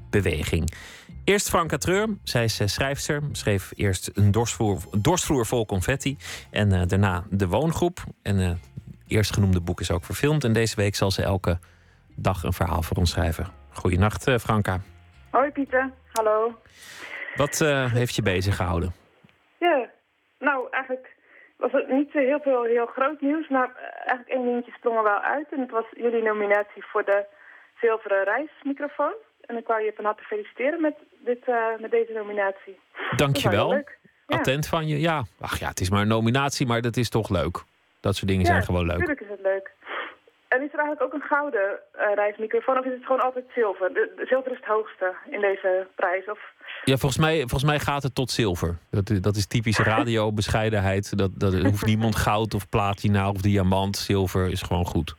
beweging? 0.09 0.73
Eerst 1.25 1.49
Franka 1.49 1.77
Treur. 1.77 2.07
Zij 2.23 2.43
is 2.43 2.73
schrijfster. 2.73 3.21
Schreef 3.31 3.71
eerst 3.75 4.11
een 4.17 4.31
dorstvloer, 4.31 4.77
dorstvloer 5.01 5.45
vol 5.45 5.65
confetti. 5.65 6.17
En 6.51 6.87
daarna 6.87 7.23
De 7.29 7.47
Woongroep. 7.47 7.97
En 8.23 8.59
eerstgenoemde 9.07 9.61
boek 9.61 9.79
is 9.79 9.91
ook 9.91 10.03
verfilmd. 10.03 10.43
En 10.43 10.53
deze 10.53 10.75
week 10.75 10.95
zal 10.95 11.11
ze 11.11 11.23
elke 11.23 11.59
dag 12.15 12.43
een 12.43 12.53
verhaal 12.53 12.81
voor 12.81 12.97
ons 12.97 13.11
schrijven. 13.11 13.47
Goedenacht, 13.71 14.27
uh, 14.27 14.37
Franka. 14.37 14.79
Hoi 15.31 15.51
Pieter, 15.51 15.91
hallo. 16.11 16.61
Wat 17.35 17.59
uh, 17.59 17.93
heeft 17.93 18.15
je 18.15 18.21
bezig 18.21 18.55
gehouden? 18.55 18.91
Ja, 19.59 19.89
nou 20.39 20.67
eigenlijk 20.71 21.15
was 21.57 21.71
het 21.71 21.89
niet 21.89 22.11
heel 22.11 22.39
veel 22.39 22.63
heel 22.63 22.85
groot 22.85 23.21
nieuws. 23.21 23.47
Maar 23.47 23.75
eigenlijk 23.95 24.29
één 24.29 24.45
dingetje 24.45 24.71
sprong 24.71 24.97
er 24.97 25.03
wel 25.03 25.19
uit. 25.19 25.47
En 25.51 25.59
het 25.59 25.71
was 25.71 25.85
jullie 25.91 26.23
nominatie 26.23 26.83
voor 26.85 27.05
de 27.05 27.25
zilveren 27.81 28.23
reismicrofoon. 28.23 29.13
En 29.45 29.57
ik 29.57 29.67
wou 29.67 29.81
je 29.81 29.93
van 29.95 30.05
harte 30.05 30.23
feliciteren 30.23 30.81
met, 30.81 30.95
dit, 31.25 31.47
uh, 31.47 31.55
met 31.79 31.91
deze 31.91 32.13
nominatie. 32.13 32.79
Dankjewel. 33.15 33.73
Ja. 33.73 33.83
Attent 34.27 34.67
van 34.67 34.87
je. 34.87 34.99
Ja, 34.99 35.23
ach 35.39 35.59
ja, 35.59 35.67
het 35.67 35.79
is 35.79 35.89
maar 35.89 36.01
een 36.01 36.07
nominatie, 36.07 36.67
maar 36.67 36.81
dat 36.81 36.97
is 36.97 37.09
toch 37.09 37.29
leuk. 37.29 37.63
Dat 37.99 38.15
soort 38.15 38.27
dingen 38.27 38.45
ja, 38.45 38.51
zijn 38.51 38.63
gewoon 38.63 38.85
leuk. 38.85 38.97
natuurlijk 38.97 39.21
is 39.21 39.29
het 39.29 39.41
leuk. 39.41 39.71
En 40.47 40.61
is 40.61 40.73
er 40.73 40.79
eigenlijk 40.79 41.01
ook 41.01 41.21
een 41.21 41.27
gouden 41.27 41.79
uh, 41.95 42.13
reismicrofoon 42.15 42.77
of 42.77 42.85
is 42.85 42.91
het 42.91 43.05
gewoon 43.05 43.21
altijd 43.21 43.45
zilver? 43.55 43.93
De, 43.93 44.13
de, 44.15 44.25
zilver 44.25 44.51
is 44.51 44.57
het 44.57 44.67
hoogste 44.67 45.13
in 45.29 45.41
deze 45.41 45.87
prijs? 45.95 46.29
Of... 46.29 46.39
Ja, 46.83 46.97
volgens 46.97 47.21
mij, 47.21 47.39
volgens 47.39 47.63
mij 47.63 47.79
gaat 47.79 48.03
het 48.03 48.15
tot 48.15 48.31
zilver. 48.31 48.77
Dat, 48.89 49.11
dat 49.21 49.35
is 49.35 49.47
typische 49.47 49.83
radiobescheidenheid. 49.95 51.17
Dat, 51.17 51.31
dat 51.33 51.53
hoeft 51.53 51.85
niemand 51.85 52.15
goud 52.15 52.53
of 52.53 52.69
platina 52.69 53.29
of 53.29 53.41
diamant. 53.41 53.97
Zilver 53.97 54.51
is 54.51 54.61
gewoon 54.61 54.85
goed. 54.85 55.15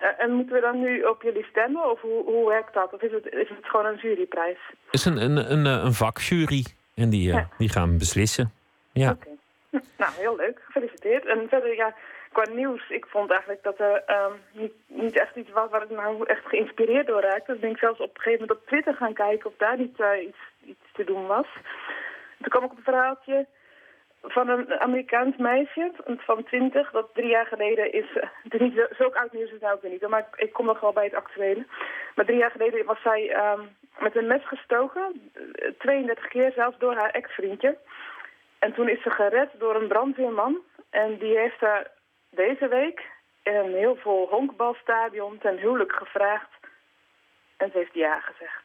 En, 0.00 0.18
en, 0.18 0.30
moeten 0.30 0.54
we 0.54 0.60
dan 0.60 0.80
nu 0.80 1.02
op 1.02 1.22
jullie 1.22 1.44
stemmen? 1.44 1.90
Of 1.90 2.00
hoe, 2.00 2.24
hoe 2.24 2.48
werkt 2.48 2.74
dat? 2.74 2.92
Of 2.92 3.02
is 3.02 3.12
het, 3.12 3.26
is 3.26 3.48
het 3.48 3.66
gewoon 3.66 3.86
een 3.86 3.96
juryprijs? 3.96 4.58
Het 4.84 4.94
is 4.94 5.04
een, 5.04 5.16
een, 5.16 5.52
een, 5.52 5.64
een 5.64 5.92
vakjury. 5.92 6.64
En 6.94 7.10
die, 7.10 7.28
ja. 7.32 7.48
die 7.58 7.68
gaan 7.68 7.98
beslissen. 7.98 8.52
Ja. 8.92 9.10
Okay. 9.10 9.36
Nou, 9.98 10.12
heel 10.14 10.36
leuk. 10.36 10.60
Gefeliciteerd. 10.64 11.26
En 11.26 11.48
verder, 11.48 11.74
ja, 11.74 11.94
qua 12.32 12.48
nieuws, 12.54 12.90
ik 12.90 13.06
vond 13.06 13.30
eigenlijk 13.30 13.62
dat 13.62 13.78
er 13.78 14.02
um, 14.06 14.32
niet, 14.52 14.72
niet 14.86 15.18
echt 15.18 15.36
iets 15.36 15.50
was 15.50 15.70
waar 15.70 15.82
ik 15.82 15.90
nou 15.90 16.26
echt 16.26 16.46
geïnspireerd 16.46 17.06
door 17.06 17.20
raakte. 17.20 17.52
Dus 17.52 17.60
ben 17.60 17.70
ik 17.70 17.78
zelfs 17.78 18.00
op 18.00 18.14
een 18.14 18.20
gegeven 18.22 18.40
moment 18.40 18.58
op 18.58 18.66
Twitter 18.66 18.94
gaan 18.94 19.14
kijken 19.14 19.50
of 19.50 19.56
daar 19.56 19.78
niet 19.78 19.98
uh, 19.98 20.26
iets, 20.26 20.38
iets 20.64 20.86
te 20.92 21.04
doen 21.04 21.26
was. 21.26 21.46
Toen 22.38 22.48
kwam 22.48 22.64
ik 22.64 22.70
op 22.70 22.76
een 22.76 22.82
verhaaltje 22.92 23.46
van 24.22 24.48
een 24.48 24.80
Amerikaans 24.80 25.36
meisje 25.36 25.92
van 26.18 26.44
20, 26.44 26.90
dat 26.90 27.08
drie 27.14 27.28
jaar 27.28 27.46
geleden 27.46 27.92
is... 27.92 28.06
Uh, 28.14 28.22
het 28.42 28.54
is 28.54 28.60
niet 28.60 28.86
zo, 28.98 29.04
oud 29.04 29.32
nieuws 29.32 29.50
is 29.50 29.60
nou 29.60 29.74
ook 29.74 29.82
weer 29.82 29.90
niet, 29.90 30.08
maar 30.08 30.20
ik, 30.20 30.40
ik 30.46 30.52
kom 30.52 30.66
nog 30.66 30.80
wel 30.80 30.92
bij 30.92 31.04
het 31.04 31.14
actuele. 31.14 31.66
Maar 32.14 32.24
drie 32.24 32.38
jaar 32.38 32.50
geleden 32.50 32.84
was 32.84 33.02
zij 33.02 33.52
um, 33.52 33.76
met 33.98 34.16
een 34.16 34.26
mes 34.26 34.46
gestoken, 34.46 35.32
32 35.78 36.28
keer 36.28 36.52
zelfs 36.52 36.78
door 36.78 36.94
haar 36.94 37.10
ex-vriendje. 37.10 37.78
En 38.58 38.72
toen 38.72 38.88
is 38.88 39.02
ze 39.02 39.10
gered 39.10 39.50
door 39.58 39.74
een 39.74 39.88
brandweerman. 39.88 40.58
En 40.90 41.18
die 41.18 41.38
heeft 41.38 41.60
haar 41.60 41.90
deze 42.30 42.68
week 42.68 43.10
in 43.42 43.54
een 43.54 43.74
heel 43.74 43.96
vol 43.96 44.28
honkbalstadion 44.28 45.38
ten 45.38 45.56
huwelijk 45.56 45.92
gevraagd. 45.92 46.50
En 47.56 47.70
ze 47.70 47.78
heeft 47.78 47.94
ja 47.94 48.20
gezegd. 48.20 48.64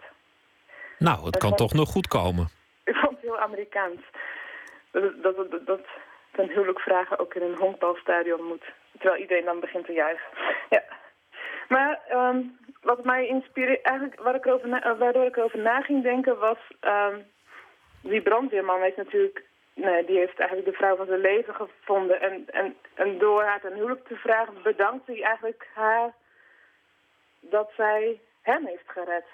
Nou, 0.98 1.26
het 1.26 1.38
kan 1.38 1.56
toch 1.56 1.74
nog 1.74 1.90
goed 1.90 2.08
komen. 2.08 2.48
Ik 2.84 2.96
vond 2.96 3.12
het 3.12 3.22
heel 3.22 3.40
Amerikaans. 3.40 4.00
Dat, 4.92 5.24
dat, 5.24 5.52
dat, 5.52 5.66
dat 5.66 5.86
ten 6.32 6.50
huwelijk 6.50 6.80
vragen 6.80 7.20
ook 7.20 7.34
in 7.34 7.42
een 7.42 7.58
honkbalstadion 7.58 8.44
moet. 8.44 8.64
Terwijl 8.92 9.22
iedereen 9.22 9.46
dan 9.46 9.60
begint 9.60 9.86
te 9.86 9.94
juichen. 9.94 10.30
Ja. 10.70 10.84
Maar 11.68 12.00
um, 12.12 12.58
wat 12.82 13.04
mij 13.04 13.28
inspireert, 13.28 13.82
eigenlijk 13.82 14.22
waar 14.22 14.36
ik 14.36 14.46
erover 14.46 14.68
na, 14.68 14.98
waardoor 14.98 15.26
ik 15.26 15.38
erover 15.38 15.60
na 15.60 15.82
ging 15.82 16.04
denken 16.04 16.40
was... 16.40 16.58
Um, 16.82 17.26
die 18.02 18.22
brandweerman 18.22 18.80
weet 18.80 18.96
natuurlijk 18.96 19.46
nee, 19.78 20.06
die 20.06 20.18
heeft 20.18 20.40
eigenlijk 20.40 20.70
de 20.70 20.78
vrouw 20.78 20.96
van 20.96 21.06
zijn 21.06 21.20
leven 21.20 21.56
gevonden. 21.56 22.22
En, 22.22 22.46
en, 22.50 22.76
en 22.94 23.18
door 23.18 23.44
haar 23.44 23.62
ten 23.62 23.74
huwelijk 23.74 24.08
te 24.08 24.16
vragen, 24.16 24.62
bedankt 24.64 25.08
hij 25.08 25.24
eigenlijk 25.24 25.68
haar 25.74 26.14
dat 27.40 27.72
zij 27.76 28.22
hem 28.42 28.66
heeft 28.66 28.90
gered. 28.92 29.26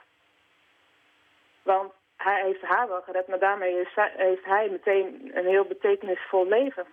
Want 1.62 1.94
hij 2.18 2.42
heeft 2.46 2.62
haar 2.62 2.88
wel 2.88 3.02
gered, 3.02 3.28
maar 3.28 3.40
daarmee 3.40 3.74
heeft 3.76 3.94
zij- 3.94 4.14
heeft 4.18 4.46
hij 4.46 4.68
meteen 4.72 5.32
een 5.34 5.46
heel 5.46 5.66
betekenisvol 5.66 6.48
leven. 6.48 6.86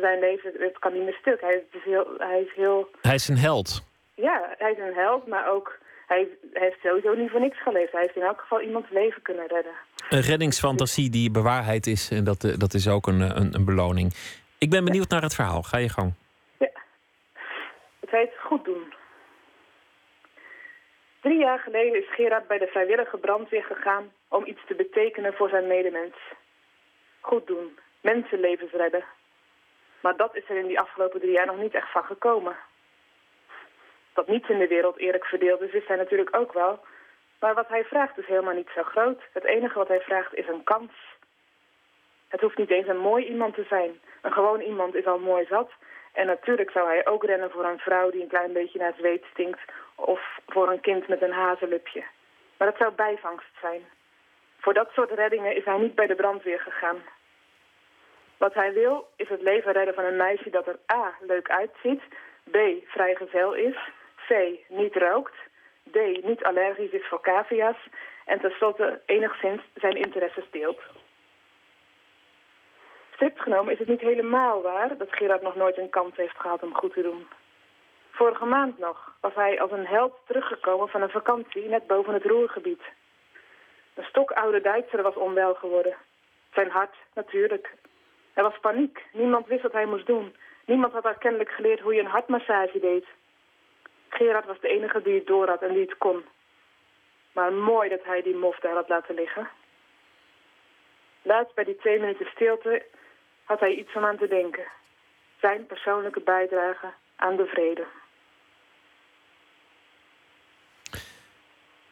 Zijn 0.00 0.18
leven, 0.20 0.52
het 0.58 0.78
kan 0.78 0.92
niet 0.92 1.02
meer 1.02 1.16
stuk. 1.20 1.40
Hij 1.40 1.62
is, 1.70 1.82
heel, 1.84 2.06
hij 2.18 2.40
is 2.40 2.54
heel, 2.54 2.88
Hij 3.02 3.14
is 3.14 3.28
een 3.28 3.38
held. 3.38 3.82
ja, 4.14 4.54
hij 4.58 4.72
is 4.72 4.78
een 4.78 4.94
held, 4.94 5.26
maar 5.26 5.48
ook, 5.50 5.78
hij, 6.06 6.28
hij 6.52 6.62
heeft 6.62 6.80
sowieso 6.82 7.14
niet 7.14 7.30
voor 7.30 7.40
niks 7.40 7.62
geleefd. 7.62 7.92
Hij 7.92 8.00
heeft 8.00 8.16
in 8.16 8.22
elk 8.22 8.40
geval 8.40 8.60
iemands 8.60 8.90
leven 8.90 9.22
kunnen 9.22 9.46
redden. 9.46 9.72
Een 10.10 10.20
reddingsfantasie 10.20 11.10
die 11.10 11.30
bewaarheid 11.30 11.86
is. 11.86 12.10
En 12.10 12.24
dat, 12.24 12.44
eh, 12.44 12.58
dat 12.58 12.74
is 12.74 12.88
ook 12.88 13.06
een, 13.06 13.20
een, 13.20 13.54
een 13.54 13.64
beloning. 13.64 14.12
Ik 14.58 14.70
ben 14.70 14.84
benieuwd 14.84 15.08
naar 15.08 15.22
het 15.22 15.34
verhaal. 15.34 15.62
Ga 15.62 15.78
je 15.78 15.88
gang. 15.88 16.12
Het 18.00 18.10
heet 18.10 18.32
goed 18.40 18.64
doen. 18.64 18.94
Drie 21.24 21.38
jaar 21.38 21.58
geleden 21.58 22.02
is 22.02 22.14
Gerard 22.14 22.46
bij 22.46 22.58
de 22.58 22.66
vrijwillige 22.66 23.18
brandweer 23.18 23.64
gegaan 23.64 24.12
om 24.28 24.46
iets 24.46 24.60
te 24.66 24.74
betekenen 24.74 25.34
voor 25.34 25.48
zijn 25.48 25.66
medemens. 25.66 26.16
Goed 27.20 27.46
doen, 27.46 27.78
mensenlevens 28.00 28.72
redden. 28.72 29.04
Maar 30.00 30.16
dat 30.16 30.36
is 30.36 30.48
er 30.48 30.56
in 30.56 30.66
die 30.66 30.80
afgelopen 30.80 31.20
drie 31.20 31.32
jaar 31.32 31.46
nog 31.46 31.56
niet 31.56 31.74
echt 31.74 31.90
van 31.90 32.04
gekomen. 32.04 32.56
Dat 34.14 34.28
niets 34.28 34.48
in 34.48 34.58
de 34.58 34.66
wereld 34.66 34.98
eerlijk 34.98 35.24
verdeeld 35.24 35.60
is, 35.60 35.72
wist 35.72 35.88
hij 35.88 35.96
natuurlijk 35.96 36.36
ook 36.36 36.52
wel. 36.52 36.84
Maar 37.40 37.54
wat 37.54 37.68
hij 37.68 37.84
vraagt 37.84 38.18
is 38.18 38.26
helemaal 38.26 38.54
niet 38.54 38.70
zo 38.74 38.82
groot. 38.82 39.22
Het 39.32 39.44
enige 39.44 39.78
wat 39.78 39.88
hij 39.88 40.00
vraagt 40.00 40.34
is 40.34 40.48
een 40.48 40.64
kans. 40.64 40.92
Het 42.28 42.40
hoeft 42.40 42.58
niet 42.58 42.70
eens 42.70 42.88
een 42.88 43.08
mooi 43.10 43.24
iemand 43.24 43.54
te 43.54 43.64
zijn. 43.68 44.00
Een 44.22 44.32
gewoon 44.32 44.60
iemand 44.60 44.94
is 44.94 45.06
al 45.06 45.18
mooi 45.18 45.46
zat. 45.46 45.70
En 46.14 46.26
natuurlijk 46.26 46.70
zou 46.70 46.86
hij 46.86 47.06
ook 47.06 47.24
rennen 47.24 47.50
voor 47.50 47.64
een 47.64 47.78
vrouw 47.78 48.10
die 48.10 48.22
een 48.22 48.34
klein 48.36 48.52
beetje 48.52 48.78
naar 48.78 48.94
zweet 48.98 49.24
stinkt. 49.30 49.60
Of 49.94 50.20
voor 50.46 50.70
een 50.70 50.80
kind 50.80 51.08
met 51.08 51.22
een 51.22 51.32
hazelupje. 51.32 52.04
Maar 52.56 52.68
dat 52.70 52.76
zou 52.78 52.92
bijvangst 52.92 53.54
zijn. 53.60 53.82
Voor 54.60 54.74
dat 54.74 54.90
soort 54.92 55.10
reddingen 55.10 55.56
is 55.56 55.64
hij 55.64 55.78
niet 55.78 55.94
bij 55.94 56.06
de 56.06 56.14
brandweer 56.14 56.60
gegaan. 56.60 57.02
Wat 58.36 58.54
hij 58.54 58.72
wil 58.72 59.08
is 59.16 59.28
het 59.28 59.42
leven 59.42 59.72
redden 59.72 59.94
van 59.94 60.04
een 60.04 60.16
meisje 60.16 60.50
dat 60.50 60.66
er 60.66 60.78
A. 60.92 61.14
leuk 61.20 61.50
uitziet. 61.50 62.02
B. 62.50 62.56
vrijgezel 62.84 63.54
is. 63.54 63.76
C. 64.28 64.34
niet 64.68 64.96
rookt. 64.96 65.34
D. 65.90 65.96
niet 66.22 66.44
allergisch 66.44 66.90
is 66.90 67.06
voor 67.06 67.20
cavia's. 67.20 67.88
En 68.24 68.40
tenslotte 68.40 69.00
enigszins 69.06 69.62
zijn 69.74 69.96
interesses 69.96 70.50
deelt. 70.50 70.80
Strikt 73.14 73.40
genomen 73.40 73.72
is 73.72 73.78
het 73.78 73.88
niet 73.88 74.00
helemaal 74.00 74.62
waar 74.62 74.96
dat 74.96 75.12
Gerard 75.12 75.42
nog 75.42 75.54
nooit 75.54 75.78
een 75.78 75.90
kans 75.90 76.16
heeft 76.16 76.36
gehad 76.36 76.62
om 76.62 76.74
goed 76.74 76.92
te 76.92 77.02
doen. 77.02 77.26
Vorige 78.10 78.44
maand 78.44 78.78
nog 78.78 79.16
was 79.20 79.34
hij 79.34 79.60
als 79.60 79.70
een 79.70 79.86
held 79.86 80.14
teruggekomen 80.26 80.88
van 80.88 81.02
een 81.02 81.10
vakantie 81.10 81.68
net 81.68 81.86
boven 81.86 82.14
het 82.14 82.24
Roergebied. 82.24 82.82
Een 83.94 84.04
stokoude 84.04 84.60
Duitser 84.60 85.02
was 85.02 85.14
onwel 85.14 85.54
geworden. 85.54 85.96
Zijn 86.52 86.70
hart, 86.70 86.94
natuurlijk. 87.14 87.74
Er 88.32 88.42
was 88.42 88.58
paniek. 88.60 89.06
Niemand 89.12 89.46
wist 89.46 89.62
wat 89.62 89.72
hij 89.72 89.86
moest 89.86 90.06
doen. 90.06 90.36
Niemand 90.66 90.92
had 90.92 91.04
haar 91.04 91.18
kennelijk 91.18 91.50
geleerd 91.50 91.80
hoe 91.80 91.94
je 91.94 92.00
een 92.00 92.16
hartmassage 92.16 92.80
deed. 92.80 93.06
Gerard 94.08 94.46
was 94.46 94.60
de 94.60 94.68
enige 94.68 95.02
die 95.02 95.14
het 95.14 95.26
door 95.26 95.48
had 95.48 95.62
en 95.62 95.72
die 95.72 95.82
het 95.82 95.98
kon. 95.98 96.24
Maar 97.32 97.52
mooi 97.52 97.88
dat 97.88 98.04
hij 98.04 98.22
die 98.22 98.36
mof 98.36 98.58
daar 98.58 98.74
had 98.74 98.88
laten 98.88 99.14
liggen. 99.14 99.48
Laatst 101.22 101.54
bij 101.54 101.64
die 101.64 101.76
twee 101.76 102.00
minuten 102.00 102.26
stilte 102.26 102.82
had 103.44 103.60
hij 103.60 103.74
iets 103.74 103.94
om 103.94 104.04
aan 104.04 104.16
te 104.16 104.28
denken. 104.28 104.64
Zijn 105.40 105.66
persoonlijke 105.66 106.20
bijdrage 106.24 106.92
aan 107.16 107.36
de 107.36 107.46
vrede. 107.46 107.86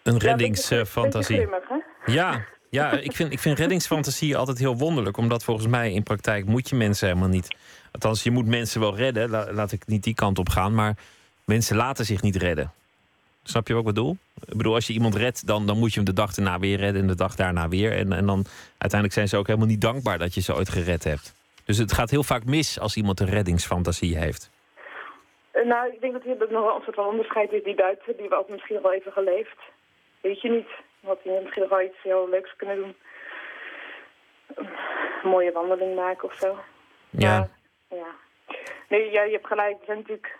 Een 0.02 0.18
reddingsfantasie. 0.18 1.36
grimmig? 1.36 1.64
Ja, 2.06 2.44
ja 2.70 2.90
ik, 2.90 3.12
vind, 3.12 3.32
ik 3.32 3.38
vind 3.38 3.58
reddingsfantasieën 3.58 4.36
altijd 4.36 4.58
heel 4.58 4.76
wonderlijk. 4.76 5.16
Omdat 5.16 5.44
volgens 5.44 5.66
mij 5.66 5.92
in 5.92 6.02
praktijk 6.02 6.44
moet 6.44 6.68
je 6.68 6.76
mensen 6.76 7.08
helemaal 7.08 7.28
niet. 7.28 7.56
Althans, 7.92 8.22
je 8.22 8.30
moet 8.30 8.46
mensen 8.46 8.80
wel 8.80 8.96
redden. 8.96 9.30
La- 9.30 9.52
laat 9.52 9.72
ik 9.72 9.86
niet 9.86 10.02
die 10.02 10.14
kant 10.14 10.38
op 10.38 10.48
gaan. 10.48 10.74
Maar 10.74 10.94
mensen 11.44 11.76
laten 11.76 12.04
zich 12.04 12.22
niet 12.22 12.36
redden. 12.36 12.72
Snap 13.42 13.66
je 13.66 13.74
wat 13.74 13.82
ik 13.82 13.88
bedoel? 13.88 14.16
Ik 14.44 14.56
bedoel, 14.56 14.74
als 14.74 14.86
je 14.86 14.92
iemand 14.92 15.14
redt, 15.14 15.46
dan, 15.46 15.66
dan 15.66 15.78
moet 15.78 15.90
je 15.90 15.96
hem 15.96 16.04
de 16.04 16.12
dag 16.12 16.36
erna 16.36 16.58
weer 16.58 16.78
redden. 16.78 17.02
En 17.02 17.08
de 17.08 17.14
dag 17.14 17.34
daarna 17.34 17.68
weer. 17.68 17.92
En, 17.92 18.12
en 18.12 18.26
dan 18.26 18.44
uiteindelijk 18.78 19.12
zijn 19.12 19.28
ze 19.28 19.36
ook 19.36 19.46
helemaal 19.46 19.68
niet 19.68 19.80
dankbaar 19.80 20.18
dat 20.18 20.34
je 20.34 20.40
ze 20.40 20.54
ooit 20.54 20.68
gered 20.68 21.04
hebt. 21.04 21.34
Dus 21.64 21.78
het 21.78 21.92
gaat 21.92 22.10
heel 22.10 22.22
vaak 22.22 22.44
mis 22.44 22.80
als 22.80 22.96
iemand 22.96 23.20
een 23.20 23.30
reddingsfantasie 23.30 24.16
heeft. 24.18 24.50
Eh, 25.50 25.64
Nou, 25.64 25.92
ik 25.92 26.00
denk 26.00 26.12
dat 26.12 26.22
hier 26.22 26.42
ook 26.42 26.50
nog 26.50 26.64
wel 26.64 26.76
een 26.76 26.82
soort 26.82 26.96
van 26.96 27.06
onderscheid 27.06 27.52
is. 27.52 27.64
Die 27.64 27.76
Duitser, 27.76 28.16
die 28.16 28.28
was 28.28 28.44
misschien 28.48 28.74
nog 28.74 28.84
wel 28.84 28.92
even 28.92 29.12
geleefd. 29.12 29.58
Weet 30.20 30.40
je 30.40 30.50
niet. 30.50 30.68
Had 31.06 31.18
hij 31.22 31.40
misschien 31.42 31.68
wel 31.68 31.80
iets 31.80 32.02
heel 32.02 32.28
leuks 32.28 32.56
kunnen 32.56 32.76
doen. 32.76 32.94
Een 34.54 35.30
mooie 35.30 35.52
wandeling 35.52 35.94
maken 35.94 36.28
of 36.28 36.34
zo. 36.34 36.58
Ja. 37.10 37.48
Ja. 37.88 38.06
Nee, 38.88 39.10
ja, 39.10 39.22
je 39.22 39.32
hebt 39.32 39.46
gelijk. 39.46 39.78
Er 39.78 39.86
zijn 39.86 39.98
natuurlijk, 39.98 40.38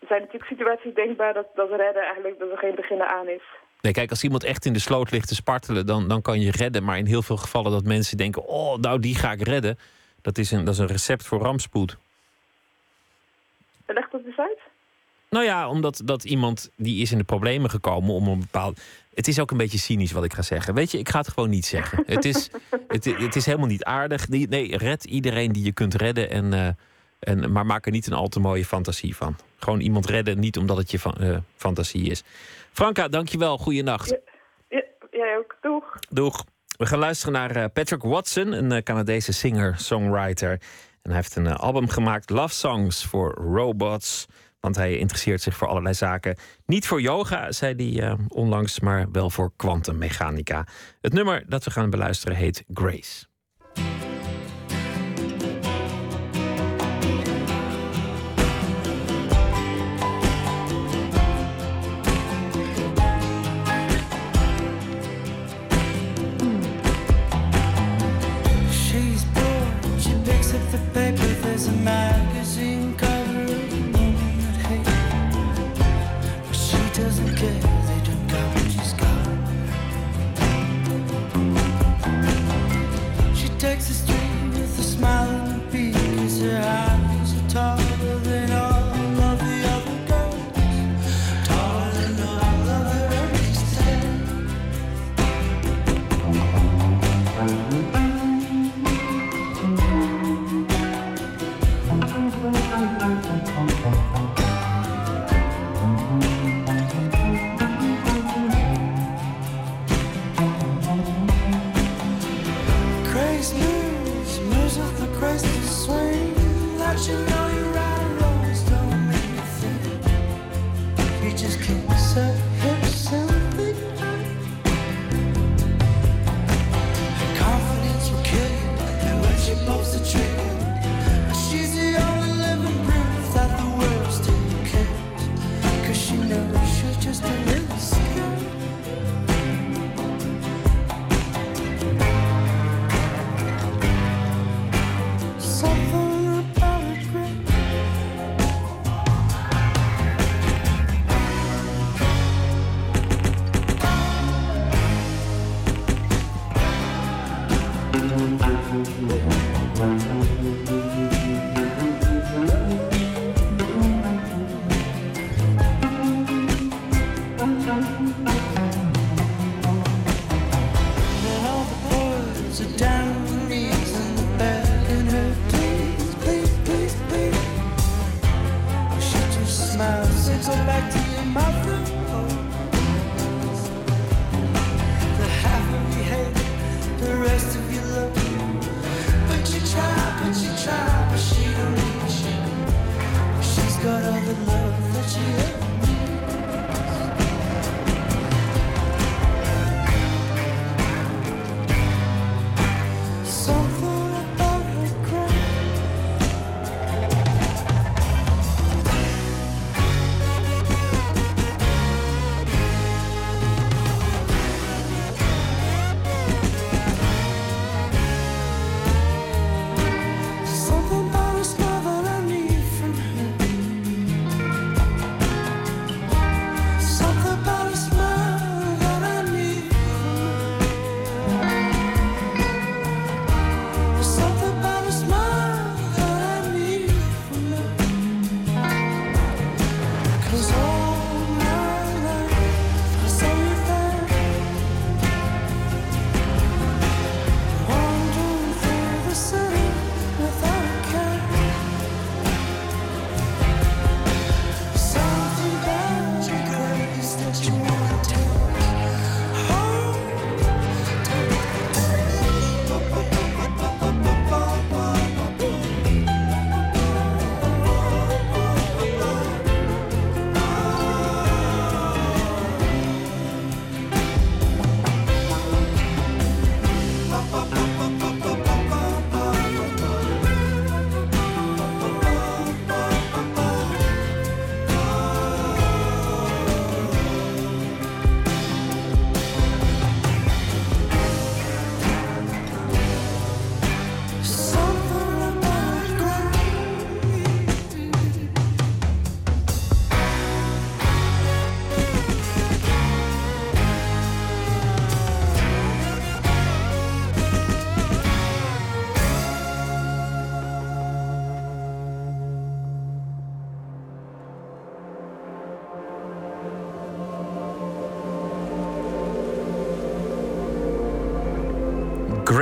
er 0.00 0.06
zijn 0.06 0.20
natuurlijk 0.20 0.50
situaties 0.50 0.94
denkbaar 0.94 1.34
dat, 1.34 1.46
dat 1.54 1.68
redden 1.70 2.02
eigenlijk 2.02 2.38
dat 2.38 2.50
er 2.50 2.58
geen 2.58 2.74
beginnen 2.74 3.08
aan 3.08 3.28
is. 3.28 3.42
Nee, 3.80 3.92
kijk, 3.92 4.10
als 4.10 4.24
iemand 4.24 4.44
echt 4.44 4.64
in 4.64 4.72
de 4.72 4.80
sloot 4.80 5.10
ligt 5.10 5.28
te 5.28 5.34
spartelen, 5.34 5.86
dan, 5.86 6.08
dan 6.08 6.22
kan 6.22 6.40
je 6.40 6.50
redden. 6.50 6.84
Maar 6.84 6.98
in 6.98 7.06
heel 7.06 7.22
veel 7.22 7.36
gevallen 7.36 7.72
dat 7.72 7.84
mensen 7.84 8.16
denken: 8.16 8.46
oh, 8.46 8.76
nou, 8.76 9.00
die 9.00 9.14
ga 9.14 9.32
ik 9.32 9.42
redden. 9.42 9.78
Dat 10.28 10.38
is 10.38 10.50
een, 10.50 10.64
dat 10.64 10.74
is 10.74 10.80
een 10.80 10.86
recept 10.86 11.26
voor 11.26 11.40
rampspoed. 11.40 11.96
Leg 13.86 14.08
dat 14.08 14.20
eens 14.24 14.38
uit. 14.38 14.58
Nou 15.30 15.44
ja, 15.44 15.68
omdat 15.68 16.02
dat 16.04 16.24
iemand 16.24 16.70
die 16.76 17.02
is 17.02 17.12
in 17.12 17.18
de 17.18 17.24
problemen 17.24 17.70
gekomen 17.70 18.14
om 18.14 18.28
een 18.28 18.38
bepaald. 18.38 18.80
Het 19.14 19.28
is 19.28 19.40
ook 19.40 19.50
een 19.50 19.56
beetje 19.56 19.78
cynisch 19.78 20.12
wat 20.12 20.24
ik 20.24 20.32
ga 20.32 20.42
zeggen. 20.42 20.74
Weet 20.74 20.90
je, 20.90 20.98
ik 20.98 21.08
ga 21.08 21.18
het 21.18 21.28
gewoon 21.28 21.50
niet 21.50 21.66
zeggen. 21.66 22.02
Het 22.06 22.24
is, 22.24 22.50
het, 22.88 23.04
het 23.04 23.36
is 23.36 23.46
helemaal 23.46 23.66
niet 23.66 23.84
aardig. 23.84 24.28
Nee, 24.28 24.76
red 24.76 25.04
iedereen 25.04 25.52
die 25.52 25.64
je 25.64 25.72
kunt 25.72 25.94
redden. 25.94 26.30
En, 26.30 26.52
eh, 26.52 26.68
en, 27.18 27.52
maar 27.52 27.66
maak 27.66 27.86
er 27.86 27.92
niet 27.92 28.06
een 28.06 28.12
al 28.12 28.28
te 28.28 28.40
mooie 28.40 28.64
fantasie 28.64 29.16
van. 29.16 29.36
Gewoon 29.58 29.80
iemand 29.80 30.06
redden, 30.06 30.38
niet 30.38 30.56
omdat 30.56 30.76
het 30.76 30.90
je 30.90 30.98
van, 30.98 31.14
eh, 31.14 31.38
fantasie 31.56 32.10
is. 32.10 32.22
Franka, 32.72 33.08
dankjewel. 33.08 33.58
Goeienacht. 33.58 34.18
Ja, 34.68 34.82
jij 35.10 35.36
ook. 35.38 35.56
Doeg. 35.60 35.98
Doeg. 36.08 36.44
We 36.78 36.86
gaan 36.86 36.98
luisteren 36.98 37.32
naar 37.32 37.56
eh, 37.56 37.64
Patrick 37.72 38.02
Watson, 38.02 38.52
een 38.52 38.72
eh, 38.72 38.82
Canadese 38.82 39.32
singer-songwriter. 39.32 40.50
En 40.50 41.10
hij 41.10 41.14
heeft 41.14 41.36
een 41.36 41.46
eh, 41.46 41.54
album 41.54 41.88
gemaakt, 41.88 42.30
Love 42.30 42.54
Songs 42.54 43.04
for 43.04 43.34
Robots. 43.34 44.26
Want 44.60 44.76
hij 44.76 44.96
interesseert 44.96 45.42
zich 45.42 45.56
voor 45.56 45.68
allerlei 45.68 45.94
zaken. 45.94 46.36
Niet 46.66 46.86
voor 46.86 47.00
yoga, 47.00 47.52
zei 47.52 47.98
hij 47.98 48.16
onlangs, 48.28 48.80
maar 48.80 49.10
wel 49.10 49.30
voor 49.30 49.52
kwantummechanica. 49.56 50.66
Het 51.00 51.12
nummer 51.12 51.44
dat 51.48 51.64
we 51.64 51.70
gaan 51.70 51.90
beluisteren 51.90 52.36
heet 52.36 52.64
Grace. 52.74 53.26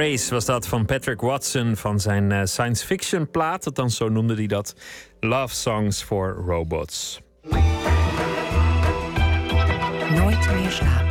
Was 0.07 0.45
dat 0.45 0.66
van 0.66 0.85
Patrick 0.85 1.20
Watson 1.20 1.77
van 1.77 2.01
zijn 2.01 2.31
uh, 2.31 2.41
science 2.45 2.87
fiction 2.87 3.31
plaat. 3.31 3.74
dan 3.74 3.91
zo 3.91 4.09
noemde 4.09 4.35
hij 4.35 4.47
dat. 4.47 4.74
Love 5.20 5.55
Songs 5.55 6.03
for 6.03 6.43
Robots. 6.47 7.20
Nooit 10.11 10.51
meer 10.53 10.70
slapen. 10.70 11.07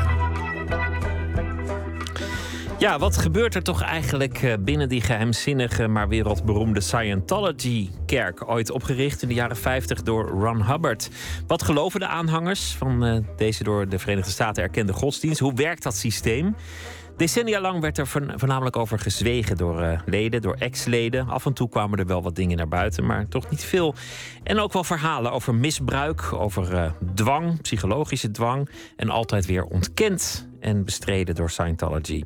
Ja, 2.80 3.00
wat 3.00 3.18
gebeurt 3.18 3.56
er 3.56 3.64
toch 3.64 3.82
eigenlijk 3.82 4.44
eh, 4.44 4.54
binnen 4.60 4.90
die 4.90 5.02
geheimzinnige, 5.02 5.88
maar 5.88 6.08
wereldberoemde 6.08 6.82
Scientology-kerk? 6.82 8.50
Ooit 8.50 8.72
opgericht 8.72 9.22
in 9.22 9.28
de 9.28 9.34
jaren 9.34 9.58
50 9.58 10.04
door 10.04 10.28
Ron 10.28 10.64
Hubbard. 10.64 11.10
Wat 11.48 11.64
geloven 11.64 12.00
de 12.00 12.08
aanhangers 12.08 12.76
van 12.78 13.06
uh, 13.06 13.18
deze 13.38 13.64
door 13.64 13.90
de 13.90 14.00
Verenigde 14.00 14.32
Staten 14.32 14.64
erkende 14.64 14.94
godsdienst? 14.94 15.40
Hoe 15.40 15.54
werkt 15.54 15.84
dat 15.84 15.96
systeem? 15.96 16.56
Decennia 17.18 17.62
lang 17.62 17.82
werd 17.82 17.98
er 17.98 18.08
voornamelijk 18.08 18.76
over 18.76 19.00
gezwegen 19.00 19.58
door 19.58 19.82
uh, 19.82 20.00
leden, 20.06 20.42
door 20.42 20.56
ex-leden. 20.60 21.28
Af 21.28 21.46
en 21.46 21.54
toe 21.54 21.70
kwamen 21.70 22.00
er 22.00 22.06
wel 22.06 22.22
wat 22.22 22.36
dingen 22.36 22.58
naar 22.58 22.68
buiten, 22.68 23.06
maar 23.06 23.28
toch 23.28 23.50
niet 23.50 23.64
veel. 23.64 23.96
En 24.44 24.60
ook 24.60 24.74
wel 24.74 24.84
verhalen 24.84 25.32
over 25.32 25.56
misbruik, 25.56 26.34
over 26.34 26.74
uh, 26.74 26.92
dwang, 27.14 27.62
psychologische 27.62 28.32
dwang. 28.32 28.70
En 28.96 29.10
altijd 29.10 29.46
weer 29.46 29.64
ontkend 29.64 30.48
en 30.60 30.86
bestreden 30.86 31.36
door 31.36 31.50
Scientology. 31.50 32.24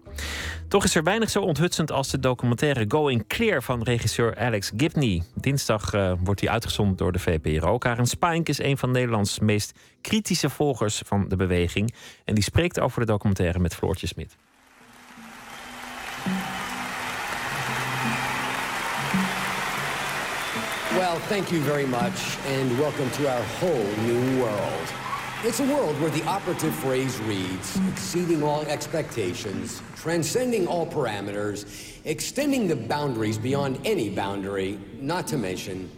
Toch 0.68 0.84
is 0.84 0.95
er 0.95 1.03
weinig 1.03 1.30
zo 1.30 1.41
onthutsend 1.41 1.91
als 1.91 2.10
de 2.10 2.20
documentaire 2.20 2.86
Going 2.88 3.28
Clear 3.28 3.64
van 3.64 3.84
regisseur 3.84 4.38
Alex 4.38 4.72
Gibney. 4.78 5.24
Dinsdag 5.36 5.94
uh, 5.94 6.14
wordt 6.24 6.40
die 6.40 6.49
uitgezonden 6.49 6.98
door 6.98 7.11
de 7.11 7.20
VPRO. 7.20 7.78
Karen 7.78 8.06
Spink 8.06 8.49
is 8.49 8.60
een 8.60 8.78
van 8.78 8.91
Nederlands 8.91 9.40
meest 9.40 9.80
kritische 10.02 10.49
volgers 10.49 11.02
van 11.06 11.28
de 11.28 11.36
beweging. 11.36 11.94
En 12.26 12.34
die 12.36 12.44
spreekt 12.44 12.80
over 12.80 12.99
de 12.99 13.06
documentaire 13.06 13.60
met 13.60 13.76
Floortje 13.76 14.07
Smit. 14.07 14.36
Well, 20.94 21.20
thank 21.30 21.52
you 21.52 21.60
very 21.60 21.86
much, 21.86 22.38
and 22.48 22.80
welcome 22.80 23.11
to 23.11 23.30
our 23.30 23.44
whole 23.60 23.86
new 24.07 24.41
world. 24.41 24.88
It's 25.44 25.60
a 25.60 25.64
world 25.64 26.02
where 26.02 26.10
the 26.10 26.24
operative 26.24 26.74
phrase 26.74 27.20
reads 27.28 27.80
exceeding 27.91 28.41
all 28.41 28.61
expectations, 28.61 29.84
transcending 29.95 30.68
all 30.68 30.88
parameters, 30.88 31.66
extending 32.06 32.68
the 32.68 32.76
boundaries 32.76 33.38
beyond 33.38 33.80
any 33.86 34.10
boundary, 34.10 34.80
not 34.99 35.28
to 35.28 35.38
mention 35.38 35.90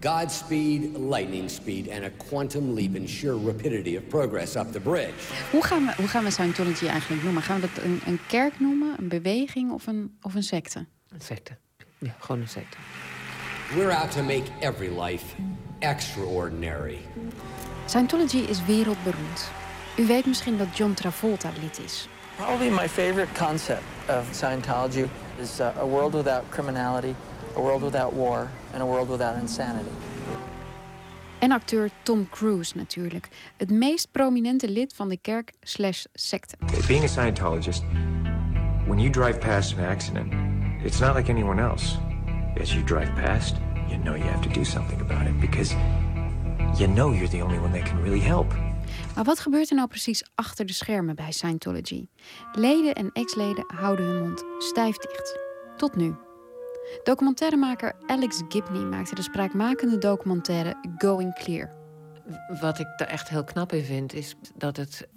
Godspeed, 0.00 0.94
lightning 0.94 1.48
speed 1.48 1.88
and 1.88 2.04
a 2.04 2.10
quantum 2.10 2.74
leap 2.74 2.94
in 2.94 3.06
sheer 3.06 3.34
rapidity 3.34 3.96
of 3.96 4.06
progress 4.10 4.56
up 4.56 4.72
the 4.72 4.80
bridge. 4.80 5.14
Hoe 5.50 5.64
gaan 5.64 5.86
we, 5.86 5.94
hoe 5.96 6.08
gaan 6.08 6.24
we 6.24 6.30
Scientology 6.30 6.86
eigenlijk 6.86 7.22
noemen? 7.22 7.42
Gaan 7.42 7.60
we 7.60 7.68
dat 7.74 7.84
een, 7.84 8.00
een 8.06 8.18
kerk 8.26 8.60
noemen, 8.60 8.94
een 8.98 9.08
beweging 9.08 9.72
of 9.72 9.86
een, 9.86 10.16
of 10.22 10.34
een 10.34 10.42
secte? 10.42 10.86
Een 11.08 11.20
secte. 11.20 11.56
Ja, 11.98 12.14
gewoon 12.18 12.40
een 12.40 12.48
secte. 12.48 12.76
We're 13.76 13.90
out 13.90 14.12
to 14.12 14.22
make 14.22 14.44
every 14.60 14.88
life 14.88 15.34
extraordinary. 15.80 16.98
Scientology 17.86 18.48
is 18.48 18.62
wereldberoemd. 18.62 19.50
U 19.96 20.06
weet 20.06 20.26
misschien 20.26 20.58
dat 20.58 20.76
John 20.76 20.94
Travolta 20.94 21.50
lid 21.60 21.80
is. 21.84 22.08
Probably 22.36 22.70
my 22.70 22.88
favorite 22.88 23.34
concept 23.34 23.82
of 24.08 24.26
Scientology 24.30 25.08
is 25.40 25.60
uh, 25.60 25.72
a 25.80 25.86
world 25.86 26.14
without 26.14 26.42
criminality, 26.50 27.14
a 27.56 27.60
world 27.60 27.82
without 27.82 28.12
war 28.12 28.48
and 28.72 28.82
a 28.82 28.86
world 28.86 29.08
without 29.08 29.40
insanity. 29.40 29.90
En 31.38 31.52
acteur 31.52 31.90
Tom 32.02 32.28
Cruise 32.30 32.76
natuurlijk. 32.76 33.28
Het 33.56 33.70
meest 33.70 34.08
prominente 34.12 34.68
lid 34.68 34.92
van 34.94 35.08
de 35.08 35.16
kerk 35.16 35.52
slash 35.60 36.04
secte. 36.12 36.56
Being 36.86 37.04
a 37.04 37.08
Scientologist, 37.08 37.82
when 38.86 38.98
you 38.98 39.10
drive 39.10 39.38
past 39.38 39.78
an 39.78 39.84
accident, 39.84 40.32
it's 40.84 40.98
not 40.98 41.16
like 41.16 41.30
anyone 41.32 41.62
else. 41.62 41.96
As 42.60 42.72
you 42.72 42.84
drive 42.84 43.12
past, 43.14 43.56
you 43.88 43.98
know 44.02 44.14
you 44.16 44.24
have 44.24 44.48
to 44.48 44.48
do 44.48 44.64
something 44.64 45.00
about 45.00 45.26
it 45.26 45.40
because 45.40 45.74
you 46.78 46.92
know 46.92 47.12
you're 47.12 47.28
the 47.28 47.42
only 47.42 47.58
one 47.58 47.72
that 47.72 47.88
can 47.88 48.02
really 48.02 48.20
help. 48.20 48.54
Maar 49.14 49.24
wat 49.24 49.40
gebeurt 49.40 49.70
er 49.70 49.76
nou 49.76 49.88
precies 49.88 50.24
achter 50.34 50.66
de 50.66 50.72
schermen 50.72 51.14
bij 51.14 51.32
Scientology? 51.32 52.06
Leden 52.52 52.94
en 52.94 53.10
ex-leden 53.12 53.64
houden 53.66 54.06
hun 54.06 54.22
mond 54.22 54.44
stijf 54.58 54.96
dicht. 54.96 55.38
Tot 55.76 55.96
nu. 55.96 56.14
Documentairemaker 57.02 57.94
Alex 58.06 58.42
Gibney 58.48 58.82
maakte 58.82 59.14
de 59.14 59.22
spraakmakende 59.22 59.98
documentaire 59.98 60.76
Going 60.98 61.34
Clear. 61.34 61.70
Wat 62.60 62.78
ik 62.78 62.86
daar 62.96 63.08
echt 63.08 63.28
heel 63.28 63.44
knap 63.44 63.72
in 63.72 63.84
vind, 63.84 64.12
is 64.12 64.34
dat 64.54 64.76
het 64.76 65.08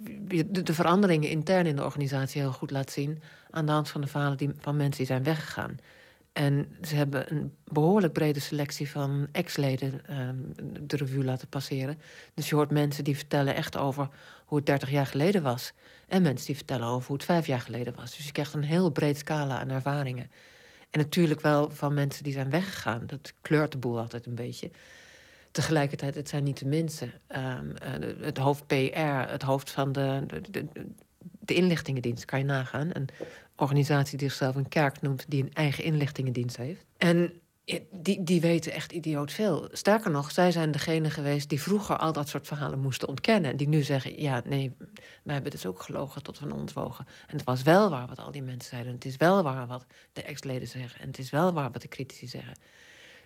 de 0.48 0.74
veranderingen 0.74 1.30
intern 1.30 1.66
in 1.66 1.76
de 1.76 1.84
organisatie 1.84 2.40
heel 2.40 2.52
goed 2.52 2.70
laat 2.70 2.90
zien. 2.90 3.22
aan 3.50 3.66
de 3.66 3.72
hand 3.72 3.88
van 3.88 4.00
de 4.00 4.06
verhalen 4.06 4.36
die, 4.36 4.50
van 4.58 4.76
mensen 4.76 4.96
die 4.96 5.06
zijn 5.06 5.22
weggegaan. 5.22 5.76
En 6.38 6.68
ze 6.82 6.94
hebben 6.94 7.32
een 7.32 7.54
behoorlijk 7.64 8.12
brede 8.12 8.40
selectie 8.40 8.90
van 8.90 9.28
ex-leden 9.32 10.02
uh, 10.10 10.28
de 10.80 10.96
revue 10.96 11.24
laten 11.24 11.48
passeren. 11.48 11.98
Dus 12.34 12.48
je 12.48 12.54
hoort 12.54 12.70
mensen 12.70 13.04
die 13.04 13.16
vertellen 13.16 13.54
echt 13.54 13.76
over 13.76 14.08
hoe 14.44 14.58
het 14.58 14.66
30 14.66 14.90
jaar 14.90 15.06
geleden 15.06 15.42
was. 15.42 15.72
En 16.08 16.22
mensen 16.22 16.46
die 16.46 16.56
vertellen 16.56 16.86
over 16.86 17.06
hoe 17.06 17.16
het 17.16 17.24
vijf 17.24 17.46
jaar 17.46 17.60
geleden 17.60 17.94
was. 17.94 18.16
Dus 18.16 18.26
je 18.26 18.32
krijgt 18.32 18.54
een 18.54 18.62
heel 18.62 18.90
breed 18.90 19.18
scala 19.18 19.58
aan 19.58 19.70
ervaringen. 19.70 20.30
En 20.90 21.00
natuurlijk 21.00 21.40
wel 21.40 21.70
van 21.70 21.94
mensen 21.94 22.24
die 22.24 22.32
zijn 22.32 22.50
weggegaan. 22.50 23.06
Dat 23.06 23.32
kleurt 23.40 23.72
de 23.72 23.78
boel 23.78 23.98
altijd 23.98 24.26
een 24.26 24.34
beetje. 24.34 24.70
Tegelijkertijd, 25.50 26.14
het 26.14 26.28
zijn 26.28 26.44
niet 26.44 26.58
de 26.58 26.66
minste. 26.66 27.10
Um, 27.36 27.74
het 28.20 28.38
hoofd 28.38 28.66
PR, 28.66 29.30
het 29.30 29.42
hoofd 29.42 29.70
van 29.70 29.92
de, 29.92 30.26
de, 30.50 30.66
de, 31.40 31.54
inlichtingendienst, 31.54 32.24
kan 32.24 32.38
je 32.38 32.44
nagaan. 32.44 32.90
Een 32.92 33.08
organisatie 33.60 34.18
die 34.18 34.28
zichzelf 34.28 34.54
een 34.54 34.68
kerk 34.68 35.00
noemt, 35.00 35.24
die 35.28 35.42
een 35.42 35.52
eigen 35.52 35.84
inlichtingendienst 35.84 36.56
heeft. 36.56 36.84
En 36.96 37.32
die, 37.90 38.22
die 38.22 38.40
weten 38.40 38.72
echt 38.72 38.92
idioot 38.92 39.32
veel. 39.32 39.68
Sterker 39.72 40.10
nog, 40.10 40.30
zij 40.30 40.50
zijn 40.50 40.70
degene 40.70 41.10
geweest 41.10 41.48
die 41.48 41.60
vroeger 41.62 41.96
al 41.96 42.12
dat 42.12 42.28
soort 42.28 42.46
verhalen 42.46 42.78
moesten 42.78 43.08
ontkennen. 43.08 43.50
En 43.50 43.56
die 43.56 43.68
nu 43.68 43.82
zeggen: 43.82 44.20
ja, 44.20 44.42
nee, 44.44 44.76
wij 45.22 45.34
hebben 45.34 45.50
dus 45.50 45.66
ook 45.66 45.82
gelogen 45.82 46.22
tot 46.22 46.38
van 46.38 46.52
ons 46.52 46.72
wogen. 46.72 47.06
En 47.26 47.36
het 47.36 47.44
was 47.44 47.62
wel 47.62 47.90
waar 47.90 48.06
wat 48.06 48.18
al 48.18 48.30
die 48.30 48.42
mensen 48.42 48.70
zeiden. 48.70 48.92
Het 48.92 49.04
is 49.04 49.16
wel 49.16 49.42
waar 49.42 49.66
wat 49.66 49.86
de 50.12 50.22
ex-leden 50.22 50.68
zeggen. 50.68 51.00
En 51.00 51.06
het 51.06 51.18
is 51.18 51.30
wel 51.30 51.52
waar 51.52 51.70
wat 51.70 51.82
de 51.82 51.88
critici 51.88 52.26
zeggen. 52.26 52.56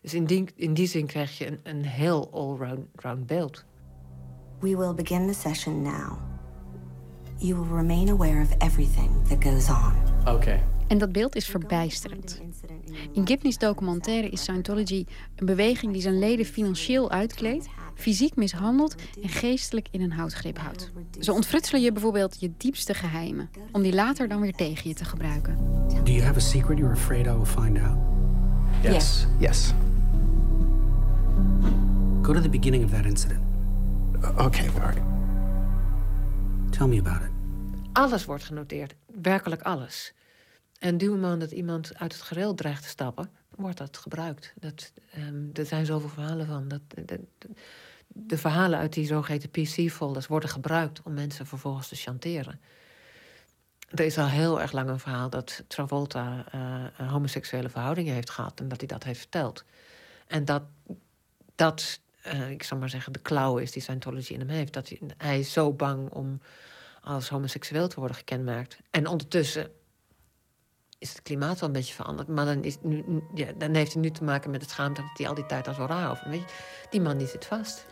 Dus 0.03 0.15
in 0.15 0.25
die, 0.25 0.49
in 0.57 0.75
die 0.75 0.87
zin 0.87 1.07
krijg 1.07 1.39
je 1.39 1.47
een, 1.47 1.61
een 1.63 1.85
heel 1.85 2.31
all-round 2.33 3.27
beeld. 3.27 3.65
We 4.61 4.77
will 4.77 4.95
begin 4.95 5.27
the 5.27 5.35
session 5.35 5.83
now. 5.83 6.32
You 7.43 7.55
will 7.57 7.77
remain 7.77 8.09
aware 8.09 8.41
of 8.41 8.55
everything 8.59 9.11
that 9.29 9.45
goes 9.45 9.69
on. 9.69 9.93
Oké. 10.21 10.31
Okay. 10.31 10.63
En 10.87 10.99
dat 10.99 11.13
beeld 11.13 11.37
is 11.37 11.47
verbijsterend. 11.47 12.41
In 13.13 13.27
Gibney's 13.27 13.59
documentaire 13.59 14.29
is 14.29 14.41
Scientology 14.41 15.07
een 15.37 15.47
beweging 15.47 15.93
die 15.93 16.03
zijn 16.03 16.19
leden 16.19 16.47
financieel 16.47 17.11
uitkleedt, 17.11 17.69
fysiek 17.95 18.37
mishandelt 18.37 18.95
en 19.23 19.29
geestelijk 19.29 19.89
in 19.91 20.01
een 20.01 20.13
houtgreep 20.13 20.59
houdt. 20.59 20.91
Ze 21.21 21.33
ontfrutselen 21.33 21.81
je 21.81 21.93
bijvoorbeeld 21.93 22.41
je 22.41 22.51
diepste 22.57 22.95
geheimen, 22.95 23.51
om 23.73 23.83
die 23.83 23.95
later 23.95 24.29
dan 24.29 24.41
weer 24.41 24.55
tegen 24.55 24.89
je 24.89 24.95
te 24.95 25.05
gebruiken. 25.05 25.57
Do 26.05 26.13
you 26.13 26.23
have 26.23 26.37
a 26.37 26.43
secret 26.43 26.79
you're 26.79 26.95
afraid 26.95 27.27
I 27.27 27.31
will 27.31 27.45
find 27.45 27.79
out? 27.79 27.97
Yes. 28.83 29.27
Yes. 29.39 29.73
Go 32.23 32.33
to 32.33 32.41
the 32.41 32.49
beginning 32.49 32.85
of 32.85 32.91
that 32.91 33.05
incident. 33.05 33.41
Okay, 34.39 34.67
all 34.67 34.81
right. 34.81 35.03
Tell 36.71 36.89
me 36.89 36.99
about 36.99 37.23
it. 37.23 37.32
Alles 37.93 38.25
wordt 38.25 38.45
genoteerd, 38.45 38.95
werkelijk 39.07 39.63
alles. 39.63 40.13
En 40.79 40.99
du 40.99 41.11
moment 41.11 41.41
dat 41.41 41.51
iemand 41.51 41.97
uit 41.97 42.13
het 42.13 42.23
gereel 42.23 42.55
dreigt 42.55 42.83
te 42.83 42.89
stappen, 42.89 43.31
wordt 43.57 43.79
dat 43.79 43.97
gebruikt. 43.97 44.53
Dat, 44.61 44.93
um, 45.19 45.51
er 45.53 45.67
zijn 45.67 45.87
zoveel 45.87 46.09
verhalen 46.09 46.47
van. 46.47 46.69
Dat, 46.69 46.81
de, 48.09 48.39
verhalen 48.39 48.79
uit 48.79 48.93
die 48.93 49.07
zogeheten 49.07 49.51
PC-folders 49.51 50.27
worden 50.27 50.49
gebruikt 50.49 51.03
om 51.03 51.15
mensen 51.15 51.47
vervolgens 51.47 51.89
te 51.89 51.97
chanteren. 51.97 52.61
Er 53.89 54.05
is 54.05 54.19
al 54.19 54.29
heel 54.29 54.61
erg 54.61 54.73
lang 54.73 54.89
een 54.89 54.99
verhaal 54.99 55.31
dat 55.31 55.65
Travolta 55.69 56.45
uh, 56.55 57.09
homoseksuele 57.11 57.69
verhoudingen 57.69 58.15
heeft 58.15 58.31
gehad 58.31 58.61
en 58.61 58.69
dat 58.69 58.79
hij 58.79 58.89
dat 58.89 59.05
heeft 59.05 59.21
verteld. 59.21 59.65
En 60.27 60.45
dat 60.45 60.63
dat, 61.55 62.01
uh, 62.27 62.51
ik 62.51 62.63
zal 62.63 62.79
maar 62.79 62.89
zeggen, 62.89 63.13
de 63.13 63.19
klauw 63.19 63.57
is 63.57 63.73
die 63.73 63.83
Scientology 63.83 64.33
in 64.33 64.39
hem 64.39 64.49
heeft. 64.49 64.73
Dat 64.73 64.89
hij, 64.89 65.01
hij 65.17 65.39
is 65.39 65.53
zo 65.53 65.73
bang 65.73 66.11
om 66.11 66.41
als 67.03 67.29
homoseksueel 67.29 67.89
te 67.89 67.99
worden 67.99 68.17
gekenmerkt. 68.17 68.79
En 68.91 69.07
ondertussen 69.07 69.71
is 70.99 71.09
het 71.09 71.23
klimaat 71.23 71.61
wel 71.61 71.69
een 71.69 71.75
beetje 71.75 71.95
veranderd. 71.95 72.29
Maar 72.29 72.45
dan, 72.45 72.63
is 72.63 72.77
nu, 72.83 73.23
ja, 73.35 73.53
dan 73.59 73.75
heeft 73.75 73.93
hij 73.93 74.03
nu 74.03 74.11
te 74.11 74.25
maken 74.25 74.51
met 74.51 74.61
het 74.61 74.71
schaamte 74.71 75.01
dat 75.01 75.19
hij 75.19 75.29
al 75.29 75.35
die 75.35 75.47
tijd 75.47 75.69
al 75.69 75.75
zo 75.75 75.85
raar 75.85 76.11
over. 76.11 76.29
Weet 76.29 76.41
je, 76.41 76.87
die 76.91 77.01
man 77.01 77.19
die 77.19 77.27
zit 77.27 77.45
vast. 77.45 77.87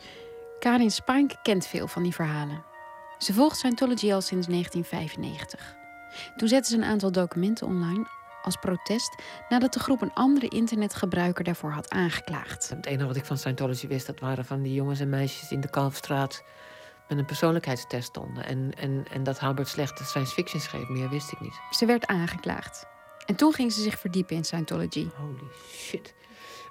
Karin 0.59 0.91
Spink 0.91 1.33
kent 1.43 1.67
veel 1.67 1.87
van 1.87 2.03
die 2.03 2.15
verhalen. 2.15 2.65
Ze 3.19 3.33
volgt 3.33 3.57
Scientology 3.57 4.13
al 4.13 4.21
sinds 4.21 4.47
1995. 4.47 5.75
Toen 6.37 6.49
zette 6.49 6.69
ze 6.69 6.77
een 6.77 6.85
aantal 6.85 7.13
documenten 7.13 7.67
online 7.67 8.07
als 8.43 8.57
protest 8.57 9.15
nadat 9.49 9.73
de 9.73 9.81
groep 9.81 10.03
een 10.03 10.13
andere 10.13 10.49
internetgebruiker 10.49 11.45
daarvoor 11.45 11.71
had 11.71 11.91
aangeklaagd. 11.91 12.69
Het 12.69 12.87
enige 12.87 13.07
wat 13.07 13.17
ik 13.17 13.25
van 13.25 13.39
Scientology 13.39 13.87
wist, 13.87 14.07
dat 14.07 14.21
waren 14.21 14.45
van 14.45 14.63
die 14.63 14.75
jongens 14.75 15.01
en 15.01 15.09
meisjes 15.09 15.51
in 15.51 15.61
de 15.61 15.71
Kalfstraat 15.71 16.43
met 17.11 17.19
een 17.19 17.25
persoonlijkheidstest 17.25 18.09
stonden. 18.09 18.45
En, 18.45 18.73
en, 18.77 19.05
en 19.11 19.23
dat 19.23 19.39
Albert 19.39 19.69
slechte 19.69 20.05
science 20.05 20.33
fiction 20.33 20.61
schreef, 20.61 20.89
meer 20.89 21.09
wist 21.09 21.33
ik 21.33 21.41
niet. 21.41 21.61
Ze 21.71 21.87
werd 21.87 22.07
aangeklaagd. 22.07 22.87
En 23.27 23.35
toen 23.37 23.53
ging 23.53 23.73
ze 23.73 23.83
zich 23.83 23.99
verdiepen 23.99 24.37
in 24.37 24.45
Scientology. 24.45 25.09
Holy 25.17 25.51
shit. 25.73 26.15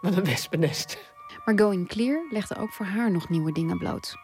Wat 0.01 0.17
een 0.17 0.23
wespennest. 0.23 0.97
Maar 1.45 1.59
Going 1.59 1.87
Clear 1.87 2.27
legde 2.31 2.55
ook 2.55 2.71
voor 2.71 2.85
haar 2.85 3.11
nog 3.11 3.29
nieuwe 3.29 3.51
dingen 3.51 3.77
bloot. 3.77 4.15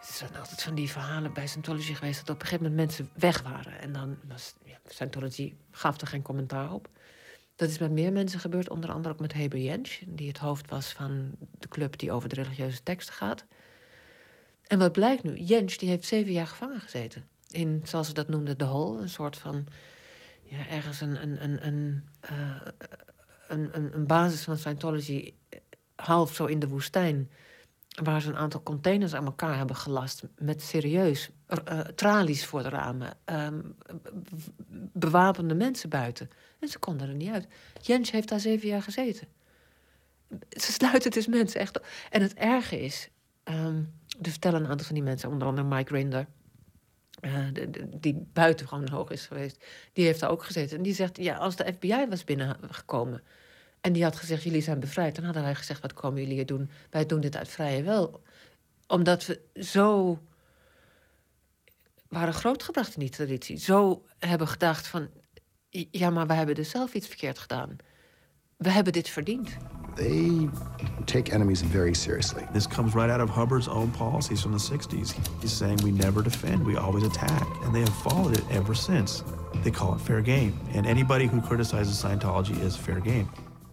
Er 0.00 0.12
zijn 0.12 0.36
altijd 0.36 0.62
van 0.62 0.74
die 0.74 0.90
verhalen 0.90 1.32
bij 1.32 1.46
Scientology 1.46 1.94
geweest... 1.94 2.26
dat 2.26 2.34
op 2.34 2.40
een 2.40 2.46
gegeven 2.46 2.70
moment 2.70 2.86
mensen 2.86 3.10
weg 3.14 3.42
waren. 3.42 3.80
En 3.80 3.92
dan 3.92 4.16
was 4.28 4.54
ja, 4.64 4.78
Scientology 4.86 5.54
gaf 5.70 6.00
er 6.00 6.06
geen 6.06 6.22
commentaar 6.22 6.72
op. 6.72 6.88
Dat 7.56 7.68
is 7.68 7.78
met 7.78 7.90
meer 7.90 8.12
mensen 8.12 8.40
gebeurd, 8.40 8.70
onder 8.70 8.90
andere 8.90 9.14
ook 9.14 9.20
met 9.20 9.32
Heber 9.32 9.58
Jensch... 9.58 10.02
die 10.06 10.28
het 10.28 10.38
hoofd 10.38 10.70
was 10.70 10.92
van 10.92 11.30
de 11.58 11.68
club 11.68 11.98
die 11.98 12.12
over 12.12 12.28
de 12.28 12.34
religieuze 12.34 12.82
teksten 12.82 13.14
gaat. 13.14 13.44
En 14.66 14.78
wat 14.78 14.92
blijkt 14.92 15.22
nu? 15.22 15.36
Jensch 15.36 15.76
die 15.76 15.88
heeft 15.88 16.04
zeven 16.04 16.32
jaar 16.32 16.46
gevangen 16.46 16.80
gezeten. 16.80 17.28
In, 17.50 17.82
zoals 17.84 18.06
ze 18.06 18.12
dat 18.12 18.28
noemden, 18.28 18.58
de 18.58 18.64
hol. 18.64 19.00
Een 19.00 19.08
soort 19.08 19.36
van... 19.36 19.66
Ja, 20.42 20.68
ergens 20.68 21.00
een, 21.00 21.22
een, 21.22 21.42
een, 21.42 21.66
een, 21.66 22.04
uh, 22.30 22.60
een, 23.48 23.94
een, 23.94 24.06
basis 24.06 24.42
van 24.42 24.56
Scientology... 24.56 25.34
half 25.94 26.34
zo 26.34 26.44
in 26.44 26.58
de 26.58 26.68
woestijn 26.68 27.30
waar 28.02 28.20
ze 28.20 28.28
een 28.28 28.36
aantal 28.36 28.62
containers 28.62 29.14
aan 29.14 29.24
elkaar 29.24 29.56
hebben 29.56 29.76
gelast 29.76 30.22
met 30.38 30.62
serieus 30.62 31.30
uh, 31.68 31.80
tralies 31.80 32.44
voor 32.46 32.62
de 32.62 32.68
ramen, 32.68 33.16
um, 33.24 33.76
bewapende 34.92 35.54
mensen 35.54 35.88
buiten. 35.88 36.30
En 36.60 36.68
ze 36.68 36.78
konden 36.78 37.08
er 37.08 37.14
niet 37.14 37.30
uit. 37.30 37.46
Jens 37.80 38.10
heeft 38.10 38.28
daar 38.28 38.40
zeven 38.40 38.68
jaar 38.68 38.82
gezeten. 38.82 39.28
Ze 40.50 40.72
sluiten 40.72 41.10
dus 41.10 41.26
mensen 41.26 41.60
echt 41.60 41.76
op. 41.76 41.86
En 42.10 42.22
het 42.22 42.34
erge 42.34 42.80
is, 42.80 43.08
um, 43.44 43.92
er 44.22 44.30
vertellen 44.30 44.64
een 44.64 44.70
aantal 44.70 44.86
van 44.86 44.94
die 44.94 45.04
mensen, 45.04 45.28
onder 45.28 45.48
andere 45.48 45.66
Mike 45.66 45.92
Rinder, 45.92 46.26
uh, 47.20 47.46
de, 47.52 47.70
de, 47.70 47.98
die 48.00 48.28
buitengewoon 48.32 48.88
hoog 48.88 49.10
is 49.10 49.26
geweest, 49.26 49.64
die 49.92 50.04
heeft 50.04 50.20
daar 50.20 50.30
ook 50.30 50.44
gezeten. 50.44 50.76
En 50.76 50.82
die 50.82 50.94
zegt, 50.94 51.16
ja, 51.16 51.36
als 51.36 51.56
de 51.56 51.72
FBI 51.72 52.06
was 52.08 52.24
binnengekomen 52.24 53.22
en 53.86 53.92
die 53.92 54.02
had 54.02 54.16
gezegd, 54.16 54.42
jullie 54.42 54.62
zijn 54.62 54.80
bevrijd. 54.80 55.14
Dan 55.14 55.24
hadden 55.24 55.42
wij 55.42 55.54
gezegd, 55.54 55.80
wat 55.80 55.92
komen 55.92 56.20
jullie 56.20 56.34
hier 56.34 56.46
doen? 56.46 56.70
Wij 56.90 57.06
doen 57.06 57.20
dit 57.20 57.36
uit 57.36 57.48
vrije 57.48 57.82
wil. 57.82 58.22
Omdat 58.86 59.26
we 59.26 59.40
zo 59.54 60.18
waren 62.08 62.34
grootgebracht 62.34 62.94
in 62.94 63.00
die 63.00 63.10
traditie. 63.10 63.56
Zo 63.56 64.04
hebben 64.18 64.48
gedacht 64.48 64.86
van, 64.86 65.08
ja, 65.90 66.10
maar 66.10 66.26
we 66.26 66.32
hebben 66.32 66.54
dus 66.54 66.70
zelf 66.70 66.94
iets 66.94 67.06
verkeerd 67.06 67.38
gedaan. 67.38 67.76
We 68.56 68.70
hebben 68.70 68.92
dit 68.92 69.08
verdiend. 69.08 69.56
They 69.96 70.48
take 71.06 71.32
enemies 71.32 71.62
very 71.62 71.94
seriously. 71.94 72.46
This 72.52 72.66
comes 72.66 72.94
right 72.94 73.08
out 73.10 73.20
of 73.20 73.30
Hubbard's 73.30 73.68
own 73.68 73.90
policies 73.90 74.42
from 74.42 74.52
the 74.52 74.58
60s. 74.58 75.14
He's 75.40 75.52
saying 75.52 75.78
we 75.82 75.90
never 75.90 76.22
defend, 76.22 76.66
we 76.66 76.76
always 76.76 77.04
attack. 77.04 77.46
And 77.62 77.74
they 77.74 77.80
have 77.80 77.94
followed 78.02 78.36
it 78.36 78.44
ever 78.50 78.74
since. 78.74 79.24
They 79.62 79.70
call 79.70 79.94
it 79.94 80.00
fair 80.00 80.20
game. 80.20 80.52
And 80.74 80.86
anybody 80.86 81.26
who 81.26 81.40
criticizes 81.40 81.96
Scientology 82.02 82.62
is 82.62 82.76
fair 82.76 83.00
game. 83.00 83.26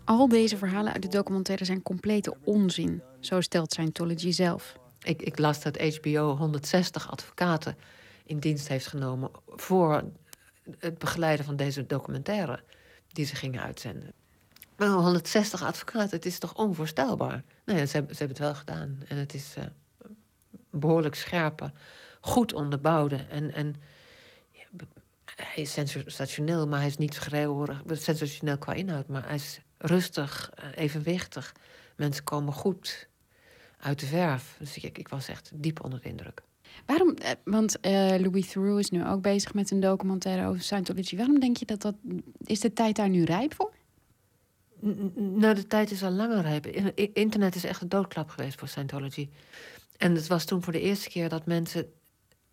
Al 0.06 0.28
deze 0.28 0.58
verhalen 0.58 0.94
uit 0.94 1.02
de 1.02 1.08
documentaire 1.08 1.66
zijn 1.66 1.82
complete 1.82 2.36
onzin, 2.44 3.02
zo 3.20 3.42
stelt 3.42 3.72
Scientology 3.72 4.32
zelf. 4.32 4.78
Ik, 5.02 5.22
ik 5.22 5.40
las 5.40 5.62
dat 5.62 5.78
HBO 5.78 6.36
160 6.36 7.12
advocaten 7.12 7.78
in 8.26 8.40
dienst 8.40 8.68
heeft 8.68 8.88
genomen 8.88 9.32
voor 9.48 10.04
het 10.80 10.98
begeleiden 10.98 11.46
van 11.46 11.56
deze 11.56 11.86
documentaire 11.86 12.64
die 13.08 13.26
ze 13.26 13.36
gingen 13.36 13.62
uitzenden. 13.62 14.14
Maar 14.78 14.88
160 14.88 15.64
advocaten, 15.64 16.16
het 16.16 16.26
is 16.26 16.40
toch 16.40 16.56
onvoorstelbaar? 16.56 17.44
Nee, 17.66 17.86
ze 17.86 17.94
hebben, 17.96 18.16
ze 18.16 18.24
hebben 18.24 18.38
het 18.38 18.46
wel 18.46 18.56
gedaan. 18.56 19.00
En 19.08 19.18
het 19.18 19.34
is 19.34 19.56
uh, 19.58 19.64
behoorlijk 20.70 21.16
scherpe, 21.16 21.72
goed 22.22 22.54
onderbouwde. 22.54 23.16
En, 23.16 23.54
en 23.54 23.76
hij 25.36 25.64
is 25.64 25.74
sensationeel, 25.74 26.68
maar 26.68 26.80
hij 26.80 26.88
is 26.88 26.98
niet 26.98 27.14
schreeuwerig. 27.14 27.82
Sensationeel 27.88 28.58
qua 28.58 28.74
inhoud, 28.74 29.08
maar 29.08 29.26
hij 29.26 29.36
is 29.36 29.60
rustig, 29.78 30.52
evenwichtig. 30.76 31.56
Mensen 31.96 32.24
komen 32.24 32.54
goed 32.54 33.08
uit 33.80 34.00
de 34.00 34.06
verf. 34.06 34.56
Dus 34.60 34.78
ik, 34.78 34.98
ik 34.98 35.08
was 35.08 35.28
echt 35.28 35.52
diep 35.54 35.84
onder 35.84 36.02
de 36.02 36.10
indruk. 36.10 36.42
Waarom, 36.86 37.16
want 37.44 37.78
Louis 38.22 38.52
Theroux 38.52 38.80
is 38.80 38.90
nu 38.90 39.06
ook 39.06 39.22
bezig 39.22 39.54
met 39.54 39.72
een 39.72 39.80
documentaire 39.80 40.48
over 40.48 40.62
Scientology. 40.62 41.16
Waarom 41.18 41.40
denk 41.40 41.58
je 41.58 41.66
dat 41.66 41.82
dat. 41.82 41.96
Is 42.44 42.60
de 42.60 42.74
tijd 42.74 42.96
daar 42.96 43.10
nu 43.10 43.24
rijp 43.24 43.54
voor? 43.54 43.73
Nou, 45.16 45.56
de 45.56 45.68
tijd 45.68 45.92
is 45.92 46.04
al 46.04 46.12
langer 46.12 46.42
rijp. 46.42 46.66
Internet 47.14 47.56
is 47.56 47.64
echt 47.64 47.82
een 47.82 47.90
doodklap 47.90 48.30
geweest 48.30 48.60
voor 48.60 48.68
Scientology. 48.68 49.30
En 49.98 50.16
het 50.16 50.28
was 50.28 50.46
toen 50.46 50.64
voor 50.64 50.74
de 50.74 50.82
eerste 50.82 51.10
keer 51.10 51.30
dat 51.30 51.46
mensen. 51.46 51.92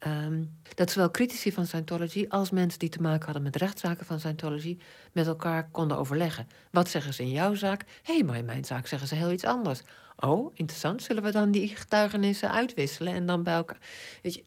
Um, 0.07 0.59
dat 0.75 0.91
zowel 0.91 1.11
critici 1.11 1.53
van 1.53 1.67
Scientology 1.67 2.27
als 2.29 2.51
mensen 2.51 2.79
die 2.79 2.89
te 2.89 3.01
maken 3.01 3.25
hadden 3.25 3.43
met 3.43 3.57
rechtszaken 3.57 4.07
van 4.07 4.19
Scientology 4.19 4.79
met 5.13 5.27
elkaar 5.27 5.69
konden 5.71 5.97
overleggen. 5.99 6.49
Wat 6.71 6.89
zeggen 6.89 7.15
ze 7.15 7.23
in 7.23 7.31
jouw 7.31 7.55
zaak? 7.55 7.85
Hé, 8.03 8.15
hey, 8.15 8.23
maar 8.23 8.37
in 8.37 8.45
mijn 8.45 8.65
zaak 8.65 8.87
zeggen 8.87 9.09
ze 9.09 9.15
heel 9.15 9.31
iets 9.31 9.45
anders. 9.45 9.83
Oh, 10.17 10.53
interessant. 10.55 11.03
Zullen 11.03 11.23
we 11.23 11.31
dan 11.31 11.51
die 11.51 11.69
getuigenissen 11.69 12.51
uitwisselen 12.51 13.13
en 13.13 13.27
dan 13.27 13.43
bij 13.43 13.55
elkaar. 13.55 13.81
Weet 14.23 14.35
je, 14.35 14.45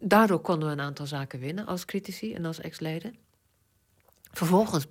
daardoor 0.00 0.40
konden 0.40 0.68
we 0.68 0.74
een 0.74 0.80
aantal 0.80 1.06
zaken 1.06 1.40
winnen 1.40 1.66
als 1.66 1.84
critici 1.84 2.34
en 2.34 2.44
als 2.44 2.60
ex-leden. 2.60 3.14
Vervolgens 4.30 4.86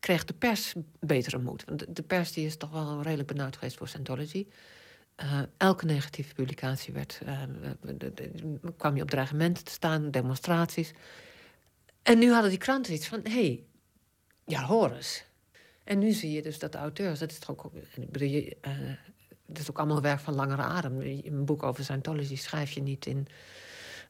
kreeg 0.00 0.24
de 0.24 0.34
pers 0.34 0.74
betere 1.00 1.38
moed. 1.38 1.64
Want 1.64 1.96
de 1.96 2.02
pers 2.02 2.32
die 2.32 2.46
is 2.46 2.56
toch 2.56 2.70
wel 2.70 3.02
redelijk 3.02 3.28
benauwd 3.28 3.56
geweest 3.56 3.76
voor 3.76 3.88
Scientology. 3.88 4.46
Uh, 5.16 5.40
elke 5.56 5.84
negatieve 5.84 6.34
publicatie 6.34 6.92
werd, 6.92 7.20
de, 7.80 8.30
kwam 8.76 8.96
je 8.96 9.02
op 9.02 9.10
dreigementen 9.10 9.64
te 9.64 9.72
staan, 9.72 10.10
demonstraties. 10.10 10.92
En 12.02 12.18
nu 12.18 12.32
hadden 12.32 12.50
die 12.50 12.58
kranten 12.58 12.92
iets 12.92 13.06
van: 13.06 13.20
hé, 13.22 13.30
hey, 13.30 13.64
ja, 14.46 14.64
hoor 14.64 14.92
eens. 14.92 15.24
En 15.84 15.98
nu 15.98 16.12
zie 16.12 16.32
je 16.32 16.42
dus 16.42 16.58
dat 16.58 16.72
de 16.72 16.78
auteurs, 16.78 17.18
dat 17.18 17.30
is 17.30 17.38
toch 17.38 17.50
ook. 17.50 17.72
Uh, 18.20 18.52
het 19.46 19.58
is 19.58 19.70
ook 19.70 19.78
allemaal 19.78 20.00
werk 20.00 20.20
van 20.20 20.34
langere 20.34 20.62
adem. 20.62 21.00
Een 21.00 21.44
boek 21.44 21.62
over 21.62 21.84
Scientology 21.84 22.36
schrijf 22.36 22.70
je 22.70 22.82
niet 22.82 23.06
in 23.06 23.26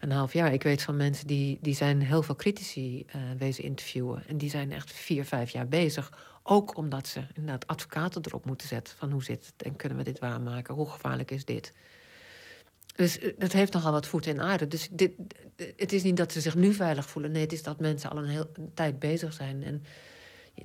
een 0.00 0.10
half 0.10 0.32
jaar. 0.32 0.52
Ik 0.52 0.62
weet 0.62 0.82
van 0.82 0.96
mensen 0.96 1.26
die, 1.26 1.58
die 1.60 1.74
zijn 1.74 2.02
heel 2.02 2.22
veel 2.22 2.36
critici 2.36 3.04
uh, 3.06 3.22
wezen 3.38 3.64
interviewen. 3.64 4.22
En 4.26 4.38
die 4.38 4.50
zijn 4.50 4.72
echt 4.72 4.92
vier, 4.92 5.24
vijf 5.24 5.50
jaar 5.50 5.68
bezig. 5.68 6.12
Ook 6.42 6.76
omdat 6.76 7.06
ze 7.06 7.22
inderdaad 7.34 7.66
advocaten 7.66 8.22
erop 8.24 8.44
moeten 8.44 8.68
zetten. 8.68 8.96
Van 8.96 9.10
hoe 9.10 9.24
zit 9.24 9.46
het 9.46 9.66
en 9.66 9.76
kunnen 9.76 9.98
we 9.98 10.04
dit 10.04 10.18
waarmaken? 10.18 10.74
Hoe 10.74 10.90
gevaarlijk 10.90 11.30
is 11.30 11.44
dit? 11.44 11.72
Dus 12.96 13.18
het 13.38 13.52
heeft 13.52 13.72
nogal 13.72 13.92
wat 13.92 14.06
voeten 14.06 14.32
in 14.32 14.40
aarde. 14.40 14.68
Dus 14.68 14.88
dit, 14.90 15.12
het 15.76 15.92
is 15.92 16.02
niet 16.02 16.16
dat 16.16 16.32
ze 16.32 16.40
zich 16.40 16.54
nu 16.54 16.72
veilig 16.72 17.08
voelen. 17.08 17.30
Nee, 17.30 17.42
het 17.42 17.52
is 17.52 17.62
dat 17.62 17.80
mensen 17.80 18.10
al 18.10 18.18
een 18.18 18.28
hele 18.28 18.50
tijd 18.74 18.98
bezig 18.98 19.32
zijn. 19.32 19.62
En 19.62 19.84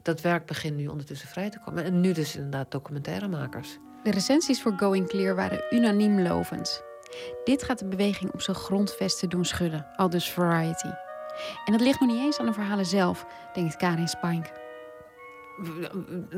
dat 0.02 0.22
werk 0.22 0.46
begint 0.46 0.78
nu 0.78 0.88
ondertussen 0.88 1.28
vrij 1.28 1.50
te 1.50 1.60
komen. 1.66 1.84
En 1.84 2.02
nu 2.02 2.12
dus 2.12 2.36
inderdaad 2.36 2.72
documentairemakers. 2.72 3.78
De 4.04 4.12
recensies 4.12 4.62
voor 4.62 4.74
Going 4.78 5.08
Clear 5.08 5.36
waren 5.36 5.64
unaniem 5.70 6.22
lovend. 6.22 6.84
Dit 7.44 7.64
gaat 7.64 7.80
de 7.80 7.86
beweging 7.86 8.32
op 8.32 8.42
zijn 8.42 8.58
grondvesten 8.58 9.30
doen 9.30 9.46
schudden, 9.46 9.88
al 9.96 10.10
dus 10.10 10.32
Variety. 10.32 10.88
En 11.66 11.72
dat 11.72 11.82
ligt 11.82 12.00
nog 12.00 12.10
niet 12.10 12.20
eens 12.20 12.38
aan 12.38 12.46
de 12.46 12.54
verhalen 12.54 12.86
zelf, 12.86 13.26
denkt 13.54 13.76
Karin 13.76 14.08
Spink. 14.08 14.52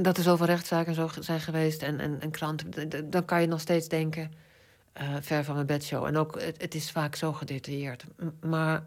Dat 0.03 0.17
er 0.17 0.23
zoveel 0.23 0.45
rechtszaken 0.45 0.93
zo 0.93 1.09
zijn 1.19 1.39
geweest 1.39 1.81
en, 1.81 1.99
en, 1.99 2.21
en 2.21 2.31
kranten, 2.31 3.09
dan 3.09 3.25
kan 3.25 3.41
je 3.41 3.47
nog 3.47 3.59
steeds 3.59 3.87
denken, 3.87 4.31
uh, 5.01 5.15
ver 5.21 5.43
van 5.43 5.55
mijn 5.55 5.67
bedshow. 5.67 6.05
En 6.05 6.17
ook, 6.17 6.41
het, 6.41 6.75
is 6.75 6.91
vaak 6.91 7.15
zo 7.15 7.33
gedetailleerd. 7.33 8.05
Maar 8.41 8.85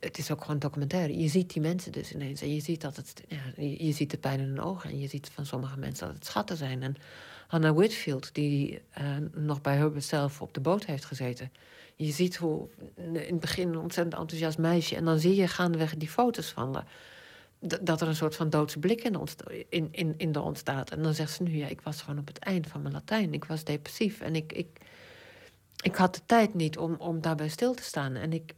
het, 0.00 0.18
is 0.18 0.30
ook 0.30 0.40
gewoon 0.40 0.58
documentaire. 0.58 1.18
Je 1.18 1.28
ziet 1.28 1.52
die 1.52 1.62
mensen 1.62 1.92
dus 1.92 2.12
ineens. 2.12 2.42
En 2.42 2.54
je 2.54 2.60
ziet, 2.60 2.80
dat 2.80 2.96
het, 2.96 3.22
ja, 3.28 3.40
je, 3.56 3.86
je 3.86 3.92
ziet 3.92 4.10
de 4.10 4.18
pijn 4.18 4.40
in 4.40 4.46
hun 4.46 4.60
ogen. 4.60 4.90
En 4.90 4.98
je 4.98 5.08
ziet 5.08 5.30
van 5.34 5.46
sommige 5.46 5.78
mensen 5.78 6.06
dat 6.06 6.14
het 6.14 6.26
schatten 6.26 6.56
zijn. 6.56 6.82
En 6.82 6.96
Hannah 7.52 7.76
Whitfield, 7.76 8.34
die 8.34 8.82
uh, 8.98 9.16
nog 9.32 9.60
bij 9.60 9.76
Herbert 9.76 10.04
zelf 10.04 10.42
op 10.42 10.54
de 10.54 10.60
boot 10.60 10.84
heeft 10.84 11.04
gezeten. 11.04 11.52
Je 11.94 12.12
ziet 12.12 12.36
hoe 12.36 12.68
in 12.96 13.14
het 13.14 13.40
begin 13.40 13.68
een 13.68 13.78
ontzettend 13.78 14.20
enthousiast 14.20 14.58
meisje. 14.58 14.96
En 14.96 15.04
dan 15.04 15.18
zie 15.18 15.34
je 15.34 15.48
gaandeweg 15.48 15.96
die 15.96 16.08
foto's 16.08 16.50
van. 16.50 16.84
Dat 17.58 18.00
er 18.00 18.08
een 18.08 18.16
soort 18.16 18.36
van 18.36 18.50
doodse 18.50 18.78
blik 18.78 19.02
in, 19.02 19.18
in, 19.68 19.88
in, 19.90 20.14
in 20.16 20.32
de 20.32 20.40
ontstaat. 20.40 20.90
En 20.90 21.02
dan 21.02 21.14
zegt 21.14 21.32
ze 21.32 21.42
nu, 21.42 21.56
ja, 21.56 21.66
ik 21.66 21.80
was 21.80 22.02
gewoon 22.02 22.18
op 22.18 22.26
het 22.26 22.38
eind 22.38 22.66
van 22.66 22.82
mijn 22.82 22.94
Latijn. 22.94 23.34
Ik 23.34 23.44
was 23.44 23.64
depressief 23.64 24.20
en 24.20 24.36
ik, 24.36 24.52
ik, 24.52 24.78
ik 25.82 25.96
had 25.96 26.14
de 26.14 26.22
tijd 26.26 26.54
niet 26.54 26.78
om, 26.78 26.94
om 26.94 27.20
daarbij 27.20 27.48
stil 27.48 27.74
te 27.74 27.82
staan. 27.82 28.14
En 28.14 28.32
ik, 28.32 28.54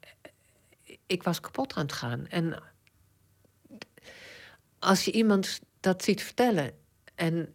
ik 1.06 1.22
was 1.22 1.40
kapot 1.40 1.74
aan 1.74 1.82
het 1.82 1.92
gaan. 1.92 2.26
En 2.26 2.62
als 4.78 5.04
je 5.04 5.12
iemand 5.12 5.60
dat 5.80 6.04
ziet 6.04 6.22
vertellen 6.22 6.72
en 7.14 7.54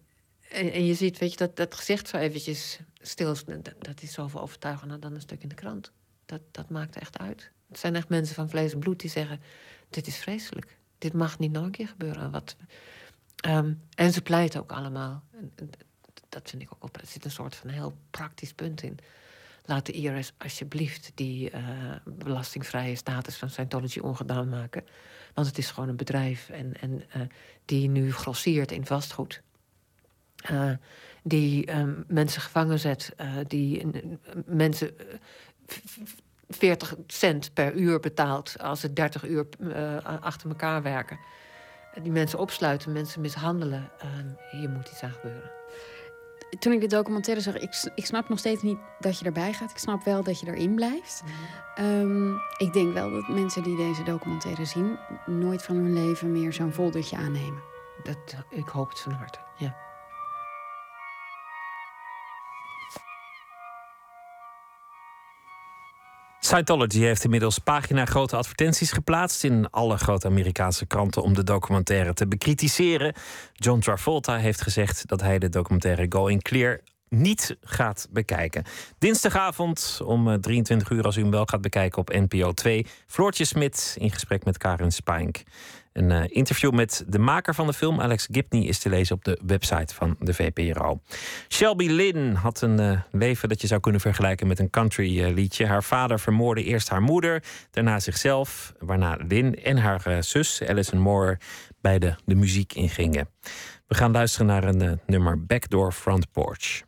en, 0.50 0.72
en, 0.72 0.86
je 0.86 0.94
ziet, 0.94 1.18
weet 1.18 1.32
je, 1.32 1.38
dat, 1.38 1.56
dat 1.56 1.76
gezicht 1.76 2.08
zo 2.08 2.18
eventjes 2.18 2.80
stil 3.02 3.36
dat, 3.46 3.74
dat 3.80 4.02
is 4.02 4.14
zoveel 4.14 4.42
overtuigender 4.42 5.00
dan 5.00 5.14
een 5.14 5.22
stuk 5.22 5.44
in 5.44 5.50
de 5.50 5.56
krant. 5.56 5.92
Dat, 6.26 6.42
dat 6.52 6.70
maakt 6.70 6.96
echt 6.96 7.18
uit. 7.18 7.52
Het 7.68 7.80
zijn 7.80 7.96
echt 7.96 8.10
mensen 8.10 8.36
van 8.36 8.50
vlees 8.50 8.74
en 8.74 8.80
bloed 8.80 9.00
die 9.00 9.10
zeggen: 9.10 9.42
Dit 9.90 10.08
is 10.08 10.18
vreselijk. 10.18 10.78
Dit 10.98 11.14
mag 11.14 11.40
niet 11.40 11.52
nog 11.52 11.64
een 11.64 11.72
keer 11.72 11.88
gebeuren. 11.88 12.32
Wat, 12.32 12.56
um, 13.48 13.82
en 13.96 14.14
ze 14.14 14.22
pleiten 14.22 14.60
ook 14.60 14.72
allemaal. 14.72 15.24
Dat 16.30 16.50
vind 16.50 16.62
ik 16.62 16.74
ook 16.74 16.84
op. 16.84 16.98
Er 16.98 17.08
zit 17.08 17.26
een 17.26 17.32
soort 17.32 17.56
van 17.56 17.70
heel 17.70 17.98
praktisch 18.12 18.54
punt 18.54 18.82
in. 18.82 18.98
laat 19.66 19.86
de 19.86 19.92
IRS 19.92 20.34
alsjeblieft 20.38 21.12
die 21.16 21.50
eh, 21.50 21.64
belastingvrije 22.06 22.96
status 22.96 23.36
van 23.36 23.50
Scientology 23.50 24.00
ongedaan 24.00 24.50
maken. 24.50 24.86
Want 25.34 25.48
het 25.48 25.58
is 25.58 25.72
gewoon 25.72 25.90
een 25.90 25.96
bedrijf 25.96 26.50
en, 26.50 26.82
en 26.82 27.04
eh, 27.10 27.22
die 27.66 27.90
nu 27.90 28.14
grosseert 28.14 28.72
in 28.72 28.86
vastgoed. 28.86 29.42
Eh, 30.42 30.72
die 31.24 31.66
ehm, 31.66 31.94
mensen 32.08 32.42
gevangen 32.42 32.80
zet, 32.80 33.14
eh, 33.18 33.28
die 33.48 33.92
eh, 33.92 34.02
mensen 34.46 35.00
eh, 35.00 35.06
v- 35.68 35.80
v- 35.86 36.10
40 36.50 36.96
cent 37.08 37.54
per 37.54 37.74
uur 37.76 38.00
betaalt 38.00 38.56
als 38.62 38.80
ze 38.80 38.94
30 38.94 39.24
uur 39.28 39.48
eh, 39.60 39.98
achter 40.22 40.50
elkaar 40.50 40.82
werken. 40.82 41.20
Die 42.02 42.12
mensen 42.12 42.40
opsluiten, 42.40 42.92
mensen 42.92 43.22
mishandelen. 43.22 43.90
Ehm, 44.00 44.60
hier 44.60 44.70
moet 44.70 44.90
iets 44.90 45.04
aan 45.04 45.12
gebeuren. 45.12 45.52
Toen 46.60 46.74
ik 46.74 46.82
de 46.82 46.88
documentaire 46.88 47.42
zag, 47.44 47.56
ik, 47.58 47.92
ik 47.96 48.06
snap 48.06 48.30
nog 48.30 48.40
steeds 48.40 48.62
niet 48.62 48.78
dat 49.00 49.20
je 49.20 49.26
erbij 49.26 49.54
gaat. 49.54 49.72
Ik 49.72 49.78
snap 49.78 50.04
wel 50.04 50.24
dat 50.24 50.40
je 50.40 50.48
erin 50.48 50.76
blijft. 50.76 51.24
Ehm, 51.76 52.34
ik 52.58 52.74
denk 52.74 52.94
wel 52.94 53.12
dat 53.12 53.28
mensen 53.28 53.64
die 53.64 53.78
deze 53.78 54.04
documentaire 54.04 54.66
zien... 54.66 54.98
nooit 55.26 55.64
van 55.64 55.76
hun 55.76 55.94
leven 55.94 56.32
meer 56.32 56.54
zo'n 56.54 56.74
foldertje 56.74 57.18
aannemen. 57.18 57.62
Dat, 58.04 58.36
ik 58.50 58.68
hoop 58.68 58.90
het 58.90 59.00
van 59.00 59.12
harte, 59.12 59.40
ja. 59.58 59.76
Scientology 66.50 67.00
heeft 67.00 67.24
inmiddels 67.24 67.60
pagina-grote 67.60 68.36
advertenties 68.36 68.92
geplaatst 68.92 69.44
in 69.44 69.70
alle 69.70 69.98
grote 69.98 70.28
Amerikaanse 70.28 70.86
kranten 70.86 71.24
om 71.24 71.34
de 71.34 71.44
documentaire 71.44 72.14
te 72.14 72.28
bekritiseren. 72.28 73.14
John 73.54 73.80
Travolta 73.80 74.38
heeft 74.38 74.62
gezegd 74.62 75.08
dat 75.08 75.22
hij 75.22 75.40
de 75.40 75.50
documentaire 75.50 76.06
Going 76.10 76.42
Clear 76.42 76.80
niet 77.10 77.58
gaat 77.62 78.08
bekijken. 78.12 78.64
Dinsdagavond 78.98 80.00
om 80.06 80.30
eh, 80.30 80.34
23 80.34 80.90
uur, 80.90 81.04
als 81.04 81.18
u 81.18 81.22
hem 81.22 81.32
wel 81.32 81.46
gaat 81.46 81.62
bekijken 81.62 82.00
op 82.00 82.14
NPO 82.14 82.52
2. 82.52 82.86
Floortje 83.08 83.46
Smit 83.46 83.96
in 84.00 84.12
gesprek 84.12 84.46
met 84.46 84.58
Karen 84.58 84.92
Spink. 84.92 85.44
Een 86.00 86.12
eh, 86.12 86.24
interview 86.28 86.72
met 86.72 87.04
de 87.08 87.20
maker 87.20 87.56
van 87.56 87.68
de 87.68 87.74
film, 87.74 88.02
Alex 88.02 88.28
Gibney, 88.32 88.64
is 88.64 88.80
te 88.80 88.90
lezen 88.90 89.16
op 89.16 89.24
de 89.24 89.40
website 89.46 89.96
van 89.96 90.16
de 90.20 90.34
VPRO. 90.34 91.02
Shelby 91.50 91.88
Lynn 91.88 92.34
had 92.34 92.62
een 92.62 92.80
eh, 92.80 93.02
leven 93.12 93.50
dat 93.50 93.62
je 93.62 93.68
zou 93.68 93.80
kunnen 93.80 94.02
vergelijken 94.02 94.48
met 94.48 94.60
een 94.60 94.70
country 94.70 95.24
eh, 95.24 95.34
liedje. 95.34 95.66
Haar 95.66 95.84
vader 95.84 96.20
vermoordde 96.20 96.64
eerst 96.64 96.90
haar 96.90 97.02
moeder, 97.02 97.44
daarna 97.72 98.00
zichzelf, 98.00 98.74
waarna 98.80 99.18
Lynn 99.28 99.56
en 99.64 99.78
haar 99.78 100.24
zus, 100.24 100.62
Alison 100.68 101.00
Moore, 101.00 101.38
bij 101.82 102.00
de, 102.00 102.16
muziek 102.26 102.74
ingingen. 102.74 103.30
We 103.88 103.96
gaan 103.96 104.12
luisteren 104.12 104.48
naar 104.48 104.64
een 104.64 105.00
nummer 105.06 105.46
Backdoor 105.46 105.92
Front 105.92 106.32
Porch. 106.32 106.88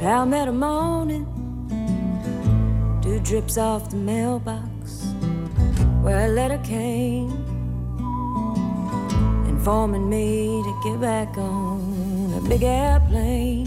Palmetto 0.00 0.52
morning, 0.52 1.26
dew 3.02 3.18
drips 3.18 3.58
off 3.58 3.90
the 3.90 3.96
mailbox 3.96 5.06
where 6.02 6.26
a 6.26 6.28
letter 6.28 6.58
came, 6.58 7.32
informing 9.48 10.08
me 10.08 10.62
to 10.62 10.80
get 10.84 11.00
back 11.00 11.36
on 11.36 12.32
a 12.36 12.48
big 12.48 12.62
airplane. 12.62 13.64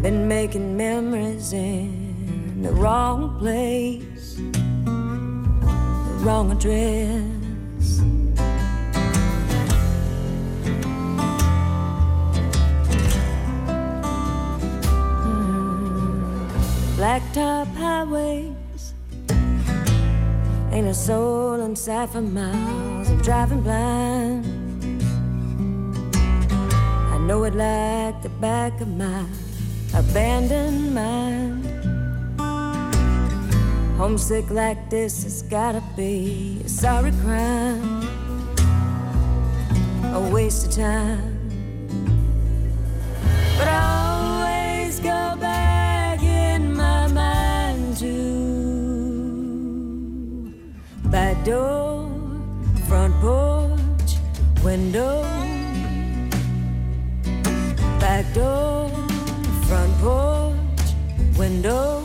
Been 0.00 0.26
making 0.26 0.74
memories 0.74 1.52
in 1.52 2.62
the 2.62 2.72
wrong 2.72 3.38
place, 3.38 4.36
the 4.36 6.16
wrong 6.24 6.52
address. 6.52 7.42
Blacktop 17.02 17.66
highways. 17.74 18.94
Ain't 20.70 20.86
a 20.86 20.94
soul 20.94 21.60
inside 21.60 22.10
for 22.10 22.22
miles. 22.22 23.10
I'm 23.10 23.20
driving 23.22 23.60
blind. 23.60 24.46
I 27.12 27.18
know 27.18 27.42
it 27.42 27.56
like 27.56 28.22
the 28.22 28.28
back 28.40 28.80
of 28.80 28.86
my 28.86 29.26
abandoned 29.96 30.94
mind. 30.94 31.66
Homesick 33.98 34.48
like 34.50 34.88
this, 34.88 35.24
it's 35.24 35.42
gotta 35.42 35.82
be 35.96 36.62
a 36.64 36.68
sorry 36.68 37.10
crime. 37.24 38.06
A 40.14 40.30
waste 40.32 40.68
of 40.68 40.72
time. 40.76 41.50
But 43.58 43.66
I 43.66 44.84
always 44.84 45.00
go 45.00 45.36
back 45.40 45.81
back 51.12 51.44
door, 51.44 52.08
front 52.88 53.14
porch, 53.20 54.16
window, 54.64 55.22
back 58.00 58.24
door, 58.32 58.88
front 59.66 59.92
porch, 60.00 60.56
window, 61.36 62.02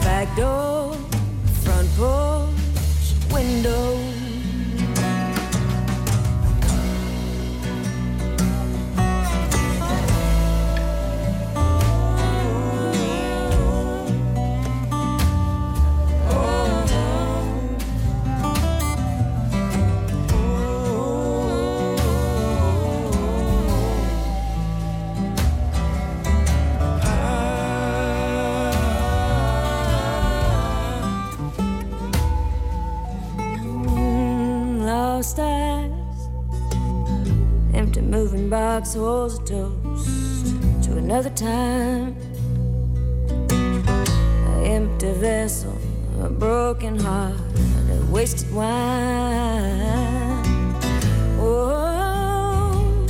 back 0.00 0.34
door, 0.36 0.94
front 1.62 1.88
porch, 1.98 3.12
window. 3.30 4.17
Moving 38.18 38.50
box 38.50 38.94
holds 38.94 39.38
a 39.38 39.42
toast 39.44 40.46
to 40.82 40.96
another 40.96 41.30
time. 41.30 42.16
An 43.48 44.64
empty 44.64 45.12
vessel, 45.12 45.78
a 46.24 46.28
broken 46.28 46.98
heart, 46.98 47.36
a 47.92 47.96
wasted 48.10 48.52
wine. 48.52 48.66
Oh, 51.38 53.06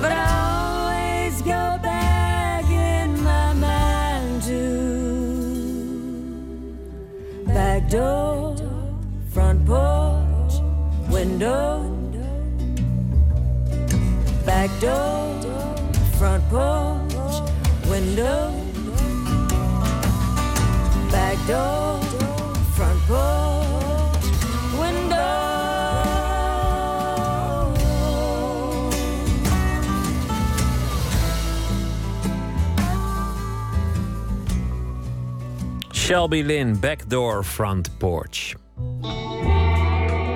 but 0.00 0.10
I 0.10 0.26
always 0.50 1.40
go 1.42 1.78
back 1.80 2.64
in 2.68 3.22
my 3.22 3.52
mind 3.52 4.42
to 4.50 4.62
back 7.46 7.88
door, 7.88 8.31
door, 14.82 15.30
front 16.18 16.42
porch, 16.48 17.40
window, 17.88 18.52
back 21.08 21.38
door, 21.46 22.00
front 22.74 23.00
porch, 23.06 24.26
window. 24.76 25.52
Shelby 35.92 36.42
Lynn, 36.42 36.76
Backdoor 36.76 37.44
Front 37.44 37.98
Porch. 37.98 38.56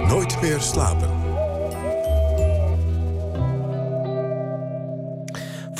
Nooit 0.08 0.40
meer 0.40 0.60
slapen. 0.60 1.15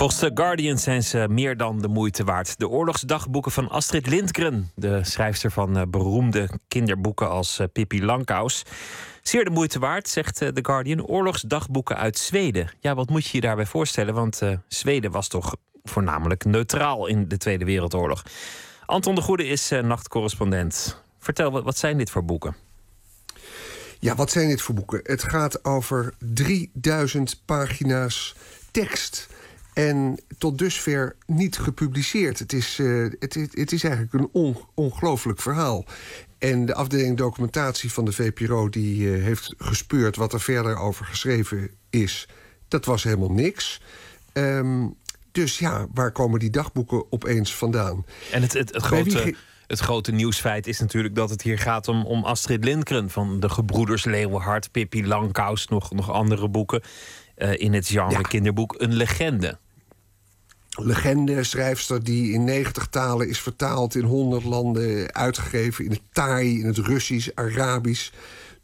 Volgens 0.06 0.30
Guardian 0.34 0.78
zijn 0.78 1.02
ze 1.02 1.26
meer 1.30 1.56
dan 1.56 1.80
de 1.80 1.88
moeite 1.88 2.24
waard. 2.24 2.58
De 2.58 2.68
oorlogsdagboeken 2.68 3.52
van 3.52 3.68
Astrid 3.68 4.06
Lindgren, 4.06 4.70
de 4.74 5.04
schrijfster 5.04 5.50
van 5.50 5.76
eh, 5.76 5.82
beroemde 5.88 6.48
kinderboeken 6.68 7.28
als 7.28 7.58
eh, 7.58 7.66
Pippi 7.72 8.04
Langkous. 8.04 8.62
Zeer 9.22 9.44
de 9.44 9.50
moeite 9.50 9.78
waard, 9.78 10.08
zegt 10.08 10.42
eh, 10.42 10.48
The 10.48 10.64
Guardian. 10.64 11.06
Oorlogsdagboeken 11.06 11.96
uit 11.96 12.18
Zweden. 12.18 12.70
Ja, 12.80 12.94
wat 12.94 13.08
moet 13.08 13.26
je 13.26 13.30
je 13.36 13.40
daarbij 13.40 13.66
voorstellen? 13.66 14.14
Want 14.14 14.42
Zweden 14.68 15.10
was 15.10 15.28
toch 15.28 15.56
voornamelijk 15.84 16.44
neutraal 16.44 17.06
in 17.06 17.28
de 17.28 17.36
Tweede 17.36 17.64
Wereldoorlog. 17.64 18.22
Anton 18.84 19.14
de 19.14 19.20
Goede 19.20 19.46
is 19.46 19.70
nachtcorrespondent. 19.82 21.02
Vertel, 21.18 21.50
wat, 21.50 21.64
wat 21.64 21.78
zijn 21.78 21.98
dit 21.98 22.10
voor 22.10 22.24
boeken? 22.24 22.56
Ja, 23.98 24.14
wat 24.14 24.30
zijn 24.30 24.48
dit 24.48 24.62
voor 24.62 24.74
boeken? 24.74 25.00
Het 25.02 25.22
gaat 25.22 25.64
over 25.64 26.14
3000 26.18 27.42
pagina's 27.44 28.34
tekst. 28.70 29.28
En 29.76 30.18
tot 30.38 30.58
dusver 30.58 31.16
niet 31.26 31.58
gepubliceerd. 31.58 32.38
Het 32.38 32.52
is, 32.52 32.78
uh, 32.78 33.10
het, 33.18 33.34
het, 33.34 33.72
is 33.72 33.84
eigenlijk 33.84 34.12
een 34.12 34.28
on, 34.32 34.56
ongelooflijk 34.74 35.40
verhaal. 35.40 35.84
En 36.38 36.66
de 36.66 36.74
afdeling 36.74 37.16
documentatie 37.16 37.92
van 37.92 38.04
de 38.04 38.12
VPRO... 38.12 38.68
die 38.68 39.00
uh, 39.00 39.24
heeft 39.24 39.54
gespeurd 39.58 40.16
wat 40.16 40.32
er 40.32 40.40
verder 40.40 40.76
over 40.76 41.04
geschreven 41.04 41.70
is. 41.90 42.28
Dat 42.68 42.84
was 42.84 43.02
helemaal 43.02 43.32
niks. 43.32 43.80
Um, 44.32 44.96
dus 45.32 45.58
ja, 45.58 45.86
waar 45.94 46.12
komen 46.12 46.38
die 46.38 46.50
dagboeken 46.50 47.12
opeens 47.12 47.54
vandaan? 47.54 48.04
En 48.32 48.42
het, 48.42 48.52
het, 48.52 48.74
het 48.74 48.82
grote 48.82 49.34
het 49.66 49.78
grote 49.78 50.12
nieuwsfeit 50.12 50.66
is 50.66 50.80
natuurlijk 50.80 51.14
dat 51.14 51.30
het 51.30 51.42
hier 51.42 51.58
gaat 51.58 51.88
om, 51.88 52.04
om 52.04 52.24
Astrid 52.24 52.64
Lindgren 52.64 53.10
van 53.10 53.40
de 53.40 53.48
Gebroeders 53.48 54.04
Leeuwenhart, 54.04 54.70
Pippi 54.70 55.06
Langkous, 55.06 55.68
nog, 55.68 55.92
nog 55.92 56.10
andere 56.10 56.48
boeken 56.48 56.82
uh, 57.36 57.60
in 57.60 57.72
het 57.72 57.88
genre 57.88 58.22
kinderboek. 58.22 58.74
Een 58.78 58.94
legende. 58.94 59.58
Legende, 60.78 61.44
schrijfster 61.44 62.04
die 62.04 62.32
in 62.32 62.44
90 62.44 62.86
talen 62.86 63.28
is 63.28 63.40
vertaald, 63.40 63.94
in 63.94 64.04
100 64.04 64.44
landen 64.44 65.14
uitgegeven, 65.14 65.84
in 65.84 65.90
het 65.90 66.02
Thai, 66.12 66.60
in 66.60 66.66
het 66.66 66.78
Russisch, 66.78 67.28
Arabisch 67.34 68.10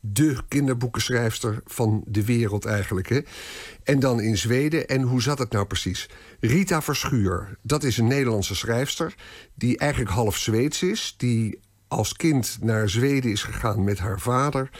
de 0.04 0.36
kinderboekenschrijfster 0.48 1.60
van 1.64 2.02
de 2.06 2.24
wereld 2.24 2.64
eigenlijk. 2.64 3.08
Hè? 3.08 3.20
En 3.82 4.00
dan 4.00 4.20
in 4.20 4.38
Zweden. 4.38 4.88
En 4.88 5.02
hoe 5.02 5.22
zat 5.22 5.38
het 5.38 5.52
nou 5.52 5.66
precies? 5.66 6.08
Rita 6.40 6.82
Verschuur, 6.82 7.58
dat 7.62 7.84
is 7.84 7.98
een 7.98 8.06
Nederlandse 8.06 8.54
schrijfster... 8.54 9.14
die 9.54 9.78
eigenlijk 9.78 10.10
half 10.10 10.36
Zweeds 10.36 10.82
is. 10.82 11.14
Die 11.16 11.58
als 11.88 12.12
kind 12.12 12.58
naar 12.60 12.88
Zweden 12.88 13.30
is 13.30 13.42
gegaan 13.42 13.84
met 13.84 13.98
haar 13.98 14.20
vader. 14.20 14.70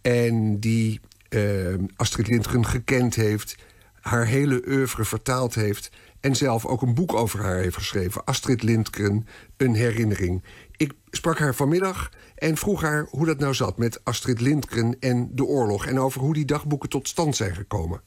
En 0.00 0.60
die 0.60 1.00
uh, 1.30 1.74
Astrid 1.96 2.28
Lindgren 2.28 2.66
gekend 2.66 3.14
heeft. 3.14 3.56
Haar 4.00 4.26
hele 4.26 4.62
oeuvre 4.66 5.04
vertaald 5.04 5.54
heeft. 5.54 5.90
En 6.20 6.36
zelf 6.36 6.66
ook 6.66 6.82
een 6.82 6.94
boek 6.94 7.14
over 7.14 7.42
haar 7.42 7.56
heeft 7.56 7.76
geschreven. 7.76 8.24
Astrid 8.24 8.62
Lindgren, 8.62 9.26
een 9.56 9.74
herinnering. 9.74 10.44
Ik 10.76 10.92
sprak 11.10 11.38
haar 11.38 11.54
vanmiddag 11.54 12.10
en 12.34 12.56
vroeg 12.56 12.80
haar 12.80 13.06
hoe 13.10 13.26
dat 13.26 13.38
nou 13.38 13.54
zat 13.54 13.78
met 13.78 14.00
Astrid 14.04 14.40
Lindgren 14.40 14.96
en 15.00 15.28
de 15.32 15.44
oorlog. 15.44 15.86
En 15.86 15.98
over 15.98 16.20
hoe 16.20 16.34
die 16.34 16.44
dagboeken 16.44 16.88
tot 16.88 17.08
stand 17.08 17.36
zijn 17.36 17.54
gekomen. 17.54 18.02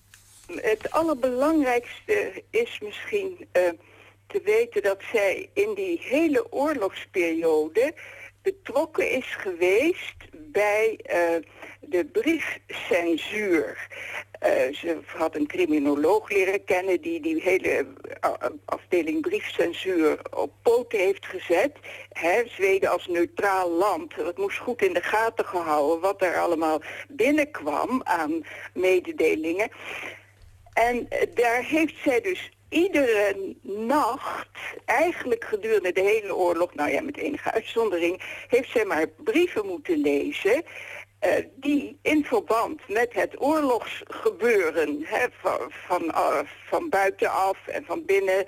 Het 0.56 0.92
allerbelangrijkste 0.92 2.44
is 2.50 2.80
misschien 2.84 3.48
uh, 3.58 3.62
te 4.28 4.42
weten 4.44 4.82
dat 4.82 5.02
zij 5.12 5.50
in 5.54 5.74
die 5.76 6.00
hele 6.02 6.52
oorlogsperiode 6.52 7.94
betrokken 8.42 9.12
is 9.12 9.36
geweest 9.36 10.16
bij 10.52 11.00
uh, 11.14 11.46
de 11.82 12.06
briefcensuur. 12.06 13.88
Uh, 14.46 14.74
ze 14.74 15.00
had 15.06 15.36
een 15.36 15.48
criminoloog 15.48 16.30
leren 16.30 16.64
kennen 16.64 17.02
die 17.02 17.22
die 17.22 17.42
hele 17.42 17.88
uh, 18.24 18.34
afdeling 18.66 19.22
briefcensuur 19.22 20.20
op 20.32 20.52
poten 20.62 21.00
heeft 21.00 21.26
gezet. 21.26 21.72
Zweden 22.46 22.90
als 22.90 23.08
neutraal 23.08 23.72
land. 23.72 24.16
Dat 24.16 24.38
moest 24.38 24.58
goed 24.58 24.82
in 24.82 24.94
de 24.94 25.02
gaten 25.02 25.46
gehouden 25.46 26.00
wat 26.00 26.22
er 26.22 26.38
allemaal 26.38 26.82
binnenkwam 27.08 28.02
aan 28.04 28.46
mededelingen. 28.74 29.70
En 30.74 31.08
daar 31.34 31.64
heeft 31.64 31.96
zij 32.04 32.22
dus 32.22 32.52
iedere 32.72 33.56
nacht, 33.62 34.48
eigenlijk 34.86 35.44
gedurende 35.44 35.92
de 35.92 36.02
hele 36.02 36.36
oorlog, 36.36 36.74
nou 36.76 36.90
ja, 36.92 37.02
met 37.02 37.18
enige 37.18 37.52
uitzondering, 37.52 38.46
heeft 38.48 38.72
zij 38.72 38.86
maar 38.86 39.08
brieven 39.08 39.66
moeten 39.66 39.98
lezen. 39.98 40.64
Uh, 41.26 41.46
die 41.56 42.00
in 42.02 42.26
verband 42.26 42.82
met 42.88 43.14
het 43.14 43.42
oorlogsgebeuren 43.42 45.02
hè, 45.04 45.26
van, 45.32 45.72
van, 45.88 46.14
van 46.68 46.90
buitenaf 46.90 47.68
en 47.68 47.86
van 47.86 48.06
binnen. 48.06 48.46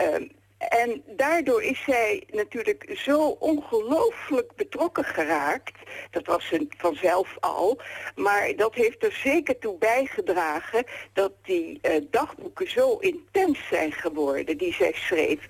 Uh, 0.00 0.28
en 0.68 1.02
daardoor 1.16 1.62
is 1.62 1.82
zij 1.84 2.24
natuurlijk 2.30 2.92
zo 2.96 3.28
ongelooflijk 3.28 4.52
betrokken 4.56 5.04
geraakt. 5.04 5.78
Dat 6.10 6.26
was 6.26 6.46
ze 6.46 6.66
vanzelf 6.76 7.36
al. 7.40 7.80
Maar 8.14 8.52
dat 8.56 8.74
heeft 8.74 9.04
er 9.04 9.12
zeker 9.12 9.58
toe 9.58 9.78
bijgedragen 9.78 10.84
dat 11.12 11.32
die 11.42 11.78
uh, 11.82 11.92
dagboeken 12.10 12.70
zo 12.70 12.96
intens 12.96 13.58
zijn 13.68 13.92
geworden 13.92 14.58
die 14.58 14.74
zij 14.74 14.92
schreef. 14.94 15.48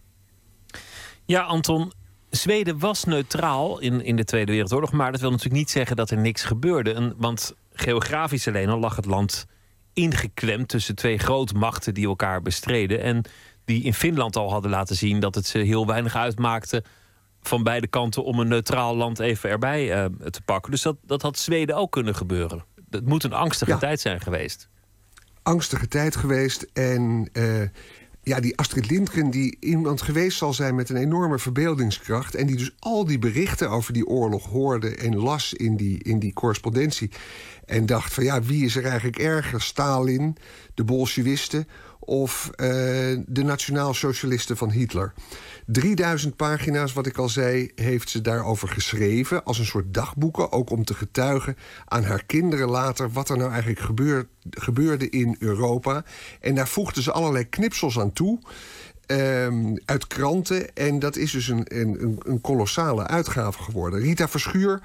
Ja, 1.25 1.43
Anton, 1.43 1.93
Zweden 2.31 2.79
was 2.79 3.05
neutraal 3.05 3.79
in, 3.79 4.05
in 4.05 4.17
de 4.17 4.25
Tweede 4.25 4.53
Wereldoorlog. 4.53 4.93
Maar 4.93 5.13
dat 5.13 5.21
wil 5.21 5.31
natuurlijk 5.31 5.59
niet 5.59 5.71
zeggen 5.71 5.97
dat 5.97 6.11
er 6.11 6.19
niks 6.19 6.43
gebeurde. 6.45 6.93
En, 6.93 7.15
want 7.17 7.55
geografisch 7.73 8.49
alleen 8.49 8.69
al 8.69 8.79
lag 8.79 8.97
het 8.97 9.05
land 9.07 9.47
ingeklemd 9.93 10.69
tussen 10.69 10.95
twee 10.95 11.19
grootmachten 11.19 11.95
die 11.95 12.07
elkaar 12.07 12.43
bestreden. 12.43 13.03
En 13.03 13.25
die 13.65 13.83
in 13.83 13.95
Finland 13.95 14.37
al 14.37 14.51
hadden 14.51 14.71
laten 14.71 14.97
zien 14.97 15.21
dat 15.21 15.35
het 15.35 15.47
ze 15.47 15.59
heel 15.59 15.87
weinig 15.87 16.17
uitmaakte 16.17 16.85
van 17.43 17.63
beide 17.63 17.87
kanten 17.87 18.25
om 18.25 18.41
een 18.41 18.49
neutraal 18.49 18.97
land 18.97 19.19
even 19.19 19.51
erbij 19.51 19.97
uh, 19.97 20.05
te 20.31 20.43
pakken. 20.43 20.71
Dus 20.71 20.83
dat, 20.83 20.97
dat 21.03 21.23
had 21.23 21.39
Zweden 21.39 21.77
ook 21.77 21.93
kunnen 21.93 22.15
gebeuren. 22.15 22.65
Het 22.91 23.07
moet 23.07 23.25
een 23.25 23.33
angstige 23.33 23.71
ja. 23.71 23.79
tijd 23.79 24.01
zijn 24.01 24.21
geweest. 24.21 24.69
Angstige 25.43 25.89
tijd 25.89 26.17
geweest. 26.17 26.67
En 26.73 27.29
uh, 27.33 27.63
ja, 28.23 28.41
die 28.41 28.59
Astrid 28.59 28.91
Lindgren, 28.91 29.31
die 29.31 29.57
iemand 29.61 30.03
geweest 30.03 30.39
zal 30.39 30.55
zijn 30.55 30.75
met 30.75 30.89
een 30.89 30.97
enorme 30.97 31.39
verbeeldingskracht. 31.39 32.35
En 32.35 32.47
die 32.47 32.57
dus 32.57 32.75
al 32.79 33.05
die 33.05 33.19
berichten 33.19 33.71
over 33.71 33.93
die 33.93 34.07
oorlog 34.07 34.47
hoorde 34.47 34.97
en 34.97 35.17
las 35.17 35.53
in 35.53 35.77
die, 35.77 36.03
in 36.03 36.19
die 36.19 36.33
correspondentie. 36.33 37.11
En 37.65 37.87
dacht 37.87 38.13
van 38.13 38.25
ja, 38.25 38.43
wie 38.43 38.65
is 38.65 38.77
er 38.77 38.85
eigenlijk 38.85 39.19
erger? 39.19 39.61
Stalin, 39.61 40.37
de 40.75 40.85
Bolshevisten 40.85 41.67
of 42.01 42.51
uh, 42.51 42.67
de 43.27 43.43
nationaal-socialisten 43.43 44.57
van 44.57 44.71
Hitler. 44.71 45.13
3000 45.67 46.37
pagina's, 46.37 46.93
wat 46.93 47.07
ik 47.07 47.17
al 47.17 47.29
zei, 47.29 47.71
heeft 47.75 48.11
ze 48.11 48.21
daarover 48.21 48.69
geschreven... 48.69 49.45
als 49.45 49.59
een 49.59 49.65
soort 49.65 49.95
dagboeken, 49.95 50.53
ook 50.53 50.71
om 50.71 50.85
te 50.85 50.95
getuigen 50.95 51.57
aan 51.85 52.05
haar 52.05 52.25
kinderen 52.25 52.69
later... 52.69 53.11
wat 53.11 53.29
er 53.29 53.37
nou 53.37 53.51
eigenlijk 53.51 53.81
gebeurde, 54.51 55.09
in 55.11 55.37
Europa. 55.39 56.05
En 56.41 56.55
daar 56.55 56.69
voegden 56.69 57.03
ze 57.03 57.13
allerlei 57.13 57.49
knipsels 57.49 57.99
aan 57.99 58.13
toe... 58.13 58.39
Um, 59.07 59.75
uit 59.85 60.07
kranten. 60.07 60.75
En 60.75 60.99
dat 60.99 61.17
is 61.17 61.33
dus 61.33 61.49
een, 61.49 61.81
een, 61.81 62.21
een 62.25 62.41
kolossale 62.41 63.07
uitgave 63.07 63.63
geworden. 63.63 64.01
Rita 64.01 64.29
Verschuur 64.29 64.81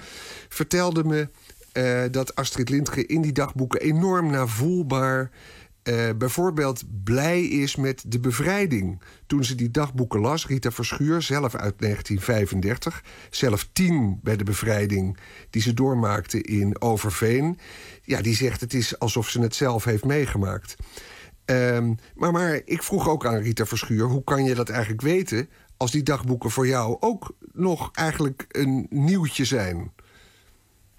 vertelde 0.49 1.03
me 1.03 1.29
uh, 1.77 2.01
dat 2.11 2.35
Astrid 2.35 2.69
Lindgren 2.69 3.07
in 3.07 3.21
die 3.21 3.31
dagboeken 3.31 3.81
enorm 3.81 4.31
navoelbaar 4.31 5.31
uh, 5.89 6.09
bijvoorbeeld 6.17 6.83
blij 7.03 7.43
is 7.43 7.75
met 7.75 8.03
de 8.07 8.19
bevrijding. 8.19 9.01
Toen 9.27 9.43
ze 9.43 9.55
die 9.55 9.71
dagboeken 9.71 10.19
las, 10.19 10.47
Rita 10.47 10.71
Verschuur, 10.71 11.21
zelf 11.21 11.55
uit 11.55 11.79
1935, 11.79 13.03
zelf 13.29 13.69
tien 13.73 14.19
bij 14.23 14.35
de 14.35 14.43
bevrijding 14.43 15.17
die 15.49 15.61
ze 15.61 15.73
doormaakte 15.73 16.41
in 16.41 16.81
Overveen. 16.81 17.59
Ja, 18.01 18.21
die 18.21 18.35
zegt 18.35 18.61
het 18.61 18.73
is 18.73 18.99
alsof 18.99 19.29
ze 19.29 19.41
het 19.41 19.55
zelf 19.55 19.83
heeft 19.83 20.05
meegemaakt. 20.05 20.75
Um, 21.45 21.95
maar, 22.15 22.31
maar 22.31 22.61
ik 22.65 22.83
vroeg 22.83 23.09
ook 23.09 23.25
aan 23.25 23.41
Rita 23.41 23.65
Verschuur, 23.65 24.05
hoe 24.05 24.23
kan 24.23 24.43
je 24.43 24.55
dat 24.55 24.69
eigenlijk 24.69 25.01
weten 25.01 25.49
als 25.77 25.91
die 25.91 26.03
dagboeken 26.03 26.51
voor 26.51 26.67
jou 26.67 26.97
ook 26.99 27.35
nog 27.53 27.89
eigenlijk 27.93 28.45
een 28.47 28.87
nieuwtje 28.89 29.45
zijn? 29.45 29.91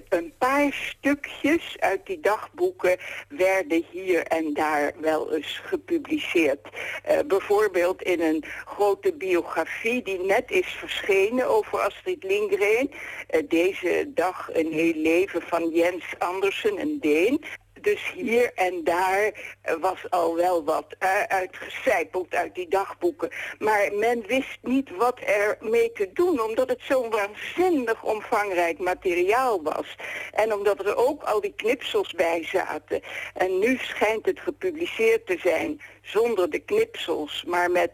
Een 0.09 0.33
paar 0.39 0.73
stukjes 0.73 1.77
uit 1.79 2.07
die 2.07 2.21
dagboeken 2.21 2.97
werden 3.29 3.85
hier 3.91 4.23
en 4.23 4.55
daar 4.55 4.93
wel 5.01 5.35
eens 5.35 5.61
gepubliceerd. 5.65 6.69
Uh, 7.11 7.19
bijvoorbeeld 7.27 8.03
in 8.03 8.21
een 8.21 8.45
grote 8.65 9.13
biografie 9.13 10.03
die 10.03 10.21
net 10.21 10.51
is 10.51 10.67
verschenen 10.67 11.49
over 11.49 11.79
Astrid 11.79 12.23
Lindgren. 12.23 12.91
Uh, 12.91 13.41
deze 13.49 14.11
dag 14.15 14.49
een 14.53 14.73
heel 14.73 14.95
leven 14.95 15.43
van 15.43 15.71
Jens 15.71 16.05
Andersen, 16.19 16.81
een 16.81 16.99
Deen 17.01 17.45
dus 17.87 18.13
hier 18.15 18.53
en 18.55 18.85
daar 18.85 19.33
was 19.81 20.11
al 20.11 20.37
wel 20.37 20.65
wat 20.65 20.87
uh, 20.99 21.23
uitgecijpeld 21.23 22.35
uit 22.35 22.55
die 22.55 22.69
dagboeken. 22.69 23.31
Maar 23.59 23.93
men 23.93 24.27
wist 24.27 24.59
niet 24.63 24.91
wat 24.97 25.21
er 25.21 25.57
mee 25.61 25.93
te 25.93 26.11
doen, 26.13 26.41
omdat 26.41 26.69
het 26.69 26.81
zo'n 26.83 27.11
waanzinnig 27.11 28.03
omvangrijk 28.03 28.79
materiaal 28.79 29.63
was. 29.63 29.97
En 30.33 30.53
omdat 30.53 30.87
er 30.87 30.97
ook 30.97 31.23
al 31.23 31.41
die 31.41 31.55
knipsels 31.57 32.13
bij 32.13 32.45
zaten. 32.45 33.03
En 33.35 33.59
nu 33.59 33.77
schijnt 33.79 34.27
het 34.27 34.41
gepubliceerd 34.41 35.27
te 35.27 35.39
zijn 35.39 35.81
zonder 36.03 36.51
de 36.51 36.59
knipsels, 36.59 37.45
maar 37.47 37.71
met 37.71 37.93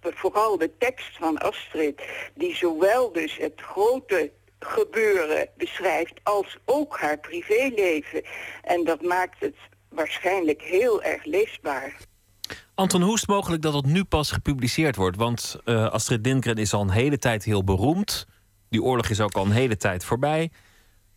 vooral 0.00 0.58
de 0.58 0.76
tekst 0.78 1.16
van 1.18 1.38
Astrid, 1.38 2.02
die 2.34 2.56
zowel 2.56 3.12
dus 3.12 3.36
het 3.36 3.60
grote 3.60 4.30
gebeuren 4.64 5.48
beschrijft 5.56 6.20
als 6.22 6.58
ook 6.64 6.98
haar 6.98 7.18
privéleven. 7.18 8.22
En 8.62 8.84
dat 8.84 9.02
maakt 9.02 9.40
het 9.40 9.56
waarschijnlijk 9.88 10.62
heel 10.62 11.02
erg 11.02 11.24
leesbaar. 11.24 11.96
Anton, 12.74 13.02
hoe 13.02 13.14
is 13.14 13.20
het 13.20 13.30
mogelijk 13.30 13.62
dat 13.62 13.74
het 13.74 13.86
nu 13.86 14.04
pas 14.04 14.30
gepubliceerd 14.30 14.96
wordt? 14.96 15.16
Want 15.16 15.60
uh, 15.64 15.88
Astrid 15.88 16.26
Lindgren 16.26 16.56
is 16.56 16.72
al 16.72 16.80
een 16.80 16.90
hele 16.90 17.18
tijd 17.18 17.44
heel 17.44 17.64
beroemd. 17.64 18.26
Die 18.68 18.82
oorlog 18.82 19.08
is 19.08 19.20
ook 19.20 19.34
al 19.34 19.44
een 19.44 19.50
hele 19.50 19.76
tijd 19.76 20.04
voorbij. 20.04 20.50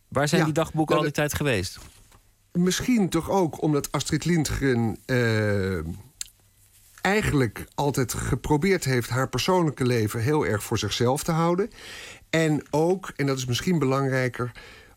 Waar 0.08 0.28
zijn 0.28 0.40
Ja, 0.40 0.46
die 0.46 0.54
dagboeken 0.54 0.94
nou, 0.94 1.06
al 1.06 1.12
die 1.12 1.22
tijd 1.22 1.34
geweest? 1.34 1.78
Misschien 2.52 3.08
toch 3.08 3.30
ook 3.30 3.62
omdat 3.62 3.92
Astrid 3.92 4.24
Lindgren 4.24 4.98
eh, 5.06 5.78
eigenlijk 7.00 7.66
altijd 7.74 8.14
geprobeerd 8.14 8.84
heeft 8.84 9.08
haar 9.08 9.28
persoonlijke 9.28 9.84
leven 9.84 10.20
heel 10.20 10.46
erg 10.46 10.62
voor 10.62 10.78
zichzelf 10.78 11.22
te 11.22 11.32
houden. 11.32 11.70
En 12.30 12.62
ook, 12.70 13.12
en 13.16 13.26
dat 13.26 13.38
is 13.38 13.44
misschien 13.44 13.78
belangrijker, 13.78 14.52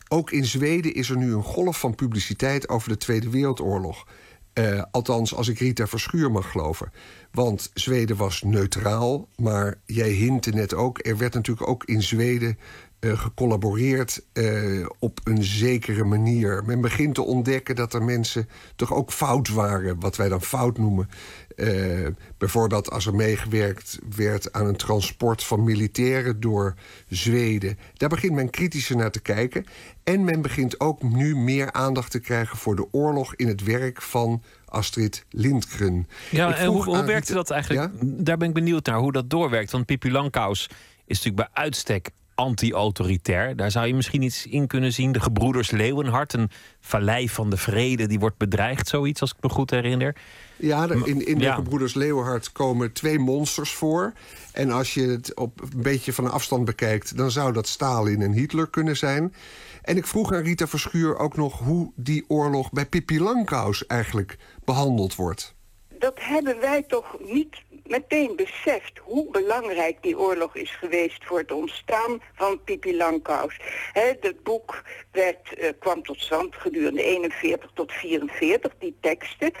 ook 0.08 0.30
in 0.30 0.44
Zweden 0.44 0.94
is 0.94 1.10
er 1.10 1.16
nu 1.16 1.32
een 1.32 1.42
golf 1.42 1.80
van 1.80 1.94
publiciteit 1.94 2.68
over 2.68 2.88
de 2.88 2.96
Tweede 2.96 3.30
Wereldoorlog. 3.30 4.06
Eh, 4.52 4.82
althans, 4.90 5.34
als 5.34 5.48
ik 5.48 5.58
Rita 5.58 5.86
Verschuur 5.86 6.30
mag 6.30 6.50
geloven. 6.50 6.92
Want 7.32 7.70
Zweden 7.74 8.16
was 8.16 8.42
neutraal, 8.42 9.28
maar 9.36 9.74
jij 9.84 10.10
hintte 10.10 10.50
net 10.50 10.74
ook... 10.74 11.06
er 11.06 11.18
werd 11.18 11.34
natuurlijk 11.34 11.68
ook 11.68 11.84
in 11.84 12.02
Zweden 12.02 12.58
eh, 13.00 13.18
gecollaboreerd 13.18 14.22
eh, 14.32 14.86
op 14.98 15.20
een 15.24 15.44
zekere 15.44 16.04
manier. 16.04 16.62
Men 16.66 16.80
begint 16.80 17.14
te 17.14 17.22
ontdekken 17.22 17.76
dat 17.76 17.94
er 17.94 18.02
mensen 18.02 18.48
toch 18.76 18.94
ook 18.94 19.12
fout 19.12 19.48
waren... 19.48 20.00
wat 20.00 20.16
wij 20.16 20.28
dan 20.28 20.42
fout 20.42 20.78
noemen. 20.78 21.08
Eh, 21.56 22.06
bijvoorbeeld 22.38 22.90
als 22.90 23.06
er 23.06 23.14
meegewerkt 23.14 23.98
werd 24.16 24.52
aan 24.52 24.66
een 24.66 24.76
transport 24.76 25.44
van 25.44 25.64
militairen 25.64 26.40
door 26.40 26.74
Zweden. 27.08 27.78
Daar 27.94 28.08
begint 28.08 28.34
men 28.34 28.50
kritischer 28.50 28.96
naar 28.96 29.10
te 29.10 29.20
kijken. 29.20 29.64
En 30.04 30.24
men 30.24 30.42
begint 30.42 30.80
ook 30.80 31.02
nu 31.02 31.36
meer 31.36 31.72
aandacht 31.72 32.10
te 32.10 32.20
krijgen 32.20 32.56
voor 32.56 32.76
de 32.76 32.86
oorlog 32.90 33.34
in 33.34 33.48
het 33.48 33.62
werk 33.62 34.02
van 34.02 34.42
Astrid 34.64 35.24
Lindgren. 35.30 36.08
Ja, 36.30 36.56
en 36.56 36.66
hoe, 36.66 36.84
hoe 36.84 37.04
werkte 37.04 37.34
dat 37.34 37.50
eigenlijk? 37.50 37.90
Daar 38.00 38.36
ben 38.36 38.48
ik 38.48 38.54
benieuwd 38.54 38.86
naar 38.86 38.98
hoe 38.98 39.12
dat 39.12 39.30
doorwerkt. 39.30 39.70
Want 39.70 39.86
Pippi 39.86 40.10
Langkous 40.10 40.68
is 41.06 41.16
natuurlijk 41.22 41.52
bij 41.52 41.62
uitstek 41.62 42.10
anti-autoritair. 42.40 43.56
Daar 43.56 43.70
zou 43.70 43.86
je 43.86 43.94
misschien 43.94 44.22
iets 44.22 44.46
in 44.46 44.66
kunnen 44.66 44.92
zien. 44.92 45.12
De 45.12 45.20
gebroeders 45.20 45.70
Leeuwenhart, 45.70 46.32
een 46.32 46.50
vallei 46.80 47.28
van 47.28 47.50
de 47.50 47.56
vrede... 47.56 48.06
die 48.06 48.18
wordt 48.18 48.36
bedreigd, 48.36 48.88
zoiets, 48.88 49.20
als 49.20 49.30
ik 49.30 49.36
me 49.42 49.48
goed 49.48 49.70
herinner. 49.70 50.16
Ja, 50.56 50.88
in, 51.04 51.26
in 51.26 51.38
de 51.38 51.44
Ja. 51.44 51.54
gebroeders 51.54 51.94
Leeuwenhard 51.94 52.52
komen 52.52 52.92
twee 52.92 53.18
monsters 53.18 53.72
voor. 53.72 54.12
En 54.52 54.70
als 54.70 54.94
je 54.94 55.02
het 55.06 55.34
op 55.34 55.60
een 55.60 55.82
beetje 55.82 56.12
van 56.12 56.30
afstand 56.30 56.64
bekijkt... 56.64 57.16
dan 57.16 57.30
zou 57.30 57.52
dat 57.52 57.68
Stalin 57.68 58.22
en 58.22 58.32
Hitler 58.32 58.70
kunnen 58.70 58.96
zijn. 58.96 59.34
En 59.82 59.96
ik 59.96 60.06
vroeg 60.06 60.32
aan 60.32 60.42
Rita 60.42 60.66
Verschuur 60.66 61.18
ook 61.18 61.36
nog... 61.36 61.58
hoe 61.58 61.92
die 61.96 62.24
oorlog 62.28 62.70
bij 62.72 62.86
Pippi 62.86 63.20
Langkous 63.20 63.86
eigenlijk 63.86 64.38
behandeld 64.64 65.14
wordt. 65.14 65.54
dat 65.98 66.14
hebben 66.16 66.60
wij 66.60 66.82
toch 66.82 67.16
niet 67.26 67.56
meteen 67.90 68.36
beseft 68.36 68.98
hoe 68.98 69.30
belangrijk 69.30 70.02
die 70.02 70.18
oorlog 70.18 70.56
is 70.56 70.70
geweest 70.70 71.24
voor 71.24 71.38
het 71.38 71.52
ontstaan 71.52 72.22
van 72.34 72.62
Pipi 72.64 72.96
Langkous. 72.96 73.56
Het 73.92 74.42
boek 74.42 74.82
eh, 75.10 75.34
kwam 75.78 76.02
tot 76.02 76.20
stand 76.20 76.54
gedurende 76.54 77.02
41 77.02 77.70
tot 77.74 77.92
44, 77.92 78.72
die 78.78 78.96
teksten. 79.00 79.52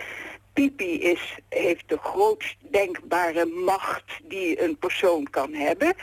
Pipi 0.52 1.00
is, 1.00 1.38
heeft 1.48 1.88
de 1.88 1.98
grootst 1.98 2.56
denkbare 2.70 3.46
macht 3.46 4.04
die 4.22 4.62
een 4.62 4.78
persoon 4.78 5.30
kan 5.30 5.54
hebben, 5.54 5.94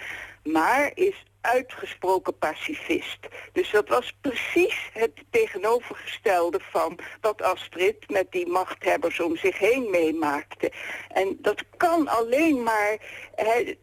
maar 0.44 0.92
is 0.94 1.26
uitgesproken 1.42 2.38
pacifist. 2.38 3.20
Dus 3.54 3.72
dat 3.72 3.90
was 3.90 4.18
precies 4.22 4.90
het 4.94 5.12
tegenovergestelde 5.30 6.60
van 6.72 7.00
wat 7.22 7.42
Astrid 7.42 8.10
met 8.10 8.32
die 8.32 8.48
machthebbers 8.48 9.20
om 9.20 9.38
zich 9.38 9.60
heen 9.60 9.90
meemaakte. 9.90 10.72
En 11.10 11.38
dat 11.42 11.64
kan 11.78 12.08
alleen 12.08 12.64
maar 12.64 12.98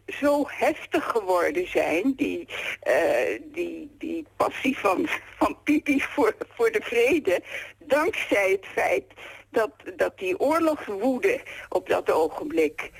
zo 0.07 0.43
heftig 0.47 1.03
geworden 1.03 1.67
zijn, 1.67 2.13
die, 2.15 2.47
eh, 2.79 3.41
die, 3.43 3.95
die 3.97 4.25
passie 4.35 4.77
van, 4.77 5.07
van 5.37 5.57
Pipi 5.63 6.01
voor, 6.01 6.35
voor 6.55 6.71
de 6.71 6.81
vrede, 6.81 7.43
dankzij 7.79 8.51
het 8.51 8.65
feit 8.65 9.13
dat, 9.49 9.71
dat 9.95 10.17
die 10.17 10.39
oorlog 10.39 10.85
woedde 10.85 11.41
op 11.69 11.89
dat 11.89 12.11
ogenblik. 12.11 12.91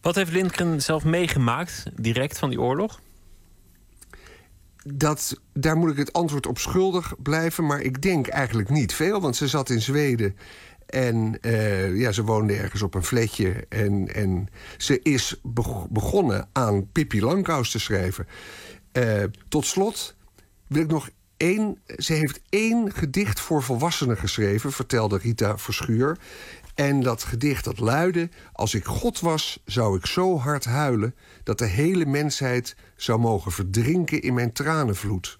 Wat 0.00 0.14
heeft 0.14 0.32
Lindgren 0.32 0.82
zelf 0.82 1.04
meegemaakt, 1.04 1.84
direct 1.94 2.38
van 2.38 2.48
die 2.48 2.60
oorlog? 2.60 3.00
Dat, 4.84 5.40
daar 5.52 5.76
moet 5.76 5.90
ik 5.90 5.96
het 5.96 6.12
antwoord 6.12 6.46
op 6.46 6.58
schuldig 6.58 7.14
blijven. 7.22 7.66
Maar 7.66 7.80
ik 7.80 8.02
denk 8.02 8.26
eigenlijk 8.26 8.68
niet 8.68 8.94
veel. 8.94 9.20
Want 9.20 9.36
ze 9.36 9.48
zat 9.48 9.70
in 9.70 9.82
Zweden. 9.82 10.36
En 10.86 11.38
eh, 11.40 11.96
ja, 11.96 12.12
ze 12.12 12.24
woonde 12.24 12.54
ergens 12.54 12.82
op 12.82 12.94
een 12.94 13.04
flatje. 13.04 13.66
En, 13.68 14.14
en 14.14 14.48
ze 14.76 15.00
is 15.02 15.40
beg- 15.42 15.88
begonnen 15.88 16.48
aan 16.52 16.90
Pippi 16.92 17.22
Langkous 17.22 17.70
te 17.70 17.78
schrijven. 17.78 18.26
Eh, 18.92 19.22
tot 19.48 19.66
slot 19.66 20.16
wil 20.66 20.82
ik 20.82 20.90
nog 20.90 21.08
één... 21.36 21.78
Ze 21.96 22.12
heeft 22.12 22.40
één 22.48 22.92
gedicht 22.92 23.40
voor 23.40 23.62
volwassenen 23.62 24.16
geschreven... 24.16 24.72
vertelde 24.72 25.18
Rita 25.18 25.58
Verschuur. 25.58 26.18
En 26.74 27.00
dat 27.00 27.22
gedicht 27.22 27.64
dat 27.64 27.78
luidde... 27.78 28.28
Als 28.52 28.74
ik 28.74 28.84
God 28.84 29.20
was, 29.20 29.60
zou 29.64 29.96
ik 29.96 30.06
zo 30.06 30.38
hard 30.38 30.64
huilen... 30.64 31.14
dat 31.42 31.58
de 31.58 31.66
hele 31.66 32.06
mensheid 32.06 32.76
zou 32.96 33.18
mogen 33.18 33.52
verdrinken 33.52 34.22
in 34.22 34.34
mijn 34.34 34.52
tranenvloed. 34.52 35.38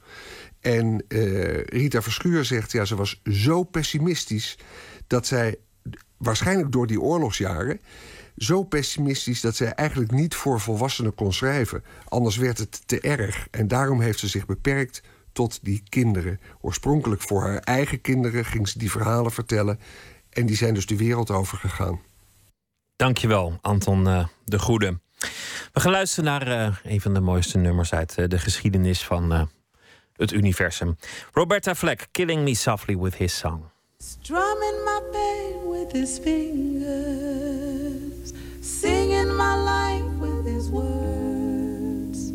En 0.61 1.05
eh, 1.09 1.65
Rita 1.65 2.03
Verschuur 2.03 2.45
zegt, 2.45 2.73
ja, 2.73 2.85
ze 2.85 2.97
was 2.97 3.21
zo 3.25 3.63
pessimistisch... 3.63 4.59
dat 5.07 5.27
zij, 5.27 5.57
waarschijnlijk 6.17 6.73
door 6.73 6.87
die 6.87 7.01
oorlogsjaren... 7.01 7.81
zo 8.37 8.63
pessimistisch 8.63 9.41
dat 9.41 9.57
zij 9.57 9.73
eigenlijk 9.73 10.11
niet 10.13 10.35
voor 10.35 10.61
volwassenen 10.61 11.15
kon 11.15 11.33
schrijven. 11.33 11.85
Anders 12.09 12.37
werd 12.37 12.59
het 12.59 12.83
te 12.87 13.01
erg. 13.01 13.47
En 13.51 13.69
daarom 13.69 14.01
heeft 14.01 14.19
ze 14.19 14.29
zich 14.29 14.47
beperkt 14.47 15.03
tot 15.33 15.59
die 15.63 15.83
kinderen. 15.89 16.41
Oorspronkelijk 16.61 17.23
voor 17.23 17.43
haar 17.43 17.59
eigen 17.59 18.01
kinderen 18.01 18.45
ging 18.45 18.69
ze 18.69 18.79
die 18.79 18.91
verhalen 18.91 19.33
vertellen... 19.33 19.79
en 20.35 20.47
die 20.47 20.57
zijn 20.57 20.75
dus 20.75 20.87
de 20.87 20.97
wereld 20.97 21.31
over 21.31 21.59
gegaan. 21.59 22.01
Dankjewel, 22.97 23.59
Anton 23.61 24.09
eh, 24.09 24.27
de 24.45 24.59
Goede. 24.59 24.99
We 25.73 25.81
gaan 25.81 25.93
luisteren 25.93 26.25
naar 26.25 26.47
eh, 26.47 26.75
een 26.83 27.01
van 27.01 27.15
de 27.15 27.21
mooiste 27.21 27.59
nummers 27.59 27.93
uit 27.93 28.19
eh, 28.19 28.29
de 28.29 28.39
geschiedenis 28.39 29.05
van 29.05 29.33
eh, 29.33 29.43
het 30.17 30.33
universum. 30.33 30.97
Roberta 31.33 31.75
Fleck, 31.75 32.07
Killing 32.11 32.43
Me 32.43 32.55
Softly 32.55 32.99
with 32.99 33.15
His 33.15 33.39
Song. 33.39 33.63
Strumming 33.99 34.85
my 34.85 35.01
pain 35.13 35.71
with 35.71 35.93
his 35.93 36.19
fingers, 36.23 36.73
singing 38.61 39.37
my 39.37 39.57
life 39.57 40.05
with 40.21 40.45
his 40.55 40.69
words, 40.69 42.33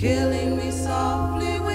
killing 0.00 0.56
me 0.56 0.70
softly 0.70 1.60
with 1.60 1.69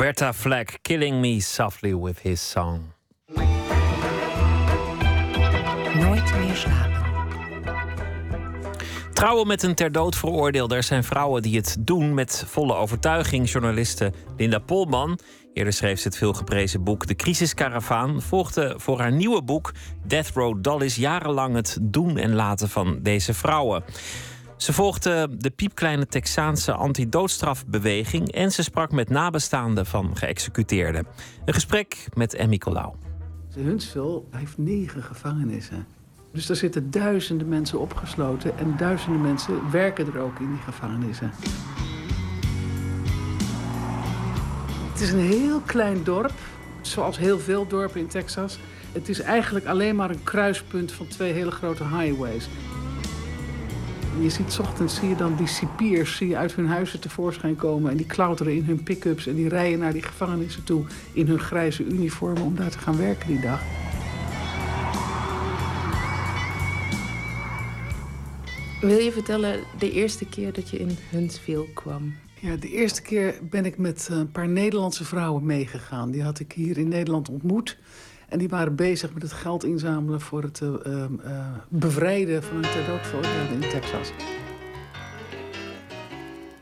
Roberta 0.00 0.32
Flack, 0.32 0.78
Killing 0.82 1.20
Me 1.20 1.40
Softly 1.40 1.94
with 1.96 2.20
His 2.20 2.50
Song. 2.50 2.80
Nooit 5.94 6.34
meer 6.38 6.54
slapen. 6.54 7.02
Trouwen 9.12 9.46
met 9.46 9.62
een 9.62 9.74
ter 9.74 9.92
dood 9.92 10.16
veroordeelde. 10.16 10.74
Er 10.74 10.82
zijn 10.82 11.04
vrouwen 11.04 11.42
die 11.42 11.56
het 11.56 11.76
doen 11.80 12.14
met 12.14 12.44
volle 12.46 12.74
overtuiging. 12.74 13.50
Journaliste 13.50 14.12
Linda 14.36 14.58
Polman, 14.58 15.18
eerder 15.52 15.72
schreef 15.72 16.00
ze 16.00 16.08
het 16.08 16.16
veelgeprezen 16.16 16.84
boek 16.84 17.06
De 17.06 17.16
Crisiskaravaan, 17.16 18.22
volgde 18.22 18.74
voor 18.76 18.98
haar 19.00 19.12
nieuwe 19.12 19.42
boek 19.42 19.72
Death 20.06 20.30
Row 20.34 20.62
Dollies 20.62 20.96
jarenlang 20.96 21.54
het 21.54 21.78
doen 21.82 22.16
en 22.16 22.34
laten 22.34 22.68
van 22.68 22.98
deze 23.02 23.34
vrouwen. 23.34 23.84
Ze 24.60 24.72
volgde 24.72 25.28
de 25.38 25.50
piepkleine 25.50 26.06
Texaanse 26.06 26.72
anti-doodstrafbeweging 26.72 28.32
en 28.32 28.52
ze 28.52 28.62
sprak 28.62 28.92
met 28.92 29.08
nabestaanden 29.08 29.86
van 29.86 30.16
geëxecuteerden. 30.16 31.06
Een 31.44 31.54
gesprek 31.54 32.06
met 32.14 32.34
Emmy 32.34 32.58
Colau. 32.58 32.94
Huntsville 33.54 34.22
heeft 34.30 34.58
negen 34.58 35.02
gevangenissen. 35.02 35.86
Dus 36.32 36.46
daar 36.46 36.56
zitten 36.56 36.90
duizenden 36.90 37.48
mensen 37.48 37.80
opgesloten 37.80 38.58
en 38.58 38.74
duizenden 38.76 39.20
mensen 39.20 39.70
werken 39.70 40.06
er 40.06 40.18
ook 40.18 40.38
in 40.38 40.48
die 40.48 40.62
gevangenissen. 40.64 41.30
Het 44.92 45.00
is 45.00 45.12
een 45.12 45.18
heel 45.18 45.60
klein 45.60 46.04
dorp, 46.04 46.34
zoals 46.80 47.18
heel 47.18 47.38
veel 47.38 47.66
dorpen 47.66 48.00
in 48.00 48.08
Texas. 48.08 48.58
Het 48.92 49.08
is 49.08 49.20
eigenlijk 49.20 49.66
alleen 49.66 49.96
maar 49.96 50.10
een 50.10 50.22
kruispunt 50.22 50.92
van 50.92 51.06
twee 51.06 51.32
hele 51.32 51.50
grote 51.50 51.84
highways. 51.84 52.48
Je 54.18 54.30
ziet 54.30 54.58
ochtends 54.60 54.94
zie 54.94 55.08
je 55.08 55.16
dan 55.16 55.36
die 55.36 55.46
cipiers 55.46 56.16
zie 56.16 56.28
je 56.28 56.36
uit 56.36 56.54
hun 56.54 56.66
huizen 56.66 57.00
tevoorschijn 57.00 57.56
komen. 57.56 57.90
En 57.90 57.96
die 57.96 58.06
klauteren 58.06 58.54
in 58.54 58.64
hun 58.64 58.82
pick-ups 58.82 59.26
en 59.26 59.34
die 59.34 59.48
rijden 59.48 59.78
naar 59.78 59.92
die 59.92 60.02
gevangenissen 60.02 60.64
toe 60.64 60.84
in 61.12 61.26
hun 61.26 61.38
grijze 61.38 61.84
uniformen 61.84 62.42
om 62.42 62.56
daar 62.56 62.70
te 62.70 62.78
gaan 62.78 62.96
werken 62.96 63.28
die 63.28 63.40
dag. 63.40 63.62
Wil 68.80 68.98
je 68.98 69.12
vertellen 69.12 69.60
de 69.78 69.92
eerste 69.92 70.26
keer 70.26 70.52
dat 70.52 70.70
je 70.70 70.78
in 70.78 70.96
Huntsville 71.10 71.72
kwam? 71.74 72.14
Ja, 72.40 72.56
de 72.56 72.68
eerste 72.68 73.02
keer 73.02 73.34
ben 73.42 73.64
ik 73.64 73.78
met 73.78 74.08
een 74.10 74.30
paar 74.30 74.48
Nederlandse 74.48 75.04
vrouwen 75.04 75.46
meegegaan. 75.46 76.10
Die 76.10 76.22
had 76.22 76.40
ik 76.40 76.52
hier 76.52 76.78
in 76.78 76.88
Nederland 76.88 77.28
ontmoet. 77.28 77.78
En 78.30 78.38
die 78.38 78.48
waren 78.48 78.74
bezig 78.74 79.12
met 79.12 79.22
het 79.22 79.32
geld 79.32 79.64
inzamelen 79.64 80.20
voor 80.20 80.42
het 80.42 80.60
uh, 80.60 80.68
uh, 80.86 81.06
bevrijden 81.68 82.42
van 82.42 82.56
een 82.56 82.62
ter 82.62 82.86
dood 82.86 83.26
in 83.50 83.60
Texas. 83.60 84.12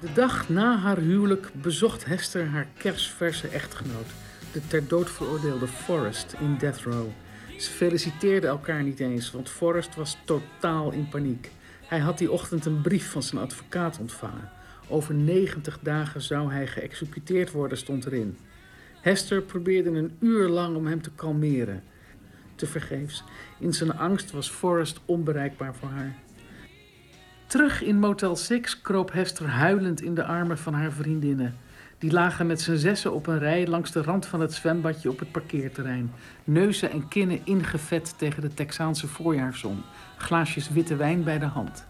De 0.01 0.13
dag 0.15 0.49
na 0.49 0.79
haar 0.79 0.99
huwelijk 0.99 1.51
bezocht 1.63 2.05
Hester 2.05 2.47
haar 2.47 2.67
kerstverse 2.77 3.49
echtgenoot, 3.49 4.07
de 4.53 4.67
ter 4.67 4.89
dood 4.89 5.11
veroordeelde 5.11 5.67
Forrest 5.67 6.35
in 6.41 6.57
Death 6.59 6.81
Row. 6.81 7.07
Ze 7.59 7.71
feliciteerden 7.71 8.51
elkaar 8.51 8.83
niet 8.83 9.01
eens, 9.01 9.31
want 9.31 9.51
Forrest 9.51 9.95
was 9.95 10.17
totaal 10.25 10.93
in 10.93 11.09
paniek. 11.09 11.51
Hij 11.87 11.99
had 11.99 12.19
die 12.19 12.31
ochtend 12.33 12.67
een 12.67 12.81
brief 12.81 13.11
van 13.11 13.23
zijn 13.23 13.43
advocaat 13.43 13.99
ontvangen. 13.99 14.51
Over 14.89 15.15
90 15.15 15.79
dagen 15.83 16.23
zou 16.23 16.53
hij 16.53 16.67
geëxecuteerd 16.67 17.51
worden, 17.51 17.79
stond 17.79 18.07
erin. 18.07 18.37
Hester 19.09 19.43
probeerde 19.43 19.91
een 19.91 20.17
uur 20.21 20.49
lang 20.49 20.77
om 20.77 20.87
hem 20.87 21.03
te 21.03 21.11
kalmeren. 21.11 21.83
Tevergeefs. 22.55 23.25
In 23.59 23.73
zijn 23.73 23.99
angst 23.99 24.31
was 24.31 24.51
Forrest 24.51 25.01
onbereikbaar 25.05 25.75
voor 25.75 25.89
haar. 25.89 26.17
Terug 27.47 27.83
in 27.83 27.99
Motel 27.99 28.37
6 28.37 28.81
kroop 28.81 29.13
Hester 29.13 29.47
huilend 29.47 30.03
in 30.03 30.15
de 30.15 30.25
armen 30.25 30.59
van 30.59 30.75
haar 30.75 30.93
vriendinnen. 30.93 31.57
Die 31.99 32.13
lagen 32.13 32.47
met 32.47 32.61
z'n 32.61 32.77
zessen 32.77 33.13
op 33.13 33.27
een 33.27 33.39
rij 33.39 33.67
langs 33.67 33.93
de 33.93 34.03
rand 34.03 34.27
van 34.27 34.41
het 34.41 34.53
zwembadje 34.53 35.11
op 35.11 35.19
het 35.19 35.33
parkeerterrein. 35.33 36.13
Neuzen 36.45 36.91
en 36.91 37.09
kinnen 37.09 37.41
ingevet 37.45 38.19
tegen 38.19 38.43
de 38.43 38.55
Texaanse 38.55 39.07
voorjaarszon. 39.07 39.83
Glaasjes 40.17 40.69
witte 40.69 40.97
wijn 40.97 41.25
bij 41.25 41.39
de 41.39 41.47
hand. 41.47 41.87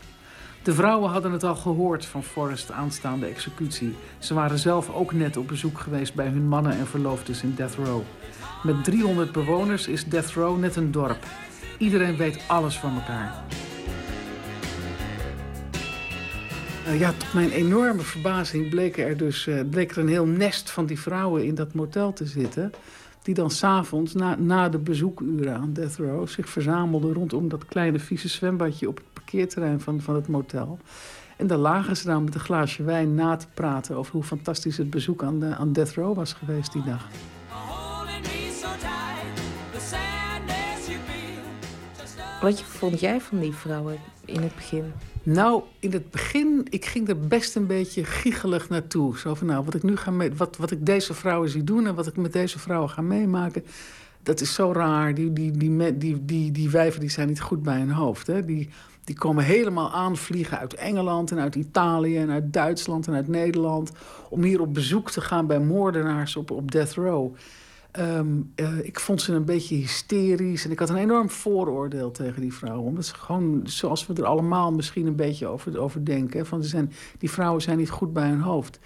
De 0.63 0.75
vrouwen 0.75 1.11
hadden 1.11 1.33
het 1.33 1.45
al 1.45 1.57
gehoord 1.57 2.07
van 2.07 2.23
Forrest 2.23 2.71
aanstaande 2.71 3.27
executie. 3.27 3.95
Ze 4.19 4.35
waren 4.35 4.59
zelf 4.59 4.91
ook 4.91 5.13
net 5.13 5.37
op 5.37 5.49
bezoek 5.49 5.79
geweest 5.79 6.15
bij 6.15 6.27
hun 6.27 6.49
mannen 6.49 6.73
en 6.73 6.87
verloofdes 6.87 7.43
in 7.43 7.55
Death 7.55 7.75
Row. 7.75 8.01
Met 8.63 8.85
300 8.85 9.33
bewoners 9.33 9.87
is 9.87 10.05
Death 10.05 10.31
Row 10.31 10.59
net 10.59 10.77
een 10.77 10.91
dorp. 10.91 11.27
Iedereen 11.79 12.17
weet 12.17 12.45
alles 12.47 12.79
van 12.79 12.95
elkaar. 12.95 13.45
Uh, 16.89 17.01
ja, 17.01 17.13
tot 17.13 17.33
mijn 17.33 17.51
enorme 17.51 18.03
verbazing 18.03 18.69
bleek 18.69 18.99
er 18.99 19.17
dus 19.17 19.47
uh, 19.47 19.61
bleek 19.71 19.91
er 19.91 19.99
een 19.99 20.09
heel 20.09 20.27
nest 20.27 20.71
van 20.71 20.87
die 20.87 21.01
vrouwen 21.01 21.45
in 21.45 21.55
dat 21.55 21.75
motel 21.75 22.13
te 22.13 22.27
zitten. 22.27 22.73
Die 23.23 23.35
dan 23.35 23.51
s'avonds, 23.51 24.15
na, 24.15 24.37
na 24.39 24.69
de 24.69 24.79
bezoekuren 24.79 25.55
aan 25.55 25.73
Death 25.73 25.97
Row, 25.97 26.29
zich 26.29 26.49
verzamelden 26.49 27.13
rondom 27.13 27.49
dat 27.49 27.65
kleine 27.65 27.99
vieze 27.99 28.29
zwembadje 28.29 28.89
op 28.89 28.97
het 28.97 29.18
parkeerterrein 29.31 29.81
van, 29.81 30.01
van 30.01 30.15
het 30.15 30.29
motel. 30.29 30.79
En 31.37 31.47
daar 31.47 31.59
lagen 31.59 31.97
ze 31.97 32.07
dan 32.07 32.25
met 32.25 32.35
een 32.35 32.41
glaasje 32.41 32.83
wijn 32.83 33.15
na 33.15 33.37
te 33.37 33.47
praten 33.55 33.97
over 33.97 34.13
hoe 34.13 34.23
fantastisch 34.23 34.77
het 34.77 34.91
bezoek 34.91 35.23
aan, 35.23 35.41
de, 35.41 35.57
aan 35.57 35.73
Death 35.73 35.95
Row 35.95 36.15
was 36.15 36.33
geweest 36.33 36.73
die 36.73 36.83
dag. 36.85 37.09
Wat 42.41 42.63
vond 42.63 43.01
jij 43.01 43.21
van 43.21 43.41
die 43.41 43.53
vrouwen 43.53 43.99
in 44.25 44.43
het 44.43 44.55
begin? 44.55 44.93
Nou, 45.23 45.63
in 45.79 45.93
het 45.93 46.11
begin, 46.11 46.67
ik 46.71 46.85
ging 46.85 47.09
er 47.09 47.21
best 47.21 47.57
een 47.57 47.67
beetje 47.67 48.05
giechelig 48.05 48.69
naartoe. 48.69 49.19
Zo 49.19 49.35
van, 49.35 49.47
nou, 49.47 49.65
wat 49.65 49.75
ik 49.75 49.83
nu 49.83 49.97
ga 49.97 50.11
mee, 50.11 50.33
wat, 50.35 50.57
wat 50.57 50.71
ik 50.71 50.87
deze 50.87 51.15
vrouwen 51.15 51.49
zie 51.49 51.65
doen 51.65 51.87
en 51.87 51.95
wat 51.95 52.07
ik 52.07 52.17
met 52.17 52.33
deze 52.33 52.59
vrouwen 52.59 52.91
ga 52.91 53.03
meemaken, 53.03 53.65
dat 54.23 54.41
is 54.41 54.55
zo 54.55 54.73
raar. 54.73 55.15
Die, 55.15 55.33
die, 55.33 55.51
die, 55.51 55.99
die, 55.99 56.25
die, 56.25 56.53
die 56.53 56.71
wijven 56.71 57.01
die 57.01 57.11
zijn 57.11 57.29
niet 57.29 57.41
goed 57.41 57.63
bij 57.63 57.79
hun 57.79 57.91
hoofd. 57.91 58.27
Hè? 58.27 58.45
Die, 58.45 58.69
die 59.09 59.17
komen 59.17 59.45
helemaal 59.45 59.93
aanvliegen 59.93 60.59
uit 60.59 60.75
Engeland 60.75 61.31
en 61.31 61.39
uit 61.39 61.55
Italië 61.55 62.19
en 62.19 62.31
uit 62.31 62.53
Duitsland 62.53 63.07
en 63.07 63.15
uit 63.15 63.29
Nederland. 63.29 63.93
Om 64.29 64.43
hier 64.43 64.61
op 64.61 64.75
bezoek 64.75 65.11
te 65.11 65.21
gaan 65.21 65.47
bij 65.47 65.61
moordenaars 65.61 66.37
op, 66.37 66.51
op 66.51 66.71
death 66.71 66.95
row. 66.95 67.35
Um, 67.99 68.53
uh, 68.57 68.79
ik 68.83 69.01
vond 69.01 69.23
ze 69.23 69.33
een 69.33 69.45
beetje 69.45 69.75
hysterisch. 69.75 70.65
En 70.65 70.71
ik 70.71 70.79
had 70.79 70.89
een 70.89 70.97
enorm 70.97 71.31
vooroordeel 71.31 72.11
tegen 72.11 72.41
die 72.41 72.55
vrouwen. 72.55 72.85
Omdat 72.87 73.05
ze 73.05 73.15
gewoon, 73.15 73.61
zoals 73.65 74.07
we 74.07 74.15
er 74.15 74.25
allemaal 74.25 74.73
misschien 74.73 75.07
een 75.07 75.17
beetje 75.17 75.47
over, 75.47 75.79
over 75.79 76.05
denken. 76.05 76.47
Van 76.47 76.63
ze 76.63 76.69
zijn, 76.69 76.93
die 77.19 77.31
vrouwen 77.31 77.63
zijn 77.63 77.79
niet 77.79 77.91
goed 77.91 78.13
bij 78.13 78.29
hun 78.29 78.41
hoofd. 78.41 78.79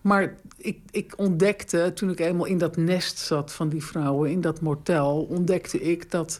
Maar 0.00 0.34
ik, 0.56 0.78
ik 0.90 1.12
ontdekte, 1.16 1.92
toen 1.94 2.10
ik 2.10 2.20
eenmaal 2.20 2.46
in 2.46 2.58
dat 2.58 2.76
nest 2.76 3.18
zat 3.18 3.52
van 3.52 3.68
die 3.68 3.84
vrouwen, 3.84 4.30
in 4.30 4.40
dat 4.40 4.60
motel, 4.60 5.26
ontdekte 5.30 5.80
ik 5.80 6.10
dat 6.10 6.38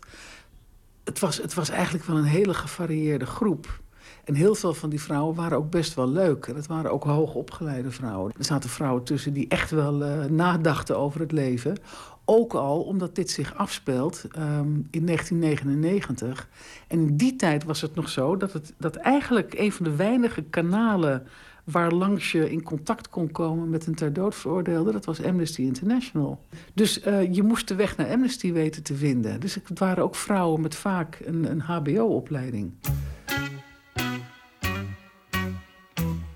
het 1.06 1.18
was, 1.18 1.36
het 1.36 1.54
was 1.54 1.68
eigenlijk 1.68 2.04
wel 2.04 2.16
een 2.16 2.24
hele 2.24 2.54
gevarieerde 2.54 3.26
groep. 3.26 3.80
En 4.24 4.34
heel 4.34 4.54
veel 4.54 4.74
van 4.74 4.90
die 4.90 5.00
vrouwen 5.00 5.34
waren 5.34 5.58
ook 5.58 5.70
best 5.70 5.94
wel 5.94 6.08
leuk. 6.08 6.46
En 6.46 6.56
het 6.56 6.66
waren 6.66 6.90
ook 6.92 7.04
hoogopgeleide 7.04 7.90
vrouwen. 7.90 8.32
Er 8.38 8.44
zaten 8.44 8.70
vrouwen 8.70 9.04
tussen 9.04 9.32
die 9.32 9.48
echt 9.48 9.70
wel 9.70 10.02
uh, 10.02 10.24
nadachten 10.24 10.98
over 10.98 11.20
het 11.20 11.32
leven. 11.32 11.76
Ook 12.24 12.54
al 12.54 12.82
omdat 12.82 13.14
dit 13.14 13.30
zich 13.30 13.54
afspeelt 13.54 14.24
um, 14.38 14.86
in 14.90 15.06
1999. 15.06 16.48
En 16.88 16.98
in 16.98 17.16
die 17.16 17.36
tijd 17.36 17.64
was 17.64 17.80
het 17.80 17.94
nog 17.94 18.08
zo 18.08 18.36
dat, 18.36 18.52
het, 18.52 18.74
dat 18.78 18.96
eigenlijk 18.96 19.54
een 19.58 19.72
van 19.72 19.84
de 19.84 19.96
weinige 19.96 20.42
kanalen 20.42 21.26
waar 21.66 21.92
langs 21.92 22.32
je 22.32 22.50
in 22.50 22.62
contact 22.62 23.08
kon 23.08 23.30
komen 23.30 23.70
met 23.70 23.86
een 23.86 23.94
ter 23.94 24.12
dood 24.12 24.34
veroordeelde, 24.34 24.92
dat 24.92 25.04
was 25.04 25.22
Amnesty 25.22 25.62
International. 25.62 26.44
Dus 26.74 27.06
uh, 27.06 27.34
je 27.34 27.42
moest 27.42 27.68
de 27.68 27.74
weg 27.74 27.96
naar 27.96 28.10
Amnesty 28.10 28.52
weten 28.52 28.82
te 28.82 28.94
vinden. 28.94 29.40
Dus 29.40 29.54
het 29.54 29.78
waren 29.78 30.04
ook 30.04 30.14
vrouwen 30.14 30.60
met 30.60 30.74
vaak 30.74 31.18
een, 31.24 31.50
een 31.50 31.60
HBO-opleiding. 31.60 32.72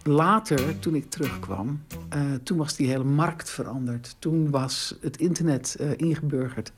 Later, 0.02 0.78
toen 0.78 0.94
ik 0.94 1.11
terugkwam, 1.11 1.82
uh, 2.15 2.20
toen 2.43 2.59
was 2.59 2.77
die 2.77 2.89
hele 2.89 3.05
markt 3.05 3.51
veranderd. 3.51 4.16
Toen 4.19 4.51
was 4.51 4.98
het 5.01 5.16
internet 5.16 5.77
uh, 5.81 5.90
ingeburgerd. 5.97 6.73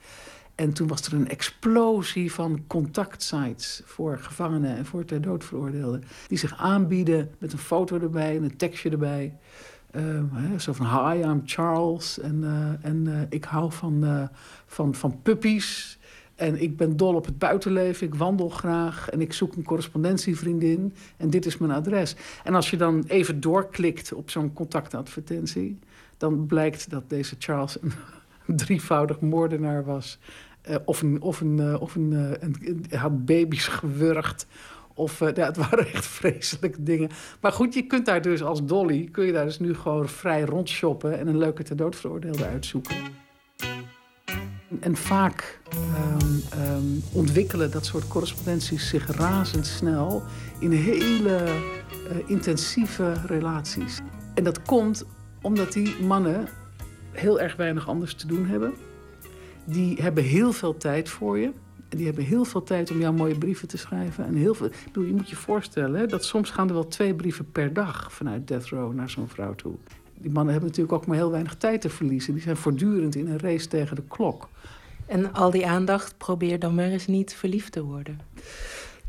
En 0.54 0.72
toen 0.72 0.88
was 0.88 1.06
er 1.06 1.12
een 1.12 1.28
explosie 1.28 2.32
van 2.32 2.64
contactsites 2.66 3.82
voor 3.84 4.18
gevangenen 4.18 4.76
en 4.76 4.86
voor 4.86 5.04
ter 5.04 5.20
dood 5.20 5.44
veroordeelden. 5.44 6.04
Die 6.28 6.38
zich 6.38 6.56
aanbieden 6.56 7.30
met 7.38 7.52
een 7.52 7.58
foto 7.58 8.00
erbij 8.00 8.36
en 8.36 8.42
een 8.42 8.56
tekstje 8.56 8.90
erbij. 8.90 9.34
Uh, 9.96 10.58
zo 10.58 10.72
van, 10.72 10.86
hi, 10.86 11.22
I'm 11.22 11.42
Charles 11.44 12.20
en, 12.20 12.40
uh, 12.42 12.90
en 12.90 13.04
uh, 13.06 13.20
ik 13.28 13.44
hou 13.44 13.72
van, 13.72 14.28
van, 14.66 14.94
van 14.94 15.22
puppies. 15.22 15.98
En 16.34 16.62
ik 16.62 16.76
ben 16.76 16.96
dol 16.96 17.14
op 17.14 17.24
het 17.24 17.38
buitenleven, 17.38 18.06
ik 18.06 18.14
wandel 18.14 18.48
graag 18.48 19.08
en 19.08 19.20
ik 19.20 19.32
zoek 19.32 19.56
een 19.56 19.64
correspondentievriendin. 19.64 20.94
En 21.16 21.30
dit 21.30 21.46
is 21.46 21.58
mijn 21.58 21.72
adres. 21.72 22.16
En 22.44 22.54
als 22.54 22.70
je 22.70 22.76
dan 22.76 23.04
even 23.06 23.40
doorklikt 23.40 24.12
op 24.12 24.30
zo'n 24.30 24.52
contactadvertentie... 24.52 25.78
dan 26.16 26.46
blijkt 26.46 26.90
dat 26.90 27.10
deze 27.10 27.36
Charles 27.38 27.78
drievoudig 28.46 29.20
moordenaar 29.20 29.84
was. 29.84 30.18
Uh, 30.70 30.76
of 30.84 31.02
een, 31.02 31.22
of 31.22 31.40
een, 31.40 31.58
uh, 31.58 31.80
of 31.80 31.94
een, 31.94 32.12
uh, 32.12 32.30
een, 32.40 32.86
had 32.98 33.24
baby's 33.24 33.66
gewurgd 33.66 34.46
Of 34.94 35.20
eh, 35.20 35.34
ja, 35.34 35.46
het 35.46 35.56
waren 35.68 35.92
echt 35.92 36.06
vreselijke 36.06 36.82
dingen. 36.82 37.10
Maar 37.40 37.52
goed, 37.52 37.74
je 37.74 37.86
kunt 37.86 38.06
daar 38.06 38.22
dus 38.22 38.42
als 38.42 38.64
Dolly... 38.64 39.08
kun 39.12 39.24
je 39.24 39.32
daar 39.32 39.44
dus 39.44 39.58
nu 39.58 39.74
gewoon 39.74 40.08
vrij 40.08 40.42
rondshoppen... 40.42 41.18
en 41.18 41.26
een 41.26 41.38
leuke 41.38 41.62
ter 41.62 41.76
dood 41.76 41.96
veroordeelde 41.96 42.44
uitzoeken. 42.44 42.96
En 44.80 44.96
vaak 44.96 45.60
ehm, 45.70 46.60
ehm, 46.60 46.84
ontwikkelen 47.12 47.70
dat 47.70 47.86
soort 47.86 48.08
correspondenties 48.08 48.88
zich 48.88 49.16
razendsnel... 49.16 50.22
in 50.58 50.70
hele 50.70 51.36
eh, 51.36 52.16
intensieve 52.26 53.12
relaties. 53.26 54.00
En 54.34 54.44
dat 54.44 54.62
komt 54.62 55.04
omdat 55.42 55.72
die 55.72 56.02
mannen 56.02 56.48
heel 57.12 57.40
erg 57.40 57.56
weinig 57.56 57.88
anders 57.88 58.14
te 58.14 58.26
doen 58.26 58.46
hebben. 58.46 58.74
Die 59.64 60.02
hebben 60.02 60.24
heel 60.24 60.52
veel 60.52 60.76
tijd 60.76 61.08
voor 61.08 61.38
je. 61.38 61.52
En 61.88 61.96
die 61.98 62.06
hebben 62.06 62.24
heel 62.24 62.44
veel 62.44 62.62
tijd 62.62 62.90
om 62.90 62.98
jou 62.98 63.14
mooie 63.14 63.38
brieven 63.38 63.68
te 63.68 63.76
schrijven. 63.76 64.26
En 64.26 64.34
heel 64.34 64.54
veel, 64.54 64.66
ik 64.66 64.74
je 64.94 65.00
moet 65.00 65.30
je 65.30 65.36
voorstellen 65.36 66.00
hè, 66.00 66.06
dat 66.06 66.24
soms 66.24 66.50
gaan 66.50 66.68
er 66.68 66.74
wel 66.74 66.88
twee 66.88 67.14
brieven 67.14 67.52
per 67.52 67.72
dag 67.72 68.12
vanuit 68.12 68.48
Death 68.48 68.66
Row 68.66 68.94
naar 68.94 69.10
zo'n 69.10 69.28
vrouw 69.28 69.54
toe. 69.54 69.74
Die 70.18 70.30
mannen 70.30 70.52
hebben 70.52 70.70
natuurlijk 70.70 70.96
ook 70.96 71.06
maar 71.06 71.16
heel 71.16 71.30
weinig 71.30 71.54
tijd 71.54 71.80
te 71.80 71.90
verliezen. 71.90 72.32
Die 72.32 72.42
zijn 72.42 72.56
voortdurend 72.56 73.14
in 73.14 73.26
een 73.26 73.38
race 73.38 73.68
tegen 73.68 73.96
de 73.96 74.02
klok. 74.08 74.48
En 75.06 75.32
al 75.32 75.50
die 75.50 75.66
aandacht 75.66 76.18
probeer 76.18 76.58
dan 76.58 76.74
maar 76.74 76.84
eens 76.84 77.06
niet 77.06 77.34
verliefd 77.34 77.72
te 77.72 77.82
worden. 77.82 78.20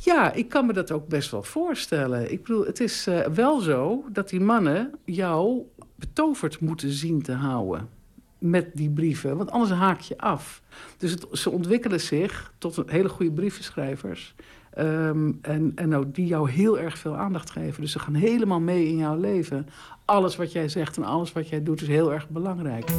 Ja, 0.04 0.34
ik 0.34 0.50
kan 0.50 0.66
me 0.66 0.74
dat 0.74 0.92
ook 0.92 1.08
best 1.08 1.32
wel 1.32 1.44
voorstellen. 1.44 2.32
Ik 2.32 2.44
bedoel, 2.44 2.66
het 2.66 2.80
is 2.80 3.08
uh, 3.08 3.20
wel 3.20 3.60
zo 3.60 4.04
dat 4.12 4.30
die 4.30 4.40
mannen 4.42 4.92
jou 5.06 5.62
betoverd 5.96 6.60
moeten 6.60 6.92
zien 6.92 7.22
te 7.22 7.32
houden 7.32 7.90
met 8.38 8.70
die 8.74 8.90
brieven. 8.90 9.38
Want 9.38 9.52
anders 9.52 9.72
haak 9.72 10.00
je 10.00 10.18
af. 10.18 10.62
Dus 10.98 11.16
ze 11.32 11.50
ontwikkelen 11.50 12.02
zich 12.02 12.54
tot 12.58 12.84
hele 12.86 13.10
goede 13.10 13.32
brievenschrijvers. 13.32 14.36
Um, 14.78 15.40
en, 15.42 15.72
en 15.76 15.96
ook 15.96 16.16
die 16.16 16.26
jou 16.26 16.50
heel 16.50 16.80
erg 16.80 16.98
veel 16.98 17.16
aandacht 17.16 17.50
geven. 17.50 17.82
Dus 17.82 17.92
ze 17.92 18.00
gaan 18.00 18.14
helemaal 18.14 18.60
mee 18.60 18.88
in 18.88 18.98
jouw 18.98 19.20
leven. 19.20 19.68
Alles 20.06 20.36
wat 20.36 20.52
jij 20.52 20.70
zegt 20.70 20.98
en 20.98 21.04
alles 21.04 21.32
wat 21.32 21.50
jij 21.50 21.64
doet 21.64 21.82
is 21.82 21.88
heel 21.88 22.14
erg 22.14 22.30
belangrijk. 22.30 22.92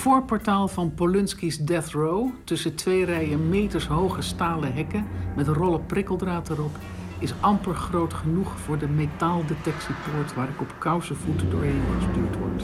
Voorportaal 0.00 0.68
van 0.68 0.94
Polanski's 0.94 1.58
Death 1.58 1.90
Row, 1.90 2.30
tussen 2.44 2.74
twee 2.74 3.04
rijen 3.04 3.48
meters 3.48 3.86
hoge 3.86 4.22
stalen 4.22 4.72
hekken 4.72 5.06
met 5.36 5.48
rollen 5.48 5.86
prikkeldraad 5.86 6.50
erop, 6.50 6.76
is 7.18 7.34
amper 7.40 7.74
groot 7.74 8.14
genoeg 8.14 8.58
voor 8.58 8.78
de 8.78 8.88
metaaldetectiepoort 8.88 10.34
waar 10.34 10.48
ik 10.48 10.60
op 10.60 10.74
kousenvoeten 10.78 11.50
doorheen 11.50 11.82
gestuurd 11.98 12.36
word. 12.38 12.62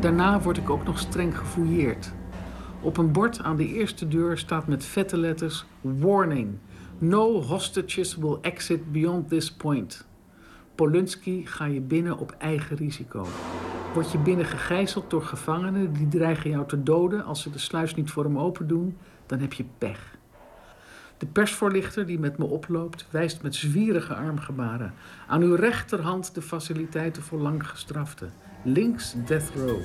Daarna 0.00 0.40
word 0.40 0.56
ik 0.56 0.70
ook 0.70 0.84
nog 0.84 0.98
streng 0.98 1.38
gefouilleerd. 1.38 2.12
Op 2.80 2.96
een 2.96 3.12
bord 3.12 3.42
aan 3.42 3.56
de 3.56 3.66
eerste 3.66 4.08
deur 4.08 4.38
staat 4.38 4.66
met 4.66 4.84
vette 4.84 5.16
letters 5.16 5.64
Warning. 5.80 6.58
No 6.98 7.42
hostages 7.42 8.16
will 8.16 8.38
exit 8.40 8.92
beyond 8.92 9.28
this 9.28 9.52
point. 9.52 10.06
Polanski 10.74 11.46
ga 11.46 11.64
je 11.64 11.80
binnen 11.80 12.18
op 12.18 12.34
eigen 12.38 12.76
risico. 12.76 13.26
Word 13.96 14.12
je 14.12 14.18
binnen 14.18 14.46
gegijzeld 14.46 15.10
door 15.10 15.22
gevangenen 15.22 15.92
die 15.92 16.08
dreigen 16.08 16.50
jou 16.50 16.66
te 16.66 16.82
doden 16.82 17.24
als 17.24 17.42
ze 17.42 17.50
de 17.50 17.58
sluis 17.58 17.94
niet 17.94 18.10
voor 18.10 18.24
hem 18.24 18.38
open 18.38 18.66
doen, 18.66 18.96
dan 19.26 19.38
heb 19.38 19.52
je 19.52 19.64
pech. 19.78 20.16
De 21.18 21.26
persvoorlichter 21.26 22.06
die 22.06 22.18
met 22.18 22.38
me 22.38 22.44
oploopt, 22.44 23.06
wijst 23.10 23.42
met 23.42 23.54
zwierige 23.54 24.14
armgebaren. 24.14 24.94
Aan 25.26 25.42
uw 25.42 25.54
rechterhand 25.54 26.34
de 26.34 26.42
faciliteiten 26.42 27.22
voor 27.22 27.38
lang 27.38 27.68
gestraften. 27.68 28.32
Links 28.62 29.14
Death 29.26 29.50
Row. 29.54 29.80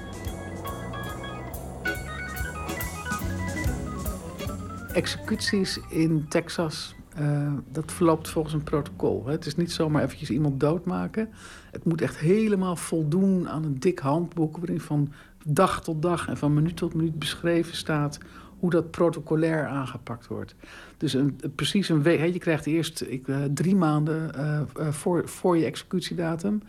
Executies 4.93 5.79
in 5.89 6.27
Texas 6.27 6.95
uh, 7.19 7.53
dat 7.71 7.91
verloopt 7.91 8.29
volgens 8.29 8.53
een 8.53 8.63
protocol. 8.63 9.25
Hè. 9.25 9.31
Het 9.31 9.45
is 9.45 9.55
niet 9.55 9.71
zomaar 9.71 10.03
eventjes 10.03 10.29
iemand 10.29 10.59
doodmaken. 10.59 11.29
Het 11.72 11.85
moet 11.85 12.02
echt 12.02 12.18
helemaal 12.18 12.76
voldoen 12.76 13.49
aan 13.49 13.64
een 13.64 13.80
dik 13.80 13.99
handboek... 13.99 14.57
waarin 14.57 14.81
van 14.81 15.11
dag 15.45 15.84
tot 15.84 16.02
dag 16.02 16.27
en 16.27 16.38
van 16.38 16.53
minuut 16.53 16.77
tot 16.77 16.93
minuut 16.93 17.19
beschreven 17.19 17.76
staat... 17.76 18.19
hoe 18.61 18.69
dat 18.69 18.91
protocolair 18.91 19.65
aangepakt 19.65 20.27
wordt. 20.27 20.55
Dus 20.97 21.13
een, 21.13 21.39
precies 21.55 21.89
een 21.89 22.01
week. 22.01 22.33
Je 22.33 22.39
krijgt 22.39 22.65
eerst 22.65 23.01
ik, 23.01 23.27
uh, 23.27 23.38
drie 23.53 23.75
maanden 23.75 24.31
uh, 24.38 24.88
voor, 24.91 25.29
voor 25.29 25.57
je 25.57 25.65
executiedatum. 25.65 26.61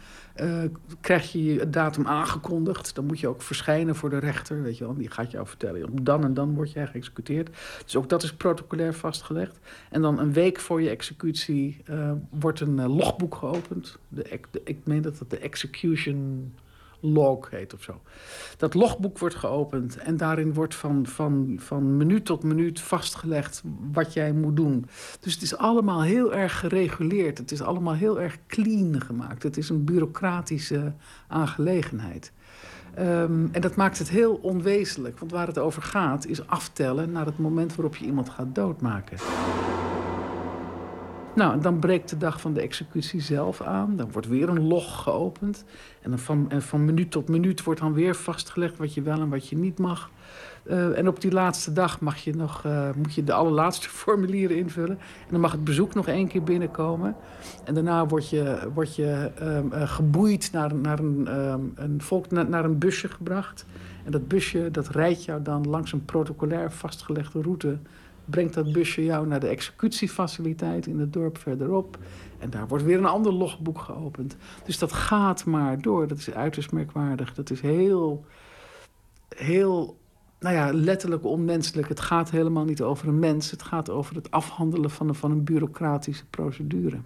krijg 1.01 1.33
je 1.33 1.45
je 1.45 1.71
datum 1.71 2.07
aangekondigd. 2.07 2.95
Dan 2.95 3.07
moet 3.07 3.21
je 3.21 3.29
ook 3.29 3.43
verschijnen 3.43 3.95
voor 3.95 4.11
de 4.11 4.19
rechter. 4.19 4.63
Weet 4.63 4.79
je 4.79 4.85
wel. 4.85 4.95
Die 4.95 5.11
gaat 5.11 5.31
jou 5.31 5.47
vertellen. 5.47 6.05
Dan 6.05 6.25
en 6.25 6.35
dan 6.35 6.55
word 6.55 6.73
jij 6.73 6.87
geëxecuteerd. 6.87 7.51
Dus 7.85 7.97
ook 7.97 8.09
dat 8.09 8.23
is 8.23 8.35
protocolair 8.35 8.95
vastgelegd. 8.95 9.59
En 9.91 10.03
dan 10.03 10.19
een 10.19 10.33
week 10.33 10.61
voor 10.61 10.83
je 10.83 10.91
executie 10.91 11.83
wordt 12.31 12.61
een 12.61 12.87
logboek 12.87 13.35
geopend. 13.35 13.99
De, 14.09 14.41
ik 14.65 14.77
meen 14.85 15.03
dat 15.03 15.19
dat 15.19 15.31
de 15.31 15.39
execution 15.39 16.53
log 17.03 17.51
heet 17.51 17.75
of 17.75 17.83
zo. 17.83 18.01
Dat 18.57 18.75
logboek 18.75 19.19
wordt 19.19 19.35
geopend 19.35 19.97
en 19.97 20.17
daarin 20.17 20.55
wordt 20.55 20.75
van, 20.75 21.07
van, 21.07 21.57
van 21.59 21.97
minuut 21.97 22.25
tot 22.25 22.43
minuut 22.43 22.81
vastgelegd 22.81 23.63
wat 23.93 24.13
jij 24.13 24.33
moet 24.33 24.57
doen. 24.57 24.87
Dus 25.21 25.33
het 25.35 25.43
is 25.43 25.57
allemaal 25.57 26.03
heel 26.03 26.35
erg 26.35 26.59
gereguleerd. 26.59 27.39
Het 27.39 27.53
is 27.53 27.63
allemaal 27.63 27.95
heel 27.95 28.21
erg 28.21 28.39
clean 28.47 29.01
gemaakt. 29.01 29.43
Het 29.43 29.57
is 29.57 29.69
een 29.69 29.85
bureaucratische 29.85 30.93
aangelegenheid. 31.29 32.33
Um, 32.99 33.49
en 33.53 33.61
dat 33.61 33.77
maakt 33.77 33.99
het 33.99 34.09
heel 34.09 34.35
onwezenlijk. 34.35 35.19
Want 35.19 35.31
waar 35.31 35.47
het 35.47 35.59
over 35.59 35.83
gaat 35.83 36.27
is 36.27 36.47
aftellen 36.47 37.13
naar 37.13 37.27
het 37.27 37.39
moment 37.39 37.75
waarop 37.75 37.97
je 37.97 38.05
iemand 38.05 38.29
gaat 38.29 38.55
doodmaken. 38.55 39.19
Nou, 41.35 41.61
dan 41.61 41.79
breekt 41.79 42.09
de 42.09 42.17
dag 42.17 42.41
van 42.41 42.53
de 42.53 42.61
executie 42.61 43.21
zelf 43.21 43.61
aan. 43.61 43.97
Dan 43.97 44.13
wordt 44.13 44.29
weer 44.29 44.49
een 44.49 44.67
log 44.67 45.03
geopend. 45.03 45.65
En 46.01 46.11
dan 46.11 46.19
van, 46.19 46.51
en 46.51 46.63
van 46.63 46.85
minuut 46.85 47.11
tot 47.11 47.29
minuut 47.29 47.63
wordt 47.63 47.81
dan 47.81 47.93
weer 47.93 48.15
vastgelegd 48.15 48.79
wat 48.79 48.95
je 48.95 49.03
wel 49.03 49.21
en 49.21 49.29
wat 49.29 49.49
je 49.49 49.57
niet 49.57 49.79
mag. 49.79 50.11
Uh, 50.65 50.99
en 50.99 51.09
op 51.09 51.21
die 51.21 51.33
laatste 51.33 51.73
dag 51.73 52.01
mag 52.01 52.17
je 52.17 52.35
nog, 52.35 52.65
uh, 52.67 52.89
moet 52.97 53.15
je 53.15 53.25
de 53.25 53.33
allerlaatste 53.33 53.89
formulieren 54.03 54.57
invullen. 54.57 54.99
En 54.99 55.31
dan 55.31 55.41
mag 55.41 55.53
het 55.53 55.65
bezoek 55.65 55.95
nog 55.95 56.09
één 56.09 56.29
keer 56.29 56.43
binnenkomen. 56.43 57.17
En 57.65 57.75
daarna 57.75 58.07
word 58.07 58.31
je, 58.31 58.71
word 58.75 58.97
je 58.97 59.31
um, 59.43 59.71
uh, 59.73 59.89
geboeid 59.89 60.53
naar, 60.53 60.75
naar, 60.75 60.99
een, 60.99 61.39
um, 61.39 61.73
een 61.75 62.03
volk, 62.03 62.31
naar 62.31 62.65
een 62.65 62.79
busje 62.79 63.09
gebracht. 63.09 63.67
En 64.05 64.13
dat 64.13 64.29
busje 64.29 64.71
dat 64.71 64.89
rijdt 64.89 65.25
jou 65.25 65.43
dan 65.43 65.69
langs 65.69 65.93
een 65.93 66.05
protocolair 66.05 66.73
vastgelegde 66.73 67.43
route 67.43 67.79
brengt 68.33 68.55
dat 68.55 68.73
busje 68.73 69.05
jou 69.05 69.27
naar 69.27 69.41
de 69.41 69.47
executiefaciliteit 69.47 70.87
in 70.87 70.99
het 70.99 71.13
dorp 71.13 71.39
verderop. 71.39 71.99
En 72.39 72.51
daar 72.51 72.69
wordt 72.69 72.85
weer 72.85 72.99
een 72.99 73.05
ander 73.05 73.33
logboek 73.33 73.79
geopend. 73.79 74.37
Dus 74.65 74.79
dat 74.79 74.93
gaat 74.93 75.45
maar 75.45 75.81
door. 75.81 76.09
Dat 76.09 76.19
is 76.19 76.31
uiterst 76.31 76.73
merkwaardig. 76.73 77.35
Dat 77.35 77.51
is 77.51 77.61
heel, 77.61 78.25
heel, 79.37 79.99
nou 80.41 80.55
ja, 80.55 80.73
letterlijk 80.73 81.25
onmenselijk. 81.25 81.89
Het 81.89 82.01
gaat 82.01 82.31
helemaal 82.31 82.65
niet 82.65 82.83
over 82.83 83.09
een 83.09 83.19
mens. 83.19 83.51
Het 83.51 83.63
gaat 83.63 83.91
over 83.91 84.15
het 84.15 84.31
afhandelen 84.31 84.91
van 84.91 85.09
een, 85.09 85.15
van 85.15 85.31
een 85.31 85.45
bureaucratische 85.45 86.27
procedure. 86.27 86.99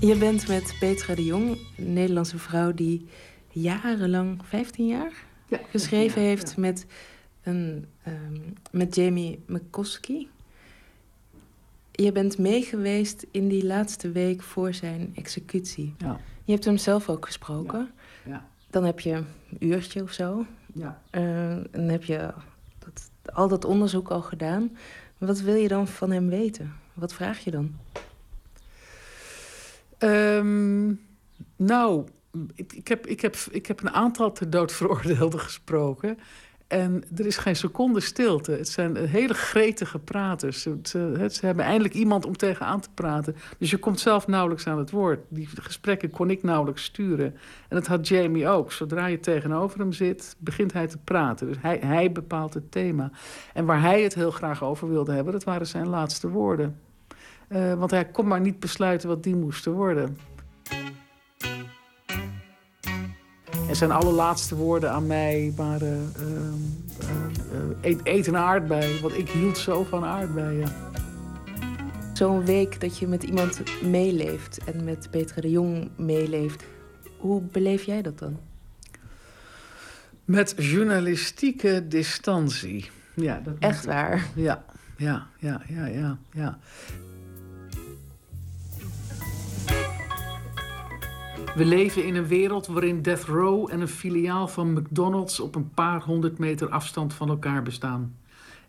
Je 0.00 0.16
bent 0.16 0.48
met 0.48 0.76
Petra 0.78 1.14
de 1.14 1.24
Jong, 1.24 1.58
een 1.76 1.92
Nederlandse 1.92 2.38
vrouw 2.38 2.72
die 2.72 3.06
jarenlang, 3.50 4.40
15 4.44 4.86
jaar, 4.86 5.12
ja, 5.48 5.60
geschreven 5.70 6.22
heeft 6.22 6.48
ja. 6.50 6.60
met, 6.60 6.86
een, 7.42 7.86
um, 8.06 8.54
met 8.70 8.94
Jamie 8.94 9.42
McCoskey. 9.46 10.28
Je 11.92 12.12
bent 12.12 12.38
meegeweest 12.38 13.26
in 13.30 13.48
die 13.48 13.66
laatste 13.66 14.10
week 14.10 14.42
voor 14.42 14.74
zijn 14.74 15.12
executie. 15.14 15.94
Ja. 15.98 16.20
Je 16.44 16.52
hebt 16.52 16.64
hem 16.64 16.76
zelf 16.76 17.08
ook 17.08 17.26
gesproken. 17.26 17.90
Ja. 18.24 18.46
Dan 18.70 18.84
heb 18.84 19.00
je 19.00 19.12
een 19.12 19.26
uurtje 19.58 20.02
of 20.02 20.12
zo. 20.12 20.46
Ja. 20.74 21.02
Uh, 21.10 21.56
dan 21.70 21.88
heb 21.88 22.04
je 22.04 22.32
dat, 22.78 23.10
al 23.32 23.48
dat 23.48 23.64
onderzoek 23.64 24.08
al 24.08 24.22
gedaan. 24.22 24.76
Wat 25.18 25.40
wil 25.40 25.54
je 25.54 25.68
dan 25.68 25.88
van 25.88 26.10
hem 26.10 26.28
weten? 26.28 26.72
Wat 26.94 27.12
vraag 27.12 27.38
je 27.38 27.50
dan? 27.50 27.76
Um, 29.98 31.00
nou, 31.56 32.04
ik, 32.54 32.88
heb, 32.88 33.06
ik, 33.06 33.20
heb, 33.20 33.36
ik 33.50 33.66
heb 33.66 33.80
een 33.80 33.90
aantal 33.90 34.32
ter 34.32 34.50
dood 34.50 34.72
veroordeelden 34.72 35.40
gesproken. 35.50 36.18
En 36.70 37.04
er 37.16 37.26
is 37.26 37.36
geen 37.36 37.56
seconde 37.56 38.00
stilte. 38.00 38.52
Het 38.52 38.68
zijn 38.68 38.96
hele 38.96 39.34
gretige 39.34 39.98
praters. 39.98 40.66
Ze, 40.82 41.38
hebben 41.40 41.64
eindelijk 41.64 41.94
iemand 41.94 42.26
om 42.26 42.36
tegenaan 42.36 42.80
te 42.80 42.88
praten. 42.94 43.36
Dus 43.58 43.70
je 43.70 43.76
komt 43.76 44.00
zelf 44.00 44.26
nauwelijks 44.26 44.66
aan 44.66 44.78
het 44.78 44.90
woord. 44.90 45.20
Die 45.28 45.48
gesprekken 45.54 46.10
kon 46.10 46.30
ik 46.30 46.42
nauwelijks 46.42 46.84
sturen. 46.84 47.26
En 47.68 47.76
dat 47.76 47.86
had 47.86 48.08
Jamie 48.08 48.48
ook. 48.48 48.72
Zodra 48.72 49.06
je 49.06 49.20
tegenover 49.20 49.78
hem 49.78 49.92
zit, 49.92 50.36
begint 50.38 50.72
hij 50.72 50.86
te 50.86 50.98
praten. 50.98 51.46
Dus 51.46 51.56
hij, 51.60 51.78
hij 51.84 52.12
bepaalt 52.12 52.54
het 52.54 52.72
thema. 52.72 53.10
En 53.52 53.64
waar 53.64 53.80
hij 53.80 54.02
het 54.02 54.14
heel 54.14 54.30
graag 54.30 54.62
over 54.64 54.88
wilde 54.88 55.12
hebben, 55.12 55.32
dat 55.32 55.44
waren 55.44 55.66
zijn 55.66 55.88
laatste 55.88 56.28
woorden. 56.28 56.80
Eh, 57.48 57.74
want 57.74 57.90
hij 57.90 58.04
kon 58.04 58.26
maar 58.26 58.40
niet 58.40 58.60
besluiten 58.60 59.08
wat 59.08 59.22
die 59.22 59.36
moesten 59.36 59.72
worden. 59.72 60.16
En 63.70 63.76
zijn 63.76 63.90
allerlaatste 63.90 64.56
woorden 64.56 64.90
aan 64.90 65.06
mij 65.06 65.52
waren... 65.56 66.12
ehm, 66.16 66.28
eh, 67.00 67.58
eh, 67.58 67.76
eet, 67.80 68.00
eet 68.02 68.26
een 68.26 68.36
aardbei, 68.36 69.00
want 69.00 69.18
ik 69.18 69.28
hield 69.28 69.58
zo 69.58 69.84
van 69.84 70.04
aardbeien. 70.04 70.72
Zo'n 72.12 72.44
week 72.44 72.80
dat 72.80 72.98
je 72.98 73.06
met 73.06 73.22
iemand 73.22 73.62
meeleeft 73.82 74.58
en 74.64 74.84
met 74.84 75.08
Petra 75.10 75.40
de 75.40 75.50
Jong 75.50 75.90
meeleeft. 75.96 76.64
Hoe 77.16 77.42
beleef 77.42 77.82
jij 77.82 78.02
dat 78.02 78.18
dan? 78.18 78.38
Met 80.24 80.54
journalistieke 80.56 81.84
distantie. 81.88 82.90
Ja, 83.14 83.40
dat 83.44 83.54
Echt 83.58 83.84
waar? 83.84 84.26
Ja, 84.34 84.64
ja, 84.96 85.26
ja, 85.38 85.62
ja, 85.68 85.86
ja, 85.86 86.18
ja. 86.32 86.58
We 91.54 91.64
leven 91.64 92.04
in 92.04 92.14
een 92.14 92.26
wereld 92.26 92.66
waarin 92.66 93.02
Death 93.02 93.24
Row 93.24 93.68
en 93.70 93.80
een 93.80 93.88
filiaal 93.88 94.48
van 94.48 94.72
McDonald's 94.72 95.40
op 95.40 95.54
een 95.54 95.70
paar 95.70 96.02
honderd 96.02 96.38
meter 96.38 96.68
afstand 96.68 97.14
van 97.14 97.28
elkaar 97.28 97.62
bestaan. 97.62 98.16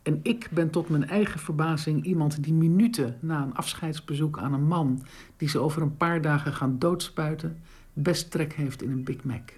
En 0.03 0.19
ik 0.23 0.49
ben 0.51 0.69
tot 0.69 0.89
mijn 0.89 1.07
eigen 1.07 1.39
verbazing 1.39 2.03
iemand 2.03 2.43
die 2.43 2.53
minuten 2.53 3.17
na 3.19 3.43
een 3.43 3.55
afscheidsbezoek 3.55 4.37
aan 4.37 4.53
een 4.53 4.67
man 4.67 5.03
die 5.37 5.49
ze 5.49 5.59
over 5.59 5.81
een 5.81 5.97
paar 5.97 6.21
dagen 6.21 6.53
gaan 6.53 6.79
doodspuiten, 6.79 7.57
best 7.93 8.31
trek 8.31 8.53
heeft 8.53 8.81
in 8.81 8.91
een 8.91 9.03
Big 9.03 9.23
Mac. 9.23 9.51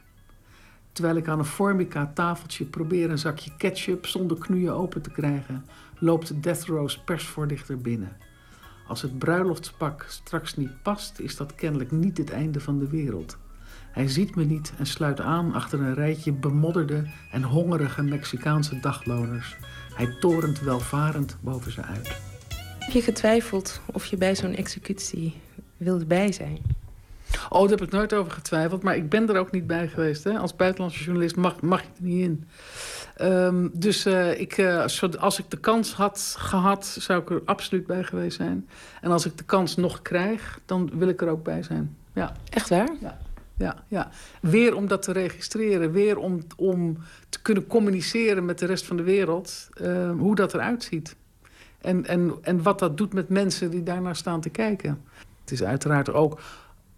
Terwijl 0.92 1.16
ik 1.16 1.28
aan 1.28 1.40
een 1.40 1.46
formica 1.46 2.12
tafeltje 2.14 2.66
probeer 2.66 3.10
een 3.10 3.18
zakje 3.18 3.52
ketchup 3.58 4.06
zonder 4.06 4.38
knoeien 4.38 4.74
open 4.74 5.02
te 5.02 5.12
krijgen, 5.12 5.66
loopt 6.00 6.44
Death 6.44 6.64
Row's 6.64 6.98
persvoorlichter 6.98 7.78
binnen. 7.78 8.18
Als 8.88 9.02
het 9.02 9.18
bruiloftspak 9.18 10.06
straks 10.10 10.56
niet 10.56 10.82
past, 10.82 11.20
is 11.20 11.36
dat 11.36 11.56
kennelijk 11.56 11.92
niet 11.92 12.18
het 12.18 12.32
einde 12.32 12.60
van 12.60 12.80
de 12.80 12.88
wereld. 12.88 13.38
Hij 13.92 14.08
ziet 14.08 14.36
me 14.36 14.44
niet 14.44 14.74
en 14.78 14.86
sluit 14.86 15.20
aan 15.20 15.54
achter 15.54 15.80
een 15.80 15.94
rijtje 15.94 16.32
bemodderde 16.32 17.04
en 17.32 17.44
hongerige 17.44 18.04
Mexicaanse 18.04 18.80
dagloners. 18.80 19.56
Hij 19.94 20.16
torent 20.20 20.60
welvarend 20.60 21.38
boven 21.42 21.72
ze 21.72 21.82
uit. 21.82 22.08
Heb 22.80 22.94
je 22.94 23.02
getwijfeld 23.02 23.82
of 23.86 24.06
je 24.06 24.18
bij 24.18 24.36
zo'n 24.36 24.56
executie 24.56 25.34
wilde 25.78 26.06
bij 26.06 26.32
zijn? 26.32 26.58
Oh, 27.50 27.62
daar 27.62 27.70
heb 27.70 27.82
ik 27.82 27.92
nooit 27.92 28.14
over 28.14 28.32
getwijfeld. 28.32 28.84
Maar 28.84 28.96
ik 28.96 29.10
ben 29.10 29.30
er 29.30 29.40
ook 29.40 29.52
niet 29.52 29.68
bij 29.68 29.88
geweest. 29.88 30.24
Hè? 30.24 30.38
Als 30.38 30.56
buitenlandse 30.56 31.04
journalist 31.04 31.36
mag, 31.36 31.62
mag 31.62 31.82
je 31.82 31.88
er 31.88 32.04
niet 32.04 32.24
in. 32.24 32.48
Ehm, 33.16 33.68
dus 33.74 34.06
eh, 34.06 34.40
ik, 34.40 34.58
eh, 34.58 34.86
als 35.20 35.40
ik 35.40 35.50
de 35.50 35.60
kans 35.60 35.94
had 35.94 36.36
gehad, 36.38 36.86
zou 37.00 37.22
ik 37.22 37.30
er 37.30 37.42
absoluut 37.46 37.86
bij 37.88 38.04
geweest 38.04 38.38
zijn. 38.38 38.70
En 39.02 39.12
als 39.12 39.26
ik 39.26 39.38
de 39.38 39.44
kans 39.44 39.76
nog 39.76 40.02
krijg, 40.02 40.60
dan 40.66 40.90
wil 40.94 41.08
ik 41.08 41.22
er 41.22 41.28
ook 41.30 41.44
bij 41.44 41.64
zijn. 41.64 41.98
Ja. 42.14 42.36
Echt 42.50 42.70
waar? 42.70 42.90
Ja. 43.02 43.18
Ja, 43.58 43.76
ja. 43.88 44.10
Weer 44.42 44.76
om 44.76 44.88
dat 44.88 45.02
te 45.02 45.12
registreren. 45.12 45.92
Weer 45.92 46.18
om, 46.18 46.40
om 46.56 46.98
te 47.30 47.42
kunnen 47.42 47.68
communiceren 47.68 48.46
met 48.46 48.60
de 48.60 48.66
rest 48.66 48.86
van 48.86 48.98
de 48.98 49.04
wereld. 49.04 49.70
ehm, 49.74 50.18
hoe 50.18 50.36
dat 50.36 50.54
eruit 50.54 50.84
ziet. 50.84 51.16
En, 51.82 52.06
en, 52.06 52.34
en 52.42 52.64
wat 52.64 52.80
dat 52.80 52.98
doet 52.98 53.14
met 53.14 53.30
mensen 53.30 53.72
die 53.72 53.84
daarnaar 53.84 54.16
staan 54.16 54.42
te 54.42 54.50
kijken. 54.50 55.04
Het 55.42 55.52
is 55.52 55.64
uiteraard 55.64 56.14
ook, 56.14 56.40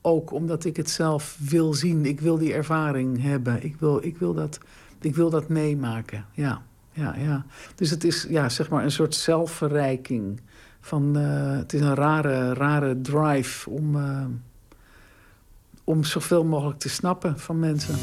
ook 0.06 0.32
omdat 0.32 0.66
ik 0.66 0.78
het 0.78 0.90
zelf 0.90 1.38
wil 1.40 1.74
zien. 1.74 2.06
Ik 2.06 2.20
wil 2.20 2.38
die 2.38 2.54
ervaring 2.54 3.22
hebben. 3.22 3.64
Ik 3.64 3.76
wil, 3.80 4.04
ik 4.04 4.18
wil, 4.18 4.34
dat, 4.34 4.60
ik 5.02 5.16
wil 5.16 5.30
dat 5.30 5.48
meemaken. 5.48 6.26
Ja, 6.32 6.62
ja, 6.92 7.16
ja. 7.18 7.46
Dus 7.76 7.90
het 7.90 8.04
is 8.04 8.26
ja, 8.30 8.50
zeg 8.50 8.70
maar 8.70 8.84
een 8.84 8.92
soort 8.92 9.16
zelfverrijking. 9.16 10.42
Van, 10.82 11.18
eh, 11.18 11.58
het 11.58 11.74
is 11.74 11.82
een 11.82 11.96
rare, 11.96 12.54
rare 12.54 13.02
drive 13.02 13.70
om, 13.70 13.96
eh, 13.96 14.26
om 15.84 16.04
zoveel 16.04 16.44
mogelijk 16.44 16.80
te 16.80 16.90
snappen 16.90 17.40
van 17.40 17.60
mensen. 17.60 17.96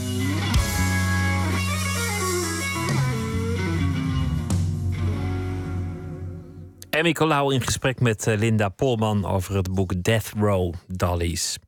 Emmy 6.92 7.12
Colau 7.12 7.54
in 7.54 7.60
gesprek 7.60 8.00
met 8.00 8.26
eh, 8.26 8.38
Linda 8.38 8.68
Polman 8.68 9.26
over 9.26 9.56
het 9.56 9.74
boek 9.74 10.02
Death 10.02 10.32
Row 10.38 10.74
Dollies. 10.86 11.58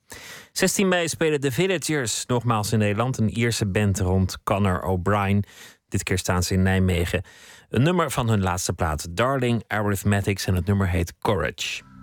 16 0.52 0.88
mei 0.88 1.08
spelen 1.08 1.40
de 1.40 1.52
Villagers 1.52 2.26
nogmaals 2.26 2.72
in 2.72 2.78
Nederland. 2.78 3.18
Een 3.18 3.38
Ierse 3.38 3.66
band 3.66 4.00
rond 4.00 4.42
Conor 4.42 4.82
O'Brien. 4.82 5.44
Dit 5.88 6.02
keer 6.02 6.18
staan 6.18 6.42
ze 6.42 6.54
in 6.54 6.62
Nijmegen. 6.62 7.22
Een 7.68 7.82
nummer 7.82 8.10
van 8.10 8.28
hun 8.28 8.42
laatste 8.42 8.72
plaat, 8.72 9.06
Darling 9.10 9.64
Arithmetics. 9.66 10.46
En 10.46 10.54
het 10.54 10.66
nummer 10.66 10.88
heet 10.88 11.14
Courage. 11.18 11.93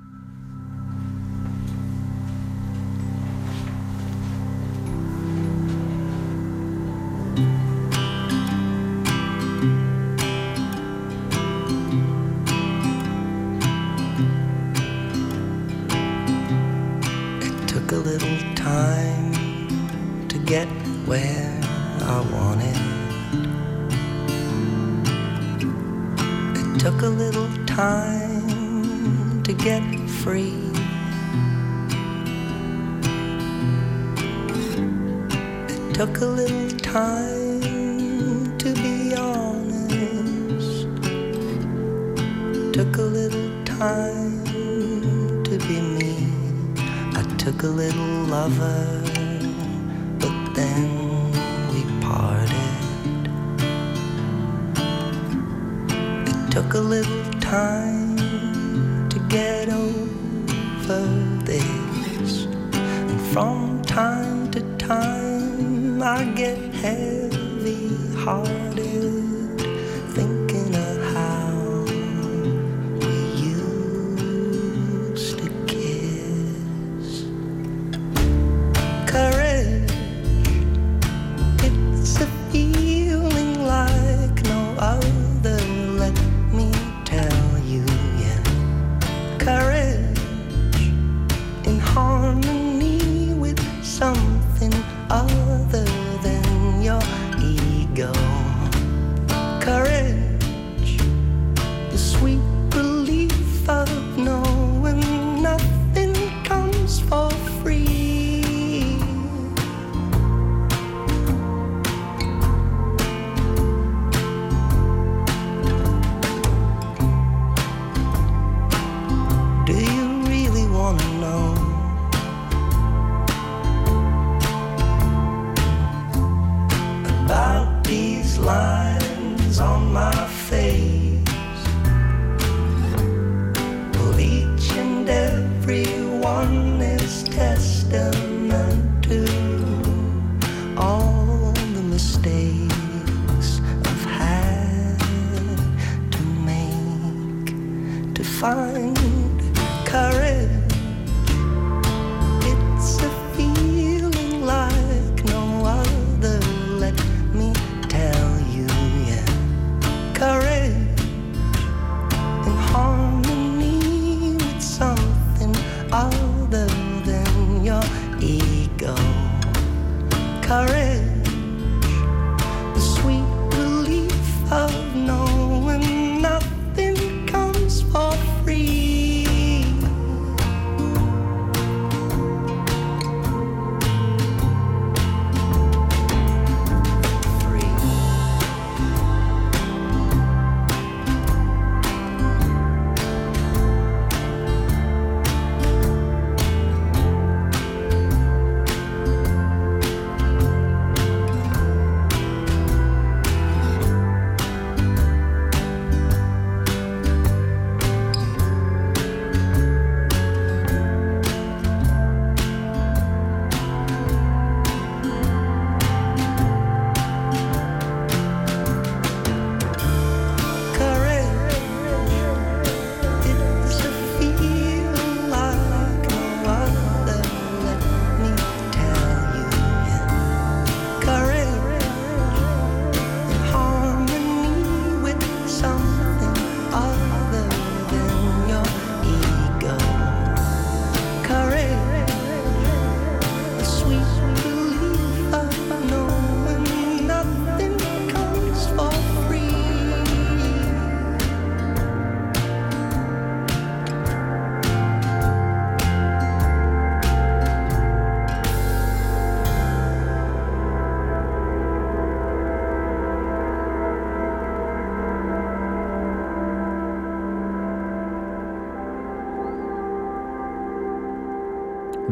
A 47.63 47.67
little 47.67 48.25
lover, 48.25 49.10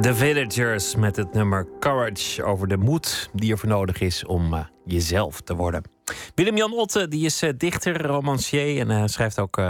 The 0.02 0.16
Villagers 0.16 0.96
met 0.96 1.16
het 1.16 1.34
nummer 1.34 1.68
Courage 1.80 2.44
over 2.44 2.68
de 2.68 2.78
moed 2.78 3.30
die 3.34 3.52
er 3.52 3.58
voor 3.58 3.70
nodig 3.70 4.00
is 4.00 4.26
om 4.26 4.54
uh, 4.54 4.60
jezelf 4.86 5.42
te 5.42 5.56
worden. 5.56 5.84
Willem-Jan 6.36 6.74
Otte 6.74 7.08
die 7.08 7.26
is 7.26 7.44
uh, 7.44 7.50
dichter, 7.58 8.06
romancier 8.06 8.80
en 8.80 8.90
uh, 8.90 9.04
schrijft 9.06 9.40
ook 9.40 9.62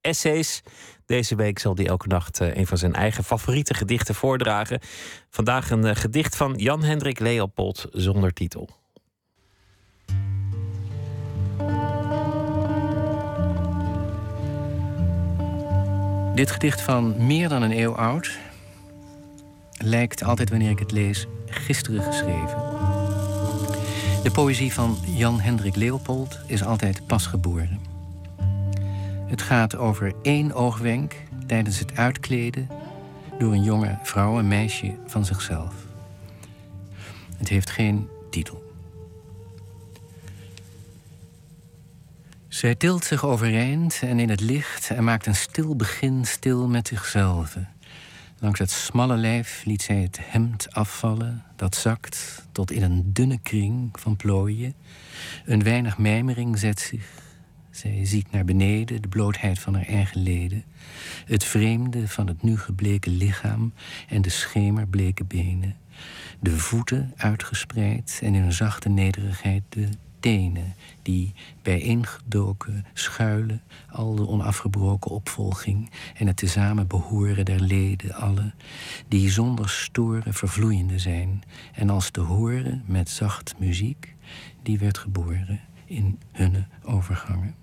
essays. 0.00 0.62
Deze 1.06 1.36
week 1.36 1.58
zal 1.58 1.74
hij 1.74 1.86
elke 1.86 2.06
nacht 2.06 2.38
een 2.38 2.66
van 2.66 2.78
zijn 2.78 2.94
eigen 2.94 3.24
favoriete 3.24 3.74
gedichten 3.74 4.14
voordragen. 4.14 4.80
Vandaag 5.30 5.70
een 5.70 5.96
gedicht 5.96 6.36
van 6.36 6.54
Jan 6.56 6.82
Hendrik 6.84 7.18
Leopold 7.18 7.86
zonder 7.90 8.32
titel. 8.32 8.68
Dit 16.34 16.50
gedicht 16.50 16.80
van 16.80 17.26
meer 17.26 17.48
dan 17.48 17.62
een 17.62 17.78
eeuw 17.78 17.94
oud 17.94 18.38
lijkt 19.78 20.24
altijd 20.24 20.50
wanneer 20.50 20.70
ik 20.70 20.78
het 20.78 20.92
lees 20.92 21.26
gisteren 21.46 22.02
geschreven. 22.02 22.56
De 24.22 24.30
poëzie 24.32 24.72
van 24.72 24.98
Jan 25.06 25.40
Hendrik 25.40 25.76
Leopold 25.76 26.38
is 26.46 26.64
altijd 26.64 27.06
pasgeboren. 27.06 27.80
Het 29.26 29.42
gaat 29.42 29.76
over 29.76 30.12
één 30.22 30.52
oogwenk 30.52 31.14
tijdens 31.46 31.78
het 31.78 31.96
uitkleden 31.96 32.68
door 33.38 33.52
een 33.52 33.62
jonge 33.62 33.98
vrouw, 34.02 34.38
een 34.38 34.48
meisje 34.48 34.94
van 35.06 35.24
zichzelf. 35.24 35.74
Het 37.36 37.48
heeft 37.48 37.70
geen 37.70 38.08
titel. 38.30 38.66
Zij 42.48 42.74
tilt 42.74 43.04
zich 43.04 43.24
overeind 43.24 43.98
en 44.02 44.18
in 44.18 44.28
het 44.28 44.40
licht 44.40 44.90
en 44.90 45.04
maakt 45.04 45.26
een 45.26 45.36
stil 45.36 45.76
begin 45.76 46.24
stil 46.24 46.68
met 46.68 46.88
zichzelf. 46.88 47.56
Langs 48.40 48.58
het 48.58 48.70
smalle 48.70 49.16
lijf 49.16 49.64
liet 49.64 49.82
zij 49.82 49.96
het 49.96 50.18
hemd 50.22 50.72
afvallen, 50.72 51.42
dat 51.56 51.74
zakt 51.74 52.46
tot 52.52 52.70
in 52.70 52.82
een 52.82 53.12
dunne 53.12 53.38
kring 53.38 53.88
van 53.92 54.16
plooien. 54.16 54.74
Een 55.44 55.62
weinig 55.62 55.98
mijmering 55.98 56.58
zet 56.58 56.80
zich. 56.80 57.22
Zij 57.70 58.04
ziet 58.04 58.30
naar 58.30 58.44
beneden 58.44 59.02
de 59.02 59.08
blootheid 59.08 59.58
van 59.58 59.74
haar 59.74 59.86
eigen 59.86 60.22
leden, 60.22 60.64
het 61.24 61.44
vreemde 61.44 62.08
van 62.08 62.26
het 62.26 62.42
nu 62.42 62.58
gebleken 62.58 63.16
lichaam 63.16 63.72
en 64.08 64.22
de 64.22 64.30
schemerbleke 64.30 65.24
benen, 65.24 65.76
de 66.40 66.58
voeten 66.58 67.12
uitgespreid 67.16 68.20
en 68.22 68.34
in 68.34 68.42
een 68.42 68.52
zachte 68.52 68.88
nederigheid 68.88 69.62
de 69.68 69.88
tenen 70.20 70.74
die 71.08 71.34
bijeengedoken 71.62 72.86
schuilen, 72.94 73.62
al 73.90 74.14
de 74.14 74.28
onafgebroken 74.28 75.10
opvolging 75.10 75.90
en 76.14 76.26
het 76.26 76.36
tezamen 76.36 76.86
behoren 76.86 77.44
der 77.44 77.60
leden 77.60 78.14
alle, 78.14 78.52
die 79.08 79.30
zonder 79.30 79.68
storen 79.68 80.34
vervloeiende 80.34 80.98
zijn 80.98 81.42
en 81.72 81.90
als 81.90 82.10
te 82.10 82.20
horen 82.20 82.82
met 82.86 83.08
zacht 83.10 83.54
muziek, 83.58 84.14
die 84.62 84.78
werd 84.78 84.98
geboren 84.98 85.60
in 85.84 86.18
hunne 86.32 86.66
overgangen. 86.82 87.54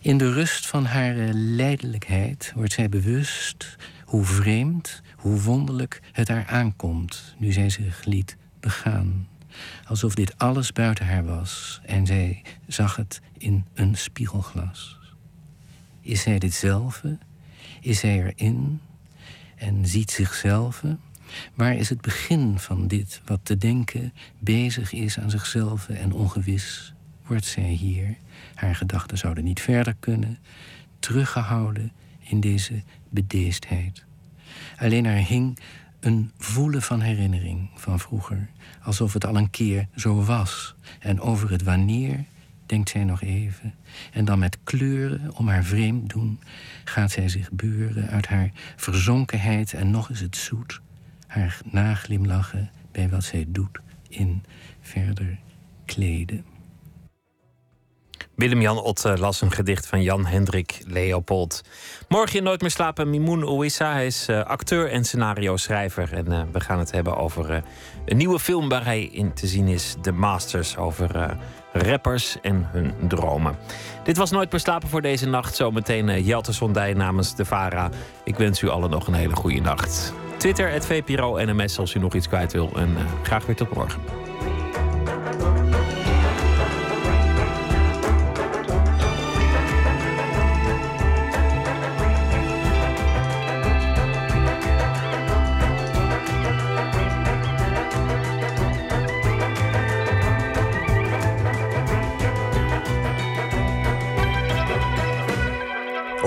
In 0.00 0.18
de 0.18 0.32
rust 0.32 0.66
van 0.66 0.84
haar 0.84 1.14
lijdelijkheid 1.34 2.52
wordt 2.54 2.72
zij 2.72 2.88
bewust 2.88 3.76
hoe 4.04 4.24
vreemd, 4.24 5.02
hoe 5.16 5.40
wonderlijk 5.40 6.00
het 6.12 6.28
haar 6.28 6.46
aankomt 6.46 7.34
nu 7.38 7.52
zij 7.52 7.70
zich 7.70 8.04
liet 8.04 8.36
begaan 8.60 9.28
alsof 9.86 10.14
dit 10.14 10.38
alles 10.38 10.72
buiten 10.72 11.06
haar 11.06 11.24
was 11.24 11.80
en 11.84 12.06
zij 12.06 12.42
zag 12.66 12.96
het 12.96 13.20
in 13.38 13.64
een 13.74 13.96
spiegelglas. 13.96 14.98
Is 16.00 16.20
zij 16.20 16.38
ditzelfde? 16.38 17.18
Is 17.80 17.98
zij 17.98 18.24
erin 18.24 18.80
en 19.56 19.86
ziet 19.86 20.10
zichzelf? 20.10 20.82
Waar 21.54 21.74
is 21.74 21.88
het 21.88 22.00
begin 22.00 22.58
van 22.58 22.86
dit 22.86 23.20
wat 23.24 23.40
te 23.42 23.56
denken 23.56 24.12
bezig 24.38 24.92
is 24.92 25.18
aan 25.18 25.30
zichzelf 25.30 25.88
en 25.88 26.12
ongewis? 26.12 26.94
Wordt 27.26 27.44
zij 27.44 27.68
hier, 27.68 28.16
haar 28.54 28.74
gedachten 28.74 29.18
zouden 29.18 29.44
niet 29.44 29.60
verder 29.60 29.94
kunnen, 30.00 30.38
teruggehouden 30.98 31.92
in 32.18 32.40
deze 32.40 32.82
bedeesdheid? 33.08 34.04
Alleen 34.76 35.06
haar 35.06 35.26
hing 35.26 35.58
een 36.00 36.32
voelen 36.38 36.82
van 36.82 37.00
herinnering 37.00 37.70
van 37.74 38.00
vroeger, 38.00 38.48
alsof 38.88 39.12
het 39.12 39.26
al 39.26 39.36
een 39.36 39.50
keer 39.50 39.88
zo 39.96 40.24
was. 40.24 40.74
En 41.00 41.20
over 41.20 41.50
het 41.50 41.62
wanneer 41.62 42.24
denkt 42.66 42.90
zij 42.90 43.04
nog 43.04 43.22
even. 43.22 43.74
En 44.12 44.24
dan 44.24 44.38
met 44.38 44.58
kleuren 44.64 45.36
om 45.36 45.48
haar 45.48 45.64
vreemd 45.64 46.10
doen 46.10 46.40
gaat 46.84 47.10
zij 47.10 47.28
zich 47.28 47.50
beuren 47.50 48.08
uit 48.08 48.26
haar 48.26 48.50
verzonkenheid 48.76 49.72
en 49.72 49.90
nog 49.90 50.10
is 50.10 50.20
het 50.20 50.36
zoet. 50.36 50.80
Haar 51.26 51.60
naglimlachen 51.64 52.70
bij 52.92 53.08
wat 53.08 53.24
zij 53.24 53.44
doet 53.48 53.78
in 54.08 54.42
verder 54.80 55.38
kleden. 55.84 56.44
Willem-Jan 58.38 58.82
Ott 58.82 59.04
las 59.18 59.40
een 59.40 59.52
gedicht 59.52 59.86
van 59.86 60.02
Jan 60.02 60.26
Hendrik 60.26 60.82
Leopold. 60.86 61.62
Morgen 62.08 62.38
in 62.38 62.42
Nooit 62.42 62.60
meer 62.60 62.70
slapen, 62.70 63.10
Mimoun 63.10 63.44
Ouissa. 63.44 63.92
Hij 63.92 64.06
is 64.06 64.28
uh, 64.28 64.44
acteur 64.44 64.90
en 64.90 65.04
scenario-schrijver. 65.04 66.12
En 66.12 66.26
uh, 66.32 66.40
we 66.52 66.60
gaan 66.60 66.78
het 66.78 66.90
hebben 66.90 67.16
over 67.16 67.50
uh, 67.50 67.56
een 68.04 68.16
nieuwe 68.16 68.38
film 68.38 68.68
waar 68.68 68.84
hij 68.84 69.02
in 69.02 69.32
te 69.32 69.46
zien 69.46 69.68
is. 69.68 69.94
The 70.00 70.12
Masters, 70.12 70.76
over 70.76 71.36
rappers 71.72 72.36
en 72.42 72.68
hun 72.72 72.94
dromen. 73.08 73.56
Dit 74.04 74.16
was 74.16 74.30
Nooit 74.30 74.50
meer 74.50 74.60
slapen 74.60 74.88
voor 74.88 75.02
deze 75.02 75.26
nacht. 75.26 75.56
Zometeen 75.56 76.22
Jelte 76.22 76.52
Sondij 76.52 76.94
namens 76.94 77.34
de 77.34 77.44
VARA. 77.44 77.90
Ik 78.24 78.36
wens 78.36 78.62
u 78.62 78.68
allen 78.68 78.90
nog 78.90 79.06
een 79.06 79.14
hele 79.14 79.36
goede 79.36 79.60
nacht. 79.60 80.12
Twitter, 80.36 80.70
het 80.70 80.86
VPRO 80.86 81.44
NMS 81.44 81.78
als 81.78 81.94
u 81.94 81.98
nog 81.98 82.14
iets 82.14 82.28
kwijt 82.28 82.52
wil. 82.52 82.70
En 82.76 82.96
graag 83.22 83.46
weer 83.46 83.56
tot 83.56 83.74
morgen. 83.74 84.00